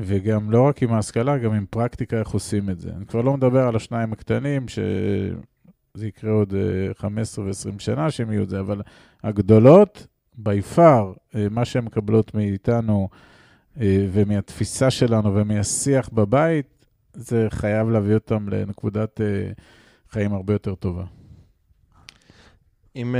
וגם 0.00 0.50
לא 0.50 0.62
רק 0.62 0.82
עם 0.82 0.92
ההשכלה, 0.92 1.38
גם 1.38 1.52
עם 1.52 1.66
פרקטיקה 1.70 2.18
איך 2.18 2.28
עושים 2.28 2.70
את 2.70 2.80
זה. 2.80 2.90
אני 2.96 3.06
כבר 3.06 3.20
לא 3.20 3.36
מדבר 3.36 3.68
על 3.68 3.76
השניים 3.76 4.12
הקטנים, 4.12 4.68
שזה 4.68 6.06
יקרה 6.06 6.32
עוד 6.32 6.54
אה, 6.54 6.94
15 6.94 7.44
ו-20 7.44 7.78
שנה 7.78 8.10
שהם 8.10 8.32
יהיו 8.32 8.42
את 8.42 8.48
זה, 8.48 8.60
אבל 8.60 8.82
הגדולות, 9.22 10.06
by 10.42 10.76
far, 10.76 11.04
אה, 11.34 11.46
מה 11.50 11.64
שהן 11.64 11.84
מקבלות 11.84 12.34
מאיתנו 12.34 13.08
אה, 13.80 14.06
ומהתפיסה 14.12 14.90
שלנו 14.90 15.34
ומהשיח 15.34 16.08
בבית, 16.08 16.86
זה 17.14 17.46
חייב 17.50 17.90
להביא 17.90 18.14
אותם 18.14 18.48
לנקודת 18.48 19.20
אה, 19.20 19.52
חיים 20.10 20.32
הרבה 20.32 20.52
יותר 20.52 20.74
טובה. 20.74 21.04
אם, 22.96 23.14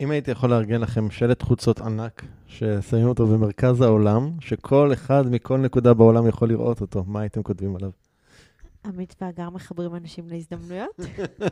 אם 0.00 0.10
הייתי 0.10 0.30
יכול 0.30 0.50
לארגן 0.50 0.80
לכם 0.80 1.10
שלט 1.10 1.42
חוצות 1.42 1.80
ענק, 1.80 2.22
ששמים 2.46 3.08
אותו 3.08 3.26
במרכז 3.26 3.80
העולם, 3.80 4.30
שכל 4.40 4.92
אחד 4.92 5.26
מכל 5.30 5.58
נקודה 5.58 5.94
בעולם 5.94 6.26
יכול 6.26 6.48
לראות 6.48 6.80
אותו, 6.80 7.04
מה 7.06 7.20
הייתם 7.20 7.42
כותבים 7.42 7.76
עליו? 7.76 7.90
עמית 8.84 9.14
והגר 9.20 9.50
מחברים 9.50 9.94
אנשים 9.94 10.28
להזדמנויות? 10.28 11.00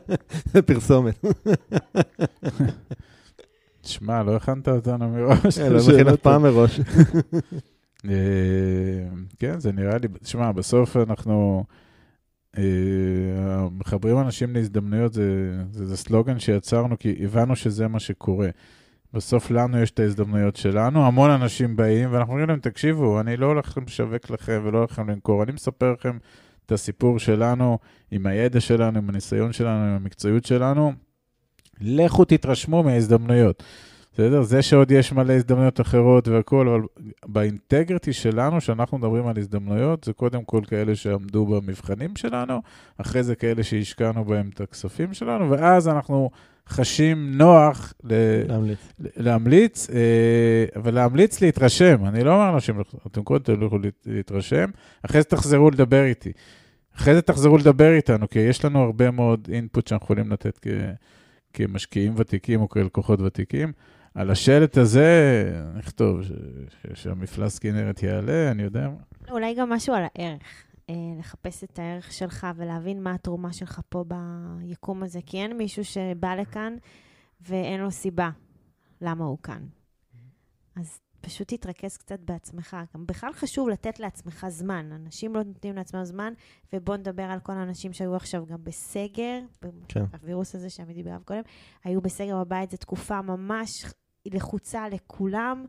פרסומת. 0.66 1.24
תשמע, 3.82 4.22
לא 4.22 4.36
הכנת 4.36 4.68
אותנו 4.68 5.08
מראש. 5.08 5.58
לא 5.58 5.78
מכין 5.94 6.08
אף 6.08 6.20
פעם 6.20 6.42
מראש. 6.42 6.80
אה, 8.08 9.08
כן, 9.38 9.60
זה 9.60 9.72
נראה 9.72 9.98
לי, 9.98 10.08
תשמע, 10.22 10.52
בסוף 10.52 10.96
אנחנו 10.96 11.64
אה, 12.58 12.62
מחברים 13.72 14.18
אנשים 14.18 14.54
להזדמנויות, 14.54 15.12
זה, 15.12 15.52
זה, 15.70 15.86
זה 15.86 15.96
סלוגן 15.96 16.38
שיצרנו, 16.38 16.98
כי 16.98 17.16
הבנו 17.24 17.56
שזה 17.56 17.88
מה 17.88 18.00
שקורה. 18.00 18.48
בסוף 19.12 19.50
לנו 19.50 19.82
יש 19.82 19.90
את 19.90 20.00
ההזדמנויות 20.00 20.56
שלנו, 20.56 21.06
המון 21.06 21.30
אנשים 21.30 21.76
באים, 21.76 22.12
ואנחנו 22.12 22.32
אומרים 22.32 22.48
להם, 22.48 22.60
תקשיבו, 22.60 23.20
אני 23.20 23.36
לא 23.36 23.46
הולך 23.46 23.78
לשווק 23.86 24.30
לכם 24.30 24.62
ולא 24.64 24.78
הולך 24.78 24.98
למכור, 24.98 25.42
אני 25.42 25.52
מספר 25.52 25.92
לכם 25.92 26.18
את 26.66 26.72
הסיפור 26.72 27.18
שלנו, 27.18 27.78
עם 28.10 28.26
הידע 28.26 28.60
שלנו, 28.60 28.98
עם 28.98 29.08
הניסיון 29.08 29.52
שלנו, 29.52 29.84
עם 29.84 29.96
המקצועיות 29.96 30.44
שלנו. 30.44 30.92
לכו 31.80 32.24
תתרשמו 32.24 32.82
מההזדמנויות. 32.82 33.62
בסדר? 34.14 34.42
זה 34.42 34.62
שעוד 34.62 34.90
יש 34.90 35.12
מלא 35.12 35.32
הזדמנויות 35.32 35.80
אחרות 35.80 36.28
והכול, 36.28 36.68
אבל 36.68 36.80
באינטגריטי 37.26 38.12
שלנו, 38.12 38.60
שאנחנו 38.60 38.98
מדברים 38.98 39.26
על 39.26 39.38
הזדמנויות, 39.38 40.04
זה 40.04 40.12
קודם 40.12 40.44
כל 40.44 40.60
כאלה 40.68 40.94
שעמדו 40.96 41.46
במבחנים 41.46 42.16
שלנו, 42.16 42.62
אחרי 42.98 43.22
זה 43.22 43.34
כאלה 43.34 43.62
שהשקענו 43.62 44.24
בהם 44.24 44.50
את 44.54 44.60
הכספים 44.60 45.14
שלנו, 45.14 45.50
ואז 45.50 45.88
אנחנו 45.88 46.30
חשים 46.68 47.38
נוח 47.38 47.92
ל- 48.04 48.42
להמליץ. 48.48 48.78
להמליץ, 49.16 49.90
אה, 49.90 50.64
אבל 50.76 50.94
להמליץ 50.94 51.40
להתרשם. 51.40 52.04
אני 52.06 52.24
לא 52.24 52.34
אומר 52.34 52.50
לאנשים, 52.50 52.80
אתם 53.06 53.22
קודם 53.22 53.42
תלכו 53.44 53.78
להת- 53.78 54.06
להתרשם, 54.06 54.70
אחרי 55.02 55.20
זה 55.20 55.28
תחזרו 55.28 55.70
לדבר 55.70 56.04
איתי. 56.04 56.32
אחרי 56.96 57.14
זה 57.14 57.22
תחזרו 57.22 57.58
לדבר 57.58 57.92
איתנו, 57.94 58.28
כי 58.28 58.38
יש 58.38 58.64
לנו 58.64 58.82
הרבה 58.82 59.10
מאוד 59.10 59.48
אינפוט 59.52 59.86
שאנחנו 59.86 60.04
יכולים 60.04 60.32
לתת 60.32 60.58
כ... 60.62 60.66
כמשקיעים 61.52 62.14
ותיקים 62.16 62.60
או 62.60 62.68
כלקוחות 62.68 63.20
ותיקים. 63.20 63.72
על 64.14 64.30
השלט 64.30 64.76
הזה 64.76 65.52
נכתוב. 65.74 66.20
שהמפלס 66.94 67.58
כנרת 67.58 68.02
יעלה, 68.02 68.50
אני 68.50 68.62
יודע. 68.62 68.88
מה. 68.88 69.30
אולי 69.30 69.54
גם 69.54 69.70
משהו 69.70 69.94
על 69.94 70.02
הערך. 70.14 70.64
אה, 70.90 70.94
לחפש 71.18 71.64
את 71.64 71.78
הערך 71.78 72.12
שלך 72.12 72.46
ולהבין 72.56 73.02
מה 73.02 73.14
התרומה 73.14 73.52
שלך 73.52 73.80
פה 73.88 74.04
ביקום 74.08 75.02
הזה. 75.02 75.20
כי 75.26 75.36
אין 75.36 75.56
מישהו 75.56 75.84
שבא 75.84 76.34
לכאן 76.34 76.76
ואין 77.40 77.80
לו 77.80 77.90
סיבה 77.90 78.30
למה 79.00 79.24
הוא 79.24 79.38
כאן. 79.42 79.62
אז 80.76 81.00
פשוט 81.20 81.54
תתרכז 81.54 81.96
קצת 81.96 82.20
בעצמך. 82.20 82.76
גם 82.94 83.06
בכלל 83.06 83.32
חשוב 83.32 83.68
לתת 83.68 84.00
לעצמך 84.00 84.46
זמן. 84.48 84.90
אנשים 84.92 85.34
לא 85.34 85.42
נותנים 85.42 85.74
לעצמם 85.76 86.04
זמן, 86.04 86.32
ובואו 86.72 86.96
נדבר 86.96 87.22
על 87.22 87.40
כל 87.40 87.52
האנשים 87.52 87.92
שהיו 87.92 88.16
עכשיו 88.16 88.46
גם 88.46 88.58
בסגר, 88.64 89.40
כן. 89.88 90.04
הווירוס 90.12 90.54
הזה 90.54 90.70
שעמיתי 90.70 91.00
עליו 91.00 91.20
קודם, 91.24 91.42
היו 91.84 92.00
בסגר 92.00 92.44
בבית, 92.44 92.70
זו 92.70 92.76
תקופה 92.76 93.22
ממש 93.22 93.84
לחוצה 94.26 94.88
לכולם, 94.88 95.64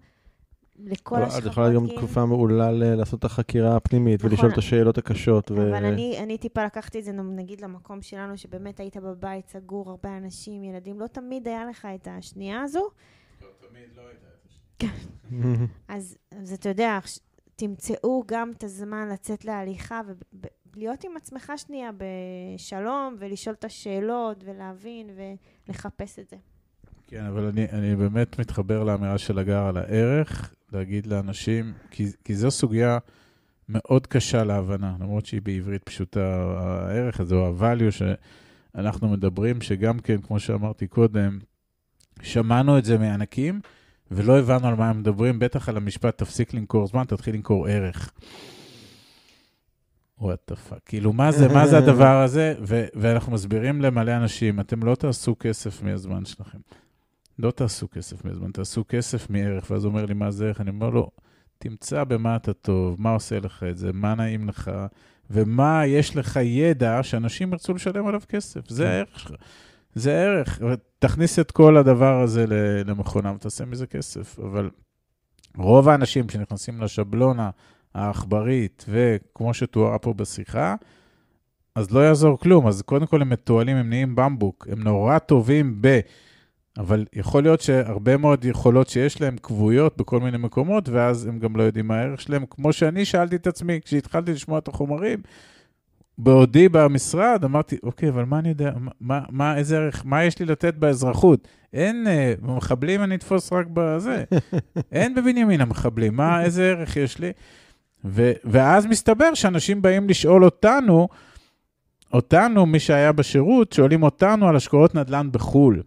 לכל 0.80 1.16
את 1.24 1.28
השכבות 1.28 1.52
יכולה 1.52 1.74
גם. 1.74 1.88
תקופה 1.88 2.26
מעולה 2.26 2.72
ל- 2.72 2.96
לעשות 2.96 3.20
את 3.20 3.26
החקירה 3.26 3.76
הפנימית 3.76 4.20
נכון. 4.20 4.32
ולשאול 4.32 4.52
את 4.52 4.58
השאלות 4.58 4.98
הקשות. 4.98 5.52
ו- 5.52 5.56
אבל 5.70 5.86
אני, 5.86 6.20
אני 6.24 6.38
טיפה 6.38 6.66
לקחתי 6.66 7.00
את 7.00 7.04
זה, 7.04 7.12
נגיד, 7.12 7.62
למקום 7.62 8.02
שלנו, 8.02 8.38
שבאמת 8.38 8.80
היית 8.80 8.98
בבית 8.98 9.48
סגור, 9.50 9.90
הרבה 9.90 10.18
אנשים, 10.18 10.64
ילדים, 10.64 11.00
לא 11.00 11.08
תמיד 11.08 11.48
היה 11.48 11.66
לך 11.66 11.88
את 11.96 12.08
השנייה 12.12 12.62
הזו, 12.62 12.90
אז, 15.88 16.18
אז 16.32 16.54
אתה 16.54 16.70
יודע, 16.70 17.00
תמצאו 17.56 18.24
גם 18.28 18.52
את 18.58 18.64
הזמן 18.64 19.10
לצאת 19.10 19.46
להליכה 19.46 20.02
ולהיות 20.76 21.04
עם 21.04 21.18
עצמך 21.18 21.52
שנייה 21.58 21.90
בשלום, 21.98 23.16
ולשאול 23.20 23.56
את 23.60 23.64
השאלות, 23.64 24.44
ולהבין, 24.46 25.10
ולחפש 25.68 26.20
את 26.20 26.30
זה. 26.30 26.36
כן, 27.08 27.26
אבל 27.26 27.46
אני, 27.46 27.66
אני 27.72 27.96
באמת 27.96 28.40
מתחבר 28.40 28.84
לאמירה 28.84 29.18
של 29.18 29.40
הגר 29.40 29.66
על 29.66 29.78
הערך, 29.78 30.54
להגיד 30.72 31.08
לאנשים, 31.08 31.74
כי, 31.92 32.06
כי 32.24 32.36
זו 32.36 32.52
סוגיה 32.52 32.98
מאוד 33.70 34.08
קשה 34.08 34.44
להבנה, 34.44 34.96
למרות 35.00 35.26
שהיא 35.26 35.42
בעברית 35.42 35.84
פשוטה, 35.84 36.56
הערך 36.60 37.20
הזה, 37.20 37.36
או 37.36 37.48
ה-value 37.48 37.92
שאנחנו 37.92 39.10
מדברים, 39.10 39.62
שגם 39.62 40.00
כן, 40.00 40.22
כמו 40.22 40.40
שאמרתי 40.40 40.88
קודם, 40.88 41.40
שמענו 42.22 42.78
את 42.78 42.86
זה 42.86 42.98
מענקים, 42.98 43.62
ולא 44.12 44.40
הבנו 44.40 44.68
על 44.68 44.76
מה 44.76 44.90
הם 44.90 45.00
מדברים, 45.00 45.40
בטח 45.40 45.70
על 45.70 45.78
המשפט, 45.78 46.18
תפסיק 46.18 46.54
למכור 46.54 46.88
זמן, 46.88 47.04
תתחיל 47.04 47.36
למכור 47.36 47.68
ערך. 47.68 48.12
What 50.20 50.40
the 50.50 50.56
fuck. 50.56 50.80
כאילו, 50.86 51.14
מה 51.14 51.32
זה, 51.32 51.48
מה 51.48 51.68
זה 51.68 51.78
הדבר 51.78 52.22
הזה? 52.22 52.56
ו- 52.68 52.86
ואנחנו 52.96 53.32
מסבירים 53.32 53.82
למלא 53.82 54.16
אנשים, 54.16 54.60
אתם 54.60 54.84
לא 54.84 54.96
תעשו 54.96 55.36
כסף 55.40 55.84
מהזמן 55.84 56.26
שלכם. 56.26 56.58
לא 57.40 57.52
תעשו 57.52 57.88
כסף 57.92 58.26
מהזמן, 58.26 58.52
תעשו 58.52 58.84
כסף 58.90 59.30
מערך. 59.30 59.72
ואז 59.72 59.84
הוא 59.84 59.92
אומר 59.92 60.06
לי, 60.06 60.14
מה 60.14 60.32
זה 60.32 60.46
ערך? 60.46 60.62
אני 60.62 60.70
אומר 60.70 60.90
לו, 60.90 61.12
תמצא 61.58 62.04
במה 62.04 62.36
אתה 62.36 62.54
טוב, 62.54 62.96
מה 63.02 63.10
עושה 63.10 63.40
לך 63.40 63.64
את 63.64 63.78
זה, 63.78 63.94
מה 63.94 64.16
נעים 64.16 64.50
לך, 64.50 64.72
ומה 65.30 65.86
יש 65.86 66.16
לך 66.16 66.40
ידע 66.44 67.04
שאנשים 67.04 67.52
ירצו 67.52 67.74
לשלם 67.74 68.08
עליו 68.08 68.22
כסף. 68.30 68.70
זה 68.70 68.84
כן. 68.84 68.90
הערך 68.90 69.20
שלך. 69.20 69.42
זה 69.96 70.22
ערך. 70.22 70.60
תכניס 71.00 71.40
את 71.40 71.52
כל 71.52 71.78
הדבר 71.78 72.22
הזה 72.22 72.46
למכונה 72.86 73.34
ותעשה 73.36 73.66
מזה 73.66 73.88
כסף. 73.88 74.40
אבל 74.40 74.70
רוב 75.58 75.90
האנשים 75.90 76.30
שנכנסים 76.30 76.82
לשבלונה 76.82 77.50
העכברית, 77.96 78.86
וכמו 78.90 79.54
שתוארה 79.54 80.00
פה 80.00 80.14
בשיחה, 80.14 80.76
אז 81.76 81.92
לא 81.92 82.00
יעזור 82.00 82.40
כלום. 82.40 82.68
אז 82.68 82.82
קודם 82.82 83.06
כל 83.06 83.22
הם 83.22 83.30
מתועלים, 83.30 83.78
הם 83.78 83.90
נהיים 83.90 84.16
במבוק, 84.16 84.68
הם 84.72 84.84
נורא 84.84 85.20
טובים 85.20 85.78
ב... 85.82 86.00
אבל 86.78 87.06
יכול 87.14 87.44
להיות 87.44 87.62
שהרבה 87.62 88.18
מאוד 88.18 88.46
יכולות 88.46 88.88
שיש 88.88 89.22
להם 89.22 89.38
כבויות 89.38 89.98
בכל 89.98 90.20
מיני 90.20 90.38
מקומות, 90.38 90.90
ואז 90.90 91.26
הם 91.26 91.40
גם 91.40 91.56
לא 91.56 91.64
יודעים 91.64 91.88
מה 91.88 92.00
הערך 92.00 92.22
שלהם. 92.22 92.46
כמו 92.50 92.74
שאני 92.74 93.06
שאלתי 93.06 93.36
את 93.36 93.48
עצמי, 93.48 93.80
כשהתחלתי 93.86 94.32
לשמוע 94.32 94.60
את 94.60 94.68
החומרים, 94.68 95.22
בעודי 96.24 96.70
במשרד, 96.70 97.44
אמרתי, 97.44 97.78
אוקיי, 97.84 98.10
אבל 98.10 98.26
מה 98.26 98.40
אני 98.40 98.50
יודע, 98.50 98.72
מה, 99.00 99.22
מה, 99.30 99.58
איזה 99.58 99.78
ערך, 99.78 100.02
מה 100.06 100.24
יש 100.24 100.40
לי 100.40 100.46
לתת 100.46 100.76
באזרחות? 100.76 101.48
אין, 101.74 102.08
אה, 102.08 102.34
מחבלים 102.42 103.04
אני 103.04 103.16
אתפוס 103.16 103.54
רק 103.54 103.68
בזה. 103.74 104.24
אין 104.92 105.16
בבנימין 105.16 105.62
המחבלים, 105.62 106.16
מה, 106.16 106.44
איזה 106.44 106.70
ערך 106.70 106.98
יש 106.98 107.20
לי? 107.20 107.32
ו, 108.06 108.32
ואז 108.44 108.86
מסתבר 108.86 109.34
שאנשים 109.34 109.82
באים 109.82 110.10
לשאול 110.10 110.46
אותנו, 110.46 111.08
אותנו, 112.14 112.66
מי 112.66 112.80
שהיה 112.80 113.12
בשירות, 113.12 113.74
שואלים 113.74 114.04
אותנו 114.04 114.48
על 114.48 114.56
השקעות 114.56 114.96
נדל"ן 114.96 115.30
בחו"ל, 115.32 115.84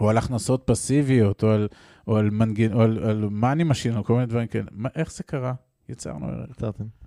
או 0.00 0.10
על 0.10 0.18
הכנסות 0.18 0.62
פסיביות, 0.64 1.42
או 1.42 1.50
על, 1.50 1.68
או 2.06 2.16
על, 2.16 2.30
מנגן, 2.30 2.72
או 2.72 2.82
על, 2.82 3.04
על 3.04 3.28
money 3.30 3.64
machine, 3.64 3.96
או 3.96 4.04
כל 4.04 4.12
מיני 4.12 4.26
דברים 4.26 4.46
כאלה. 4.46 4.66
מה, 4.72 4.88
איך 4.96 5.12
זה 5.12 5.22
קרה? 5.22 5.52
יצרנו 5.88 6.26
ערך. 6.26 6.50
יצרתם. 6.50 6.99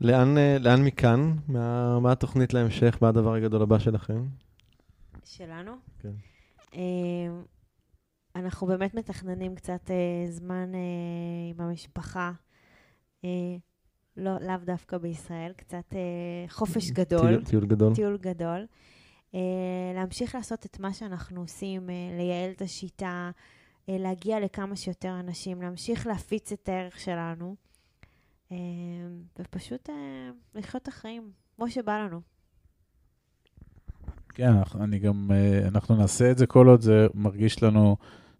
לאן, 0.00 0.38
אה, 0.38 0.56
לאן 0.60 0.84
מכאן? 0.84 1.32
מה, 1.48 2.00
מה 2.00 2.12
התוכנית 2.12 2.54
להמשך? 2.54 2.98
מה 3.00 3.08
הדבר 3.08 3.34
הגדול 3.34 3.62
הבא 3.62 3.78
שלכם? 3.78 4.24
שלנו? 5.24 5.72
כן. 5.98 6.12
אה, 6.74 6.80
אנחנו 8.36 8.66
באמת 8.66 8.94
מתכננים 8.94 9.54
קצת 9.54 9.90
אה, 9.90 10.30
זמן 10.30 10.74
אה, 10.74 10.80
עם 11.50 11.60
המשפחה. 11.60 12.32
לא, 14.16 14.32
לאו 14.40 14.56
דווקא 14.64 14.98
בישראל, 14.98 15.52
קצת 15.56 15.94
חופש 16.48 16.90
גדול. 16.90 17.28
טיול, 17.28 17.44
טיול 17.44 17.66
גדול. 17.66 17.94
טיול 17.94 18.16
גדול. 18.16 18.66
Uh, 19.34 19.36
להמשיך 19.94 20.34
לעשות 20.34 20.66
את 20.66 20.80
מה 20.80 20.92
שאנחנו 20.92 21.40
עושים, 21.40 21.88
uh, 21.88 22.16
לייעל 22.16 22.50
את 22.50 22.62
השיטה, 22.62 23.30
uh, 23.34 23.88
להגיע 23.88 24.40
לכמה 24.40 24.76
שיותר 24.76 25.20
אנשים, 25.20 25.62
להמשיך 25.62 26.06
להפיץ 26.06 26.52
את 26.52 26.68
הערך 26.68 27.00
שלנו, 27.00 27.54
uh, 27.58 27.63
ופשוט 29.38 29.88
uh, 29.88 29.92
לחיות 30.54 30.82
את 30.82 30.88
החיים 30.88 31.30
כמו 31.56 31.70
שבא 31.70 31.98
לנו. 31.98 32.20
כן, 34.34 34.52
אני 34.80 34.98
גם, 34.98 35.30
אה, 35.34 35.68
אנחנו 35.68 35.96
נעשה 35.96 36.30
את 36.30 36.38
זה 36.38 36.46
כל 36.46 36.66
עוד 36.68 36.80
זה 36.80 37.06
מרגיש 37.14 37.62
לנו 37.62 37.96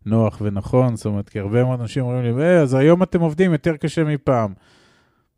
נוח 0.07 0.39
ונכון, 0.45 0.97
זאת 0.97 1.07
אומרת, 1.07 1.29
כי 1.29 1.39
הרבה 1.41 1.65
מאוד 1.65 1.81
אנשים 1.81 2.05
אומרים 2.05 2.37
לי, 2.39 2.45
"אה, 2.45 2.61
אז 2.63 2.75
היום 2.75 3.03
אתם 3.03 3.21
עובדים 3.21 3.53
יותר 3.53 3.77
קשה 3.77 4.05
מפעם. 4.05 4.55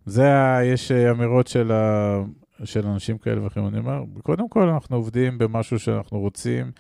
זה, 0.07 0.35
ה- 0.35 0.65
יש 0.65 0.93
אה, 0.93 1.11
אמירות 1.11 1.47
של, 1.47 1.73
ה, 1.73 2.19
של 2.65 2.87
אנשים 2.87 3.19
כאלה 3.19 3.43
ואחרים. 3.45 3.67
אני 3.67 3.79
אומר, 3.79 4.03
קודם 4.23 4.49
כל 4.49 4.69
אנחנו 4.69 4.97
עובדים 4.97 5.39
במשהו 5.39 5.79
שאנחנו 5.79 6.19
רוצים, 6.21 6.73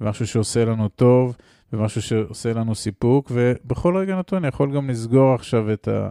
במשהו 0.00 0.26
שעושה 0.26 0.64
לנו 0.64 0.88
טוב, 0.88 1.36
במשהו 1.72 2.02
שעושה 2.02 2.52
לנו 2.52 2.74
סיפוק, 2.74 3.30
ובכל 3.34 3.96
רגע 3.96 4.16
נתון 4.18 4.38
אני 4.38 4.48
יכול 4.48 4.74
גם 4.76 4.90
לסגור 4.90 5.34
עכשיו 5.34 5.72
את 5.72 5.88
ה... 5.88 6.08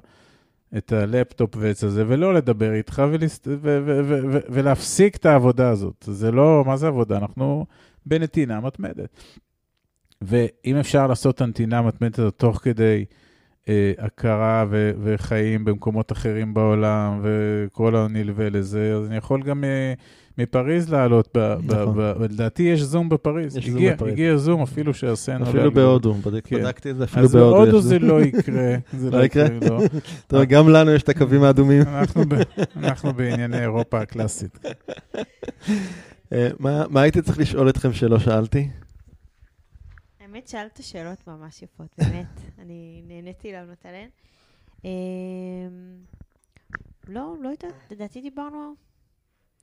את 0.78 0.92
הלפטופ 0.92 1.56
ואת 1.58 1.76
זה, 1.76 2.04
ולא 2.08 2.34
לדבר 2.34 2.74
איתך 2.74 3.02
ולס... 3.12 3.40
ו- 3.48 3.56
ו- 3.62 4.02
ו- 4.06 4.22
ו- 4.32 4.40
ולהפסיק 4.50 5.16
את 5.16 5.26
העבודה 5.26 5.70
הזאת. 5.70 6.06
זה 6.08 6.32
לא, 6.32 6.64
מה 6.68 6.78
זה 6.78 6.88
עבודה? 6.88 7.18
אנחנו 7.18 7.66
בנתינה 8.06 8.60
מתמדת. 8.60 9.10
ואם 10.22 10.76
אפשר 10.80 11.08
לעשות 11.08 11.36
את 11.36 11.42
הנתינה 11.42 11.78
המתמדת 11.78 12.20
הזאת 12.20 12.34
תוך 12.38 12.58
כדי 12.58 13.06
אה, 13.70 13.92
הכרה 13.98 14.66
ו- 14.70 14.92
וחיים 15.04 15.66
במקומות 15.66 16.12
אחרים 16.12 16.54
בעולם, 16.54 17.20
וכל 17.24 17.96
הנלווה 17.96 18.50
לזה, 18.50 18.94
אז 18.96 19.08
אני 19.08 19.18
יכול 19.18 19.44
גם 19.44 19.64
אה, 19.64 19.94
מפריז 20.44 20.90
לעלות, 20.90 21.30
ב- 21.38 21.40
ב- 21.66 21.74
נכון. 21.74 21.98
ב- 21.98 22.22
לדעתי 22.22 22.64
יש 22.64 22.82
זום 22.82 23.10
בפריז. 23.10 23.58
יש 23.58 23.68
זום 23.68 23.76
הגיע, 23.76 23.94
בפריז. 23.94 24.14
הגיע 24.14 24.38
זום 24.38 24.62
אפילו 24.62 24.94
שעשינו. 24.94 25.50
אפילו. 25.50 25.72
בהודו, 25.72 26.16
כן. 26.44 26.60
בדקתי 26.60 26.92
את 26.92 26.98
זה, 26.98 27.04
אפילו 27.04 27.26
אז 27.26 27.36
בהודו. 27.36 27.56
בהודו 27.56 27.78
יש 27.78 27.84
זה 27.84 28.00
לא 28.00 28.22
יקרה. 28.22 28.76
זה 29.02 29.12
לא 29.12 29.24
יקרה? 29.24 29.48
לא. 29.70 29.80
טוב, 30.28 30.44
גם 30.44 30.70
לנו 30.70 30.92
יש 30.92 31.04
את 31.04 31.10
הקווים 31.10 31.44
האדומים. 31.44 31.82
אנחנו, 31.82 32.24
ב, 32.28 32.34
אנחנו 32.78 33.14
בענייני 33.14 33.62
אירופה 33.62 34.00
הקלאסית. 34.02 34.60
אה, 36.34 36.50
מה 36.60 36.84
מה 36.90 37.02
הייתי 37.02 37.22
צריך 37.22 37.40
לשאול 37.40 37.70
אתכם 37.70 37.94
שלא 37.94 38.20
שאלתי? 38.20 38.70
האמת, 40.22 40.48
שאלת 40.48 40.80
שאלות 40.82 41.28
ממש 41.28 41.62
יפות, 41.62 41.88
באמת. 41.98 42.26
אני 42.60 43.02
נהניתי 43.08 43.52
לענות 43.52 43.86
עליהן. 43.86 44.10
אמ, 44.86 44.90
לא, 47.08 47.36
לא 47.42 47.50
יודעת, 47.50 47.74
לדעתי 47.92 48.22
דיברנו 48.22 48.74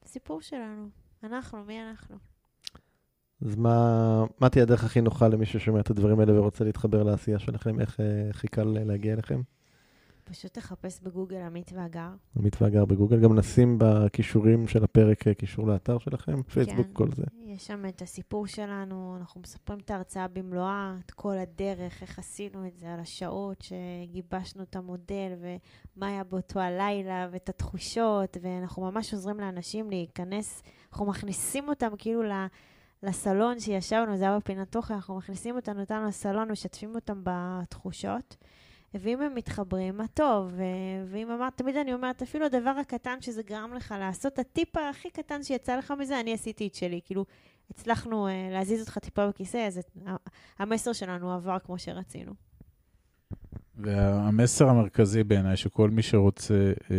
הסיפור 0.09 0.41
שלנו. 0.43 0.89
אנחנו, 1.25 1.65
מי 1.65 1.83
אנחנו? 1.83 2.17
אז 3.43 3.57
מה, 3.57 4.25
מה 4.41 4.49
תהיה 4.49 4.63
הדרך 4.63 4.85
הכי 4.85 5.01
נוחה 5.01 5.29
למי 5.29 5.47
ששומע 5.47 5.81
את 5.81 5.91
הדברים 5.91 6.21
האלה 6.21 6.41
ורוצה 6.41 6.65
להתחבר 6.65 7.03
לעשייה 7.03 7.39
שלכם? 7.39 7.81
איך 7.81 8.01
אה, 8.01 8.31
הכי 8.31 8.49
קל 8.49 8.65
להגיע 8.65 9.13
אליכם? 9.13 9.41
פשוט 10.29 10.55
תחפש 10.55 11.01
בגוגל 11.03 11.37
עמית 11.37 11.73
והגר. 11.75 12.11
עמית 12.37 12.63
והגר 12.63 12.85
בגוגל, 12.85 13.21
גם 13.21 13.39
נשים 13.39 13.77
בכישורים 13.79 14.69
של 14.69 14.85
הפרק 14.85 15.29
אה, 15.29 15.35
קישור 15.35 15.67
לאתר 15.67 15.99
שלכם, 15.99 16.43
פייסבוק, 16.43 16.87
כן. 16.87 16.93
כל 16.93 17.09
זה. 17.13 17.25
יש 17.45 17.67
שם 17.67 17.85
את 17.89 18.03
הסיפור 18.03 18.47
שלנו, 18.47 19.17
אנחנו 19.21 19.41
מספרים 19.41 19.79
את 19.79 19.91
ההרצאה 19.91 20.29
במלואה, 20.29 20.95
את 21.07 21.11
כל 21.11 21.39
הדרך, 21.39 22.03
איך 22.03 22.19
עשינו 22.19 22.67
את 22.67 22.79
זה, 22.79 22.95
על 22.95 23.01
השעות 23.01 23.63
שגיבשנו 23.63 24.63
את 24.63 24.77
המודל, 24.77 25.33
ומה 25.97 26.07
היה 26.07 26.25
באותו 26.25 26.61
הלילה, 26.61 27.29
ואת 27.33 27.49
התחושות, 27.49 28.37
ואנחנו 28.43 28.83
ממש 28.83 29.15
עוזרים 29.15 29.41
לאנשים 29.41 29.91
להיכנס, 29.91 30.63
אנחנו 30.93 31.07
מכניסים 31.07 31.69
אותם 31.69 31.91
כאילו 31.99 32.23
ל... 32.23 32.33
לסלון 33.03 33.61
שישבנו, 33.61 34.17
זה 34.17 34.25
היה 34.25 34.37
בפינת 34.39 34.73
תוכן, 34.73 34.95
אנחנו 34.95 35.17
מכניסים 35.17 35.57
אותנו 35.57 35.81
אותנו 35.81 36.07
לסלון, 36.07 36.51
משתפים 36.51 36.95
אותם 36.95 37.21
בתחושות. 37.23 38.37
ואם 38.95 39.23
הם 39.23 39.35
מתחברים, 39.35 39.97
מה 39.97 40.07
טוב. 40.15 40.53
ואם 41.11 41.31
אמרת, 41.31 41.57
תמיד 41.57 41.77
אני 41.77 41.95
אומרת, 41.95 42.23
אפילו 42.23 42.47
הדבר 42.47 42.71
הקטן 42.71 43.21
שזה 43.21 43.43
גרם 43.43 43.75
לך 43.75 43.95
לעשות, 43.99 44.39
הטיפ 44.39 44.77
הכי 44.77 45.11
קטן 45.11 45.43
שיצא 45.43 45.77
לך 45.77 45.93
מזה, 45.99 46.21
אני 46.21 46.35
עשיתי 46.35 46.67
את 46.67 46.75
שלי. 46.75 47.01
כאילו, 47.05 47.25
הצלחנו 47.71 48.29
uh, 48.29 48.31
להזיז 48.53 48.81
אותך 48.81 48.99
טיפה 48.99 49.29
בכיסא, 49.29 49.67
אז 49.67 49.79
את, 49.79 49.91
המסר 50.59 50.93
שלנו 50.93 51.33
עבר 51.33 51.59
כמו 51.59 51.79
שרצינו. 51.79 52.33
והמסר 53.77 54.69
המרכזי 54.69 55.25
בעיניי, 55.25 55.57
שכל 55.57 55.91
מי 55.91 56.03
שרוצה 56.03 56.73
אה, 56.91 56.97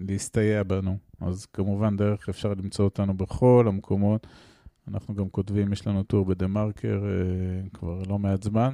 להסתייע 0.00 0.62
בנו, 0.62 0.96
אז 1.20 1.46
כמובן 1.46 1.96
דרך 1.96 2.28
אפשר 2.28 2.48
למצוא 2.48 2.84
אותנו 2.84 3.14
בכל 3.14 3.64
המקומות. 3.68 4.26
אנחנו 4.88 5.14
גם 5.14 5.28
כותבים, 5.28 5.72
יש 5.72 5.86
לנו 5.86 6.02
טור 6.02 6.24
בדה 6.24 6.46
מרקר 6.46 7.02
אה, 7.04 7.68
כבר 7.74 8.02
לא 8.08 8.18
מעט 8.18 8.42
זמן, 8.42 8.72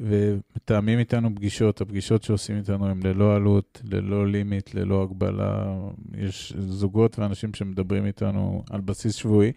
ומתאמים 0.00 0.98
איתנו 0.98 1.34
פגישות. 1.34 1.80
הפגישות 1.80 2.22
שעושים 2.22 2.56
איתנו 2.56 2.86
הן 2.88 3.00
ללא 3.02 3.36
עלות, 3.36 3.82
ללא 3.84 4.26
לימיט, 4.26 4.74
ללא 4.74 5.02
הגבלה. 5.02 5.78
יש 6.16 6.52
זוגות 6.58 7.18
ואנשים 7.18 7.54
שמדברים 7.54 8.06
איתנו 8.06 8.64
על 8.70 8.80
בסיס 8.80 9.14
שבועי. 9.14 9.52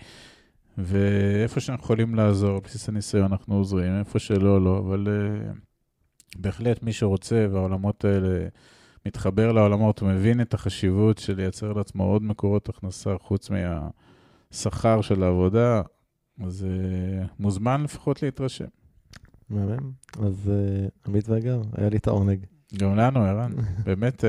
ואיפה 0.77 1.59
שאנחנו 1.59 1.83
יכולים 1.83 2.15
לעזור, 2.15 2.59
בסיס 2.59 2.89
הניסיון 2.89 3.31
אנחנו 3.31 3.55
עוזרים, 3.55 3.99
איפה 3.99 4.19
שלא, 4.19 4.61
לא, 4.61 4.79
אבל 4.79 5.07
uh, 5.07 5.57
בהחלט 6.37 6.83
מי 6.83 6.93
שרוצה 6.93 7.47
והעולמות 7.51 8.05
האלה 8.05 8.47
מתחבר 9.05 9.51
לעולמות, 9.51 9.99
הוא 9.99 10.09
מבין 10.09 10.41
את 10.41 10.53
החשיבות 10.53 11.17
של 11.17 11.35
לייצר 11.35 11.73
לעצמו 11.73 12.03
עוד 12.03 12.23
מקורות 12.23 12.69
הכנסה 12.69 13.17
חוץ 13.17 13.49
מהשכר 13.49 15.01
של 15.01 15.23
העבודה, 15.23 15.81
אז 16.43 16.65
uh, 16.65 17.27
מוזמן 17.39 17.83
לפחות 17.83 18.23
להתרשם. 18.23 18.82
מהמם. 19.53 19.91
אז 20.19 20.49
אה, 20.49 20.87
עמית 21.07 21.29
והגר, 21.29 21.61
היה 21.77 21.89
לי 21.89 21.97
את 21.97 22.07
העונג. 22.07 22.45
גם 22.79 22.95
לנו, 22.95 23.19
ערן, 23.19 23.51
באמת 23.85 24.23
uh, 24.23 24.27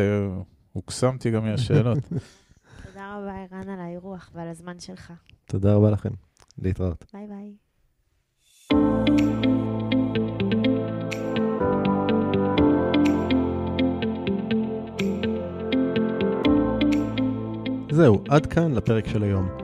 הוקסמתי 0.73 1.31
גם 1.31 1.45
מהשאלות. 1.45 1.99
תודה 2.87 3.19
רבה, 3.19 3.33
ערן, 3.51 3.69
על 3.69 3.81
האירוח 3.81 4.31
ועל 4.35 4.49
הזמן 4.49 4.81
שלך. 4.81 5.13
תודה 5.45 5.75
רבה 5.75 5.91
לכם. 5.91 6.11
להתראות. 6.59 7.05
ביי 7.13 7.27
ביי. 7.27 7.55
זהו, 17.91 18.25
עד 18.29 18.47
כאן 18.47 18.73
לפרק 18.73 19.09
של 19.09 19.23
היום. 19.23 19.64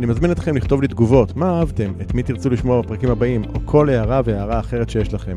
אני 0.00 0.06
מזמין 0.06 0.32
אתכם 0.32 0.56
לכתוב 0.56 0.82
לי 0.82 0.88
תגובות, 0.88 1.36
מה 1.36 1.58
אהבתם, 1.58 1.92
את 2.00 2.14
מי 2.14 2.22
תרצו 2.22 2.50
לשמוע 2.50 2.82
בפרקים 2.82 3.10
הבאים, 3.10 3.42
או 3.54 3.60
כל 3.64 3.88
הערה 3.88 4.20
והערה 4.24 4.60
אחרת 4.60 4.90
שיש 4.90 5.14
לכם. 5.14 5.34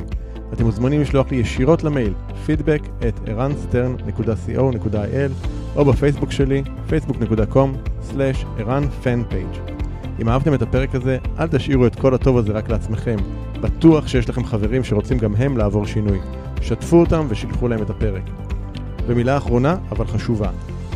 אתם 0.53 0.65
מוזמנים 0.65 1.01
לשלוח 1.01 1.31
לי 1.31 1.37
ישירות 1.37 1.83
למייל 1.83 2.13
feedback 2.47 2.87
at 3.01 3.29
ערנסטרן.co.il 3.29 5.31
או 5.75 5.85
בפייסבוק 5.85 6.31
שלי 6.31 6.63
facebook.com/ערנפנפייג' 6.89 9.47
אם 10.21 10.29
אהבתם 10.29 10.53
את 10.53 10.61
הפרק 10.61 10.95
הזה, 10.95 11.17
אל 11.39 11.47
תשאירו 11.47 11.87
את 11.87 11.95
כל 11.95 12.13
הטוב 12.13 12.37
הזה 12.37 12.53
רק 12.53 12.69
לעצמכם. 12.69 13.17
בטוח 13.61 14.07
שיש 14.07 14.29
לכם 14.29 14.45
חברים 14.45 14.83
שרוצים 14.83 15.17
גם 15.17 15.35
הם 15.35 15.57
לעבור 15.57 15.85
שינוי. 15.85 16.19
שתפו 16.61 16.99
אותם 16.99 17.25
ושילחו 17.29 17.67
להם 17.67 17.81
את 17.81 17.89
הפרק. 17.89 18.23
ומילה 19.07 19.37
אחרונה, 19.37 19.77
אבל 19.91 20.05
חשובה. 20.05 20.49